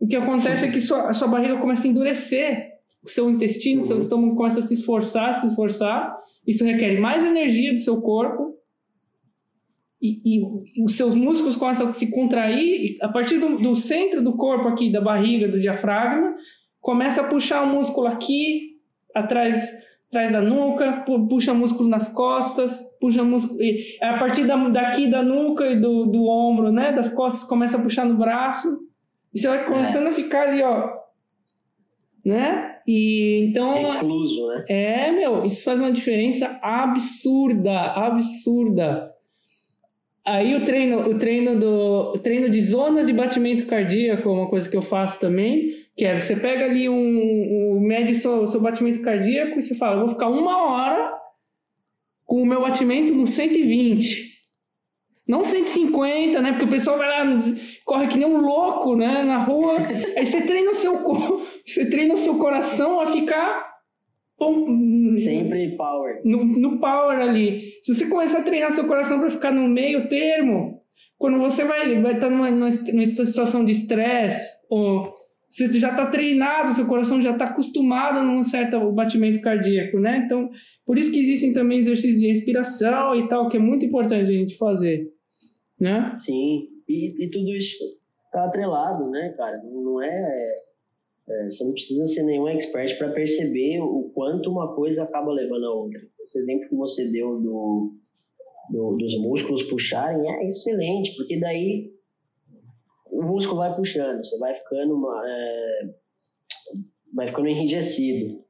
o 0.00 0.06
que 0.06 0.16
acontece 0.16 0.64
é 0.64 0.70
que 0.70 0.80
sua, 0.80 1.08
a 1.08 1.14
sua 1.14 1.28
barriga 1.28 1.58
começa 1.58 1.86
a 1.86 1.90
endurecer, 1.90 2.70
o 3.04 3.08
seu 3.08 3.28
intestino, 3.28 3.82
seu 3.82 3.96
uhum. 3.96 4.02
estômago 4.02 4.36
começa 4.36 4.60
a 4.60 4.62
se 4.62 4.74
esforçar, 4.74 5.34
se 5.34 5.46
esforçar, 5.46 6.14
isso 6.46 6.64
requer 6.64 6.98
mais 6.98 7.24
energia 7.24 7.72
do 7.72 7.78
seu 7.78 8.00
corpo, 8.00 8.52
e, 10.00 10.16
e, 10.24 10.82
os 10.82 10.96
seus 10.96 11.14
músculos 11.14 11.54
começam 11.54 11.88
a 11.88 11.92
se 11.92 12.10
contrair, 12.10 12.96
a 13.00 13.08
partir 13.08 13.38
do, 13.38 13.58
do, 13.58 13.74
centro 13.76 14.22
do 14.22 14.36
corpo 14.36 14.66
aqui, 14.66 14.90
da 14.90 15.00
barriga, 15.00 15.46
do 15.46 15.60
diafragma, 15.60 16.34
começa 16.80 17.20
a 17.20 17.28
puxar 17.28 17.62
o 17.62 17.68
músculo 17.68 18.08
aqui, 18.08 18.72
atrás, 19.14 19.70
atrás 20.12 20.30
da 20.30 20.42
nuca, 20.42 21.04
puxa 21.06 21.54
músculo 21.54 21.88
nas 21.88 22.06
costas, 22.08 22.78
puxa 23.00 23.24
músculo... 23.24 23.62
E 23.62 23.96
a 24.02 24.18
partir 24.18 24.44
da, 24.44 24.56
daqui 24.68 25.06
da 25.06 25.22
nuca 25.22 25.66
e 25.66 25.80
do, 25.80 26.04
do 26.04 26.26
ombro, 26.26 26.70
né, 26.70 26.92
das 26.92 27.08
costas, 27.08 27.48
começa 27.48 27.78
a 27.78 27.80
puxar 27.80 28.04
no 28.04 28.18
braço, 28.18 28.78
e 29.32 29.40
você 29.40 29.48
vai 29.48 29.64
começando 29.64 30.04
é. 30.04 30.08
a 30.10 30.12
ficar 30.12 30.48
ali, 30.48 30.62
ó, 30.62 30.90
né? 32.22 32.76
E 32.86 33.48
então. 33.48 33.92
Recluso, 33.92 34.48
né? 34.48 34.64
É, 34.68 35.10
meu, 35.12 35.46
isso 35.46 35.64
faz 35.64 35.80
uma 35.80 35.90
diferença 35.90 36.58
absurda, 36.62 37.80
absurda. 37.92 39.10
Aí 40.24 40.54
o 40.54 40.64
treino, 40.64 41.08
o 41.08 41.18
treino 41.18 41.58
do 41.58 42.12
o 42.14 42.18
treino 42.18 42.48
de 42.50 42.60
zonas 42.60 43.06
de 43.06 43.12
batimento 43.12 43.66
cardíaco 43.66 44.28
é 44.28 44.32
uma 44.32 44.48
coisa 44.48 44.68
que 44.68 44.76
eu 44.76 44.82
faço 44.82 45.18
também, 45.18 45.70
que 45.96 46.04
é 46.04 46.18
você 46.18 46.34
pega 46.34 46.64
ali 46.64 46.88
um, 46.88 47.76
um 47.76 47.80
mede 47.80 48.14
seu, 48.16 48.46
seu 48.46 48.60
batimento 48.60 49.00
cardíaco 49.02 49.58
e 49.58 49.62
você 49.62 49.74
fala, 49.74 50.00
vou 50.00 50.08
ficar 50.08 50.28
uma 50.28 50.70
hora 50.70 51.12
com 52.24 52.42
o 52.42 52.46
meu 52.46 52.62
batimento 52.62 53.14
no 53.14 53.26
120. 53.26 54.32
Não 55.26 55.44
150, 55.44 56.42
né? 56.42 56.50
Porque 56.50 56.64
o 56.64 56.70
pessoal 56.70 56.98
vai 56.98 57.08
lá, 57.08 57.24
corre 57.84 58.08
que 58.08 58.18
nem 58.18 58.26
um 58.26 58.40
louco, 58.40 58.96
né? 58.96 59.22
Na 59.22 59.38
rua. 59.38 59.76
Aí 60.16 60.26
você 60.26 60.42
treina 60.42 60.70
o 60.70 60.74
seu, 60.74 60.98
você 61.64 61.88
treina 61.88 62.14
o 62.14 62.18
seu 62.18 62.36
coração 62.38 63.00
a 63.00 63.06
ficar 63.06 63.72
Sempre 65.16 65.76
power. 65.76 66.20
No, 66.24 66.44
no 66.44 66.80
power 66.80 67.20
ali. 67.20 67.60
Se 67.82 67.94
você 67.94 68.06
começar 68.06 68.38
a 68.38 68.42
treinar 68.42 68.72
seu 68.72 68.86
coração 68.86 69.20
para 69.20 69.30
ficar 69.30 69.52
no 69.52 69.68
meio 69.68 70.08
termo, 70.08 70.80
quando 71.16 71.38
você 71.38 71.64
vai, 71.64 72.00
vai 72.00 72.14
estar 72.14 72.26
tá 72.26 72.30
numa, 72.30 72.50
numa, 72.50 72.70
numa 72.70 73.06
situação 73.06 73.64
de 73.64 73.72
estresse, 73.72 74.44
ou 74.68 75.14
você 75.52 75.70
já 75.78 75.90
está 75.90 76.06
treinado, 76.06 76.72
seu 76.72 76.86
coração 76.86 77.20
já 77.20 77.32
está 77.32 77.44
acostumado 77.44 78.18
a 78.18 78.22
um 78.22 78.42
certo 78.42 78.90
batimento 78.90 79.38
cardíaco, 79.42 79.98
né? 79.98 80.22
Então, 80.24 80.48
por 80.86 80.96
isso 80.96 81.12
que 81.12 81.20
existem 81.20 81.52
também 81.52 81.78
exercícios 81.78 82.18
de 82.18 82.28
respiração 82.28 83.14
e 83.14 83.28
tal, 83.28 83.50
que 83.50 83.58
é 83.58 83.60
muito 83.60 83.84
importante 83.84 84.30
a 84.30 84.32
gente 84.32 84.56
fazer, 84.56 85.12
né? 85.78 86.16
Sim, 86.18 86.68
e, 86.88 87.26
e 87.26 87.30
tudo 87.30 87.54
isso 87.54 87.84
está 88.24 88.46
atrelado, 88.46 89.10
né, 89.10 89.34
cara? 89.36 89.60
Não 89.62 90.00
é 90.00 90.62
é, 91.28 91.44
você 91.44 91.64
não 91.64 91.72
precisa 91.72 92.06
ser 92.06 92.22
nenhum 92.24 92.48
expert 92.48 92.96
para 92.98 93.12
perceber 93.12 93.78
o 93.80 94.10
quanto 94.14 94.50
uma 94.50 94.74
coisa 94.74 95.04
acaba 95.04 95.32
levando 95.32 95.64
a 95.64 95.74
outra. 95.74 96.00
Esse 96.22 96.40
exemplo 96.40 96.68
que 96.68 96.74
você 96.74 97.08
deu 97.10 97.40
do, 97.40 97.92
do, 98.70 98.96
dos 98.96 99.20
músculos 99.20 99.62
puxarem 99.64 100.28
é 100.28 100.48
excelente, 100.48 101.14
porque 101.16 101.38
daí 101.38 101.92
o 103.12 103.22
músculo 103.22 103.58
vai 103.58 103.76
puxando, 103.76 104.24
você 104.24 104.38
vai 104.38 104.54
ficando, 104.54 105.06
é, 105.22 105.94
vai 107.14 107.28
ficando 107.28 107.48
enrijecido. 107.48 108.42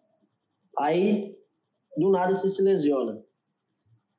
Aí, 0.78 1.36
do 1.96 2.10
nada, 2.10 2.34
você 2.34 2.48
se 2.48 2.62
lesiona. 2.62 3.20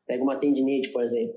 Pega 0.06 0.22
uma 0.22 0.36
tendinite, 0.36 0.90
por 0.90 1.04
exemplo. 1.04 1.34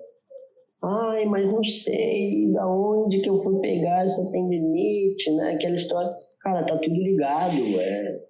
Ai, 0.82 1.24
mas 1.24 1.46
não 1.50 1.62
sei 1.64 2.52
da 2.52 2.68
onde 2.68 3.20
que 3.20 3.30
eu 3.30 3.38
fui 3.38 3.60
pegar 3.60 4.04
essa 4.04 4.30
tendinite, 4.30 5.30
né? 5.32 5.52
Aquela 5.52 5.76
história. 5.76 6.12
Cara, 6.40 6.66
tá 6.66 6.76
tudo 6.76 6.94
ligado. 6.94 7.56
É... 7.80 8.26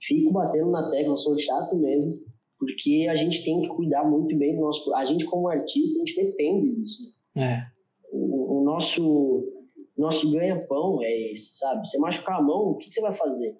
Fico 0.00 0.32
batendo 0.32 0.70
na 0.70 0.90
tecla, 0.90 1.16
sou 1.16 1.38
chato 1.38 1.76
mesmo, 1.76 2.18
porque 2.58 3.06
a 3.10 3.16
gente 3.16 3.44
tem 3.44 3.60
que 3.62 3.68
cuidar 3.68 4.04
muito 4.04 4.36
bem 4.38 4.54
do 4.54 4.62
nosso. 4.62 4.94
A 4.94 5.04
gente, 5.04 5.24
como 5.26 5.48
artista, 5.48 6.00
a 6.00 6.06
gente 6.06 6.24
depende 6.24 6.74
disso. 6.76 7.14
É. 7.36 7.66
O, 8.12 8.60
o 8.60 8.64
nosso, 8.64 9.53
nosso 9.96 10.30
ganha-pão 10.30 11.02
é 11.02 11.32
esse, 11.32 11.56
sabe? 11.56 11.86
Você 11.86 11.98
machucar 11.98 12.38
a 12.38 12.42
mão, 12.42 12.70
o 12.70 12.76
que, 12.76 12.88
que 12.88 12.94
você 12.94 13.00
vai 13.00 13.12
fazer? 13.12 13.56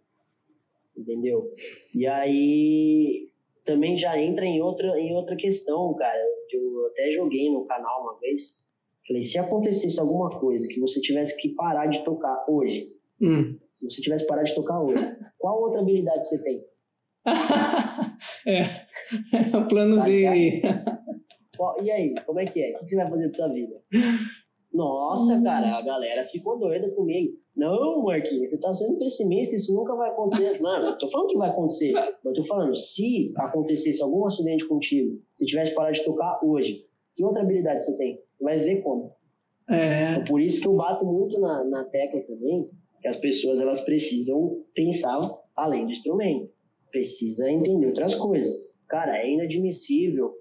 Entendeu? 0.96 1.52
E 1.94 2.06
aí 2.06 3.28
também 3.64 3.96
já 3.96 4.18
entra 4.20 4.44
em 4.44 4.60
outra, 4.60 4.98
em 5.00 5.14
outra 5.14 5.36
questão, 5.36 5.94
cara. 5.94 6.18
Eu 6.52 6.86
até 6.86 7.12
joguei 7.12 7.50
no 7.50 7.64
canal 7.64 8.02
uma 8.02 8.18
vez. 8.20 8.60
Falei, 9.06 9.22
se 9.22 9.38
acontecesse 9.38 10.00
alguma 10.00 10.30
coisa 10.30 10.66
que 10.68 10.80
você 10.80 11.00
tivesse 11.00 11.36
que 11.40 11.50
parar 11.50 11.86
de 11.86 12.02
tocar 12.04 12.44
hoje, 12.48 12.94
hum. 13.20 13.58
se 13.74 13.90
você 13.90 14.00
tivesse 14.00 14.26
parar 14.26 14.44
de 14.44 14.54
tocar 14.54 14.80
hoje, 14.80 15.16
qual 15.38 15.60
outra 15.60 15.80
habilidade 15.80 16.26
você 16.26 16.42
tem? 16.42 16.64
é, 18.46 19.56
o 19.56 19.66
plano 19.66 19.96
tá 19.96 20.04
B 20.04 20.26
aí. 20.26 20.62
E 21.82 21.90
aí, 21.90 22.14
como 22.26 22.40
é 22.40 22.46
que 22.46 22.60
é? 22.60 22.76
O 22.76 22.84
que 22.84 22.90
você 22.90 22.96
vai 22.96 23.10
fazer 23.10 23.26
da 23.26 23.32
sua 23.32 23.48
vida? 23.48 23.82
Nossa, 24.74 25.40
cara, 25.40 25.78
a 25.78 25.82
galera 25.82 26.24
ficou 26.24 26.58
doida 26.58 26.90
comigo. 26.90 27.38
Não, 27.56 28.02
Marquinhos, 28.02 28.50
você 28.50 28.58
tá 28.58 28.74
sendo 28.74 28.98
pessimista, 28.98 29.54
isso 29.54 29.72
nunca 29.72 29.94
vai 29.94 30.10
acontecer. 30.10 30.60
Não, 30.60 30.88
eu 30.88 30.98
tô 30.98 31.06
falando 31.06 31.28
que 31.28 31.38
vai 31.38 31.50
acontecer. 31.50 31.92
Eu 32.24 32.32
tô 32.32 32.42
falando, 32.42 32.74
se 32.74 33.32
acontecesse 33.36 34.02
algum 34.02 34.26
acidente 34.26 34.66
contigo, 34.66 35.22
se 35.36 35.46
tivesse 35.46 35.72
parado 35.72 35.94
de 35.94 36.04
tocar 36.04 36.40
hoje, 36.42 36.84
que 37.14 37.24
outra 37.24 37.42
habilidade 37.42 37.84
você 37.84 37.96
tem? 37.96 38.20
Vai 38.40 38.58
ver 38.58 38.82
como. 38.82 39.12
É. 39.70 40.14
Então, 40.14 40.24
por 40.24 40.40
isso 40.40 40.60
que 40.60 40.66
eu 40.66 40.74
bato 40.74 41.06
muito 41.06 41.40
na, 41.40 41.62
na 41.64 41.84
tecla 41.84 42.20
também, 42.22 42.68
que 43.00 43.06
as 43.06 43.16
pessoas 43.18 43.60
elas 43.60 43.80
precisam 43.82 44.64
pensar 44.74 45.30
além 45.54 45.86
do 45.86 45.92
instrumento. 45.92 46.50
Precisa 46.90 47.48
entender 47.48 47.86
outras 47.86 48.16
coisas. 48.16 48.52
Cara, 48.88 49.18
é 49.18 49.30
inadmissível 49.30 50.34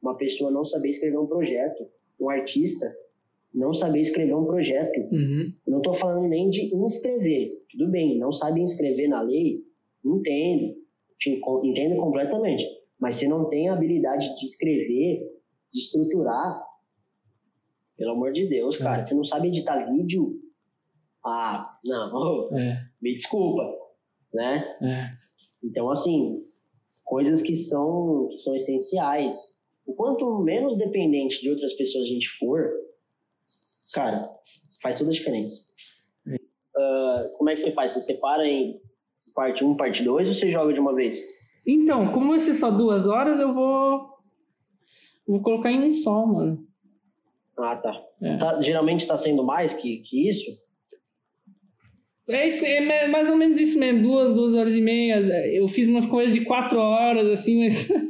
uma 0.00 0.16
pessoa 0.16 0.50
não 0.50 0.64
saber 0.64 0.90
escrever 0.90 1.18
um 1.18 1.26
projeto. 1.26 1.86
Um 2.20 2.30
artista 2.30 2.86
não 3.52 3.74
saber 3.74 4.00
escrever 4.00 4.34
um 4.34 4.44
projeto. 4.44 4.98
Uhum. 5.12 5.52
Não 5.66 5.78
estou 5.78 5.94
falando 5.94 6.28
nem 6.28 6.48
de 6.50 6.74
inscrever. 6.74 7.64
Tudo 7.70 7.90
bem, 7.90 8.18
não 8.18 8.32
sabe 8.32 8.60
inscrever 8.60 9.08
na 9.08 9.20
lei? 9.20 9.64
Entendo. 10.04 10.76
Entendo 11.62 11.96
completamente. 11.96 12.64
Mas 12.98 13.16
se 13.16 13.28
não 13.28 13.48
tem 13.48 13.68
a 13.68 13.74
habilidade 13.74 14.34
de 14.38 14.44
escrever, 14.44 15.20
de 15.72 15.80
estruturar, 15.80 16.62
pelo 17.96 18.12
amor 18.12 18.32
de 18.32 18.46
Deus, 18.46 18.80
é. 18.80 18.82
cara, 18.82 19.02
você 19.02 19.14
não 19.14 19.24
sabe 19.24 19.48
editar 19.48 19.90
vídeo? 19.90 20.40
Ah, 21.24 21.78
não, 21.84 22.48
é. 22.56 22.70
me 23.00 23.14
desculpa, 23.14 23.62
né? 24.32 24.64
É. 24.82 25.10
Então, 25.62 25.90
assim, 25.90 26.42
coisas 27.04 27.42
que 27.42 27.54
são, 27.54 28.28
que 28.30 28.38
são 28.38 28.54
essenciais. 28.54 29.58
O 29.84 29.94
quanto 29.94 30.38
menos 30.38 30.78
dependente 30.78 31.40
de 31.40 31.50
outras 31.50 31.74
pessoas 31.74 32.04
a 32.04 32.08
gente 32.08 32.28
for, 32.38 32.70
Cara, 33.92 34.30
faz 34.82 34.98
toda 34.98 35.10
a 35.10 35.12
diferença. 35.12 35.66
Uh, 36.26 37.36
como 37.36 37.50
é 37.50 37.54
que 37.54 37.60
você 37.60 37.72
faz? 37.72 37.92
Você 37.92 38.02
separa 38.02 38.46
em 38.46 38.80
parte 39.34 39.64
1, 39.64 39.76
parte 39.76 40.02
2 40.02 40.28
ou 40.28 40.34
você 40.34 40.50
joga 40.50 40.72
de 40.72 40.80
uma 40.80 40.94
vez? 40.94 41.20
Então, 41.66 42.12
como 42.12 42.30
vai 42.30 42.40
ser 42.40 42.54
só 42.54 42.70
duas 42.70 43.06
horas, 43.06 43.38
eu 43.38 43.52
vou. 43.52 44.08
Vou 45.26 45.42
colocar 45.42 45.70
em 45.70 45.90
um 45.90 45.92
só, 45.92 46.26
mano. 46.26 46.66
Ah, 47.58 47.76
tá. 47.76 48.02
É. 48.22 48.36
tá 48.36 48.60
geralmente 48.62 49.06
tá 49.06 49.16
sendo 49.16 49.44
mais 49.44 49.74
que, 49.74 49.98
que 49.98 50.28
isso? 50.28 50.50
É, 52.28 52.46
isso, 52.46 52.64
é 52.64 53.08
mais 53.08 53.28
ou 53.28 53.36
menos 53.36 53.58
isso 53.58 53.78
mesmo, 53.78 54.02
duas, 54.02 54.32
duas 54.32 54.54
horas 54.54 54.74
e 54.74 54.80
meia. 54.80 55.18
Eu 55.52 55.66
fiz 55.68 55.88
umas 55.88 56.06
coisas 56.06 56.32
de 56.32 56.44
quatro 56.44 56.78
horas, 56.78 57.26
assim, 57.26 57.64
mas. 57.64 57.88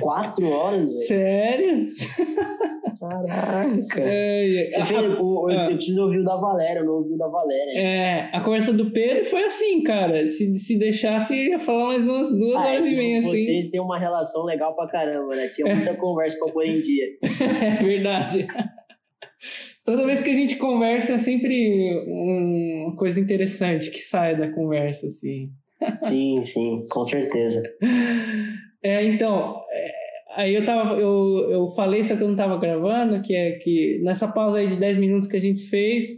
Quatro 0.00 0.48
horas? 0.48 0.88
Véio? 0.88 1.00
Sério? 1.00 1.86
Caraca. 3.02 4.00
É, 4.00 4.62
é. 4.62 4.86
Fez, 4.86 5.18
o, 5.18 5.50
eu, 5.50 5.58
eu 5.58 5.74
preciso 5.74 6.02
ouvir 6.04 6.20
o 6.20 6.24
da 6.24 6.36
Valéria, 6.36 6.80
eu 6.80 6.84
não 6.84 6.94
ouvi 6.94 7.14
o 7.14 7.18
da 7.18 7.26
Valéria. 7.26 7.80
É, 7.80 8.30
a 8.32 8.40
conversa 8.40 8.72
do 8.72 8.92
Pedro 8.92 9.24
foi 9.24 9.42
assim, 9.42 9.82
cara. 9.82 10.28
Se, 10.28 10.56
se 10.56 10.78
deixasse, 10.78 11.34
ia 11.34 11.58
falar 11.58 11.86
mais 11.86 12.06
umas 12.06 12.30
duas 12.30 12.54
ah, 12.54 12.60
horas 12.60 12.86
e 12.86 12.94
meia, 12.94 13.20
vocês 13.20 13.34
assim. 13.34 13.44
Vocês 13.44 13.70
têm 13.70 13.80
uma 13.80 13.98
relação 13.98 14.44
legal 14.44 14.76
pra 14.76 14.86
caramba, 14.86 15.34
né? 15.34 15.48
Tinha 15.48 15.74
muita 15.74 15.96
conversa 15.96 16.38
pra 16.38 16.52
pôr 16.52 16.64
em 16.64 16.80
dia. 16.80 17.06
é 17.60 17.82
verdade. 17.82 18.46
Toda 19.84 20.06
vez 20.06 20.20
que 20.20 20.30
a 20.30 20.34
gente 20.34 20.54
conversa 20.54 21.14
é 21.14 21.18
sempre 21.18 22.04
uma 22.06 22.94
coisa 22.94 23.18
interessante 23.18 23.90
que 23.90 23.98
sai 23.98 24.36
da 24.36 24.48
conversa, 24.52 25.08
assim. 25.08 25.50
Sim, 26.02 26.40
sim, 26.44 26.80
com 26.88 27.04
certeza. 27.04 27.60
É, 28.84 29.04
então, 29.04 29.60
é, 29.72 30.01
Aí 30.34 30.54
eu 30.54 30.64
tava, 30.64 30.94
eu, 30.94 31.50
eu 31.50 31.70
falei, 31.72 32.02
só 32.04 32.16
que 32.16 32.22
eu 32.22 32.28
não 32.28 32.36
tava 32.36 32.58
gravando, 32.58 33.22
que 33.22 33.34
é 33.34 33.52
que 33.58 34.00
nessa 34.02 34.26
pausa 34.26 34.58
aí 34.58 34.66
de 34.66 34.76
10 34.76 34.98
minutos 34.98 35.26
que 35.26 35.36
a 35.36 35.40
gente 35.40 35.62
fez, 35.64 36.16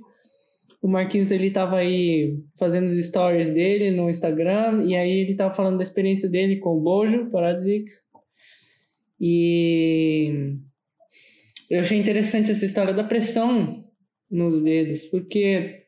o 0.80 0.86
Marquinhos 0.86 1.30
ele 1.30 1.50
tava 1.50 1.78
aí 1.78 2.38
fazendo 2.56 2.86
os 2.86 3.06
stories 3.06 3.50
dele 3.50 3.90
no 3.90 4.08
Instagram, 4.08 4.84
e 4.84 4.94
aí 4.94 5.10
ele 5.20 5.34
tava 5.34 5.50
falando 5.50 5.78
da 5.78 5.82
experiência 5.82 6.28
dele 6.28 6.56
com 6.56 6.76
o 6.76 6.80
Bojo 6.80 7.30
Paradzik. 7.30 7.90
E 9.20 10.58
eu 11.70 11.80
achei 11.80 11.98
interessante 11.98 12.50
essa 12.50 12.64
história 12.64 12.92
da 12.94 13.02
pressão 13.02 13.84
nos 14.30 14.60
dedos, 14.60 15.06
porque 15.06 15.86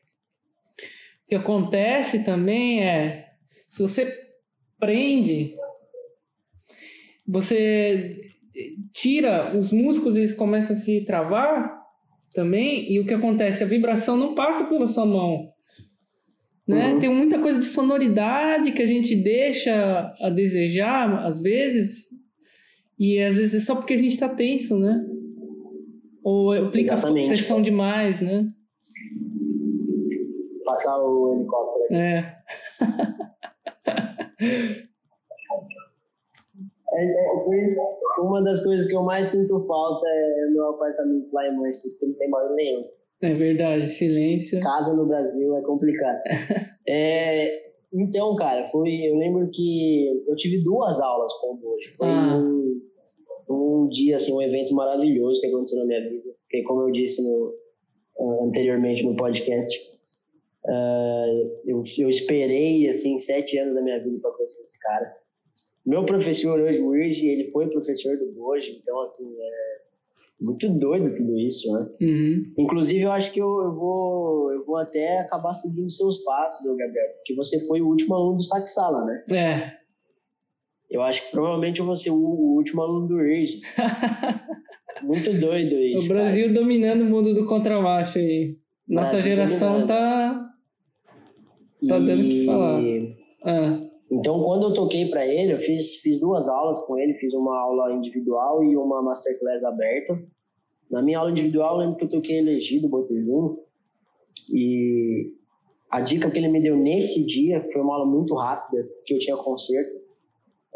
o 1.25 1.29
que 1.29 1.35
acontece 1.35 2.23
também 2.23 2.83
é, 2.83 3.27
se 3.69 3.81
você 3.81 4.17
prende 4.79 5.55
você 7.27 8.11
tira 8.93 9.57
os 9.57 9.71
músculos, 9.71 10.15
eles 10.15 10.33
começam 10.33 10.75
a 10.75 10.79
se 10.79 11.03
travar 11.05 11.77
também, 12.33 12.91
e 12.91 12.99
o 12.99 13.05
que 13.05 13.13
acontece? 13.13 13.63
A 13.63 13.67
vibração 13.67 14.15
não 14.15 14.33
passa 14.33 14.65
pela 14.65 14.87
sua 14.87 15.05
mão. 15.05 15.49
Né? 16.67 16.93
Uhum. 16.93 16.99
Tem 16.99 17.09
muita 17.09 17.39
coisa 17.39 17.59
de 17.59 17.65
sonoridade 17.65 18.71
que 18.71 18.81
a 18.81 18.85
gente 18.85 19.15
deixa 19.15 20.13
a 20.21 20.29
desejar, 20.29 21.25
às 21.25 21.41
vezes, 21.41 22.07
e 22.99 23.19
às 23.19 23.37
vezes 23.37 23.63
é 23.63 23.65
só 23.65 23.75
porque 23.75 23.93
a 23.93 23.97
gente 23.97 24.13
está 24.13 24.27
tenso, 24.27 24.77
né? 24.77 25.03
Ou 26.23 26.51
aplica 26.51 26.93
Exatamente. 26.93 27.27
pressão 27.27 27.61
demais, 27.61 28.21
né? 28.21 28.45
Passar 30.65 30.97
o 30.97 31.35
helicóptero 31.35 31.85
aqui. 31.85 31.95
É. 31.95 32.37
É, 36.97 37.03
é, 37.03 37.39
por 37.43 37.55
isso, 37.55 37.79
uma 38.17 38.43
das 38.43 38.63
coisas 38.63 38.87
que 38.87 38.95
eu 38.95 39.03
mais 39.03 39.27
sinto 39.27 39.63
falta 39.67 40.07
é 40.07 40.49
meu 40.49 40.69
apartamento 40.69 41.31
lá 41.31 41.47
em 41.47 41.55
Manchester, 41.55 41.91
porque 41.91 42.07
não 42.07 42.13
tem 42.15 42.29
barulho 42.29 42.55
nenhum. 42.55 42.85
É 43.21 43.33
verdade, 43.33 43.87
silêncio. 43.87 44.59
Casa 44.61 44.95
no 44.95 45.05
Brasil 45.05 45.55
é 45.55 45.61
complicado. 45.61 46.21
é, 46.89 47.67
então, 47.93 48.35
cara, 48.35 48.65
foi. 48.67 48.89
Eu 49.07 49.15
lembro 49.15 49.47
que 49.51 50.23
eu 50.27 50.35
tive 50.35 50.63
duas 50.63 50.99
aulas 50.99 51.31
com 51.33 51.53
o 51.53 51.57
Bojo. 51.57 51.97
Foi 51.97 52.07
ah. 52.07 52.37
um, 52.37 52.81
um 53.49 53.87
dia, 53.89 54.15
assim, 54.15 54.33
um 54.33 54.41
evento 54.41 54.73
maravilhoso 54.73 55.39
que 55.39 55.47
aconteceu 55.47 55.79
na 55.79 55.85
minha 55.85 56.09
vida. 56.09 56.31
Porque, 56.41 56.63
como 56.63 56.81
eu 56.81 56.91
disse 56.91 57.21
no, 57.21 57.53
uh, 58.19 58.43
anteriormente 58.45 59.03
no 59.03 59.15
podcast, 59.15 59.77
uh, 60.65 61.61
eu, 61.63 61.83
eu 61.99 62.09
esperei, 62.09 62.89
assim, 62.89 63.19
sete 63.19 63.57
anos 63.59 63.75
da 63.75 63.83
minha 63.83 64.03
vida 64.03 64.17
para 64.19 64.31
conhecer 64.31 64.61
esse 64.63 64.79
cara. 64.79 65.26
Meu 65.87 66.05
professor 66.05 66.59
hoje, 66.59 66.81
o 66.81 66.93
Irgi, 66.93 67.29
ele 67.29 67.49
foi 67.49 67.69
professor 67.69 68.17
do 68.17 68.33
Boji, 68.33 68.77
então, 68.81 68.99
assim, 68.99 69.23
é 69.23 69.77
muito 70.41 70.67
doido 70.67 71.15
tudo 71.15 71.39
isso, 71.39 71.71
né? 71.71 71.87
Uhum. 72.01 72.53
Inclusive, 72.57 73.03
eu 73.03 73.11
acho 73.11 73.31
que 73.31 73.39
eu, 73.39 73.47
eu, 73.63 73.73
vou, 73.73 74.51
eu 74.51 74.65
vou 74.65 74.75
até 74.75 75.19
acabar 75.19 75.53
seguindo 75.53 75.89
seus 75.89 76.17
passos, 76.25 76.67
Gabriel, 76.67 77.07
porque 77.15 77.33
você 77.35 77.65
foi 77.65 77.79
o 77.79 77.87
último 77.87 78.15
aluno 78.15 78.35
do 78.35 78.43
Saxala, 78.43 79.05
né? 79.05 79.23
É. 79.31 79.77
Eu 80.91 81.01
acho 81.03 81.23
que 81.23 81.31
provavelmente 81.31 81.79
eu 81.79 81.85
vou 81.85 81.95
ser 81.95 82.09
o, 82.09 82.17
o 82.17 82.55
último 82.57 82.81
aluno 82.81 83.07
do 83.07 83.21
Irgi. 83.21 83.61
muito 85.03 85.39
doido 85.39 85.75
isso. 85.75 86.03
O 86.03 86.09
Brasil 86.09 86.47
cara. 86.47 86.59
dominando 86.59 87.03
o 87.03 87.05
mundo 87.05 87.33
do 87.33 87.45
contrabaixo 87.45 88.19
aí. 88.19 88.57
Nossa 88.85 89.11
Brasil 89.11 89.25
geração 89.25 89.69
dominando. 89.69 89.87
tá. 89.87 90.49
Tá 91.87 91.97
e... 91.97 92.05
dando 92.05 92.19
o 92.19 92.23
que 92.23 92.45
falar. 92.45 92.81
Ah. 93.45 93.86
Então, 94.09 94.41
quando 94.43 94.67
eu 94.67 94.73
toquei 94.73 95.09
para 95.09 95.25
ele, 95.27 95.53
eu 95.53 95.57
fiz, 95.57 95.95
fiz 95.97 96.19
duas 96.19 96.47
aulas 96.47 96.79
com 96.79 96.97
ele, 96.97 97.13
fiz 97.13 97.33
uma 97.33 97.59
aula 97.59 97.93
individual 97.93 98.63
e 98.63 98.77
uma 98.77 99.01
masterclass 99.01 99.63
aberta. 99.63 100.17
Na 100.89 101.01
minha 101.01 101.19
aula 101.19 101.31
individual, 101.31 101.73
eu 101.73 101.79
lembro 101.79 101.97
que 101.97 102.05
eu 102.05 102.09
toquei 102.09 102.37
elegido 102.37 102.87
Botezinho 102.87 103.59
e 104.53 105.33
a 105.89 105.99
dica 106.01 106.31
que 106.31 106.37
ele 106.37 106.47
me 106.47 106.61
deu 106.61 106.77
nesse 106.77 107.25
dia, 107.25 107.67
foi 107.71 107.81
uma 107.81 107.95
aula 107.95 108.05
muito 108.05 108.33
rápida, 108.35 108.87
que 109.05 109.13
eu 109.13 109.19
tinha 109.19 109.35
concerto, 109.35 109.95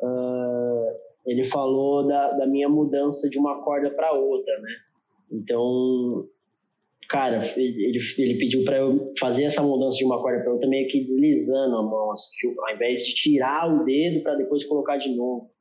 uh, 0.02 0.92
ele 1.26 1.44
falou 1.44 2.08
da, 2.08 2.38
da 2.38 2.48
minha 2.48 2.68
mudança 2.68 3.30
de 3.30 3.38
uma 3.38 3.64
corda 3.64 3.92
para 3.92 4.14
outra, 4.14 4.60
né? 4.60 4.72
Então, 5.32 6.28
cara, 7.12 7.46
ele, 7.58 8.00
ele 8.18 8.38
pediu 8.38 8.64
para 8.64 8.78
eu 8.78 9.12
fazer 9.20 9.44
essa 9.44 9.62
mudança 9.62 9.98
de 9.98 10.06
uma 10.06 10.22
corda 10.22 10.44
para 10.44 10.54
outra 10.54 10.70
meio 10.70 10.88
que 10.88 11.02
deslizando 11.02 11.76
a 11.76 11.84
mão, 11.84 12.10
assim, 12.12 12.48
ao 12.58 12.74
invés 12.74 13.06
de 13.06 13.14
tirar 13.14 13.68
o 13.68 13.84
dedo 13.84 14.24
para 14.24 14.36
depois 14.36 14.64
colocar 14.64 14.96
de 14.96 15.14
novo. 15.14 15.52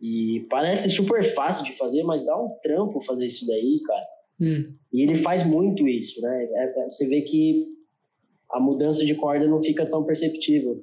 E 0.00 0.46
parece 0.48 0.88
super 0.88 1.24
fácil 1.24 1.64
de 1.64 1.72
fazer, 1.72 2.04
mas 2.04 2.24
dá 2.24 2.40
um 2.40 2.56
trampo 2.62 3.00
fazer 3.00 3.26
isso 3.26 3.48
daí, 3.48 3.80
cara. 3.84 4.06
Hum. 4.40 4.72
E 4.92 5.02
ele 5.02 5.16
faz 5.16 5.44
muito 5.44 5.88
isso, 5.88 6.22
né? 6.22 6.44
É, 6.44 6.82
é, 6.82 6.88
você 6.88 7.04
vê 7.08 7.22
que 7.22 7.66
a 8.52 8.60
mudança 8.60 9.04
de 9.04 9.16
corda 9.16 9.48
não 9.48 9.60
fica 9.60 9.84
tão 9.84 10.04
perceptível, 10.04 10.80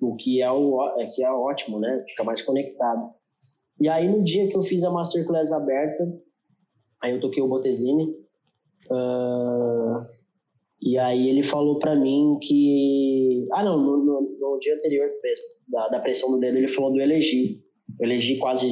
o 0.00 0.16
que 0.16 0.42
é, 0.42 0.50
o, 0.50 0.98
é, 0.98 1.06
que 1.06 1.22
é 1.22 1.30
ótimo, 1.30 1.78
né? 1.78 2.04
Fica 2.08 2.24
mais 2.24 2.42
conectado. 2.42 3.14
E 3.80 3.88
aí, 3.88 4.08
no 4.08 4.24
dia 4.24 4.48
que 4.48 4.56
eu 4.56 4.62
fiz 4.62 4.82
a 4.82 4.90
Masterclass 4.90 5.52
aberta, 5.52 6.04
aí 7.00 7.12
eu 7.12 7.20
toquei 7.20 7.42
o 7.42 7.48
Botezine, 7.48 8.23
Uh, 8.90 10.06
e 10.80 10.98
aí 10.98 11.28
ele 11.28 11.42
falou 11.42 11.78
para 11.78 11.94
mim 11.94 12.38
que. 12.42 13.46
Ah, 13.52 13.64
não, 13.64 13.78
no, 13.78 14.04
no, 14.04 14.36
no, 14.38 14.58
dia 14.58 14.74
anterior 14.74 15.08
mesmo, 15.22 15.44
da, 15.68 15.88
da 15.88 16.00
pressão 16.00 16.30
do 16.30 16.38
dedo, 16.38 16.58
ele 16.58 16.68
falou 16.68 16.92
do 16.92 17.00
elegi. 17.00 17.62
Eu 17.98 18.06
elegi 18.06 18.36
quase 18.38 18.68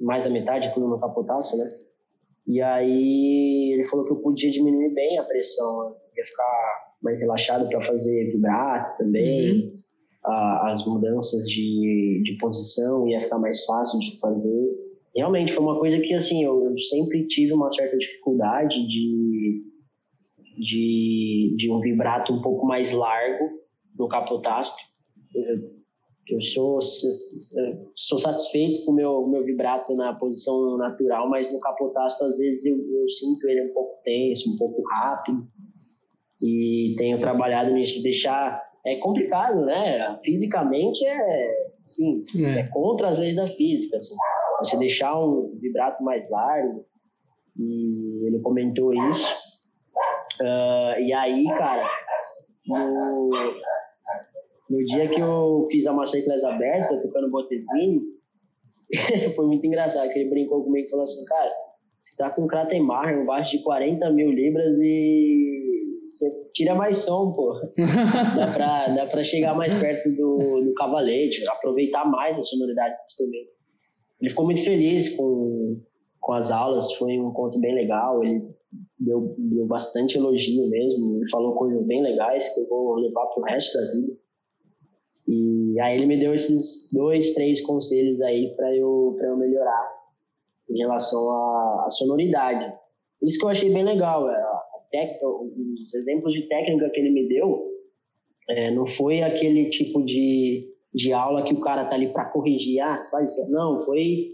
mais 0.00 0.24
da 0.24 0.30
metade, 0.30 0.72
tudo 0.74 0.88
no 0.88 0.98
capotaço, 0.98 1.56
né? 1.56 1.76
E 2.46 2.60
aí 2.60 3.72
ele 3.74 3.84
falou 3.84 4.04
que 4.04 4.12
eu 4.12 4.16
podia 4.16 4.50
diminuir 4.50 4.92
bem 4.92 5.18
a 5.18 5.24
pressão, 5.24 5.94
ia 6.16 6.24
ficar 6.24 6.94
mais 7.00 7.20
relaxado 7.20 7.68
para 7.68 7.80
fazer 7.80 8.32
vibrato 8.32 8.98
também. 8.98 9.52
Uhum. 9.52 9.74
A, 10.24 10.70
as 10.72 10.84
mudanças 10.84 11.48
de, 11.48 12.22
de 12.24 12.36
posição 12.38 13.08
ia 13.08 13.20
ficar 13.20 13.38
mais 13.38 13.64
fácil 13.64 13.98
de 14.00 14.18
fazer 14.18 14.89
realmente 15.14 15.52
foi 15.52 15.64
uma 15.64 15.78
coisa 15.78 15.98
que 15.98 16.14
assim 16.14 16.44
eu, 16.44 16.64
eu 16.64 16.78
sempre 16.78 17.26
tive 17.26 17.52
uma 17.52 17.70
certa 17.70 17.96
dificuldade 17.96 18.86
de, 18.86 19.62
de, 20.58 21.54
de 21.56 21.70
um 21.70 21.80
vibrato 21.80 22.32
um 22.32 22.40
pouco 22.40 22.66
mais 22.66 22.92
largo 22.92 23.50
no 23.98 24.08
capotasto. 24.08 24.80
Eu, 25.34 25.80
eu 26.28 26.40
sou, 26.40 26.78
sou 27.94 28.18
satisfeito 28.18 28.84
com 28.84 28.92
o 28.92 28.94
meu, 28.94 29.26
meu 29.26 29.44
vibrato 29.44 29.94
na 29.96 30.14
posição 30.14 30.76
natural, 30.76 31.28
mas 31.28 31.52
no 31.52 31.58
capotasto 31.58 32.24
às 32.24 32.38
vezes 32.38 32.64
eu, 32.64 32.76
eu 32.76 33.08
sinto 33.08 33.48
ele 33.48 33.68
um 33.68 33.72
pouco 33.72 34.00
tenso, 34.04 34.52
um 34.52 34.56
pouco 34.56 34.82
rápido. 34.88 35.46
E 36.42 36.94
tenho 36.96 37.20
trabalhado 37.20 37.72
nisso 37.72 37.94
de 37.94 38.02
deixar. 38.02 38.62
É 38.86 38.96
complicado, 38.96 39.60
né? 39.66 40.18
Fisicamente 40.24 41.04
é, 41.04 41.54
assim, 41.84 42.24
é. 42.36 42.60
é 42.60 42.62
contra 42.68 43.08
as 43.08 43.18
leis 43.18 43.36
da 43.36 43.46
física. 43.46 43.98
Assim 43.98 44.14
você 44.64 44.76
deixar 44.76 45.18
um 45.18 45.56
vibrato 45.60 46.02
mais 46.02 46.28
largo. 46.30 46.84
E 47.58 48.26
ele 48.26 48.40
comentou 48.40 48.92
isso. 48.92 49.28
Uh, 50.40 51.00
e 51.00 51.12
aí, 51.12 51.44
cara, 51.44 51.86
no, 52.66 53.30
no 54.70 54.84
dia 54.84 55.08
que 55.08 55.20
eu 55.20 55.66
fiz 55.70 55.86
a 55.86 55.92
Masterclass 55.92 56.44
aberta, 56.44 57.02
tocando 57.02 57.30
Botezine, 57.30 58.00
foi 59.36 59.46
muito 59.46 59.66
engraçado, 59.66 60.10
que 60.10 60.18
ele 60.18 60.30
brincou 60.30 60.64
comigo 60.64 60.86
e 60.86 60.90
falou 60.90 61.04
assim, 61.04 61.24
cara, 61.24 61.50
você 62.02 62.16
tá 62.16 62.30
com 62.30 62.44
um 62.44 62.46
Kratenmar, 62.46 63.18
um 63.18 63.26
baixo 63.26 63.58
de 63.58 63.62
40 63.62 64.10
mil 64.10 64.30
libras 64.30 64.78
e 64.80 65.60
você 66.06 66.30
tira 66.54 66.74
mais 66.74 66.98
som, 66.98 67.32
pô. 67.32 67.52
dá, 68.36 68.52
pra, 68.52 68.88
dá 68.88 69.06
pra 69.06 69.24
chegar 69.24 69.54
mais 69.54 69.74
perto 69.74 70.10
do, 70.10 70.62
do 70.62 70.74
cavalete, 70.74 71.46
aproveitar 71.48 72.04
mais 72.06 72.38
a 72.38 72.42
sonoridade 72.42 72.94
do 72.94 73.06
instrumento 73.06 73.59
ele 74.20 74.30
ficou 74.30 74.44
muito 74.44 74.62
feliz 74.62 75.16
com, 75.16 75.80
com 76.20 76.32
as 76.32 76.50
aulas, 76.50 76.92
foi 76.94 77.18
um 77.18 77.30
encontro 77.30 77.60
bem 77.60 77.74
legal, 77.74 78.22
ele 78.22 78.44
deu, 78.98 79.34
deu 79.38 79.66
bastante 79.66 80.18
elogio 80.18 80.68
mesmo, 80.68 81.16
ele 81.16 81.30
falou 81.30 81.54
coisas 81.54 81.86
bem 81.86 82.02
legais 82.02 82.48
que 82.54 82.60
eu 82.60 82.68
vou 82.68 82.96
levar 82.96 83.26
pro 83.26 83.42
resto 83.42 83.78
da 83.78 83.92
vida. 83.92 84.12
E 85.26 85.80
aí 85.80 85.96
ele 85.96 86.06
me 86.06 86.18
deu 86.18 86.34
esses 86.34 86.90
dois, 86.92 87.32
três 87.34 87.60
conselhos 87.60 88.20
aí 88.20 88.54
para 88.56 88.74
eu, 88.74 89.16
eu 89.20 89.36
melhorar 89.36 90.00
em 90.68 90.78
relação 90.78 91.30
à, 91.30 91.84
à, 91.86 91.90
sonoridade. 91.90 92.72
Isso 93.22 93.38
que 93.38 93.44
eu 93.44 93.50
achei 93.50 93.72
bem 93.72 93.84
legal, 93.84 94.28
é, 94.28 94.44
os 95.22 95.94
exemplos 95.94 96.32
de 96.32 96.48
técnica 96.48 96.90
que 96.90 97.00
ele 97.00 97.10
me 97.10 97.28
deu 97.28 97.70
é, 98.48 98.70
não 98.72 98.86
foi 98.86 99.22
aquele 99.22 99.70
tipo 99.70 100.04
de 100.04 100.69
de 100.92 101.12
aula 101.12 101.44
que 101.44 101.54
o 101.54 101.60
cara 101.60 101.84
tá 101.84 101.94
ali 101.94 102.12
para 102.12 102.26
corrigir, 102.26 102.80
ah, 102.80 102.96
você 102.96 103.10
faz 103.10 103.32
isso. 103.32 103.50
Não, 103.50 103.78
foi 103.80 104.32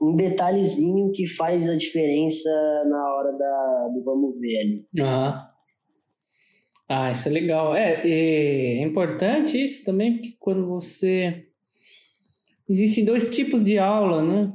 um 0.00 0.14
detalhezinho 0.14 1.12
que 1.12 1.26
faz 1.26 1.68
a 1.68 1.76
diferença 1.76 2.50
na 2.86 3.14
hora 3.14 3.32
da, 3.32 3.88
do 3.94 4.02
vamos 4.04 4.38
ver 4.38 4.60
ali. 4.60 4.86
Ah. 5.00 5.50
ah, 6.88 7.12
isso 7.12 7.28
é 7.28 7.30
legal. 7.30 7.74
É, 7.74 8.02
é 8.04 8.82
importante 8.82 9.62
isso 9.62 9.84
também, 9.84 10.14
porque 10.14 10.36
quando 10.38 10.66
você. 10.66 11.46
Existem 12.68 13.04
dois 13.04 13.28
tipos 13.28 13.62
de 13.62 13.78
aula, 13.78 14.22
né? 14.22 14.52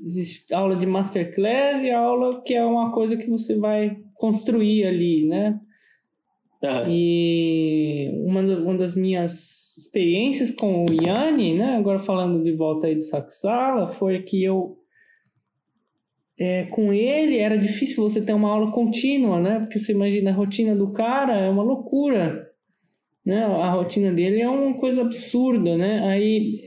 existe 0.00 0.52
aula 0.52 0.76
de 0.76 0.86
masterclass 0.86 1.82
e 1.82 1.90
aula 1.90 2.42
que 2.42 2.54
é 2.54 2.64
uma 2.64 2.92
coisa 2.92 3.16
que 3.16 3.28
você 3.28 3.56
vai 3.56 3.96
construir 4.14 4.86
ali, 4.86 5.26
né? 5.26 5.60
Uhum. 6.62 6.84
E 6.88 8.10
uma, 8.24 8.40
uma 8.40 8.76
das 8.76 8.94
minhas 8.94 9.76
experiências 9.76 10.50
com 10.50 10.84
o 10.84 10.92
Yanni, 10.92 11.54
né? 11.54 11.76
Agora 11.76 11.98
falando 11.98 12.42
de 12.42 12.52
volta 12.52 12.86
aí 12.86 12.94
do 12.94 13.02
Saxala, 13.02 13.88
foi 13.88 14.22
que 14.22 14.42
eu 14.42 14.78
é, 16.38 16.64
com 16.64 16.92
ele 16.92 17.38
era 17.38 17.56
difícil 17.56 18.02
você 18.02 18.20
ter 18.20 18.32
uma 18.32 18.50
aula 18.50 18.70
contínua, 18.70 19.40
né? 19.40 19.60
Porque 19.60 19.78
você 19.78 19.92
imagina 19.92 20.30
a 20.30 20.34
rotina 20.34 20.74
do 20.74 20.92
cara 20.92 21.38
é 21.38 21.48
uma 21.48 21.62
loucura, 21.62 22.50
né? 23.24 23.44
A 23.44 23.70
rotina 23.70 24.12
dele 24.12 24.40
é 24.40 24.48
uma 24.48 24.74
coisa 24.74 25.02
absurda, 25.02 25.76
né? 25.76 26.00
Aí 26.08 26.60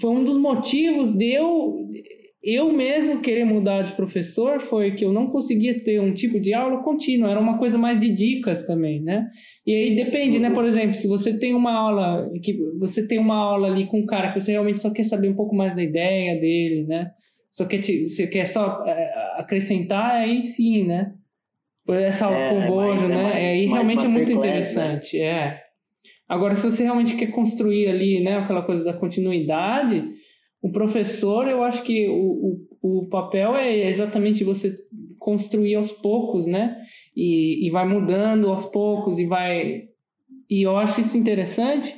foi 0.00 0.10
um 0.10 0.24
dos 0.24 0.38
motivos 0.38 1.12
de 1.12 1.32
eu 1.32 1.88
eu 2.42 2.72
mesmo 2.72 3.20
querer 3.20 3.44
mudar 3.44 3.82
de 3.82 3.92
professor 3.92 4.60
foi 4.60 4.90
que 4.92 5.04
eu 5.04 5.12
não 5.12 5.28
conseguia 5.28 5.82
ter 5.84 6.00
um 6.00 6.12
tipo 6.12 6.40
de 6.40 6.52
aula 6.52 6.82
contínua, 6.82 7.30
era 7.30 7.38
uma 7.38 7.56
coisa 7.56 7.78
mais 7.78 8.00
de 8.00 8.10
dicas 8.10 8.64
também, 8.64 9.00
né? 9.00 9.28
E 9.64 9.72
aí 9.72 9.94
depende, 9.94 10.40
né? 10.40 10.50
Por 10.50 10.64
exemplo, 10.64 10.94
se 10.94 11.06
você 11.06 11.38
tem 11.38 11.54
uma 11.54 11.72
aula 11.72 12.28
que 12.42 12.58
você 12.80 13.06
tem 13.06 13.18
uma 13.18 13.36
aula 13.36 13.68
ali 13.68 13.86
com 13.86 14.00
um 14.00 14.06
cara 14.06 14.32
que 14.32 14.40
você 14.40 14.52
realmente 14.52 14.80
só 14.80 14.90
quer 14.90 15.04
saber 15.04 15.28
um 15.28 15.36
pouco 15.36 15.54
mais 15.54 15.74
da 15.74 15.82
ideia 15.82 16.40
dele, 16.40 16.84
né? 16.84 17.12
Só 17.52 17.64
quer 17.64 17.78
te, 17.78 18.08
você 18.08 18.26
quer 18.26 18.46
só 18.46 18.84
é, 18.86 19.12
acrescentar, 19.36 20.16
aí 20.16 20.42
sim, 20.42 20.84
né? 20.84 21.12
Por 21.86 21.96
essa 21.96 22.26
aula 22.26 22.38
é, 22.38 22.48
com 22.48 22.58
o 22.58 22.66
Bojo, 22.66 23.04
é 23.04 23.08
né? 23.08 23.22
Mais, 23.22 23.36
aí 23.36 23.66
realmente 23.66 24.04
é 24.04 24.08
muito 24.08 24.32
né? 24.32 24.34
interessante, 24.38 25.16
né? 25.16 25.24
é. 25.24 25.62
Agora, 26.28 26.54
se 26.54 26.62
você 26.62 26.82
realmente 26.82 27.14
quer 27.14 27.30
construir 27.30 27.88
ali, 27.88 28.20
né, 28.20 28.38
aquela 28.38 28.62
coisa 28.62 28.82
da 28.82 28.94
continuidade, 28.94 30.02
o 30.62 30.70
professor, 30.70 31.48
eu 31.48 31.64
acho 31.64 31.82
que 31.82 32.08
o, 32.08 32.64
o, 32.80 33.00
o 33.00 33.06
papel 33.08 33.56
é 33.56 33.88
exatamente 33.88 34.44
você 34.44 34.78
construir 35.18 35.74
aos 35.74 35.92
poucos, 35.92 36.46
né? 36.46 36.80
E, 37.16 37.66
e 37.66 37.70
vai 37.70 37.86
mudando 37.86 38.48
aos 38.48 38.64
poucos 38.64 39.18
e 39.18 39.26
vai. 39.26 39.88
E 40.48 40.62
eu 40.62 40.76
acho 40.76 41.00
isso 41.00 41.18
interessante 41.18 41.94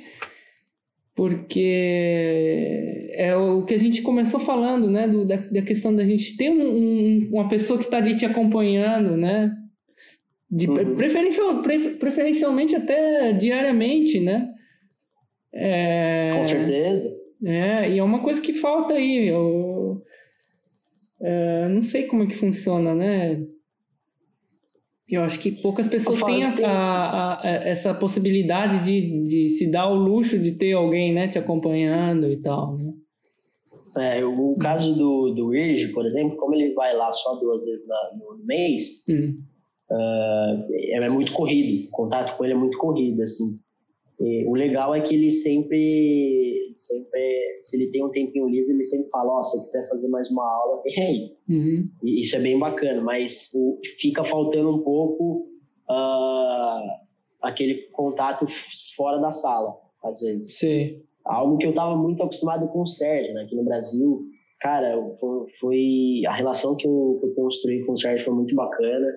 porque 1.15 3.11
é 3.13 3.37
o 3.37 3.65
que 3.65 3.75
a 3.75 3.79
gente 3.79 4.03
começou 4.03 4.41
falando, 4.41 4.91
né? 4.91 5.07
Do, 5.07 5.27
da, 5.27 5.37
da 5.37 5.63
questão 5.63 5.95
da 5.95 6.05
gente 6.05 6.37
ter 6.37 6.51
um, 6.51 6.63
um, 6.63 7.29
uma 7.33 7.49
pessoa 7.49 7.79
que 7.79 7.85
está 7.85 7.99
ali 7.99 8.17
te 8.17 8.27
acompanhando, 8.27 9.17
né? 9.17 9.55
De, 10.51 10.69
uhum. 10.69 10.97
preferencial, 10.97 11.63
preferencialmente 11.99 12.75
até 12.75 13.33
diariamente, 13.33 14.21
né? 14.21 14.49
É... 15.53 16.35
Com 16.39 16.45
certeza. 16.47 17.14
É, 17.45 17.91
e 17.91 17.99
é 17.99 18.03
uma 18.03 18.23
coisa 18.23 18.41
que 18.41 18.53
falta 18.53 18.95
aí. 18.95 19.29
Eu 19.29 20.03
é, 21.21 21.69
não 21.69 21.83
sei 21.83 22.07
como 22.07 22.23
é 22.23 22.27
que 22.27 22.35
funciona, 22.35 22.95
né? 22.95 23.45
Eu 25.09 25.23
acho 25.23 25.39
que 25.39 25.53
poucas 25.53 25.87
pessoas 25.87 26.23
têm 26.23 26.45
a, 26.45 26.55
a, 26.65 27.41
a, 27.41 27.47
essa 27.47 27.95
possibilidade 27.95 28.85
de, 28.85 29.23
de 29.25 29.49
se 29.51 29.71
dar 29.71 29.89
o 29.89 29.95
luxo 29.95 30.39
de 30.39 30.53
ter 30.53 30.73
alguém 30.73 31.13
né, 31.13 31.29
te 31.29 31.39
acompanhando 31.39 32.31
e 32.31 32.39
tal, 32.39 32.77
né? 32.77 32.93
É, 33.97 34.25
o 34.25 34.57
caso 34.57 34.93
do, 34.93 35.31
do 35.35 35.55
Irge, 35.55 35.93
por 35.93 36.05
exemplo, 36.05 36.37
como 36.37 36.55
ele 36.55 36.75
vai 36.75 36.97
lá 36.97 37.13
só 37.13 37.37
duas 37.37 37.65
vezes 37.65 37.87
no 38.19 38.45
mês, 38.45 39.05
hum. 39.09 39.39
uh, 39.89 40.73
é, 40.73 41.09
muito 41.09 41.33
corrido, 41.33 41.87
o 41.87 41.91
contato 41.91 42.37
com 42.37 42.45
ele 42.45 42.55
é 42.55 42.57
muito 42.57 42.77
corrido, 42.77 43.23
assim. 43.23 43.61
E 44.21 44.47
o 44.47 44.55
legal 44.55 44.95
é 44.95 45.01
que 45.01 45.15
ele 45.15 45.31
sempre, 45.31 46.73
sempre, 46.77 47.59
se 47.61 47.77
ele 47.77 47.91
tem 47.91 48.05
um 48.05 48.11
tempinho 48.11 48.49
livre, 48.49 48.73
ele 48.73 48.85
sempre 48.85 49.11
fala, 49.11 49.33
ó, 49.33 49.41
oh, 49.41 49.43
se 49.43 49.59
você 49.59 49.65
quiser 49.65 49.89
fazer 49.89 50.09
mais 50.09 50.31
uma 50.31 50.45
aula, 50.45 50.83
vem 50.83 51.05
aí. 51.05 51.37
Uhum. 51.49 51.89
Isso 52.05 52.37
é 52.37 52.41
bem 52.41 52.59
bacana, 52.59 53.01
mas 53.03 53.51
o, 53.55 53.79
fica 53.99 54.23
faltando 54.25 54.71
um 54.71 54.83
pouco 54.83 55.49
uh, 55.91 56.81
aquele 57.43 57.89
contato 57.91 58.47
fora 58.97 59.19
da 59.19 59.33
sala, 59.33 59.75
às 60.03 60.21
vezes. 60.21 60.59
Sim. 60.59 61.03
Algo 61.25 61.59
que 61.59 61.67
eu 61.67 61.71
estava 61.71 61.97
muito 61.97 62.23
acostumado 62.23 62.69
com 62.69 62.83
o 62.83 62.87
Sérgio, 62.87 63.35
né? 63.35 63.43
Aqui 63.43 63.57
no 63.57 63.65
Brasil, 63.65 64.23
cara, 64.61 64.97
foi, 65.19 65.49
foi 65.59 66.23
a 66.29 66.35
relação 66.35 66.77
que 66.77 66.87
eu, 66.87 67.19
que 67.21 67.27
eu 67.27 67.35
construí 67.35 67.85
com 67.85 67.93
o 67.93 67.97
Sérgio 67.97 68.27
foi 68.27 68.35
muito 68.35 68.55
bacana 68.55 69.09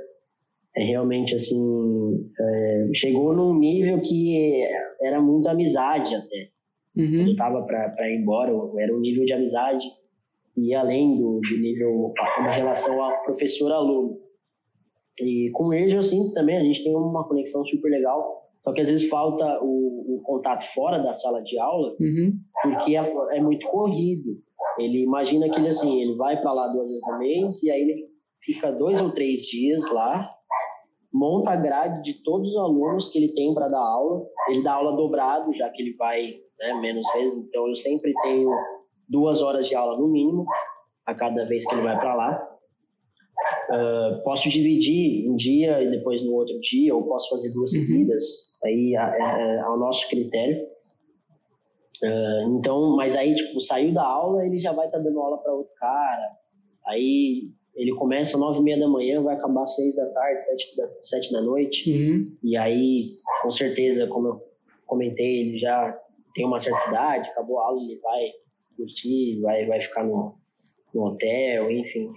é 0.78 0.84
realmente 0.84 1.34
assim 1.36 2.30
é, 2.40 2.90
chegou 2.94 3.34
num 3.34 3.58
nível 3.58 4.00
que 4.02 4.64
era 5.02 5.20
muito 5.20 5.50
amizade 5.50 6.14
até 6.14 6.50
uhum. 6.96 7.10
quando 7.10 7.30
eu 7.30 7.36
tava 7.36 7.66
para 7.66 8.10
ir 8.10 8.22
embora 8.22 8.52
era 8.80 8.96
um 8.96 9.00
nível 9.00 9.26
de 9.26 9.34
amizade 9.34 9.86
e 10.56 10.74
além 10.76 11.18
do, 11.18 11.40
do 11.42 11.58
nível 11.58 12.14
da 12.44 12.52
relação 12.52 13.04
a 13.04 13.12
professor 13.18 13.72
aluno 13.72 14.20
e 15.20 15.50
com 15.52 15.74
ele 15.74 15.96
eu 15.96 16.04
sinto 16.04 16.32
também 16.34 16.58
a 16.58 16.64
gente 16.64 16.84
tem 16.84 16.96
uma 16.96 17.28
conexão 17.28 17.66
super 17.66 17.90
legal 17.90 18.46
só 18.64 18.72
que 18.72 18.82
às 18.82 18.90
vezes 18.90 19.10
falta 19.10 19.60
o, 19.64 20.18
o 20.18 20.22
contato 20.24 20.64
fora 20.74 21.00
da 21.00 21.12
sala 21.12 21.42
de 21.42 21.58
aula 21.58 21.96
uhum. 22.00 22.34
porque 22.62 22.96
é, 22.96 23.14
é, 23.32 23.42
muito 23.42 23.68
corrido 23.68 24.38
ele 24.78 25.02
imagina 25.02 25.50
que 25.50 25.60
ele 25.60 25.70
assim 25.70 26.02
ele 26.04 26.16
vai 26.16 26.40
para 26.40 26.54
lá 26.54 26.68
duas 26.68 26.88
vezes 26.88 27.02
no 27.08 27.18
mês 27.18 27.64
e 27.64 27.72
aí 27.72 27.82
ele 27.82 28.08
fica 28.40 28.72
dois 28.72 29.02
ou 29.02 29.10
três 29.10 29.42
dias 29.42 29.92
lá 29.92 30.37
monta 31.14 31.52
a 31.52 31.56
grade 31.56 32.04
de 32.04 32.24
todos 32.24 32.52
os 32.52 32.58
alunos 32.58 33.10
que 33.10 33.18
ele 33.18 33.34
tem 33.34 33.54
para 33.54 33.70
dar 33.70 33.80
aula. 33.80 34.26
Ele 34.50 34.64
dá 34.64 34.74
aula 34.74 34.96
dobrado, 34.96 35.54
já 35.54 35.70
que 35.70 35.82
ele 35.82 35.96
vai 35.96 36.36
né, 36.60 36.74
menos 36.76 37.04
vezes, 37.14 37.36
então 37.38 37.68
eu 37.68 37.76
sempre 37.76 38.14
tenho 38.22 38.52
duas 39.08 39.42
horas 39.42 39.68
de 39.68 39.76
aula 39.76 39.98
no 39.98 40.08
mínimo 40.08 40.46
a 41.06 41.14
cada 41.16 41.46
vez 41.46 41.66
que 41.66 41.74
ele 41.74 41.84
vai 41.84 41.98
para 42.00 42.16
lá. 42.16 42.58
Uh, 43.70 44.24
posso 44.24 44.50
dividir 44.50 45.30
um 45.30 45.36
dia 45.36 45.82
e 45.82 45.90
depois 45.90 46.24
no 46.24 46.34
outro 46.34 46.60
dia, 46.60 46.94
ou 46.94 47.04
posso 47.04 47.30
fazer 47.30 47.54
duas 47.54 47.72
uhum. 47.72 47.80
seguidas, 47.80 48.24
aí 48.64 48.96
é, 48.96 49.00
é, 49.00 49.56
é, 49.56 49.60
ao 49.60 49.78
nosso 49.78 50.08
critério. 50.10 50.66
Uh, 52.04 52.58
então, 52.58 52.96
mas 52.96 53.16
aí, 53.16 53.36
tipo, 53.36 53.62
saiu 53.62 53.94
da 53.94 54.04
aula, 54.04 54.46
ele 54.46 54.58
já 54.58 54.72
vai 54.72 54.88
estar 54.88 54.98
tá 54.98 55.04
dando 55.04 55.20
aula 55.20 55.38
para 55.38 55.54
outro 55.54 55.74
cara. 55.76 56.32
Aí 56.86 57.52
ele 57.78 57.94
começa 57.94 58.36
às 58.36 58.40
nove 58.40 58.60
e 58.60 58.64
meia 58.64 58.80
da 58.80 58.88
manhã, 58.88 59.22
vai 59.22 59.36
acabar 59.36 59.62
às 59.62 59.76
seis 59.76 59.96
da 59.96 60.08
tarde, 60.08 60.44
sete 60.44 60.76
da, 60.76 60.90
sete 61.04 61.32
da 61.32 61.42
noite. 61.42 61.92
Uhum. 61.92 62.36
E 62.44 62.58
aí, 62.58 63.06
com 63.44 63.52
certeza, 63.52 64.08
como 64.08 64.28
eu 64.28 64.42
comentei, 64.86 65.42
ele 65.42 65.60
já 65.60 65.96
tem 66.34 66.46
uma 66.46 66.60
certa 66.60 66.90
idade, 66.90 67.30
acabou 67.30 67.60
a 67.60 67.68
aula, 67.68 67.82
ele 67.82 68.00
vai 68.00 68.32
curtir, 68.76 69.40
vai, 69.42 69.66
vai 69.68 69.80
ficar 69.80 70.04
no, 70.04 70.36
no 70.94 71.06
hotel, 71.06 71.70
enfim. 71.72 72.12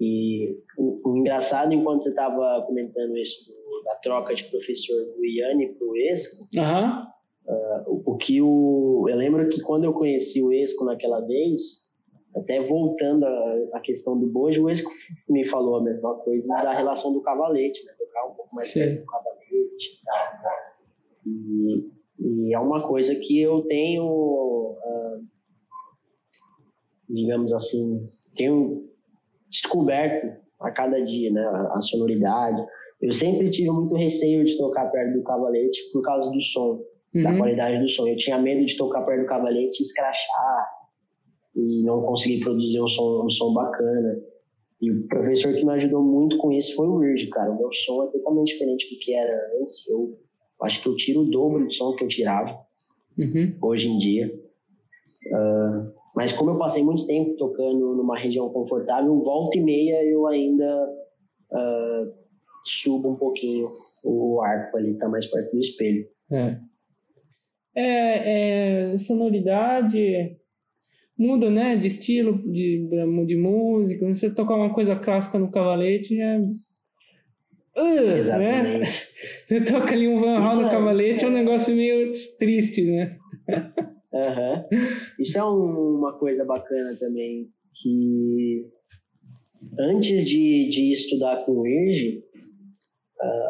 E 0.00 0.56
o, 0.76 1.10
o 1.10 1.16
engraçado, 1.16 1.72
enquanto 1.72 2.02
você 2.02 2.10
estava 2.10 2.62
comentando 2.66 3.16
isso 3.16 3.52
da 3.84 3.94
troca 3.96 4.34
de 4.34 4.44
professor 4.44 4.96
do 5.16 5.24
Iane 5.24 5.74
para 5.74 5.86
o 5.86 5.96
Esco, 5.96 6.48
uhum. 6.56 7.02
uh, 7.46 8.02
o, 8.04 8.12
o 8.12 8.16
que 8.16 8.42
o... 8.42 9.06
Eu 9.08 9.16
lembro 9.16 9.48
que 9.48 9.60
quando 9.60 9.84
eu 9.84 9.92
conheci 9.92 10.42
o 10.42 10.52
Esco 10.52 10.84
naquela 10.84 11.20
vez, 11.20 11.91
até 12.34 12.60
voltando 12.62 13.24
à 13.72 13.80
questão 13.80 14.18
do 14.18 14.26
bojo, 14.26 14.64
o 14.64 14.70
Esco 14.70 14.90
me 15.30 15.44
falou 15.44 15.76
a 15.76 15.82
mesma 15.82 16.14
coisa 16.16 16.48
da 16.62 16.72
relação 16.72 17.12
do 17.12 17.20
cavalete, 17.20 17.84
né? 17.84 17.92
Tocar 17.98 18.26
um 18.26 18.34
pouco 18.34 18.54
mais 18.54 18.68
Sim. 18.68 18.80
perto 18.80 19.00
do 19.00 19.06
cavalete 19.06 20.00
e 20.00 20.04
tal. 20.04 20.52
E, 21.26 21.90
e, 22.18 22.54
é 22.54 22.58
uma 22.58 22.86
coisa 22.86 23.14
que 23.14 23.40
eu 23.40 23.62
tenho, 23.62 24.04
uh, 24.04 25.24
digamos 27.08 27.52
assim, 27.52 28.06
tenho 28.34 28.88
descoberto 29.50 30.40
a 30.60 30.70
cada 30.70 31.02
dia, 31.02 31.30
né? 31.30 31.44
A 31.74 31.80
sonoridade. 31.80 32.64
Eu 33.00 33.12
sempre 33.12 33.50
tive 33.50 33.70
muito 33.70 33.94
receio 33.94 34.44
de 34.44 34.56
tocar 34.56 34.90
perto 34.90 35.18
do 35.18 35.24
cavalete 35.24 35.80
por 35.92 36.02
causa 36.02 36.30
do 36.30 36.40
som, 36.40 36.80
uhum. 37.14 37.22
da 37.22 37.36
qualidade 37.36 37.78
do 37.78 37.88
som. 37.88 38.06
Eu 38.06 38.16
tinha 38.16 38.38
medo 38.38 38.64
de 38.64 38.76
tocar 38.76 39.02
perto 39.02 39.22
do 39.22 39.26
cavalete 39.26 39.82
e 39.82 39.82
escrachar 39.82 40.81
e 41.54 41.82
não 41.82 42.02
consegui 42.02 42.40
produzir 42.40 42.80
um 42.80 42.88
som, 42.88 43.24
um 43.24 43.30
som 43.30 43.52
bacana. 43.52 44.20
E 44.80 44.90
o 44.90 45.06
professor 45.06 45.52
que 45.52 45.64
me 45.64 45.72
ajudou 45.72 46.02
muito 46.02 46.36
com 46.38 46.50
isso 46.50 46.74
foi 46.74 46.88
o 46.88 46.98
Virgil, 46.98 47.30
cara. 47.30 47.52
O 47.52 47.58
meu 47.58 47.72
som 47.72 48.04
é 48.04 48.06
totalmente 48.08 48.52
diferente 48.52 48.92
do 48.92 48.98
que 48.98 49.14
era 49.14 49.50
antes. 49.60 49.86
Eu 49.88 50.18
acho 50.62 50.82
que 50.82 50.88
eu 50.88 50.96
tiro 50.96 51.20
o 51.20 51.30
dobro 51.30 51.64
do 51.64 51.72
som 51.72 51.94
que 51.94 52.04
eu 52.04 52.08
tirava 52.08 52.58
uhum. 53.18 53.56
hoje 53.62 53.88
em 53.88 53.98
dia. 53.98 54.34
Uh, 55.26 55.92
mas 56.14 56.32
como 56.32 56.50
eu 56.50 56.58
passei 56.58 56.82
muito 56.82 57.06
tempo 57.06 57.36
tocando 57.36 57.94
numa 57.94 58.18
região 58.18 58.48
confortável, 58.50 59.20
volta 59.22 59.56
e 59.56 59.62
meia 59.62 60.04
eu 60.04 60.26
ainda 60.26 60.88
uh, 61.52 62.12
subo 62.64 63.10
um 63.10 63.16
pouquinho 63.16 63.70
o 64.04 64.40
arco 64.42 64.76
ali, 64.76 64.94
tá 64.94 65.08
mais 65.08 65.26
perto 65.26 65.52
do 65.52 65.60
espelho. 65.60 66.06
É. 66.30 66.58
É, 67.74 68.92
é 68.94 68.98
sonoridade, 68.98 70.36
muda, 71.22 71.48
né, 71.48 71.76
de 71.76 71.86
estilo, 71.86 72.38
de, 72.50 72.88
de 73.26 73.36
música. 73.36 74.06
Você 74.06 74.28
tocar 74.30 74.56
uma 74.56 74.74
coisa 74.74 74.96
clássica 74.96 75.38
no 75.38 75.50
cavalete 75.50 76.16
já. 76.16 76.38
Uh, 77.76 78.18
Exatamente. 78.18 78.78
Né? 78.80 78.84
Você 79.48 79.60
toca 79.62 79.92
ali 79.92 80.08
um 80.08 80.18
Van 80.18 80.38
Hal 80.38 80.56
no 80.56 80.66
é, 80.66 80.70
cavalete, 80.70 81.24
é 81.24 81.28
um 81.28 81.32
negócio 81.32 81.74
meio 81.74 82.12
triste, 82.38 82.82
né? 82.84 83.16
Uhum. 84.12 84.78
Isso 85.18 85.38
é 85.38 85.44
um, 85.44 85.98
uma 85.98 86.12
coisa 86.18 86.44
bacana 86.44 86.94
também 86.98 87.48
que 87.74 88.66
antes 89.78 90.26
de, 90.26 90.68
de 90.68 90.92
estudar 90.92 91.36
com 91.46 91.52
o 91.52 91.66
IRG, 91.66 92.22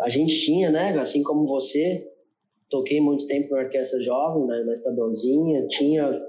a 0.02 0.08
gente 0.08 0.38
tinha, 0.40 0.70
né, 0.70 0.96
assim 0.98 1.22
como 1.22 1.46
você, 1.46 2.06
toquei 2.68 3.00
muito 3.00 3.26
tempo 3.26 3.54
na 3.54 3.62
orquestra 3.62 4.00
jovem, 4.02 4.46
na, 4.46 4.64
na 4.64 4.72
estadualzinha, 4.72 5.66
tinha 5.68 6.20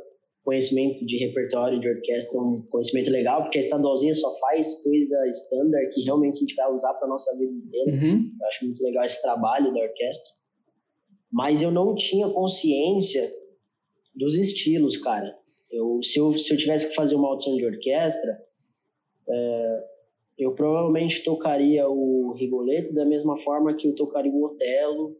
conhecimento 0.44 1.06
de 1.06 1.18
repertório 1.18 1.80
de 1.80 1.88
orquestra, 1.88 2.38
um 2.40 2.62
conhecimento 2.70 3.10
legal, 3.10 3.44
porque 3.44 3.58
a 3.58 3.62
estadualzinha 3.62 4.14
só 4.14 4.30
faz 4.40 4.84
coisa 4.84 5.16
standard 5.30 5.90
que 5.94 6.02
realmente 6.04 6.36
a 6.36 6.40
gente 6.40 6.56
vai 6.56 6.72
usar 6.72 6.94
para 6.96 7.08
nossa 7.08 7.36
vida 7.38 7.52
inteira. 7.52 7.92
Uhum. 7.92 8.32
Eu 8.40 8.48
acho 8.48 8.66
muito 8.66 8.84
legal 8.84 9.06
esse 9.06 9.22
trabalho 9.22 9.74
da 9.74 9.80
orquestra. 9.80 10.34
Mas 11.32 11.62
eu 11.62 11.72
não 11.72 11.96
tinha 11.96 12.30
consciência 12.30 13.34
dos 14.14 14.38
estilos, 14.38 14.98
cara. 14.98 15.36
Eu, 15.72 16.04
se, 16.04 16.20
eu, 16.20 16.38
se 16.38 16.54
eu 16.54 16.58
tivesse 16.58 16.90
que 16.90 16.96
fazer 16.96 17.16
uma 17.16 17.30
audição 17.30 17.56
de 17.56 17.66
orquestra, 17.66 18.38
é, 19.28 19.84
eu 20.38 20.54
provavelmente 20.54 21.24
tocaria 21.24 21.88
o 21.88 22.34
Rigoletto 22.34 22.94
da 22.94 23.06
mesma 23.06 23.38
forma 23.38 23.74
que 23.74 23.88
eu 23.88 23.96
tocaria 23.96 24.32
o 24.32 24.44
Otelo 24.44 25.16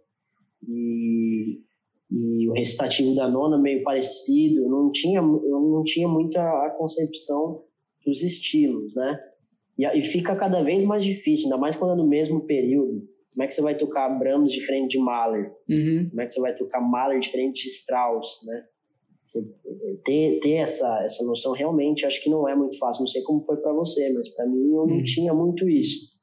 e, 0.68 1.62
e 2.14 2.48
o 2.48 2.54
recitativo 2.54 3.16
da 3.16 3.28
nona 3.28 3.58
meio 3.58 3.82
parecido. 3.84 4.62
Eu 4.62 4.70
não 4.70 4.92
tinha, 4.92 5.20
eu 5.20 5.60
não 5.60 5.84
tinha 5.84 6.08
muita 6.08 6.42
a 6.42 6.70
concepção 6.70 7.64
dos 8.06 8.22
estilos, 8.22 8.94
né? 8.94 9.20
E, 9.78 9.86
e 10.00 10.04
fica 10.04 10.36
cada 10.36 10.62
vez 10.62 10.84
mais 10.84 11.04
difícil, 11.04 11.46
ainda 11.46 11.58
mais 11.58 11.76
quando 11.76 11.94
é 11.94 11.96
no 11.96 12.08
mesmo 12.08 12.42
período. 12.46 13.02
Como 13.32 13.44
é 13.44 13.48
que 13.48 13.56
você 13.56 13.62
vai 13.64 13.76
tocar 13.76 14.10
Brahms 14.20 14.52
diferente 14.52 14.92
de 14.92 15.00
Mahler? 15.00 15.52
Uhum. 15.68 16.08
Como 16.12 16.22
é 16.22 16.28
que 16.28 16.34
você 16.34 16.40
vai 16.40 16.56
tocar 16.56 16.80
Mahler 16.80 17.20
diferente 17.20 17.64
de 17.64 17.70
Strauss, 17.70 18.46
né? 18.46 18.64
ter, 20.06 20.40
ter 20.40 20.52
essa, 20.52 21.04
essa 21.04 21.24
noção 21.26 21.54
realmente 21.54 22.06
acho 22.06 22.22
que 22.22 22.30
não 22.30 22.48
é 22.48 22.56
muito 22.56 22.78
fácil. 22.78 23.02
Não 23.02 23.08
sei 23.08 23.24
como 23.24 23.44
foi 23.44 23.58
para 23.58 23.74
você, 23.74 24.14
mas 24.14 24.30
para 24.30 24.46
mim 24.46 24.68
eu 24.68 24.86
não 24.86 24.98
hum. 24.98 25.04
tinha 25.04 25.34
muito 25.34 25.68
isso. 25.68 26.14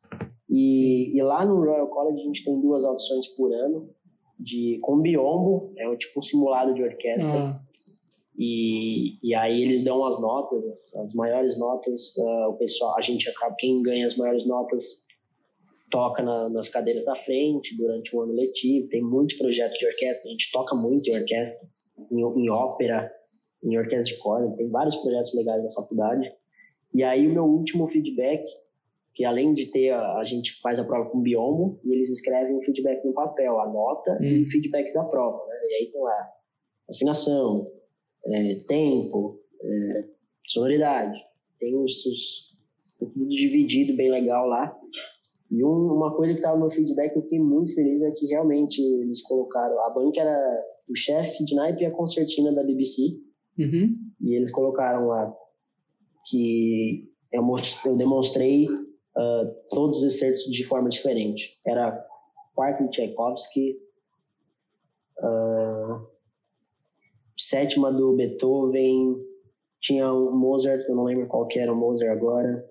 E, 0.49 1.17
e, 1.17 1.23
lá 1.23 1.45
no 1.45 1.57
Royal 1.57 1.89
College 1.89 2.21
a 2.21 2.25
gente 2.25 2.45
tem 2.45 2.61
duas 2.61 2.85
audições 2.85 3.29
por 3.37 3.53
ano 3.53 3.89
de 4.41 4.79
com 4.81 4.99
biombo, 5.01 5.73
é 5.77 5.97
tipo 5.97 6.21
um 6.21 6.23
simulado 6.23 6.75
de 6.75 6.83
orquestra. 6.83 7.33
Ah. 7.33 7.61
E, 8.37 9.19
e 9.23 9.35
aí 9.35 9.63
eles 9.63 9.85
dão 9.85 10.03
as 10.05 10.19
notas, 10.19 10.95
as 10.97 11.13
maiores 11.15 11.59
notas, 11.59 12.17
uh, 12.17 12.49
o 12.49 12.55
pessoal, 12.55 12.97
a 12.97 13.03
gente 13.03 13.29
acaba, 13.29 13.55
quem 13.59 13.83
ganha 13.83 14.07
as 14.07 14.17
maiores 14.17 14.47
notas 14.47 15.05
toca 15.91 16.23
na, 16.23 16.49
nas 16.49 16.69
cadeiras 16.69 17.05
da 17.05 17.17
frente 17.17 17.77
durante 17.77 18.17
o 18.17 18.23
ano 18.23 18.33
letivo, 18.33 18.89
tem 18.89 19.03
muito 19.03 19.37
projeto 19.37 19.75
de 19.75 19.87
orquestra, 19.87 20.29
a 20.29 20.31
gente 20.31 20.51
toca 20.53 20.75
muito 20.75 21.07
em 21.11 21.19
orquestra 21.19 21.69
em, 22.11 22.21
em 22.21 22.51
ópera, 22.51 23.13
em 23.63 23.77
orquestra 23.77 24.15
de 24.15 24.19
corda, 24.19 24.57
tem 24.57 24.71
vários 24.71 24.97
projetos 24.97 25.35
legais 25.35 25.63
na 25.63 25.73
faculdade. 25.73 26.33
E 26.95 27.03
aí 27.03 27.27
o 27.27 27.33
meu 27.33 27.45
último 27.45 27.87
feedback, 27.89 28.45
que 29.15 29.25
além 29.25 29.55
de 29.55 29.71
ter, 29.71 29.91
a, 29.91 30.19
a 30.19 30.25
gente 30.25 30.61
faz 30.61 30.79
a 30.79 30.85
prova 30.85 31.11
com 31.11 31.21
biombo, 31.21 31.81
e 31.85 31.93
eles 31.93 32.11
escrevem 32.11 32.57
o 32.57 32.61
feedback 32.61 33.05
no 33.05 33.13
papel, 33.13 33.61
a 33.61 33.69
nota 33.69 34.19
hum. 34.21 34.25
e 34.25 34.43
o 34.43 34.47
feedback 34.47 34.93
da 34.93 35.05
prova, 35.05 35.45
né? 35.47 35.61
E 35.65 35.75
aí 35.75 35.91
tem 35.91 36.01
lá 36.01 36.31
afinação, 36.89 37.71
é, 38.25 38.55
tempo, 38.67 39.41
é, 39.63 40.05
sonoridade, 40.47 41.19
tem 41.59 41.77
os, 41.77 42.05
os, 42.07 42.57
tudo 42.99 43.29
dividido 43.29 43.97
bem 43.97 44.11
legal 44.11 44.47
lá. 44.47 44.77
E 45.51 45.65
um, 45.65 45.93
uma 45.95 46.15
coisa 46.15 46.33
que 46.33 46.39
estava 46.39 46.59
no 46.59 46.71
feedback, 46.71 47.15
eu 47.15 47.23
fiquei 47.23 47.41
muito 47.41 47.75
feliz, 47.75 48.03
é 48.03 48.11
que 48.11 48.27
realmente 48.27 48.81
eles 48.81 49.21
colocaram, 49.23 49.81
a 49.81 49.91
banca 49.91 50.21
era 50.21 50.65
o 50.89 50.95
chefe 50.95 51.45
de 51.45 51.55
naipe 51.55 51.83
e 51.83 51.87
a 51.87 51.91
concertina 51.91 52.53
da 52.53 52.65
BBC. 52.65 53.21
Uhum. 53.59 53.97
E 54.21 54.35
eles 54.35 54.51
colocaram 54.51 55.09
lá 55.09 55.35
que 56.29 57.09
eu, 57.33 57.43
eu 57.85 57.97
demonstrei 57.97 58.69
uh, 59.17 59.55
todos 59.69 59.99
os 59.99 60.15
excertos 60.15 60.45
de 60.45 60.65
forma 60.65 60.89
diferente. 60.89 61.59
Era 61.65 62.07
quarto 62.55 62.85
de 62.85 62.91
Tchaikovsky, 62.91 63.79
uh, 65.19 66.07
sétima 67.37 67.93
do 67.93 68.15
Beethoven, 68.15 69.17
tinha 69.81 70.13
um 70.13 70.37
Mozart, 70.37 70.87
eu 70.89 70.95
não 70.95 71.05
lembro 71.05 71.27
qual 71.27 71.47
que 71.47 71.59
era 71.59 71.73
o 71.73 71.77
Mozart 71.77 72.11
agora, 72.11 72.69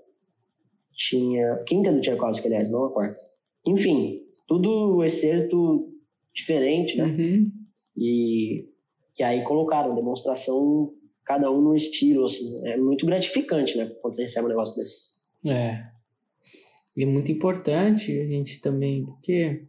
tinha 0.93 1.63
quinta 1.65 1.91
do 1.91 2.01
Tchaikovsky, 2.01 2.47
aliás, 2.47 2.69
não 2.69 2.85
a 2.85 2.91
quarta. 2.91 3.21
Enfim, 3.65 4.21
tudo 4.47 5.03
excerto 5.03 5.91
diferente, 6.33 6.97
né? 6.97 7.05
Uhum. 7.05 7.51
E, 7.97 8.67
e 9.17 9.23
aí 9.23 9.43
colocaram 9.43 9.95
demonstração, 9.95 10.93
cada 11.23 11.51
um 11.51 11.61
no 11.61 11.75
estilo, 11.75 12.25
assim. 12.25 12.59
É 12.65 12.77
muito 12.77 13.05
gratificante, 13.05 13.77
né? 13.77 13.85
Quando 14.01 14.15
você 14.15 14.23
recebe 14.23 14.45
um 14.45 14.49
negócio 14.49 14.75
desse. 14.75 15.19
É. 15.45 15.98
E 16.99 17.03
é 17.03 17.05
muito 17.05 17.31
importante 17.31 18.11
a 18.11 18.26
gente 18.26 18.59
também, 18.59 19.05
porque 19.05 19.61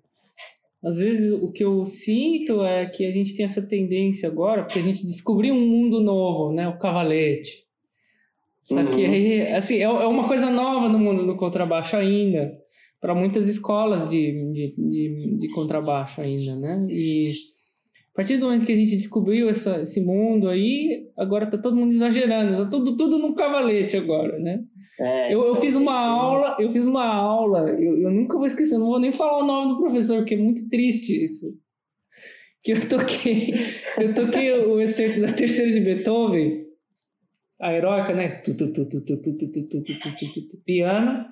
às 0.83 0.97
vezes 0.97 1.33
o 1.33 1.53
que 1.53 1.63
eu 1.63 1.87
sinto 1.87 2.65
é 2.65 2.87
que 2.87 3.07
a 3.07 3.11
gente 3.13 3.37
tem 3.37 3.45
essa 3.45 3.63
tendência 3.63 4.29
agora, 4.29 4.65
porque 4.65 4.81
a 4.81 4.83
gente 4.83 5.07
descobriu 5.07 5.55
um 5.55 5.65
mundo 5.65 6.01
novo, 6.01 6.53
né? 6.53 6.67
O 6.67 6.77
cavalete. 6.77 7.65
Só 8.65 8.75
uhum. 8.75 8.91
que 8.91 9.07
aí, 9.07 9.47
assim, 9.53 9.77
é, 9.77 9.83
é 9.83 9.89
uma 9.89 10.27
coisa 10.27 10.51
nova 10.51 10.89
no 10.89 10.99
mundo 10.99 11.25
do 11.25 11.37
contrabaixo 11.37 11.97
ainda, 11.97 12.53
para 13.01 13.15
muitas 13.15 13.47
escolas 13.47 14.09
de, 14.09 14.53
de, 14.53 14.75
de, 14.77 15.37
de 15.37 15.49
contrabaixo 15.51 16.21
ainda, 16.21 16.57
né? 16.57 16.85
E 16.91 17.33
partir 18.21 18.37
do 18.37 18.45
momento 18.45 18.67
que 18.67 18.73
a 18.73 18.77
gente 18.77 18.97
descobriu 18.97 19.49
essa, 19.49 19.81
esse 19.81 19.99
mundo 19.99 20.47
aí, 20.47 21.09
agora 21.17 21.47
tá 21.47 21.57
todo 21.57 21.75
mundo 21.75 21.95
exagerando, 21.95 22.65
tá 22.65 22.71
tudo, 22.71 22.95
tudo 22.95 23.19
no 23.19 23.35
cavalete 23.35 23.97
agora, 23.97 24.39
né? 24.39 24.63
É, 25.01 25.33
eu, 25.33 25.43
eu 25.43 25.55
fiz 25.55 25.75
uma 25.75 25.99
aula, 25.99 26.55
eu 26.59 26.71
fiz 26.71 26.85
uma 26.85 27.07
aula, 27.07 27.71
eu, 27.71 27.97
eu 27.99 28.11
nunca 28.11 28.37
vou 28.37 28.47
esquecer, 28.47 28.77
não 28.77 28.89
vou 28.89 29.01
nem 29.01 29.11
falar 29.11 29.43
o 29.43 29.47
nome 29.47 29.73
do 29.73 29.81
professor, 29.81 30.19
porque 30.19 30.35
é 30.35 30.37
muito 30.37 30.69
triste 30.69 31.25
isso. 31.25 31.47
Que 32.63 32.73
eu 32.73 32.87
toquei, 32.87 33.55
eu 33.97 34.15
toquei 34.15 34.53
o 34.53 34.79
excerto 34.83 35.23
da 35.23 35.33
terceira 35.33 35.73
de 35.73 35.81
Beethoven, 35.81 36.67
a 37.59 37.73
heróica, 37.73 38.13
né? 38.13 38.43
Piano, 40.67 41.25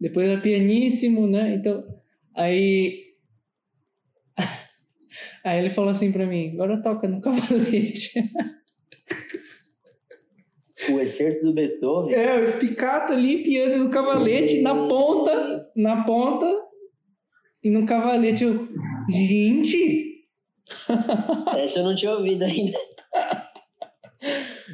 depois 0.00 0.28
é 0.28 0.36
pianíssimo, 0.36 1.26
né? 1.26 1.56
Então, 1.56 1.82
aí 2.36 3.03
Aí 5.44 5.58
ele 5.58 5.70
falou 5.70 5.90
assim 5.90 6.10
pra 6.10 6.26
mim: 6.26 6.52
agora 6.54 6.82
toca 6.82 7.06
no 7.06 7.20
cavalete. 7.22 8.12
O 10.90 11.00
excerto 11.00 11.46
do 11.46 11.54
Beethoven? 11.54 12.14
É, 12.14 12.38
o 12.38 12.42
espicato 12.42 13.12
ali, 13.12 13.42
piano 13.42 13.84
no 13.84 13.90
cavalete, 13.90 14.60
na 14.60 14.88
ponta, 14.88 15.70
na 15.76 16.04
ponta, 16.04 16.60
e 17.62 17.70
no 17.70 17.86
cavalete. 17.86 18.44
Eu, 18.44 18.68
gente! 19.08 20.26
Essa 21.56 21.80
eu 21.80 21.84
não 21.84 21.96
tinha 21.96 22.12
ouvido 22.12 22.42
ainda. 22.42 22.78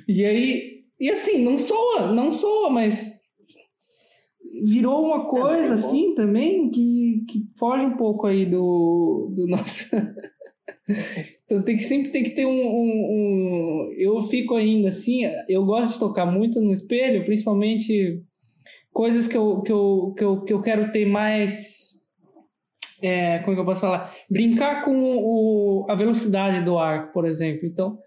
e 0.09 0.25
aí, 0.25 0.85
e 0.99 1.11
assim, 1.11 1.43
não 1.45 1.59
soa, 1.59 2.13
não 2.13 2.33
soa, 2.33 2.71
mas 2.71 3.11
virou 4.65 5.05
uma 5.05 5.27
coisa 5.27 5.73
é, 5.73 5.75
assim 5.75 6.15
também 6.15 6.71
que, 6.71 7.25
que 7.29 7.49
foge 7.57 7.87
um 7.87 7.97
pouco 7.97 8.27
aí 8.27 8.47
do, 8.47 9.33
do 9.35 9.47
nosso. 9.47 9.87
Então 11.45 11.63
tem 11.63 11.77
que 11.77 11.83
sempre 11.83 12.13
tem 12.13 12.23
que 12.23 12.31
ter 12.31 12.47
um, 12.47 12.51
um, 12.51 13.09
um, 13.11 13.95
Eu 13.99 14.23
fico 14.23 14.55
ainda 14.55 14.89
assim, 14.89 15.23
eu 15.49 15.65
gosto 15.65 15.95
de 15.95 15.99
tocar 15.99 16.25
muito 16.25 16.61
no 16.61 16.73
espelho, 16.73 17.25
principalmente 17.25 18.23
coisas 18.93 19.27
que 19.27 19.37
eu, 19.37 19.61
que 19.63 19.73
eu, 19.73 20.15
que 20.17 20.25
eu, 20.25 20.45
que 20.45 20.53
eu 20.53 20.63
quero 20.63 20.93
ter 20.93 21.07
mais. 21.07 21.79
É, 23.03 23.39
como 23.39 23.53
é 23.53 23.55
que 23.55 23.61
eu 23.61 23.65
posso 23.65 23.81
falar? 23.81 24.15
Brincar 24.31 24.85
com 24.85 24.95
o, 24.95 25.87
a 25.89 25.95
velocidade 25.95 26.63
do 26.65 26.79
arco, 26.79 27.13
por 27.13 27.27
exemplo. 27.27 27.67
Então, 27.67 27.99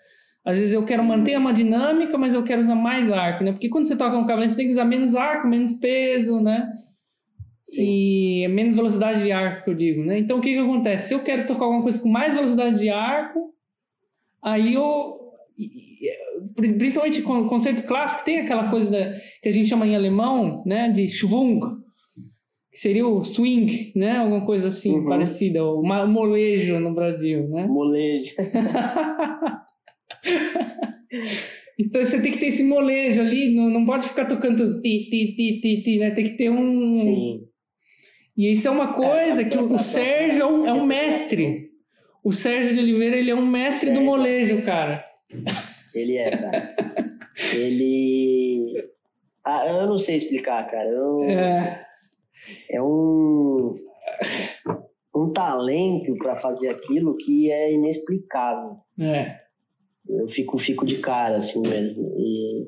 às 0.45 0.57
vezes 0.57 0.73
eu 0.73 0.85
quero 0.85 1.03
manter 1.03 1.37
uma 1.37 1.53
dinâmica, 1.53 2.17
mas 2.17 2.33
eu 2.33 2.43
quero 2.43 2.61
usar 2.61 2.75
mais 2.75 3.11
arco, 3.11 3.43
né? 3.43 3.51
Porque 3.53 3.69
quando 3.69 3.85
você 3.85 3.95
toca 3.95 4.17
um 4.17 4.25
cavalo, 4.25 4.47
você 4.47 4.57
tem 4.57 4.67
que 4.67 4.73
usar 4.73 4.85
menos 4.85 5.15
arco, 5.15 5.47
menos 5.47 5.73
peso, 5.75 6.39
né? 6.39 6.69
E 7.77 8.47
menos 8.49 8.75
velocidade 8.75 9.23
de 9.23 9.31
arco, 9.31 9.65
que 9.65 9.69
eu 9.69 9.75
digo, 9.75 10.03
né? 10.03 10.19
Então, 10.19 10.37
o 10.37 10.41
que 10.41 10.53
que 10.53 10.59
acontece? 10.59 11.09
Se 11.09 11.13
eu 11.13 11.23
quero 11.23 11.45
tocar 11.45 11.65
alguma 11.65 11.83
coisa 11.83 11.99
com 11.99 12.09
mais 12.09 12.33
velocidade 12.33 12.79
de 12.79 12.89
arco, 12.89 13.53
aí 14.41 14.73
eu... 14.73 15.21
Principalmente 16.55 17.21
com 17.21 17.41
o 17.41 17.47
conceito 17.47 17.83
clássico, 17.83 18.25
tem 18.25 18.39
aquela 18.39 18.69
coisa 18.69 18.89
da, 18.89 19.13
que 19.41 19.49
a 19.49 19.51
gente 19.51 19.69
chama 19.69 19.85
em 19.85 19.95
alemão, 19.95 20.63
né? 20.65 20.89
De 20.89 21.07
Schwung, 21.07 21.59
que 22.71 22.79
seria 22.79 23.07
o 23.07 23.23
swing, 23.23 23.93
né? 23.95 24.17
Alguma 24.17 24.45
coisa 24.45 24.69
assim, 24.69 24.95
uhum. 24.95 25.05
parecida. 25.05 25.63
O 25.63 25.83
molejo 25.83 26.79
no 26.79 26.93
Brasil, 26.93 27.47
né? 27.49 27.67
Molejo. 27.67 28.33
Então 31.79 32.05
você 32.05 32.21
tem 32.21 32.31
que 32.31 32.37
ter 32.37 32.47
esse 32.47 32.63
molejo 32.63 33.21
ali, 33.21 33.53
não, 33.53 33.69
não 33.69 33.85
pode 33.85 34.07
ficar 34.07 34.25
tocando 34.25 34.81
ti, 34.81 35.09
ti, 35.09 35.35
ti, 35.35 35.59
ti, 35.59 35.81
ti, 35.81 35.97
né? 35.97 36.11
Tem 36.11 36.23
que 36.23 36.37
ter 36.37 36.49
um. 36.49 36.93
Sim. 36.93 37.41
E 38.35 38.51
isso 38.51 38.67
é 38.67 38.71
uma 38.71 38.93
coisa 38.93 39.41
é, 39.41 39.45
que 39.45 39.57
o, 39.57 39.73
o 39.73 39.79
Sérgio 39.79 40.41
é 40.41 40.45
um, 40.45 40.65
é 40.65 40.73
um, 40.73 40.85
mestre. 40.85 41.69
O 42.23 42.31
Sérgio 42.31 42.73
de 42.73 42.79
Oliveira, 42.79 43.15
ele 43.15 43.31
é 43.31 43.35
um 43.35 43.45
mestre 43.45 43.89
é, 43.89 43.93
do 43.93 44.01
molejo, 44.01 44.63
cara. 44.63 45.05
Ele 45.93 46.17
é, 46.17 46.37
cara. 46.37 46.75
ele. 47.53 48.89
Ah, 49.45 49.67
eu 49.67 49.87
não 49.87 49.99
sei 49.99 50.17
explicar, 50.17 50.69
cara. 50.69 50.89
Eu... 50.89 51.23
É. 51.25 51.85
É 52.69 52.81
um 52.81 53.75
um 55.15 55.31
talento 55.31 56.15
para 56.15 56.35
fazer 56.35 56.69
aquilo 56.69 57.15
que 57.15 57.51
é 57.51 57.71
inexplicável. 57.71 58.77
É. 58.99 59.39
Eu 60.07 60.27
fico, 60.27 60.57
fico 60.57 60.85
de 60.85 60.99
cara, 60.99 61.37
assim 61.37 61.61
mesmo. 61.61 62.13
E, 62.17 62.67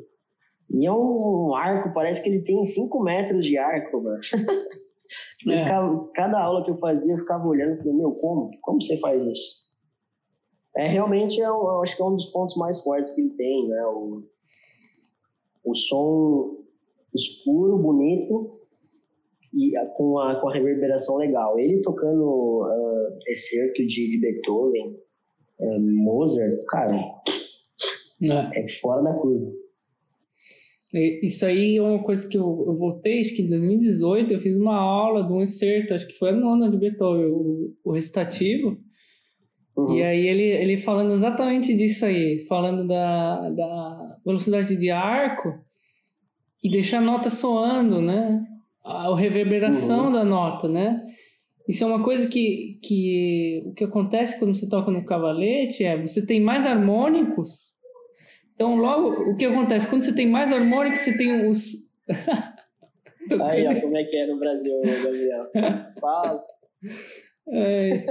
e 0.69 0.85
é 0.85 0.91
um, 0.91 1.47
um 1.49 1.55
arco, 1.55 1.93
parece 1.93 2.21
que 2.21 2.29
ele 2.29 2.41
tem 2.41 2.63
5 2.63 3.03
metros 3.03 3.45
de 3.45 3.57
arco, 3.57 4.01
mano. 4.01 4.21
É. 5.47 5.63
Ficava, 5.63 6.09
cada 6.13 6.41
aula 6.41 6.63
que 6.63 6.71
eu 6.71 6.77
fazia, 6.77 7.13
eu 7.13 7.19
ficava 7.19 7.47
olhando 7.47 7.75
e 7.75 7.77
falei, 7.77 7.93
meu, 7.93 8.11
como? 8.13 8.51
Como 8.61 8.81
você 8.81 8.97
faz 8.99 9.21
isso? 9.25 9.65
É 10.75 10.87
realmente, 10.87 11.39
eu, 11.39 11.53
eu 11.53 11.81
acho 11.81 11.95
que 11.95 12.01
é 12.01 12.05
um 12.05 12.15
dos 12.15 12.25
pontos 12.27 12.55
mais 12.57 12.81
fortes 12.81 13.13
que 13.13 13.21
ele 13.21 13.31
tem, 13.31 13.67
né? 13.69 13.85
O, 13.85 14.23
o 15.63 15.75
som 15.75 16.57
escuro, 17.13 17.77
bonito, 17.77 18.59
e 19.53 19.73
com 19.95 20.19
a, 20.19 20.35
com 20.39 20.49
a 20.49 20.53
reverberação 20.53 21.15
legal. 21.15 21.57
Ele 21.57 21.81
tocando 21.81 22.65
uh, 22.65 23.19
excerto 23.27 23.85
de, 23.87 24.11
de 24.11 24.19
Beethoven, 24.19 24.99
uh, 25.59 25.79
Mozart, 25.79 26.61
cara, 26.67 26.95
é. 28.21 28.63
é 28.63 28.67
fora 28.67 29.01
da 29.01 29.13
curva. 29.13 29.51
Isso 31.21 31.45
aí 31.45 31.77
é 31.77 31.81
uma 31.81 32.03
coisa 32.03 32.27
que 32.27 32.37
eu, 32.37 32.65
eu 32.67 32.75
voltei, 32.75 33.21
acho 33.21 33.35
que 33.35 33.41
em 33.41 33.49
2018 33.49 34.33
eu 34.33 34.39
fiz 34.39 34.57
uma 34.57 34.75
aula 34.75 35.23
de 35.23 35.33
um 35.33 35.41
excerto, 35.41 35.93
acho 35.93 36.07
que 36.07 36.17
foi 36.17 36.29
a 36.29 36.35
nona 36.35 36.69
de 36.69 36.77
Beethoven, 36.77 37.25
o, 37.25 37.73
o 37.83 37.91
recitativo. 37.91 38.77
Uhum. 39.75 39.95
E 39.95 40.03
aí 40.03 40.27
ele, 40.27 40.43
ele 40.43 40.77
falando 40.77 41.13
exatamente 41.13 41.73
disso 41.73 42.05
aí, 42.05 42.45
falando 42.47 42.87
da, 42.87 43.49
da 43.49 44.19
velocidade 44.25 44.75
de 44.75 44.89
arco 44.89 45.53
e 46.63 46.69
deixar 46.69 46.99
a 46.99 47.01
nota 47.01 47.29
soando, 47.29 48.01
né? 48.01 48.45
a 48.85 49.15
reverberação 49.17 50.05
uhum. 50.05 50.11
da 50.11 50.23
nota, 50.23 50.69
né? 50.69 51.03
Isso 51.67 51.83
é 51.83 51.87
uma 51.87 52.03
coisa 52.03 52.27
que, 52.27 52.79
que 52.83 53.63
o 53.65 53.73
que 53.73 53.83
acontece 53.83 54.37
quando 54.37 54.53
você 54.53 54.69
toca 54.69 54.91
no 54.91 55.03
cavalete 55.03 55.83
é 55.83 55.99
você 55.99 56.23
tem 56.23 56.39
mais 56.39 56.65
harmônicos. 56.65 57.73
Então, 58.55 58.77
logo, 58.77 59.31
o 59.31 59.35
que 59.35 59.45
acontece? 59.45 59.87
Quando 59.87 60.01
você 60.01 60.15
tem 60.15 60.27
mais 60.27 60.51
harmônicos, 60.51 60.99
você 60.99 61.17
tem 61.17 61.47
os. 61.47 61.73
Aí, 63.43 63.67
ó, 63.67 63.81
como 63.81 63.97
é 63.97 64.03
que 64.03 64.15
é 64.15 64.27
no 64.27 64.39
Brasil, 64.39 64.81
Gabriel? 64.81 65.51
Fala. 65.99 66.43
É. 67.49 68.05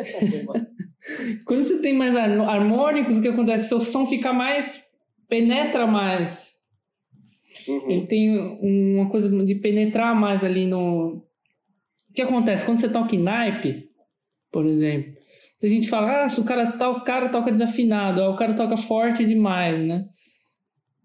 Quando 1.44 1.64
você 1.64 1.78
tem 1.78 1.94
mais 1.94 2.14
harmônicos, 2.16 3.18
o 3.18 3.22
que 3.22 3.28
acontece? 3.28 3.68
Seu 3.68 3.80
som 3.80 4.06
fica 4.06 4.32
mais. 4.32 4.82
penetra 5.28 5.86
mais. 5.86 6.52
Uhum. 7.66 7.90
Ele 7.90 8.06
tem 8.06 8.38
uma 8.60 9.08
coisa 9.08 9.28
de 9.44 9.54
penetrar 9.54 10.14
mais 10.14 10.44
ali 10.44 10.66
no. 10.66 11.24
O 12.10 12.12
que 12.12 12.22
acontece? 12.22 12.64
Quando 12.64 12.78
você 12.78 12.88
toca 12.88 13.14
em 13.14 13.22
naipe, 13.22 13.88
por 14.52 14.66
exemplo, 14.66 15.14
a 15.62 15.66
gente 15.66 15.88
fala, 15.88 16.24
ah, 16.24 16.28
se 16.28 16.38
o 16.38 16.44
cara, 16.44 16.72
tal 16.72 17.02
cara 17.02 17.28
toca 17.28 17.50
desafinado, 17.50 18.22
ah, 18.22 18.30
o 18.30 18.36
cara 18.36 18.54
toca 18.54 18.76
forte 18.76 19.24
demais, 19.24 19.80
né? 19.86 20.06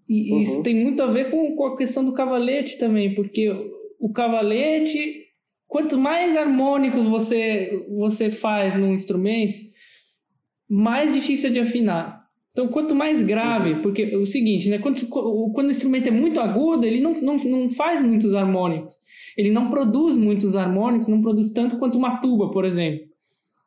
E 0.09 0.33
uhum. 0.33 0.39
isso 0.39 0.63
tem 0.63 0.73
muito 0.73 1.03
a 1.03 1.05
ver 1.05 1.29
com, 1.29 1.55
com 1.55 1.67
a 1.67 1.77
questão 1.77 2.03
do 2.03 2.13
cavalete 2.13 2.79
também, 2.79 3.13
porque 3.13 3.47
o 3.99 4.11
cavalete, 4.11 5.27
quanto 5.67 5.99
mais 5.99 6.35
harmônicos 6.35 7.05
você, 7.05 7.85
você 7.87 8.31
faz 8.31 8.75
num 8.75 8.91
instrumento, 8.91 9.59
mais 10.67 11.13
difícil 11.13 11.49
é 11.49 11.53
de 11.53 11.59
afinar. 11.59 12.19
Então, 12.51 12.67
quanto 12.67 12.95
mais 12.95 13.21
grave, 13.21 13.73
uhum. 13.73 13.81
porque 13.83 14.01
é 14.01 14.17
o 14.17 14.25
seguinte, 14.25 14.67
né? 14.67 14.79
Quando, 14.79 14.99
quando 15.07 15.67
o 15.67 15.71
instrumento 15.71 16.07
é 16.07 16.11
muito 16.11 16.39
agudo, 16.39 16.85
ele 16.85 16.99
não, 16.99 17.13
não, 17.21 17.37
não 17.37 17.69
faz 17.69 18.01
muitos 18.01 18.33
harmônicos. 18.33 18.95
Ele 19.37 19.51
não 19.51 19.69
produz 19.69 20.17
muitos 20.17 20.55
harmônicos, 20.55 21.07
não 21.07 21.21
produz 21.21 21.51
tanto 21.51 21.77
quanto 21.77 21.97
uma 21.97 22.17
tuba, 22.17 22.51
por 22.51 22.65
exemplo. 22.65 23.08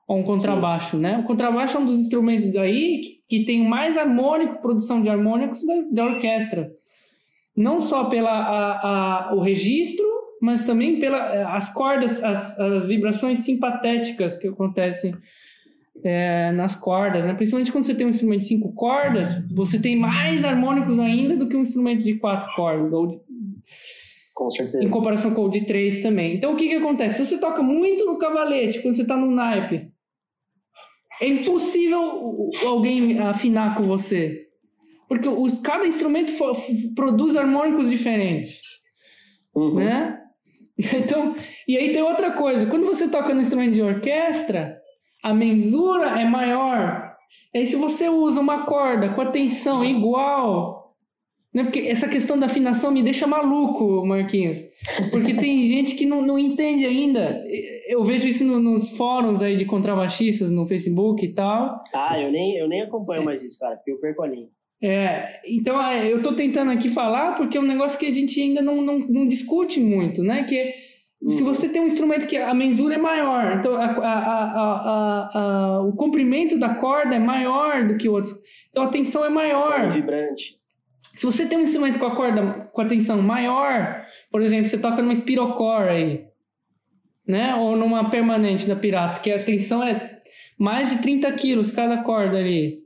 Ou 0.08 0.18
um 0.18 0.24
contrabaixo, 0.24 0.98
né? 0.98 1.18
O 1.18 1.24
contrabaixo 1.24 1.76
é 1.76 1.80
um 1.80 1.84
dos 1.84 1.98
instrumentos 1.98 2.52
daí 2.52 3.00
que, 3.00 3.20
que 3.28 3.44
tem 3.44 3.66
mais 3.66 3.96
harmônico, 3.96 4.60
produção 4.60 5.00
de 5.00 5.08
harmônicos 5.08 5.64
da, 5.64 5.74
da 5.92 6.04
orquestra. 6.12 6.70
Não 7.56 7.80
só 7.80 8.04
pela 8.04 8.30
a, 8.30 9.28
a, 9.30 9.34
o 9.34 9.40
registro, 9.40 10.04
mas 10.40 10.64
também 10.64 10.98
pelas 10.98 11.68
cordas, 11.68 12.22
as, 12.22 12.58
as 12.58 12.88
vibrações 12.88 13.40
simpatéticas 13.40 14.36
que 14.36 14.48
acontecem 14.48 15.14
é, 16.04 16.50
nas 16.50 16.74
cordas, 16.74 17.24
né? 17.24 17.32
Principalmente 17.32 17.70
quando 17.70 17.84
você 17.84 17.94
tem 17.94 18.06
um 18.06 18.10
instrumento 18.10 18.40
de 18.40 18.46
cinco 18.46 18.72
cordas, 18.74 19.40
você 19.54 19.78
tem 19.78 19.96
mais 19.96 20.44
harmônicos 20.44 20.98
ainda 20.98 21.36
do 21.36 21.48
que 21.48 21.56
um 21.56 21.60
instrumento 21.62 22.02
de 22.02 22.14
quatro 22.14 22.52
cordas, 22.56 22.92
ou 22.92 23.06
de... 23.06 23.20
com 24.34 24.50
certeza. 24.50 24.82
em 24.82 24.88
comparação 24.88 25.32
com 25.32 25.44
o 25.44 25.48
de 25.48 25.64
três 25.64 26.00
também. 26.00 26.34
Então 26.34 26.54
o 26.54 26.56
que 26.56 26.68
que 26.68 26.74
acontece? 26.74 27.18
Se 27.18 27.26
você 27.26 27.38
toca 27.38 27.62
muito 27.62 28.04
no 28.04 28.18
cavalete, 28.18 28.80
quando 28.80 28.94
você 28.94 29.02
está 29.02 29.16
no 29.16 29.30
naipe, 29.30 29.91
é 31.20 31.28
impossível 31.28 32.50
alguém 32.64 33.18
afinar 33.18 33.74
com 33.74 33.84
você. 33.84 34.46
Porque 35.08 35.28
o, 35.28 35.60
cada 35.62 35.86
instrumento 35.86 36.32
produz 36.94 37.36
harmônicos 37.36 37.90
diferentes. 37.90 38.60
Uhum. 39.54 39.74
Né? 39.76 40.18
Então, 40.96 41.36
e 41.68 41.76
aí 41.76 41.92
tem 41.92 42.02
outra 42.02 42.32
coisa. 42.32 42.66
Quando 42.66 42.86
você 42.86 43.06
toca 43.06 43.32
no 43.32 43.42
instrumento 43.42 43.74
de 43.74 43.82
orquestra, 43.82 44.76
a 45.22 45.32
mensura 45.32 46.18
é 46.18 46.24
maior. 46.24 47.12
E 47.54 47.58
aí, 47.58 47.66
se 47.66 47.76
você 47.76 48.08
usa 48.08 48.40
uma 48.40 48.64
corda 48.64 49.10
com 49.14 49.20
a 49.20 49.30
tensão 49.30 49.84
igual, 49.84 50.81
né? 51.52 51.64
Porque 51.64 51.80
essa 51.80 52.08
questão 52.08 52.38
da 52.38 52.46
afinação 52.46 52.90
me 52.90 53.02
deixa 53.02 53.26
maluco, 53.26 54.04
Marquinhos. 54.06 54.64
Porque 55.10 55.34
tem 55.34 55.62
gente 55.68 55.94
que 55.94 56.06
não, 56.06 56.22
não 56.22 56.38
entende 56.38 56.86
ainda. 56.86 57.44
Eu 57.86 58.02
vejo 58.02 58.26
isso 58.26 58.44
no, 58.44 58.58
nos 58.58 58.90
fóruns 58.96 59.42
aí 59.42 59.56
de 59.56 59.64
contrabaixistas 59.64 60.50
no 60.50 60.66
Facebook 60.66 61.24
e 61.24 61.34
tal. 61.34 61.82
Ah, 61.94 62.18
eu 62.18 62.32
nem, 62.32 62.56
eu 62.56 62.68
nem 62.68 62.82
acompanho 62.82 63.24
mais 63.24 63.42
isso, 63.42 63.58
cara, 63.58 63.76
porque 63.76 63.92
eu 63.92 64.00
perco 64.00 64.22
a 64.22 64.28
linha. 64.28 64.48
É, 64.84 65.40
então 65.46 65.80
é, 65.80 66.12
eu 66.12 66.20
tô 66.20 66.32
tentando 66.32 66.72
aqui 66.72 66.88
falar 66.88 67.36
porque 67.36 67.56
é 67.56 67.60
um 67.60 67.66
negócio 67.66 67.96
que 67.96 68.06
a 68.06 68.10
gente 68.10 68.40
ainda 68.40 68.60
não, 68.60 68.82
não, 68.82 68.98
não 68.98 69.28
discute 69.28 69.78
muito, 69.78 70.24
né? 70.24 70.42
Que 70.42 70.74
se 71.28 71.40
uhum. 71.40 71.46
você 71.46 71.68
tem 71.68 71.80
um 71.80 71.86
instrumento 71.86 72.26
que 72.26 72.36
a 72.36 72.52
mensura 72.52 72.96
é 72.96 72.98
maior, 72.98 73.56
então 73.56 73.76
a, 73.76 73.84
a, 73.84 75.30
a, 75.38 75.82
o 75.82 75.92
comprimento 75.92 76.58
da 76.58 76.74
corda 76.74 77.14
é 77.14 77.18
maior 77.20 77.86
do 77.86 77.96
que 77.96 78.08
o 78.08 78.12
outro, 78.12 78.36
então 78.70 78.82
a 78.82 78.88
tensão 78.88 79.24
é 79.24 79.28
maior. 79.28 79.82
É 79.82 79.88
vibrante. 79.88 80.60
Se 81.14 81.26
você 81.26 81.46
tem 81.46 81.58
um 81.58 81.62
instrumento 81.62 81.98
com 81.98 82.06
a 82.06 82.14
corda 82.14 82.70
com 82.72 82.80
a 82.80 82.86
tensão 82.86 83.20
maior, 83.20 84.04
por 84.30 84.40
exemplo, 84.40 84.66
você 84.66 84.78
toca 84.78 85.02
numa 85.02 85.14
spirocore 85.14 85.88
aí, 85.88 86.24
né? 87.26 87.54
Ou 87.54 87.76
numa 87.76 88.10
permanente 88.10 88.66
da 88.66 88.76
piraça, 88.76 89.20
que 89.20 89.30
a 89.30 89.44
tensão 89.44 89.82
é 89.82 90.20
mais 90.58 90.90
de 90.90 90.98
30 90.98 91.30
quilos 91.32 91.70
cada 91.70 91.98
corda 92.02 92.38
ali. 92.38 92.82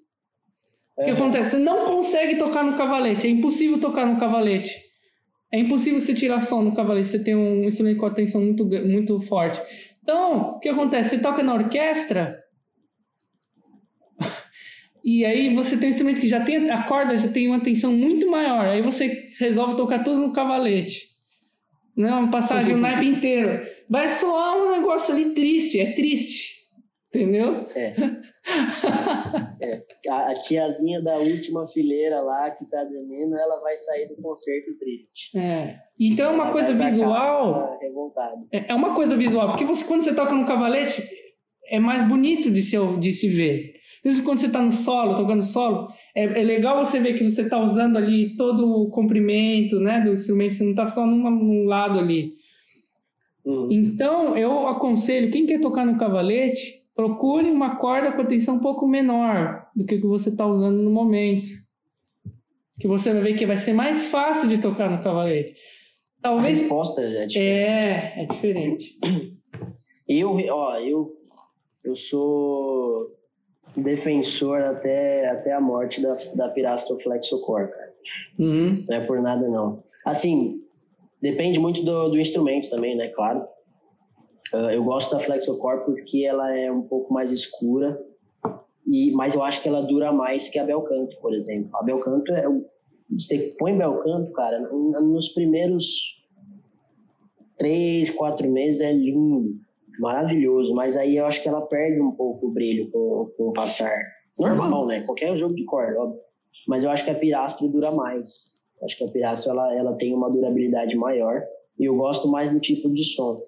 O 0.97 1.05
que 1.05 1.11
acontece? 1.11 1.51
Você 1.51 1.59
não 1.59 1.85
consegue 1.85 2.37
tocar 2.37 2.65
no 2.65 2.77
cavalete, 2.77 3.27
é 3.27 3.31
impossível 3.31 3.79
tocar 3.79 4.07
no 4.07 4.19
cavalete. 4.19 4.75
É 5.53 5.59
impossível 5.59 6.01
você 6.01 6.13
tirar 6.13 6.41
som 6.41 6.63
no 6.63 6.75
cavalete, 6.75 7.09
você 7.09 7.19
tem 7.23 7.37
um 7.37 7.65
instrumento 7.65 7.99
com 7.99 8.07
a 8.07 8.11
tensão 8.11 8.41
muito, 8.41 8.65
muito 8.65 9.21
forte. 9.21 9.63
Então, 10.03 10.53
o 10.53 10.59
que 10.59 10.69
acontece? 10.69 11.11
Você 11.11 11.19
toca 11.19 11.43
na 11.43 11.55
orquestra, 11.55 12.39
e 15.07 15.25
aí 15.25 15.55
você 15.55 15.77
tem 15.77 15.87
um 15.87 15.91
instrumento 15.91 16.21
que 16.21 16.27
já 16.27 16.43
tem 16.43 16.69
a 16.69 16.83
corda, 16.83 17.17
já 17.17 17.29
tem 17.29 17.47
uma 17.47 17.61
tensão 17.61 17.93
muito 17.93 18.29
maior. 18.29 18.67
Aí 18.67 18.83
você 18.83 19.31
resolve 19.39 19.77
tocar 19.77 20.03
tudo 20.03 20.19
no 20.19 20.33
cavalete. 20.33 21.01
Né? 21.97 22.11
Uma 22.11 22.29
passagem, 22.29 22.75
o 22.75 22.79
naipe 22.79 23.07
inteiro. 23.07 23.65
Vai 23.89 24.11
soar 24.11 24.57
um 24.59 24.73
negócio 24.73 25.15
ali 25.15 25.33
triste, 25.33 25.79
é 25.79 25.93
triste. 25.93 26.57
Entendeu? 27.09 27.69
É. 27.77 27.95
é. 29.63 29.83
A, 30.11 30.35
tiazinha 30.35 31.01
da 31.01 31.19
última 31.19 31.69
fileira 31.69 32.21
lá 32.21 32.51
que 32.51 32.69
tá 32.69 32.83
dormindo, 32.83 33.37
ela 33.37 33.61
vai 33.61 33.77
sair 33.77 34.09
do 34.09 34.21
concerto 34.21 34.77
triste. 34.77 35.39
É. 35.39 35.77
Então 36.01 36.27
é 36.27 36.35
uma 36.35 36.47
ela 36.47 36.53
coisa 36.53 36.75
visual. 36.75 37.79
É, 38.53 38.73
é 38.73 38.75
uma 38.75 38.93
coisa 38.93 39.15
visual, 39.15 39.51
porque 39.51 39.65
você, 39.65 39.85
quando 39.85 40.03
você 40.03 40.13
toca 40.13 40.35
no 40.35 40.47
cavalete, 40.47 41.09
é 41.69 41.79
mais 41.79 42.03
bonito 42.03 42.51
de 42.51 42.61
se, 42.61 42.77
de 42.99 43.13
se 43.13 43.29
ver. 43.29 43.76
Mesmo 44.07 44.23
quando 44.23 44.39
você 44.39 44.47
está 44.47 44.63
no 44.63 44.71
solo, 44.71 45.17
tocando 45.17 45.43
solo, 45.43 45.89
é, 46.15 46.23
é 46.23 46.45
legal 46.45 46.79
você 46.79 47.01
ver 47.01 47.19
que 47.19 47.29
você 47.29 47.43
está 47.43 47.61
usando 47.61 47.97
ali 47.97 48.37
todo 48.37 48.65
o 48.65 48.89
comprimento 48.89 49.81
né, 49.81 50.01
do 50.01 50.13
instrumento, 50.13 50.55
você 50.55 50.63
não 50.63 50.71
está 50.71 50.87
só 50.87 51.05
numa, 51.05 51.29
num 51.29 51.65
lado 51.65 51.99
ali. 51.99 52.35
Uhum. 53.45 53.67
Então, 53.69 54.37
eu 54.37 54.69
aconselho, 54.69 55.33
quem 55.33 55.45
quer 55.45 55.59
tocar 55.59 55.85
no 55.85 55.99
cavalete, 55.99 56.85
procure 56.95 57.51
uma 57.51 57.79
corda 57.79 58.13
com 58.13 58.23
a 58.23 58.27
tensão 58.27 58.55
um 58.55 58.61
pouco 58.61 58.87
menor 58.87 59.67
do 59.75 59.85
que, 59.85 59.99
que 59.99 60.07
você 60.07 60.29
está 60.29 60.47
usando 60.47 60.81
no 60.81 60.91
momento. 60.91 61.49
Que 62.79 62.87
você 62.87 63.13
vai 63.13 63.23
ver 63.23 63.35
que 63.35 63.45
vai 63.45 63.59
ser 63.59 63.73
mais 63.73 64.07
fácil 64.07 64.49
de 64.49 64.59
tocar 64.59 64.89
no 64.89 65.03
cavalete. 65.03 65.57
Talvez. 66.23 66.61
A 66.61 66.63
resposta 66.63 67.01
é 67.01 67.27
diferente. 67.27 67.39
É, 67.39 68.23
é 68.23 68.27
diferente. 68.27 68.97
Eu, 70.07 70.37
ó, 70.53 70.79
eu, 70.79 71.13
eu 71.83 71.97
sou 71.97 73.16
defensor 73.77 74.61
até, 74.63 75.29
até 75.29 75.53
a 75.53 75.61
morte 75.61 76.01
da, 76.01 76.15
da 76.35 76.49
Pirasto 76.49 76.99
Flexocore, 77.01 77.71
cara. 77.71 77.93
Uhum. 78.39 78.85
Não 78.89 78.97
é 78.97 79.01
por 79.01 79.21
nada, 79.21 79.49
não. 79.49 79.83
Assim, 80.05 80.67
Depende 81.21 81.59
muito 81.59 81.83
do, 81.83 82.11
do 82.11 82.21
instrumento 82.21 82.69
também, 82.71 82.97
né? 82.97 83.09
Claro. 83.09 83.47
Uh, 84.55 84.71
eu 84.71 84.85
gosto 84.85 85.11
da 85.11 85.21
Flexocore 85.21 85.85
porque 85.85 86.25
ela 86.25 86.57
é 86.57 86.71
um 86.71 86.83
pouco 86.83 87.13
mais 87.13 87.33
escura, 87.33 88.01
e, 88.87 89.11
mas 89.13 89.35
eu 89.35 89.43
acho 89.43 89.61
que 89.61 89.69
ela 89.69 89.83
dura 89.83 90.13
mais 90.13 90.49
que 90.49 90.59
a 90.59 90.65
Belcanto, 90.65 91.17
por 91.21 91.35
exemplo. 91.35 91.71
A 91.77 91.83
Belcanto 91.83 92.33
é. 92.33 92.45
Você 93.11 93.55
põe 93.59 93.77
Belcanto, 93.77 94.33
cara, 94.33 94.61
nos 94.61 95.29
primeiros 95.29 95.87
três, 97.57 98.11
quatro 98.11 98.49
meses 98.49 98.81
é 98.81 98.93
lindo, 98.93 99.59
maravilhoso, 99.99 100.75
mas 100.75 100.97
aí 100.97 101.17
eu 101.17 101.27
acho 101.27 101.43
que 101.43 101.49
ela 101.49 101.63
perde 101.63 102.01
um 102.01 102.13
pouco 102.13 102.47
o 102.49 102.53
brilho 102.53 102.91
com, 102.91 103.33
com 103.37 103.49
o 103.49 103.53
passar. 103.53 103.97
Normal, 104.39 104.87
né? 104.87 105.03
Qualquer 105.05 105.37
jogo 105.37 105.55
de 105.55 105.65
corda, 105.65 105.99
óbvio. 105.99 106.21
Mas 106.69 106.85
eu 106.85 106.91
acho 106.91 107.05
que 107.05 107.11
a 107.11 107.15
Pirastro 107.15 107.69
dura 107.69 107.91
mais. 107.91 108.55
Acho 108.83 108.99
que 108.99 109.05
a 109.05 109.09
Pirastro 109.09 109.53
ela, 109.53 109.75
ela 109.75 109.97
tem 109.97 110.15
uma 110.15 110.31
durabilidade 110.31 110.95
maior 110.97 111.43
e 111.79 111.85
eu 111.85 111.97
gosto 111.97 112.29
mais 112.29 112.51
do 112.51 112.61
tipo 112.61 112.93
de 112.93 113.05
som. 113.05 113.41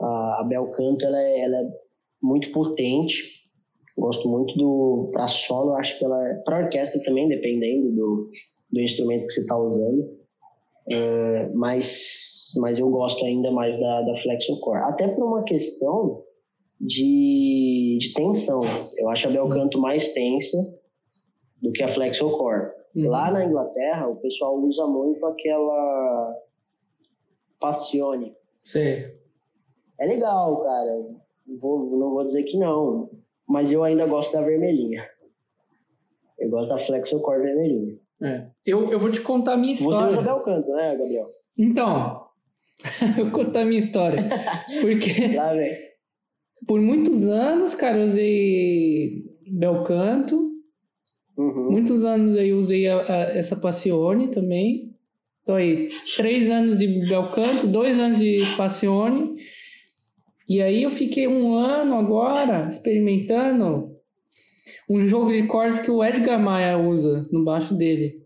A, 0.00 0.40
a 0.40 0.44
Belcanto 0.44 1.04
ela 1.04 1.20
é, 1.20 1.40
ela 1.40 1.56
é 1.56 1.68
muito 2.22 2.52
potente. 2.52 3.22
Gosto 3.96 4.28
muito 4.28 4.54
do 4.56 5.10
para 5.12 5.28
solo, 5.28 5.74
acho 5.74 5.98
que 5.98 6.04
ela 6.04 6.28
é, 6.28 6.34
para 6.44 6.64
orquestra 6.64 7.00
também, 7.04 7.28
dependendo 7.28 7.92
do, 7.92 8.30
do 8.72 8.80
instrumento 8.80 9.26
que 9.26 9.32
você 9.32 9.40
está 9.40 9.56
usando. 9.56 10.23
É, 10.88 11.48
mas, 11.54 12.52
mas 12.58 12.78
eu 12.78 12.88
gosto 12.90 13.24
ainda 13.24 13.50
mais 13.50 13.78
da, 13.78 14.02
da 14.02 14.16
Flexocore. 14.18 14.82
Até 14.84 15.08
por 15.08 15.24
uma 15.24 15.42
questão 15.44 16.22
de, 16.80 17.98
de 18.00 18.12
tensão. 18.14 18.62
Eu 18.96 19.08
acho 19.08 19.28
a 19.28 19.30
Belcanto 19.30 19.80
mais 19.80 20.12
tensa 20.12 20.58
do 21.62 21.72
que 21.72 21.82
a 21.82 21.88
Flexocore. 21.88 22.72
Uhum. 22.94 23.08
Lá 23.08 23.30
na 23.30 23.44
Inglaterra, 23.44 24.08
o 24.08 24.16
pessoal 24.16 24.56
usa 24.60 24.86
muito 24.86 25.24
aquela 25.26 26.36
Passione. 27.58 28.36
Sim. 28.64 29.04
É 29.98 30.06
legal, 30.06 30.62
cara. 30.62 31.06
Vou, 31.60 31.96
não 31.96 32.10
vou 32.10 32.24
dizer 32.24 32.42
que 32.44 32.58
não, 32.58 33.10
mas 33.46 33.72
eu 33.72 33.82
ainda 33.82 34.06
gosto 34.06 34.32
da 34.32 34.42
vermelhinha. 34.42 35.02
Eu 36.38 36.50
gosto 36.50 36.70
da 36.70 36.78
Flexocore 36.78 37.42
vermelhinha. 37.42 37.98
É. 38.22 38.46
Eu, 38.64 38.90
eu 38.90 38.98
vou 38.98 39.10
te 39.10 39.20
contar 39.20 39.54
a 39.54 39.56
minha 39.56 39.72
história. 39.72 40.12
Você 40.12 40.18
usa 40.18 40.22
Belcanto, 40.22 40.70
né, 40.70 40.96
Gabriel? 40.96 41.28
Então, 41.58 42.26
eu 43.18 43.24
vou 43.24 43.44
contar 43.44 43.60
a 43.60 43.64
minha 43.64 43.80
história. 43.80 44.22
Porque. 44.80 45.34
Lá 45.34 45.52
vem. 45.54 45.76
Por 46.66 46.80
muitos 46.80 47.24
anos, 47.24 47.74
cara, 47.74 47.98
eu 47.98 48.06
usei 48.06 49.24
Belcanto. 49.46 50.50
Uhum. 51.36 51.72
Muitos 51.72 52.04
anos 52.04 52.36
aí 52.36 52.50
eu 52.50 52.58
usei 52.58 52.86
a, 52.86 53.00
a, 53.00 53.16
essa 53.36 53.56
Passione 53.56 54.28
também. 54.28 54.94
Tô 55.44 55.52
aí, 55.52 55.90
três 56.16 56.48
anos 56.48 56.78
de 56.78 56.86
Belcanto, 56.86 57.66
dois 57.66 57.98
anos 57.98 58.18
de 58.18 58.40
Passione. 58.56 59.36
E 60.48 60.62
aí 60.62 60.82
eu 60.82 60.90
fiquei 60.90 61.26
um 61.26 61.54
ano 61.54 61.96
agora 61.96 62.66
experimentando 62.68 63.93
um 64.88 65.06
jogo 65.06 65.32
de 65.32 65.46
cordas 65.46 65.78
que 65.78 65.90
o 65.90 66.02
Edgar 66.02 66.40
Maia 66.40 66.78
usa 66.78 67.26
no 67.30 67.44
baixo 67.44 67.74
dele. 67.74 68.22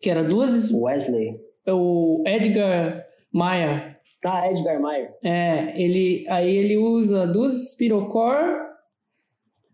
Que 0.00 0.10
era 0.10 0.24
duas. 0.24 0.72
Wesley. 0.72 1.40
O 1.66 2.22
Edgar 2.26 3.04
Maia. 3.32 3.98
Ah, 4.24 4.50
Edgar 4.50 4.80
Maia. 4.80 5.14
É, 5.22 5.80
ele, 5.80 6.24
aí 6.28 6.56
ele 6.56 6.76
usa 6.76 7.26
duas 7.26 7.72
Spirocor 7.72 8.66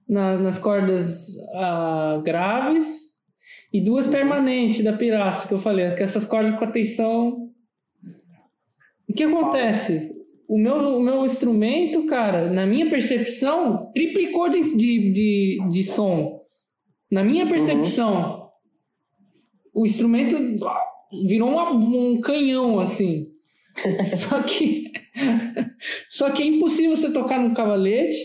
na, 0.09 0.37
nas 0.37 0.59
cordas 0.59 1.29
uh, 1.55 2.21
graves 2.23 3.13
e 3.73 3.81
duas 3.81 4.07
permanentes 4.07 4.85
da 4.85 4.93
piraça 4.93 5.49
que 5.49 5.55
eu 5.55 5.59
falei, 5.59 5.95
que 5.95 6.03
essas 6.03 6.25
cordas 6.25 6.55
com 6.59 6.65
a 6.65 6.71
tensão. 6.71 7.51
O 9.09 9.15
que 9.15 9.25
acontece? 9.25 10.12
O 10.53 10.59
meu, 10.59 10.99
o 10.99 11.03
meu 11.03 11.25
instrumento, 11.25 12.05
cara, 12.05 12.51
na 12.51 12.67
minha 12.67 12.87
percepção, 12.87 13.91
triplicou 13.95 14.51
de, 14.51 14.61
de, 14.77 15.67
de, 15.67 15.83
som. 15.83 16.43
Na 17.11 17.25
minha 17.25 17.47
percepção, 17.47 18.51
uhum. 19.73 19.83
o 19.83 19.87
instrumento 19.87 20.37
virou 21.27 21.49
um, 21.49 22.11
um 22.13 22.21
canhão, 22.21 22.79
assim. 22.81 23.29
só 24.15 24.43
que 24.43 24.93
só 26.11 26.31
que 26.31 26.43
é 26.43 26.47
impossível 26.47 26.95
você 26.99 27.11
tocar 27.11 27.41
no 27.41 27.55
cavalete. 27.55 28.19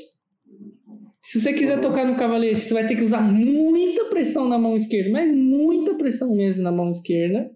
Se 1.23 1.39
você 1.39 1.53
quiser 1.53 1.79
tocar 1.79 2.05
no 2.05 2.17
cavalete, 2.17 2.59
você 2.59 2.73
vai 2.73 2.85
ter 2.85 2.97
que 2.97 3.05
usar 3.05 3.21
muita 3.21 4.03
pressão 4.09 4.49
na 4.49 4.59
mão 4.59 4.75
esquerda, 4.75 5.09
mas 5.11 5.31
muita 5.31 5.95
pressão 5.95 6.35
mesmo 6.35 6.61
na 6.61 6.73
mão 6.73 6.91
esquerda. 6.91 7.49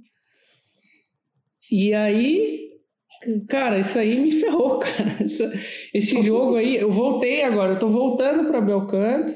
E 1.69 1.93
aí 1.93 2.60
Cara, 3.47 3.79
isso 3.79 3.97
aí 3.99 4.19
me 4.19 4.31
ferrou, 4.31 4.77
cara. 4.79 5.17
esse 5.93 6.21
jogo 6.21 6.55
aí, 6.55 6.77
eu 6.77 6.91
voltei 6.91 7.43
agora, 7.43 7.73
eu 7.73 7.79
tô 7.79 7.87
voltando 7.87 8.47
pra 8.47 8.61
Belcanto 8.61 9.31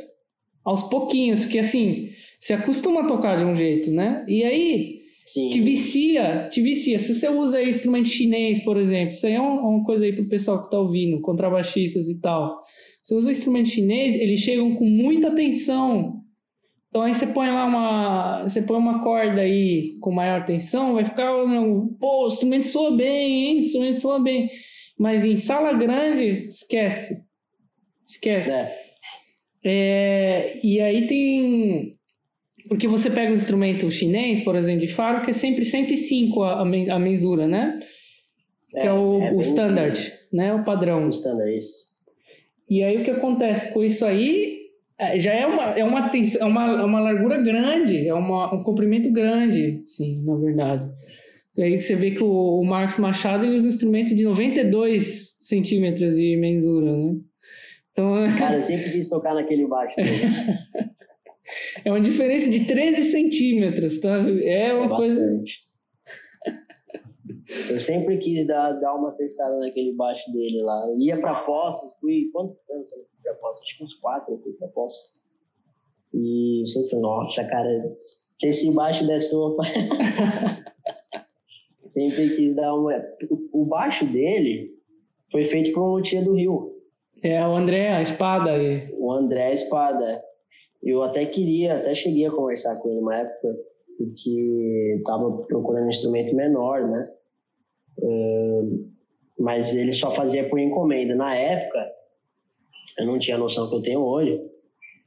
aos 0.64 0.84
pouquinhos, 0.84 1.42
porque 1.42 1.60
assim, 1.60 2.10
você 2.40 2.54
acostuma 2.54 3.02
a 3.02 3.08
tocar 3.08 3.38
de 3.38 3.44
um 3.44 3.56
jeito, 3.56 3.92
né? 3.92 4.26
E 4.28 4.44
aí, 4.44 5.02
Sim. 5.26 5.50
te 5.50 5.62
vicia, 5.62 6.50
te 6.50 6.62
vicia. 6.62 7.00
Se 7.00 7.14
você 7.14 7.30
usa 7.30 7.62
instrumento 7.62 8.10
chinês, 8.10 8.64
por 8.64 8.78
exemplo, 8.78 9.12
isso 9.14 9.28
aí 9.28 9.34
é 9.34 9.42
uma 9.42 9.84
coisa 9.84 10.06
aí 10.06 10.14
pro 10.14 10.28
pessoal 10.28 10.64
que 10.64 10.72
tá 10.72 10.80
ouvindo, 10.80 11.22
contrabaixistas 11.22 12.08
e 12.08 12.20
tal. 12.20 12.64
Se 13.04 13.14
você 13.14 13.16
usa 13.16 13.32
instrumento 13.32 13.70
chinês, 13.70 14.16
eles 14.16 14.40
chegam 14.40 14.76
com 14.76 14.86
muita 14.86 15.28
atenção 15.28 16.15
então 16.96 17.04
aí 17.04 17.14
você 17.14 17.28
põe 17.28 17.50
lá 17.50 17.66
uma. 17.66 18.44
Você 18.44 18.62
põe 18.62 18.78
uma 18.78 19.04
corda 19.04 19.42
aí 19.42 19.98
com 20.00 20.14
maior 20.14 20.46
tensão, 20.46 20.94
vai 20.94 21.04
ficar. 21.04 21.30
Pô, 22.00 22.24
o 22.24 22.28
instrumento 22.28 22.68
soa 22.68 22.96
bem, 22.96 23.48
hein? 23.48 23.56
O 23.56 23.60
instrumento 23.60 24.00
soa 24.00 24.24
bem. 24.24 24.50
Mas 24.98 25.26
em 25.26 25.36
sala 25.36 25.74
grande, 25.74 26.50
esquece. 26.52 27.22
Esquece. 28.08 28.50
É. 28.50 28.86
É, 29.66 30.60
e 30.64 30.80
aí 30.80 31.06
tem. 31.06 31.98
Porque 32.70 32.88
você 32.88 33.10
pega 33.10 33.30
um 33.30 33.36
instrumento 33.36 33.92
chinês, 33.92 34.40
por 34.40 34.56
exemplo, 34.56 34.80
de 34.80 34.88
faro, 34.88 35.22
que 35.22 35.32
é 35.32 35.34
sempre 35.34 35.66
105 35.66 36.44
a, 36.44 36.62
a 36.62 36.98
mensura, 36.98 37.46
né? 37.46 37.78
É, 38.74 38.80
que 38.80 38.88
é 38.88 38.94
o, 38.94 39.22
é 39.22 39.34
o 39.34 39.42
standard, 39.42 40.14
né? 40.32 40.54
O 40.54 40.64
padrão. 40.64 41.08
O 41.08 41.10
standard, 41.10 41.58
isso. 41.58 41.94
E 42.70 42.82
aí 42.82 42.96
o 43.02 43.04
que 43.04 43.12
acontece 43.12 43.74
com 43.74 43.84
isso 43.84 44.06
aí 44.06 44.65
é, 44.98 45.20
já 45.20 45.34
é 45.34 45.46
uma, 45.46 45.64
é 45.72 45.84
uma, 45.84 46.10
é 46.10 46.46
uma, 46.46 46.82
é 46.82 46.84
uma 46.84 47.00
largura 47.02 47.42
grande, 47.42 48.08
é 48.08 48.14
uma, 48.14 48.54
um 48.54 48.64
comprimento 48.64 49.12
grande, 49.12 49.84
sim, 49.86 50.24
na 50.24 50.36
verdade. 50.36 50.90
E 51.58 51.64
aí 51.64 51.82
você 51.82 51.96
vê 51.96 52.12
que 52.12 52.24
o, 52.24 52.60
o 52.60 52.66
Marcos 52.66 52.98
Machado 52.98 53.46
ele 53.46 53.56
usa 53.56 53.66
um 53.66 53.70
instrumento 53.70 54.16
de 54.16 54.24
92 54.24 55.36
centímetros 55.42 56.14
de 56.16 56.38
mensura, 56.38 56.92
né? 56.92 57.16
Então, 57.92 58.14
Cara, 58.38 58.56
eu 58.56 58.64
sempre 58.64 58.92
quis 58.92 59.08
tocar 59.08 59.34
naquele 59.34 59.68
baixo. 59.68 59.96
é 61.84 61.92
uma 61.92 62.02
diferença 62.02 62.50
de 62.50 62.66
13 62.66 63.04
centímetros, 63.12 64.00
tá? 64.00 64.18
É 64.44 64.74
uma 64.74 64.86
é 64.86 64.98
coisa... 64.98 65.44
Eu 67.70 67.80
sempre 67.80 68.18
quis 68.18 68.48
dar, 68.48 68.74
dar 68.74 68.96
uma 68.96 69.12
testada 69.12 69.60
naquele 69.60 69.94
baixo 69.94 70.32
dele 70.32 70.62
lá. 70.62 70.86
Eu 70.88 71.00
ia 71.00 71.20
pra 71.20 71.44
Poços, 71.44 71.92
fui... 72.00 72.30
Quantos 72.34 72.58
anos 72.70 72.92
eu 72.92 72.98
fui 72.98 73.08
pra 73.24 73.34
Poços? 73.36 73.64
Acho 73.64 73.78
que 73.78 73.84
uns 73.84 73.94
quatro 73.96 74.34
eu 74.34 74.40
fui 74.40 74.54
pra 74.54 74.68
Poços. 74.70 75.16
E 76.14 76.64
eu 76.64 76.68
sempre 76.68 76.90
falei, 76.90 77.04
nossa, 77.04 77.44
cara, 77.44 77.98
se 78.34 78.48
esse 78.48 78.74
baixo 78.74 79.06
desse 79.06 79.36
uma... 79.36 79.64
sempre 81.88 82.36
quis 82.36 82.56
dar 82.56 82.74
uma... 82.74 82.94
O 83.54 83.66
baixo 83.66 84.06
dele 84.06 84.74
foi 85.32 85.44
feito 85.44 85.74
por 85.74 85.84
um 85.84 85.96
luthier 85.96 86.24
do 86.24 86.34
Rio. 86.34 86.74
É, 87.22 87.46
o 87.48 87.56
André, 87.56 87.90
a 87.90 88.02
espada 88.02 88.52
aí. 88.52 88.94
O 88.98 89.12
André, 89.12 89.48
a 89.48 89.54
espada. 89.54 90.24
Eu 90.84 91.02
até 91.02 91.26
queria, 91.26 91.78
até 91.78 91.96
cheguei 91.96 92.26
a 92.26 92.32
conversar 92.32 92.76
com 92.78 92.90
ele 92.90 93.00
uma 93.00 93.16
época, 93.16 93.58
porque 93.98 94.98
estava 95.00 95.32
procurando 95.44 95.86
um 95.86 95.90
instrumento 95.90 96.36
menor, 96.36 96.88
né? 96.88 97.10
Mas 99.40 99.76
ele 99.76 99.94
só 99.94 100.12
fazia 100.12 100.48
por 100.50 100.60
encomenda. 100.60 101.16
Na 101.16 101.36
época, 101.36 101.86
eu 102.98 103.06
não 103.06 103.20
tinha 103.20 103.36
a 103.36 103.40
noção 103.40 103.70
que 103.70 103.76
eu 103.76 103.82
tenho 103.82 104.02
hoje, 104.02 104.42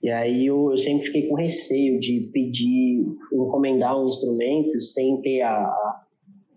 e 0.02 0.10
aí 0.10 0.47
eu, 0.47 0.70
eu 0.70 0.78
sempre 0.78 1.06
fiquei 1.06 1.28
com 1.28 1.35
receio 1.35 1.98
de 1.98 2.31
pedir, 2.32 3.05
encomendar 3.32 4.01
um 4.01 4.09
instrumento 4.09 4.81
sem 4.81 5.20
ter 5.23 5.43
a, 5.43 6.05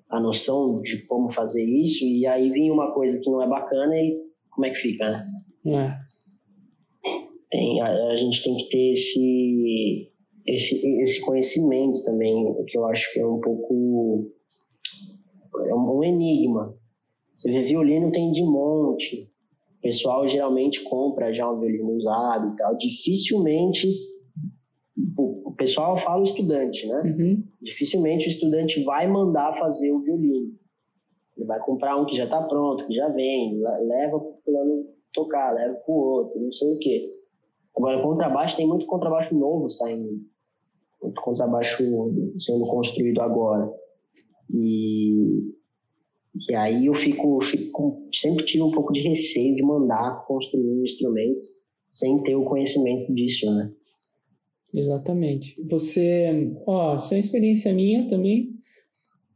a 0.10 0.20
noção 0.20 0.82
de 0.82 1.06
como 1.08 1.30
fazer 1.30 1.64
isso, 1.64 2.04
e 2.04 2.28
aí 2.28 2.52
vinha 2.52 2.72
uma 2.72 2.92
coisa 2.94 3.20
que 3.20 3.30
não 3.30 3.42
é 3.42 3.48
bacana 3.48 3.96
e 3.96 4.20
como 4.52 4.66
é 4.66 4.70
que 4.70 4.80
fica, 4.80 5.10
né? 5.10 5.26
É. 5.66 6.12
Tem, 7.50 7.82
a, 7.82 7.88
a 7.88 8.16
gente 8.18 8.44
tem 8.44 8.58
que 8.58 8.70
ter 8.70 8.92
esse, 8.94 10.12
esse, 10.46 11.02
esse 11.02 11.22
conhecimento 11.22 12.04
também, 12.04 12.64
que 12.68 12.78
eu 12.78 12.86
acho 12.86 13.12
que 13.14 13.20
é 13.20 13.26
um 13.26 13.42
pouco 13.42 14.32
é 15.60 15.76
um 15.76 16.04
enigma. 16.04 16.76
Você 17.38 17.52
vê 17.52 17.62
violino 17.62 18.12
tem 18.12 18.32
de 18.32 18.44
monte. 18.44 19.30
O 19.80 19.82
pessoal 19.82 20.28
geralmente 20.28 20.82
compra 20.84 21.34
já 21.34 21.50
um 21.50 21.60
violino 21.60 21.94
usado 21.94 22.54
e 22.54 22.56
tal. 22.56 22.78
Dificilmente 22.78 23.88
o, 25.18 25.54
pessoal 25.62 25.96
fala 25.98 26.22
o 26.22 26.24
estudante, 26.24 26.88
né? 26.88 27.02
Uhum. 27.02 27.44
Dificilmente 27.62 28.28
o 28.28 28.30
estudante 28.30 28.84
vai 28.84 29.08
mandar 29.08 29.58
fazer 29.58 29.92
o 29.92 30.00
violino. 30.00 30.54
Ele 31.38 31.46
vai 31.46 31.60
comprar 31.60 31.98
um 31.98 32.06
que 32.06 32.16
já 32.16 32.26
está 32.26 32.42
pronto, 32.42 32.86
que 32.88 32.96
já 32.96 33.10
vem, 33.10 33.60
leva 33.60 34.20
para 34.20 34.30
o 34.30 34.36
fulano 34.36 34.86
tocar, 35.14 35.54
leva 35.54 35.76
para 35.76 35.94
o 35.94 35.98
outro, 35.98 36.42
não 36.42 36.52
sei 36.52 36.76
o 36.76 36.80
quê. 36.80 37.14
Agora, 37.76 38.02
contrabaixo, 38.02 38.58
tem 38.58 38.68
muito 38.68 38.86
contrabaixo 38.86 39.36
novo 39.36 39.70
saindo. 39.70 40.20
Muito 41.02 41.22
contrabaixo 41.22 41.84
sendo 42.40 42.68
construído 42.68 43.22
agora. 43.22 43.72
E, 44.54 45.14
e 46.50 46.56
aí 46.56 46.86
eu 46.86 46.94
fico, 46.94 47.42
fico, 47.44 48.08
sempre 48.14 48.46
tive 48.46 48.64
um 48.64 48.72
pouco 48.72 48.92
de 48.92 49.02
receio 49.02 49.56
de 49.56 49.64
mandar 49.64 50.26
construir 50.26 50.66
um 50.66 50.84
instrumento 50.84 51.48
sem 51.92 52.22
ter 52.24 52.36
o 52.36 52.46
conhecimento 52.46 53.14
disso, 53.14 53.54
né? 53.54 53.72
Exatamente. 54.74 55.62
Você, 55.70 56.54
ó, 56.66 56.96
isso 56.96 57.14
é 57.14 57.20
experiência 57.20 57.74
minha 57.74 58.08
também. 58.08 58.56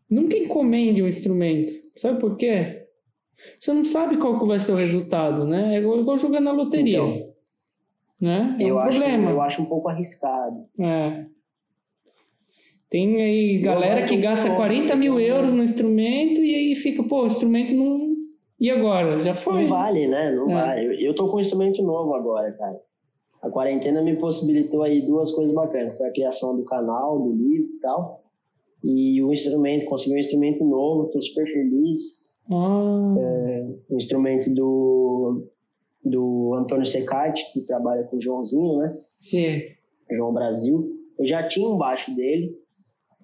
Nunca 0.10 0.38
encomende 0.38 1.04
um 1.04 1.08
instrumento. 1.08 1.74
Sabe 1.98 2.20
por 2.20 2.38
quê? 2.38 2.88
Você 3.60 3.74
não 3.74 3.84
sabe 3.84 4.18
qual 4.18 4.40
que 4.40 4.46
vai 4.46 4.60
ser 4.60 4.72
o 4.72 4.78
resultado, 4.78 5.46
né? 5.46 5.76
É 5.76 5.80
igual, 5.80 6.00
igual 6.00 6.18
jogar 6.18 6.40
na 6.40 6.54
loteria. 6.54 7.00
Então, 7.00 7.34
né? 8.22 8.58
É 8.60 8.64
eu 8.64 8.76
um 8.76 8.80
acho, 8.80 8.98
problema. 8.98 9.32
Eu 9.32 9.42
acho 9.42 9.62
um 9.62 9.66
pouco 9.66 9.90
arriscado. 9.90 10.66
É. 10.80 11.26
Tem 12.96 13.22
aí 13.22 13.58
galera 13.58 14.06
que 14.06 14.16
gasta 14.16 14.56
40 14.56 14.96
mil 14.96 15.20
euros 15.20 15.54
no 15.54 15.62
instrumento 15.62 16.40
e 16.40 16.56
aí 16.56 16.76
fica, 16.76 17.04
pô, 17.04 17.24
o 17.24 17.28
instrumento 17.28 17.74
não. 17.74 18.00
E 18.58 18.72
agora? 18.72 19.20
Já 19.20 19.34
foi? 19.34 19.64
Não 19.64 19.68
vale, 19.68 20.08
né? 20.08 20.32
Não 20.32 20.50
é. 20.50 20.54
vale. 20.54 21.06
Eu 21.06 21.14
tô 21.14 21.28
com 21.28 21.36
um 21.36 21.42
instrumento 21.42 21.84
novo 21.84 22.16
agora, 22.16 22.54
cara. 22.54 22.80
A 23.42 23.50
quarentena 23.50 24.02
me 24.02 24.16
possibilitou 24.16 24.82
aí 24.82 25.02
duas 25.02 25.30
coisas 25.34 25.54
bacanas. 25.54 25.98
Foi 25.98 26.08
a 26.08 26.14
criação 26.14 26.56
do 26.56 26.64
canal, 26.64 27.20
do 27.20 27.34
livro 27.34 27.68
e 27.68 27.80
tal. 27.82 28.24
E 28.82 29.22
o 29.22 29.34
instrumento, 29.34 29.86
consegui 29.88 30.16
um 30.16 30.20
instrumento 30.20 30.64
novo, 30.64 31.12
tô 31.12 31.22
super 31.22 31.52
feliz. 31.52 32.26
Ah. 32.50 33.16
É, 33.20 33.68
um 33.90 33.98
instrumento 33.98 34.50
do, 34.54 35.50
do 36.02 36.56
Antônio 36.58 36.86
Secati, 36.86 37.52
que 37.52 37.60
trabalha 37.60 38.06
com 38.06 38.16
o 38.16 38.22
Joãozinho, 38.22 38.78
né? 38.78 38.98
Sim. 39.20 39.64
João 40.10 40.32
Brasil. 40.32 40.96
Eu 41.20 41.26
já 41.26 41.46
tinha 41.46 41.68
um 41.68 41.78
baixo 41.78 42.16
dele, 42.16 42.56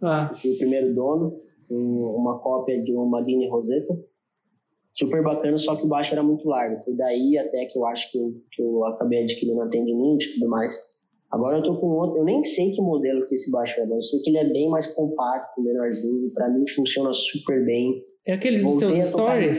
ah. 0.02 0.32
fui 0.34 0.52
o 0.52 0.57
primeiro 0.57 0.94
dono, 0.94 1.40
uma 1.69 2.40
cópia 2.40 2.82
de 2.84 2.94
uma 2.94 3.23
Guinness 3.23 3.49
Rosetta. 3.49 3.98
Super 4.94 5.23
bacana, 5.23 5.57
só 5.57 5.76
que 5.76 5.86
o 5.86 5.88
baixo 5.88 6.14
era 6.14 6.22
muito 6.22 6.48
largo. 6.48 6.82
Foi 6.84 6.94
daí 6.94 7.38
até 7.38 7.65
que 7.65 7.80
eu 7.80 7.86
acho 7.86 8.11
que 8.11 8.18
eu, 8.18 8.34
que 8.52 8.61
eu 8.61 8.84
acabei 8.86 9.23
adquirindo 9.23 9.61
atendimento 9.61 10.26
e 10.26 10.34
tudo 10.34 10.49
mais. 10.49 10.78
Agora 11.32 11.57
eu 11.60 11.64
tô 11.64 11.78
com 11.78 11.88
outro, 11.88 12.18
eu 12.18 12.26
nem 12.26 12.44
sei 12.44 12.76
que 12.76 12.82
modelo 12.82 13.26
que 13.26 13.36
esse 13.36 13.49
baixo 13.49 13.80
é, 13.80 13.86
mas 13.86 13.95
eu 13.95 14.02
sei 14.02 14.19
que 14.19 14.30
ele 14.32 14.38
é 14.38 14.49
bem 14.52 14.69
mais 14.69 14.88
compacto, 14.88 15.61
menorzinho. 15.61 16.30
Para 16.32 16.49
mim 16.49 16.65
funciona 16.76 17.14
super 17.14 17.65
bem. 17.65 18.03
É 18.26 18.34
aqueles 18.34 18.61
dos 18.61 18.80
seus 18.80 19.07
stories? 19.07 19.57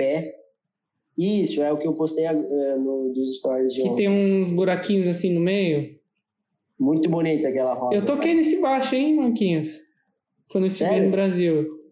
Isso, 1.17 1.63
é 1.63 1.73
o 1.73 1.79
que 1.79 1.87
eu 1.87 1.95
postei 1.95 2.27
uh, 2.27 2.81
no, 2.81 3.13
dos 3.15 3.39
stories 3.39 3.73
de 3.73 3.83
Que 3.83 3.89
ontem. 3.89 4.09
tem 4.09 4.41
uns 4.41 4.51
buraquinhos 4.51 5.07
assim 5.07 5.33
no 5.33 5.41
meio. 5.41 5.95
Muito 6.79 7.09
bonita 7.09 7.49
aquela 7.49 7.75
roda. 7.75 7.95
Eu 7.95 8.05
toquei 8.05 8.35
nesse 8.35 8.61
baixo, 8.61 8.95
hein, 8.95 9.17
Manquinhos? 9.17 9.82
Quando 10.53 10.65
eu 10.65 10.69
estive 10.69 10.91
Sério? 10.91 11.07
no 11.07 11.11
Brasil. 11.11 11.83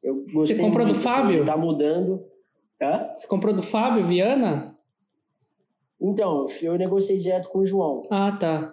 Eu 0.00 0.24
Você 0.32 0.54
comprou 0.54 0.86
do 0.86 0.94
Fábio? 0.94 1.44
Tá 1.44 1.56
mudando. 1.56 2.24
Hã? 2.80 3.10
Você 3.16 3.26
comprou 3.26 3.52
do 3.52 3.62
Fábio 3.62 4.06
Viana? 4.06 4.78
Então, 6.00 6.46
eu 6.62 6.78
negociei 6.78 7.18
direto 7.18 7.48
com 7.48 7.58
o 7.60 7.66
João. 7.66 8.02
Ah, 8.10 8.30
tá. 8.30 8.72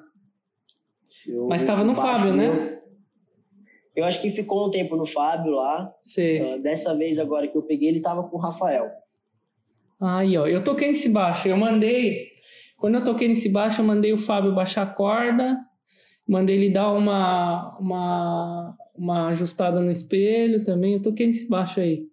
Eu 1.28 1.48
Mas 1.48 1.62
estava 1.64 1.84
no 1.84 1.96
Fábio, 1.96 2.34
né? 2.34 2.80
Eu 3.96 4.06
acho 4.06 4.22
que 4.22 4.32
ficou 4.32 4.68
um 4.68 4.72
tempo 4.72 4.96
no 4.96 5.06
Fábio 5.06 5.54
lá. 5.54 5.92
Sim. 6.02 6.42
Uh, 6.42 6.62
dessa 6.62 6.96
vez 6.96 7.18
agora 7.18 7.48
que 7.48 7.58
eu 7.58 7.64
peguei, 7.64 7.90
ele 7.90 8.02
tava 8.02 8.24
com 8.24 8.38
o 8.38 8.40
Rafael. 8.40 8.90
Aí, 10.00 10.38
ó. 10.38 10.46
Eu 10.46 10.64
toquei 10.64 10.90
nesse 10.90 11.10
baixo. 11.10 11.48
Eu 11.48 11.58
mandei. 11.58 12.28
Quando 12.78 12.96
eu 12.96 13.04
toquei 13.04 13.28
nesse 13.28 13.50
baixo, 13.50 13.82
eu 13.82 13.86
mandei 13.86 14.14
o 14.14 14.18
Fábio 14.18 14.54
baixar 14.54 14.84
a 14.84 14.94
corda. 14.94 15.58
Mandei 16.28 16.56
ele 16.56 16.70
dar 16.70 16.94
uma, 16.94 17.78
uma, 17.80 18.78
uma 18.96 19.28
ajustada 19.30 19.82
no 19.82 19.92
espelho 19.92 20.64
também. 20.64 20.94
Eu 20.94 21.02
toquei 21.02 21.28
nesse 21.28 21.48
baixo 21.50 21.80
aí. 21.80 22.08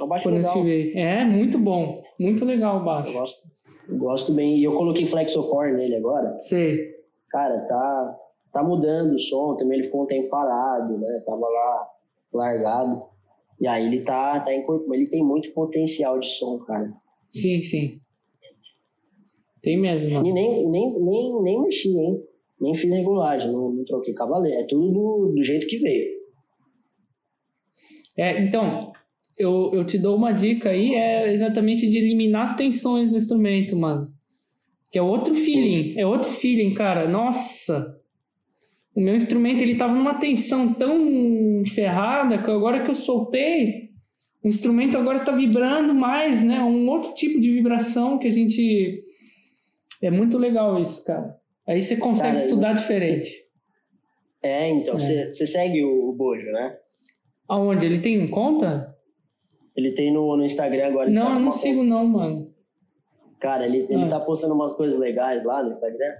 É 0.00 0.02
um 0.02 0.08
baixo 0.08 0.24
Quando 0.24 0.36
legal. 0.36 0.66
É, 0.66 1.24
muito 1.24 1.58
bom. 1.58 2.02
Muito 2.18 2.44
legal 2.44 2.80
o 2.80 2.84
baixo. 2.84 3.10
Eu 3.10 3.20
gosto, 3.20 3.48
eu 3.88 3.96
gosto 3.98 4.32
bem. 4.32 4.58
E 4.58 4.64
eu 4.64 4.76
coloquei 4.76 5.06
flexocore 5.06 5.72
nele 5.72 5.96
agora. 5.96 6.38
Sei. 6.40 6.92
Cara, 7.30 7.60
tá, 7.66 8.18
tá 8.52 8.62
mudando 8.62 9.14
o 9.14 9.18
som, 9.18 9.56
também 9.56 9.78
ele 9.78 9.84
ficou 9.84 10.02
um 10.02 10.06
tempo 10.06 10.28
parado, 10.28 10.98
né? 10.98 11.22
Tava 11.24 11.46
lá 11.48 11.88
largado. 12.32 13.02
E 13.60 13.66
aí 13.66 13.86
ele 13.86 14.02
tá, 14.02 14.40
tá 14.40 14.54
incorporando, 14.54 14.94
ele 14.94 15.08
tem 15.08 15.24
muito 15.24 15.52
potencial 15.52 16.18
de 16.18 16.26
som, 16.26 16.58
cara. 16.60 16.92
Sim, 17.32 17.62
sim. 17.62 18.00
Tem 19.62 19.80
mesmo. 19.80 20.10
E 20.26 20.32
nem, 20.32 20.68
nem, 20.68 21.00
nem, 21.00 21.42
nem 21.42 21.62
mexi, 21.62 21.96
hein? 21.96 22.20
Nem 22.62 22.74
fiz 22.76 22.94
regulagem, 22.94 23.50
não, 23.50 23.72
não 23.72 23.84
troquei 23.84 24.14
cavaleiro. 24.14 24.60
É 24.60 24.66
tudo 24.68 24.92
do, 24.92 25.32
do 25.34 25.44
jeito 25.44 25.66
que 25.66 25.78
veio. 25.78 26.22
É, 28.16 28.40
então, 28.44 28.92
eu, 29.36 29.70
eu 29.74 29.84
te 29.84 29.98
dou 29.98 30.16
uma 30.16 30.30
dica 30.32 30.70
aí, 30.70 30.94
é 30.94 31.32
exatamente 31.32 31.88
de 31.88 31.98
eliminar 31.98 32.44
as 32.44 32.54
tensões 32.54 33.10
no 33.10 33.16
instrumento, 33.16 33.76
mano. 33.76 34.12
Que 34.92 34.98
é 34.98 35.02
outro 35.02 35.34
feeling, 35.34 35.98
é 35.98 36.06
outro 36.06 36.30
feeling, 36.30 36.72
cara. 36.74 37.08
Nossa! 37.08 37.98
O 38.94 39.00
meu 39.00 39.14
instrumento 39.16 39.62
ele 39.62 39.76
tava 39.76 39.94
numa 39.94 40.14
tensão 40.14 40.72
tão 40.72 41.62
ferrada 41.64 42.42
que 42.42 42.50
agora 42.50 42.84
que 42.84 42.90
eu 42.90 42.94
soltei, 42.94 43.90
o 44.44 44.48
instrumento 44.48 44.96
agora 44.96 45.24
tá 45.24 45.32
vibrando 45.32 45.94
mais, 45.94 46.44
né? 46.44 46.60
Um 46.60 46.88
outro 46.88 47.12
tipo 47.14 47.40
de 47.40 47.50
vibração 47.50 48.18
que 48.18 48.28
a 48.28 48.30
gente 48.30 49.02
é 50.02 50.10
muito 50.10 50.36
legal 50.36 50.80
isso, 50.80 51.02
cara. 51.04 51.41
Aí 51.72 51.82
você 51.82 51.96
consegue 51.96 52.34
cara, 52.34 52.44
estudar 52.44 52.72
diferente. 52.74 53.46
É, 54.42 54.68
então, 54.68 54.98
você 54.98 55.30
é. 55.30 55.46
segue 55.46 55.82
o, 55.82 56.10
o 56.10 56.12
Bojo, 56.12 56.44
né? 56.52 56.76
Aonde? 57.48 57.86
Ele 57.86 57.98
tem 57.98 58.28
conta? 58.28 58.94
Ele 59.74 59.92
tem 59.92 60.12
no, 60.12 60.36
no 60.36 60.44
Instagram 60.44 60.88
agora. 60.88 61.08
Não, 61.08 61.28
tá 61.28 61.32
eu 61.32 61.40
não 61.40 61.50
sigo 61.50 61.82
não, 61.82 62.06
mano. 62.06 62.52
Cara, 63.40 63.64
ele, 63.64 63.86
ele 63.88 64.04
ah. 64.04 64.08
tá 64.08 64.20
postando 64.20 64.52
umas 64.52 64.74
coisas 64.74 64.98
legais 64.98 65.42
lá 65.46 65.62
no 65.62 65.70
Instagram. 65.70 66.14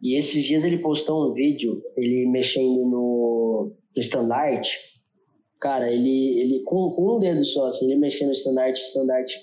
E 0.00 0.16
esses 0.16 0.44
dias 0.44 0.64
ele 0.64 0.78
postou 0.78 1.28
um 1.28 1.34
vídeo, 1.34 1.82
ele 1.96 2.30
mexendo 2.30 2.84
no, 2.86 3.72
no 3.96 4.00
estandarte. 4.00 4.78
Cara, 5.60 5.90
ele, 5.90 6.38
ele 6.38 6.62
com, 6.62 6.92
com 6.92 7.16
um 7.16 7.18
dedo 7.18 7.44
só, 7.44 7.66
assim, 7.66 7.86
ele 7.86 7.98
mexendo 7.98 8.28
no 8.28 8.32
estandarte, 8.32 8.80
estandarte 8.80 9.40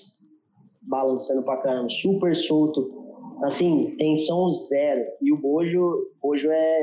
balançando 0.80 1.44
pra 1.44 1.58
caramba, 1.58 1.90
super 1.90 2.34
solto. 2.34 2.95
Assim, 3.42 3.94
tensão 3.96 4.50
zero. 4.50 5.04
E 5.22 5.32
o 5.32 5.40
Bojo, 5.40 6.10
Bojo 6.20 6.50
é. 6.50 6.78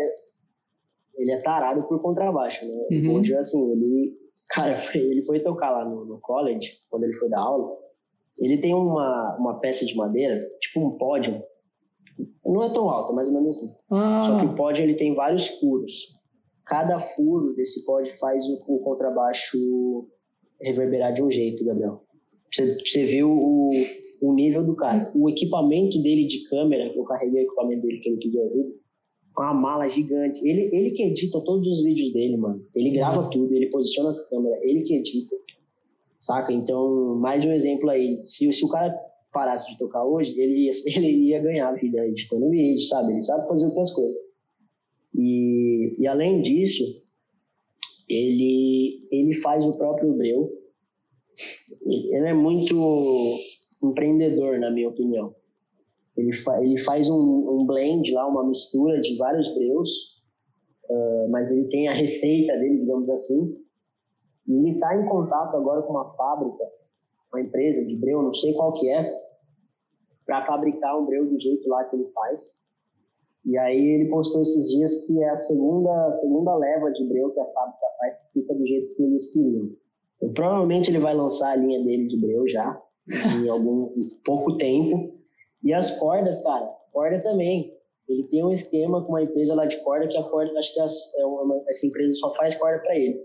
Ele 1.15 1.31
é 1.31 1.41
tarado 1.41 1.83
por 1.83 2.01
contrabaixo, 2.01 2.65
né? 2.65 2.87
Uhum. 2.91 3.09
O 3.09 3.13
Bojo, 3.13 3.37
assim, 3.37 3.71
ele. 3.71 4.17
Cara, 4.49 4.75
ele 4.95 5.23
foi 5.25 5.39
tocar 5.39 5.71
lá 5.71 5.85
no, 5.85 6.05
no 6.05 6.19
college, 6.19 6.79
quando 6.89 7.03
ele 7.03 7.13
foi 7.13 7.29
dar 7.29 7.39
aula. 7.39 7.77
Ele 8.39 8.57
tem 8.57 8.73
uma, 8.73 9.37
uma 9.37 9.59
peça 9.59 9.85
de 9.85 9.95
madeira, 9.95 10.43
tipo 10.59 10.79
um 10.79 10.97
pódio, 10.97 11.39
não 12.45 12.63
é 12.63 12.73
tão 12.73 12.89
alta, 12.89 13.13
mais 13.13 13.27
ou 13.27 13.33
menos 13.33 13.57
assim. 13.57 13.73
Ah. 13.91 14.23
Só 14.25 14.39
que 14.39 14.45
o 14.45 14.55
pódio 14.55 14.83
ele 14.83 14.95
tem 14.95 15.15
vários 15.15 15.47
furos. 15.47 16.15
Cada 16.65 16.99
furo 16.99 17.53
desse 17.55 17.85
pódio 17.85 18.15
faz 18.17 18.43
o, 18.45 18.63
o 18.67 18.79
contrabaixo 18.79 20.07
reverberar 20.61 21.13
de 21.13 21.21
um 21.21 21.29
jeito, 21.29 21.65
Gabriel. 21.65 22.03
Você, 22.51 22.75
você 22.75 23.05
vê 23.05 23.23
o, 23.23 23.69
o 24.23 24.33
nível 24.33 24.63
do 24.63 24.73
cara. 24.73 25.11
O 25.13 25.29
equipamento 25.29 26.01
dele 26.01 26.25
de 26.25 26.47
câmera, 26.47 26.93
eu 26.95 27.03
carreguei 27.03 27.41
o 27.41 27.43
equipamento 27.43 27.81
dele 27.81 27.99
que 27.99 28.09
ele 28.09 28.17
pediu 28.17 28.41
ajuda, 28.45 28.73
uma 29.37 29.53
mala 29.53 29.89
gigante. 29.89 30.47
Ele, 30.47 30.69
ele 30.73 30.91
que 30.91 31.03
edita 31.03 31.43
todos 31.43 31.67
os 31.67 31.83
vídeos 31.83 32.13
dele, 32.13 32.37
mano. 32.37 32.65
Ele 32.73 32.91
grava 32.91 33.23
uhum. 33.23 33.29
tudo, 33.29 33.53
ele 33.53 33.69
posiciona 33.69 34.11
a 34.11 34.23
câmera, 34.29 34.57
ele 34.61 34.81
que 34.81 34.95
edita. 34.95 35.35
Saca? 36.21 36.53
Então, 36.53 37.15
mais 37.15 37.45
um 37.45 37.51
exemplo 37.51 37.89
aí. 37.89 38.23
Se, 38.23 38.51
se 38.53 38.63
o 38.63 38.69
cara 38.69 38.97
parasse 39.33 39.69
de 39.73 39.77
tocar 39.77 40.05
hoje, 40.05 40.39
ele 40.39 40.67
ia, 40.67 40.71
ele 40.87 41.27
ia 41.27 41.41
ganhar 41.41 41.67
a 41.67 41.75
vida 41.75 42.07
editando 42.07 42.49
vídeo, 42.49 42.81
sabe? 42.83 43.11
Ele 43.11 43.23
sabe 43.23 43.45
fazer 43.49 43.65
outras 43.65 43.91
coisas. 43.91 44.15
E, 45.13 45.97
e 45.99 46.07
além 46.07 46.41
disso, 46.41 47.03
ele, 48.07 49.05
ele 49.11 49.33
faz 49.33 49.65
o 49.65 49.75
próprio 49.75 50.13
breu. 50.13 50.49
Ele 51.85 52.27
é 52.27 52.33
muito 52.33 52.73
empreendedor, 53.83 54.59
na 54.59 54.71
minha 54.71 54.89
opinião. 54.89 55.35
Ele, 56.15 56.31
fa, 56.31 56.63
ele 56.63 56.77
faz 56.77 57.09
um, 57.09 57.15
um 57.15 57.65
blend 57.65 58.11
lá, 58.13 58.27
uma 58.27 58.45
mistura 58.45 58.99
de 59.01 59.17
vários 59.17 59.47
breus, 59.55 60.21
uh, 60.89 61.29
mas 61.29 61.51
ele 61.51 61.67
tem 61.69 61.87
a 61.87 61.93
receita 61.93 62.53
dele, 62.57 62.79
digamos 62.79 63.09
assim. 63.09 63.57
E 64.47 64.53
ele 64.53 64.71
está 64.71 64.95
em 64.95 65.05
contato 65.07 65.55
agora 65.55 65.81
com 65.81 65.93
uma 65.93 66.13
fábrica, 66.15 66.63
uma 67.33 67.41
empresa 67.41 67.83
de 67.85 67.95
breu, 67.95 68.21
não 68.21 68.33
sei 68.33 68.53
qual 68.53 68.73
que 68.73 68.87
é, 68.89 69.23
para 70.25 70.45
fabricar 70.45 70.99
um 70.99 71.05
breu 71.05 71.25
do 71.27 71.39
jeito 71.39 71.67
lá 71.67 71.83
que 71.85 71.95
ele 71.95 72.09
faz. 72.13 72.55
E 73.45 73.57
aí 73.57 73.85
ele 73.85 74.09
postou 74.09 74.41
esses 74.41 74.69
dias 74.69 75.05
que 75.05 75.21
é 75.21 75.29
a 75.29 75.35
segunda, 75.35 76.13
segunda 76.15 76.55
leva 76.55 76.91
de 76.91 77.03
breu 77.05 77.31
que 77.31 77.39
a 77.39 77.45
fábrica 77.45 77.85
faz 77.99 78.17
que 78.17 78.39
fica 78.39 78.53
do 78.53 78.65
jeito 78.65 78.95
que 78.95 79.03
eles 79.03 79.33
queriam. 79.33 79.69
Provavelmente 80.33 80.89
ele 80.89 80.99
vai 80.99 81.13
lançar 81.13 81.51
a 81.51 81.55
linha 81.55 81.83
dele 81.83 82.07
de 82.07 82.19
breu 82.21 82.47
já, 82.47 82.81
em 83.09 83.49
algum 83.49 84.09
pouco 84.23 84.57
tempo. 84.57 85.13
E 85.63 85.73
as 85.73 85.97
cordas, 85.99 86.41
cara, 86.43 86.65
corda 86.91 87.21
também. 87.21 87.73
Ele 88.07 88.23
tem 88.27 88.43
um 88.43 88.51
esquema 88.51 89.01
com 89.03 89.09
uma 89.09 89.23
empresa 89.23 89.55
lá 89.55 89.65
de 89.65 89.77
corda 89.77 90.07
que 90.07 90.17
a 90.17 90.23
corda, 90.23 90.57
acho 90.59 90.73
que 90.73 90.79
é 90.79 91.25
uma, 91.25 91.63
essa 91.69 91.87
empresa 91.87 92.13
só 92.15 92.33
faz 92.33 92.55
corda 92.55 92.79
para 92.79 92.97
ele. 92.97 93.17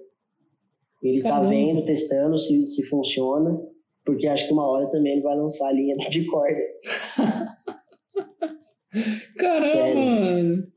Ele 1.03 1.23
tá 1.23 1.31
Caramba. 1.31 1.45
tá 1.45 1.51
vendo, 1.51 1.85
testando 1.85 2.39
se, 2.39 2.67
se 2.67 2.83
funciona, 2.85 3.61
porque 4.05 4.27
acho 4.27 4.47
que 4.47 4.53
uma 4.53 4.67
hora 4.67 4.87
também 4.91 5.13
ele 5.13 5.23
vai 5.23 5.37
lançar 5.37 5.69
a 5.69 5.73
linha 5.73 5.97
de 6.11 6.25
corda. 6.27 6.61
Caramba, 9.39 9.67
Sério. 9.67 10.01
mano. 10.01 10.73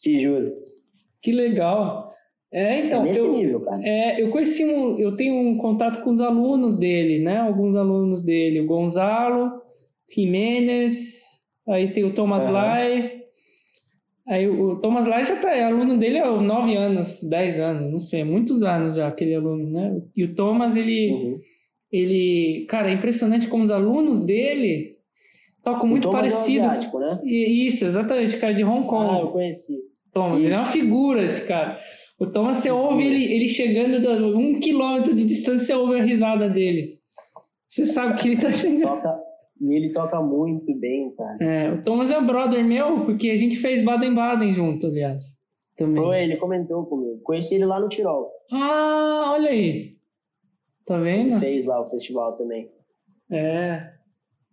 Te 0.00 0.22
juro. 0.22 0.54
Que 1.22 1.32
legal. 1.32 2.05
É, 2.56 2.86
então, 2.86 3.02
é 3.02 3.08
nesse 3.08 3.20
eu, 3.20 3.32
nível, 3.32 3.60
cara. 3.60 3.82
É, 3.84 4.22
eu 4.22 4.30
conheci 4.30 4.64
um, 4.64 4.98
eu 4.98 5.14
tenho 5.14 5.34
um 5.34 5.58
contato 5.58 6.02
com 6.02 6.08
os 6.08 6.22
alunos 6.22 6.78
dele, 6.78 7.22
né? 7.22 7.36
Alguns 7.36 7.76
alunos 7.76 8.22
dele, 8.22 8.62
o 8.62 8.66
Gonzalo, 8.66 9.60
Jimenez, 10.10 11.20
aí 11.68 11.92
tem 11.92 12.04
o 12.04 12.14
Thomas 12.14 12.44
uhum. 12.44 12.52
Lai. 12.52 13.12
Aí 14.26 14.48
o 14.48 14.76
Thomas 14.80 15.06
Lai 15.06 15.22
já 15.26 15.36
tá, 15.36 15.54
é 15.54 15.64
aluno 15.64 15.98
dele 15.98 16.18
há 16.18 16.30
9 16.30 16.74
anos, 16.74 17.22
10 17.22 17.60
anos, 17.60 17.92
não 17.92 18.00
sei, 18.00 18.24
muitos 18.24 18.62
anos 18.62 18.94
já, 18.94 19.06
aquele 19.06 19.34
aluno, 19.34 19.70
né? 19.70 20.00
E 20.16 20.24
o 20.24 20.34
Thomas, 20.34 20.74
ele, 20.76 21.12
uhum. 21.12 21.34
ele, 21.92 22.64
cara, 22.70 22.90
é 22.90 22.94
impressionante 22.94 23.48
como 23.48 23.64
os 23.64 23.70
alunos 23.70 24.22
dele 24.22 24.96
tocam 25.62 25.86
muito 25.86 26.08
parecido. 26.08 26.64
É 26.64 26.68
asiático, 26.68 26.98
né? 26.98 27.20
Isso, 27.22 27.84
exatamente, 27.84 28.38
cara 28.38 28.54
de 28.54 28.64
Hong 28.64 28.86
Kong. 28.86 29.14
Ah, 29.14 29.20
eu 29.20 29.28
conheci. 29.28 29.76
Thomas, 30.10 30.42
ele 30.42 30.54
é 30.54 30.56
uma 30.56 30.64
figura, 30.64 31.22
esse 31.22 31.44
cara. 31.46 31.78
O 32.18 32.26
Thomas, 32.26 32.58
você 32.58 32.70
ouve 32.70 33.04
ele, 33.04 33.24
ele 33.34 33.48
chegando 33.48 34.08
a 34.08 34.14
um 34.38 34.58
quilômetro 34.58 35.14
de 35.14 35.24
distância, 35.24 35.66
você 35.66 35.74
ouve 35.74 36.00
a 36.00 36.02
risada 36.02 36.48
dele. 36.48 36.98
Você 37.68 37.84
sabe 37.84 38.20
que 38.20 38.28
ele 38.28 38.40
tá 38.40 38.50
chegando. 38.50 38.88
Toca, 38.88 39.20
e 39.60 39.74
ele 39.74 39.92
toca 39.92 40.20
muito 40.22 40.74
bem, 40.78 41.14
cara. 41.14 41.38
É, 41.40 41.72
o 41.72 41.82
Thomas 41.82 42.10
é 42.10 42.20
brother 42.20 42.64
meu, 42.64 43.04
porque 43.04 43.30
a 43.30 43.36
gente 43.36 43.56
fez 43.56 43.82
Baden-Baden 43.82 44.54
junto, 44.54 44.86
aliás. 44.86 45.36
Também. 45.76 46.02
Foi, 46.02 46.22
ele 46.22 46.36
comentou 46.36 46.86
comigo. 46.86 47.20
Conheci 47.22 47.54
ele 47.54 47.66
lá 47.66 47.78
no 47.78 47.88
Tirol. 47.88 48.30
Ah, 48.50 49.32
olha 49.34 49.50
aí. 49.50 49.96
Tá 50.86 50.98
vendo? 50.98 51.32
Ele 51.32 51.40
fez 51.40 51.66
lá 51.66 51.82
o 51.82 51.88
festival 51.90 52.36
também. 52.38 52.70
É. 53.30 53.92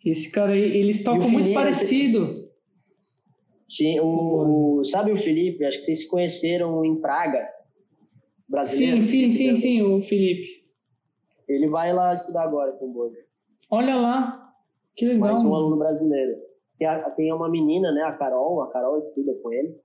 Esse 0.06 0.30
cara 0.30 0.52
aí, 0.52 0.77
eles 0.77 1.02
tocam 1.02 1.30
muito 1.30 1.53
parecido. 1.53 2.44
Sim, 3.69 3.99
o, 4.02 4.80
o, 4.80 4.84
sabe 4.84 5.11
o 5.11 5.18
Felipe? 5.18 5.64
Acho 5.64 5.80
que 5.80 5.85
vocês 5.85 5.99
se 5.99 6.07
conheceram 6.07 6.84
em 6.84 6.99
Praga. 6.99 7.48
Brasileiro. 8.48 9.02
Sim, 9.02 9.30
sim, 9.30 9.32
sim, 9.32 9.56
sim, 9.56 9.82
o 9.82 10.02
Felipe. 10.02 10.64
Ele 11.48 11.68
vai 11.68 11.94
lá 11.94 12.14
estudar 12.14 12.44
agora 12.44 12.72
com 12.74 12.86
o 12.86 12.94
Borja. 12.94 13.20
Olha 13.70 13.95
lá, 13.95 14.53
que 14.95 15.06
legal. 15.06 15.32
Mais 15.32 15.44
um 15.44 15.53
aluno 15.53 15.78
brasileiro. 15.78 16.38
Tem, 16.78 16.88
a, 16.88 17.10
tem 17.11 17.34
uma 17.34 17.49
menina, 17.49 17.91
né, 17.91 18.03
a 18.03 18.14
Carol. 18.14 18.61
A 18.61 18.72
Carol 18.72 18.99
estuda 18.99 19.34
com 19.41 19.52
ele. 19.52 19.76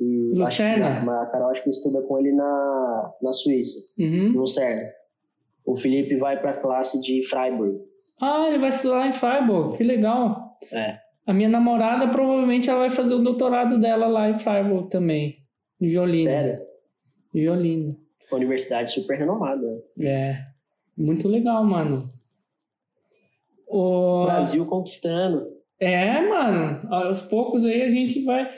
E 0.00 0.32
Lucerna? 0.34 1.22
a 1.22 1.26
Carol 1.26 1.50
acho 1.50 1.62
que 1.62 1.70
estuda 1.70 2.00
com 2.02 2.18
ele 2.18 2.32
na, 2.32 3.12
na 3.20 3.32
Suíça, 3.32 3.78
uhum. 3.98 4.32
Lucerna. 4.34 4.90
O 5.66 5.76
Felipe 5.76 6.16
vai 6.16 6.40
para 6.40 6.52
a 6.52 6.60
classe 6.60 7.00
de 7.02 7.22
Freiburg. 7.28 7.78
Ah, 8.20 8.48
ele 8.48 8.58
vai 8.58 8.70
estudar 8.70 9.06
em 9.06 9.12
Freiburg, 9.12 9.76
que 9.76 9.84
legal. 9.84 10.56
É. 10.72 10.98
A 11.26 11.32
minha 11.32 11.48
namorada 11.48 12.08
provavelmente 12.08 12.70
ela 12.70 12.80
vai 12.80 12.90
fazer 12.90 13.14
o 13.14 13.22
doutorado 13.22 13.78
dela 13.78 14.06
lá 14.06 14.30
em 14.30 14.38
Freiburg 14.38 14.88
também, 14.88 15.36
de 15.80 15.88
violino. 15.88 16.24
Sério? 16.24 16.71
Violino. 17.32 17.96
Uma 18.30 18.38
universidade 18.38 18.92
super 18.92 19.18
renomada. 19.18 19.82
É. 20.00 20.44
Muito 20.96 21.28
legal, 21.28 21.64
mano. 21.64 22.12
O 23.66 24.24
Brasil 24.26 24.66
conquistando. 24.66 25.48
É, 25.80 26.20
mano. 26.28 26.86
Aos 26.92 27.20
poucos 27.20 27.64
aí 27.64 27.82
a 27.82 27.88
gente 27.88 28.22
vai. 28.22 28.54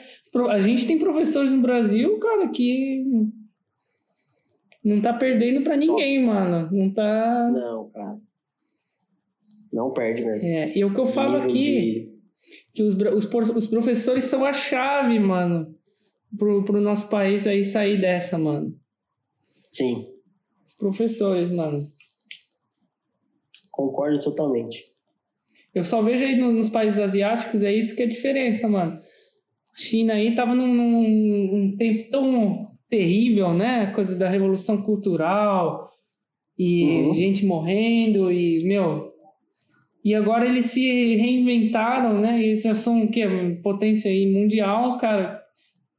A 0.49 0.59
gente 0.59 0.85
tem 0.85 0.99
professores 0.99 1.51
no 1.51 1.61
Brasil, 1.61 2.19
cara, 2.19 2.49
que 2.49 3.03
não 4.83 5.01
tá 5.01 5.13
perdendo 5.13 5.63
para 5.63 5.75
ninguém, 5.75 6.23
mano. 6.23 6.69
Não 6.71 6.89
tá. 6.91 7.49
Não, 7.51 7.89
cara. 7.89 8.19
Não 9.73 9.91
perde, 9.91 10.23
né? 10.23 10.39
É, 10.41 10.77
e 10.77 10.85
o 10.85 10.93
que 10.93 10.99
eu 10.99 11.05
falo 11.05 11.37
aqui 11.37 12.15
que 12.73 12.83
os, 12.83 12.93
os, 12.93 13.25
os 13.25 13.67
professores 13.67 14.25
são 14.25 14.45
a 14.45 14.53
chave, 14.53 15.17
mano, 15.19 15.74
pro, 16.37 16.63
pro 16.63 16.81
nosso 16.81 17.09
país 17.09 17.45
aí 17.47 17.63
sair 17.63 17.99
dessa, 17.99 18.37
mano. 18.37 18.75
Sim. 19.71 20.07
Os 20.65 20.73
professores, 20.73 21.49
mano. 21.51 21.91
Concordo 23.71 24.19
totalmente. 24.19 24.85
Eu 25.73 25.83
só 25.83 26.01
vejo 26.01 26.23
aí 26.23 26.37
nos 26.37 26.69
países 26.69 26.99
asiáticos, 26.99 27.63
é 27.63 27.73
isso 27.73 27.95
que 27.95 28.03
é 28.03 28.05
a 28.05 28.09
diferença, 28.09 28.67
mano. 28.67 28.99
China 29.75 30.13
aí 30.13 30.33
tava 30.33 30.55
num, 30.55 30.73
num 30.73 31.75
tempo 31.75 32.09
tão 32.09 32.71
terrível, 32.89 33.53
né? 33.53 33.87
Coisa 33.87 34.17
da 34.17 34.29
revolução 34.29 34.81
cultural 34.81 35.91
e 36.57 36.85
uhum. 36.85 37.13
gente 37.13 37.45
morrendo 37.45 38.31
e, 38.31 38.63
meu, 38.63 39.11
e 40.05 40.13
agora 40.13 40.45
eles 40.45 40.67
se 40.67 41.15
reinventaram, 41.15 42.21
né? 42.21 42.41
Eles 42.41 42.61
já 42.61 42.73
são 42.73 43.03
o 43.03 43.09
quê? 43.09 43.25
Potência 43.61 44.09
aí 44.09 44.31
mundial, 44.31 44.99
cara. 44.99 45.44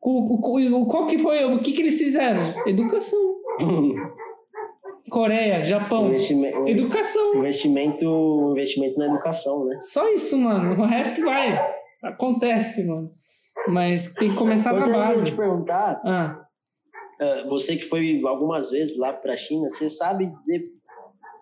O, 0.02 0.86
qual 0.86 1.06
que 1.06 1.18
foi? 1.18 1.44
O 1.44 1.60
que, 1.60 1.72
que 1.72 1.82
eles 1.82 1.98
fizeram? 1.98 2.54
Educação. 2.66 3.18
Coreia, 5.10 5.62
Japão. 5.62 6.08
Investimento, 6.08 6.68
educação. 6.68 7.36
Investimento, 7.36 8.50
investimento 8.52 8.98
na 8.98 9.06
educação, 9.06 9.64
né? 9.64 9.78
Só 9.80 10.08
isso, 10.12 10.36
mano. 10.36 10.82
O 10.82 10.86
resto 10.86 11.24
vai. 11.24 11.56
Acontece, 12.02 12.84
mano. 12.86 13.10
Mas 13.68 14.12
tem 14.14 14.30
que 14.30 14.36
começar 14.36 14.72
na 14.72 14.86
base. 14.86 15.18
Eu 15.20 15.24
te 15.24 15.36
perguntar. 15.36 16.00
Ah. 16.04 16.42
Uh, 17.20 17.48
você 17.48 17.76
que 17.76 17.84
foi 17.84 18.20
algumas 18.26 18.70
vezes 18.70 18.98
lá 18.98 19.12
para 19.12 19.32
a 19.32 19.36
China, 19.36 19.70
você 19.70 19.88
sabe 19.88 20.26
dizer 20.26 20.62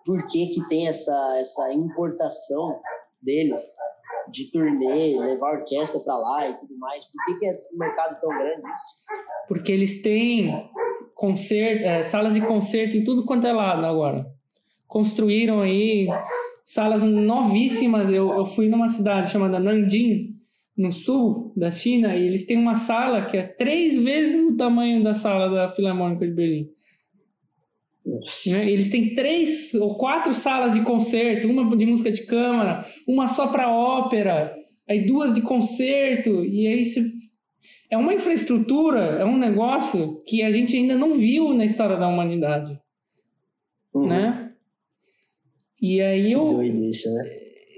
por 0.05 0.25
que, 0.27 0.47
que 0.47 0.67
tem 0.67 0.87
essa, 0.87 1.37
essa 1.39 1.73
importação 1.73 2.79
deles 3.21 3.61
de 4.31 4.51
turnê, 4.51 5.17
levar 5.17 5.59
orquestra 5.59 5.99
para 6.01 6.17
lá 6.17 6.49
e 6.49 6.53
tudo 6.55 6.77
mais? 6.77 7.05
Por 7.05 7.25
que, 7.25 7.39
que 7.39 7.45
é 7.45 7.61
um 7.73 7.77
mercado 7.77 8.19
tão 8.19 8.29
grande 8.29 8.61
isso? 8.69 9.47
Porque 9.47 9.71
eles 9.71 10.01
têm 10.01 10.69
concerto, 11.13 11.83
é, 11.85 12.03
salas 12.03 12.33
de 12.33 12.41
concerto 12.41 12.97
em 12.97 13.03
tudo 13.03 13.25
quanto 13.25 13.47
é 13.47 13.53
lado 13.53 13.85
agora. 13.85 14.25
Construíram 14.87 15.61
aí 15.61 16.07
salas 16.63 17.03
novíssimas. 17.03 18.09
Eu, 18.09 18.31
eu 18.31 18.45
fui 18.45 18.67
numa 18.67 18.87
cidade 18.87 19.31
chamada 19.31 19.59
Nanjing, 19.59 20.35
no 20.77 20.91
sul 20.91 21.53
da 21.55 21.71
China, 21.71 22.15
e 22.15 22.27
eles 22.27 22.45
têm 22.45 22.57
uma 22.57 22.75
sala 22.75 23.25
que 23.25 23.37
é 23.37 23.43
três 23.43 23.97
vezes 24.03 24.43
o 24.43 24.57
tamanho 24.57 25.03
da 25.03 25.13
sala 25.13 25.49
da 25.49 25.69
Filarmônica 25.69 26.27
de 26.27 26.33
Berlim. 26.33 26.69
Né? 28.45 28.69
Eles 28.69 28.89
têm 28.89 29.15
três 29.15 29.73
ou 29.73 29.95
quatro 29.95 30.33
salas 30.33 30.73
de 30.73 30.81
concerto, 30.81 31.47
uma 31.47 31.75
de 31.75 31.85
música 31.85 32.11
de 32.11 32.23
câmara, 32.25 32.85
uma 33.07 33.27
só 33.27 33.47
para 33.47 33.71
ópera, 33.71 34.55
aí 34.87 35.05
duas 35.05 35.33
de 35.33 35.41
concerto, 35.41 36.45
e 36.45 36.67
aí 36.67 36.85
se... 36.85 37.11
é 37.89 37.97
uma 37.97 38.13
infraestrutura, 38.13 38.99
é 38.99 39.25
um 39.25 39.37
negócio 39.37 40.21
que 40.27 40.43
a 40.43 40.51
gente 40.51 40.77
ainda 40.77 40.95
não 40.95 41.13
viu 41.13 41.53
na 41.53 41.65
história 41.65 41.97
da 41.97 42.07
humanidade, 42.07 42.79
uhum. 43.93 44.07
né? 44.07 44.51
E 45.81 46.01
aí 46.01 46.31
eu 46.31 46.61
isso, 46.61 47.11
né? 47.13 47.23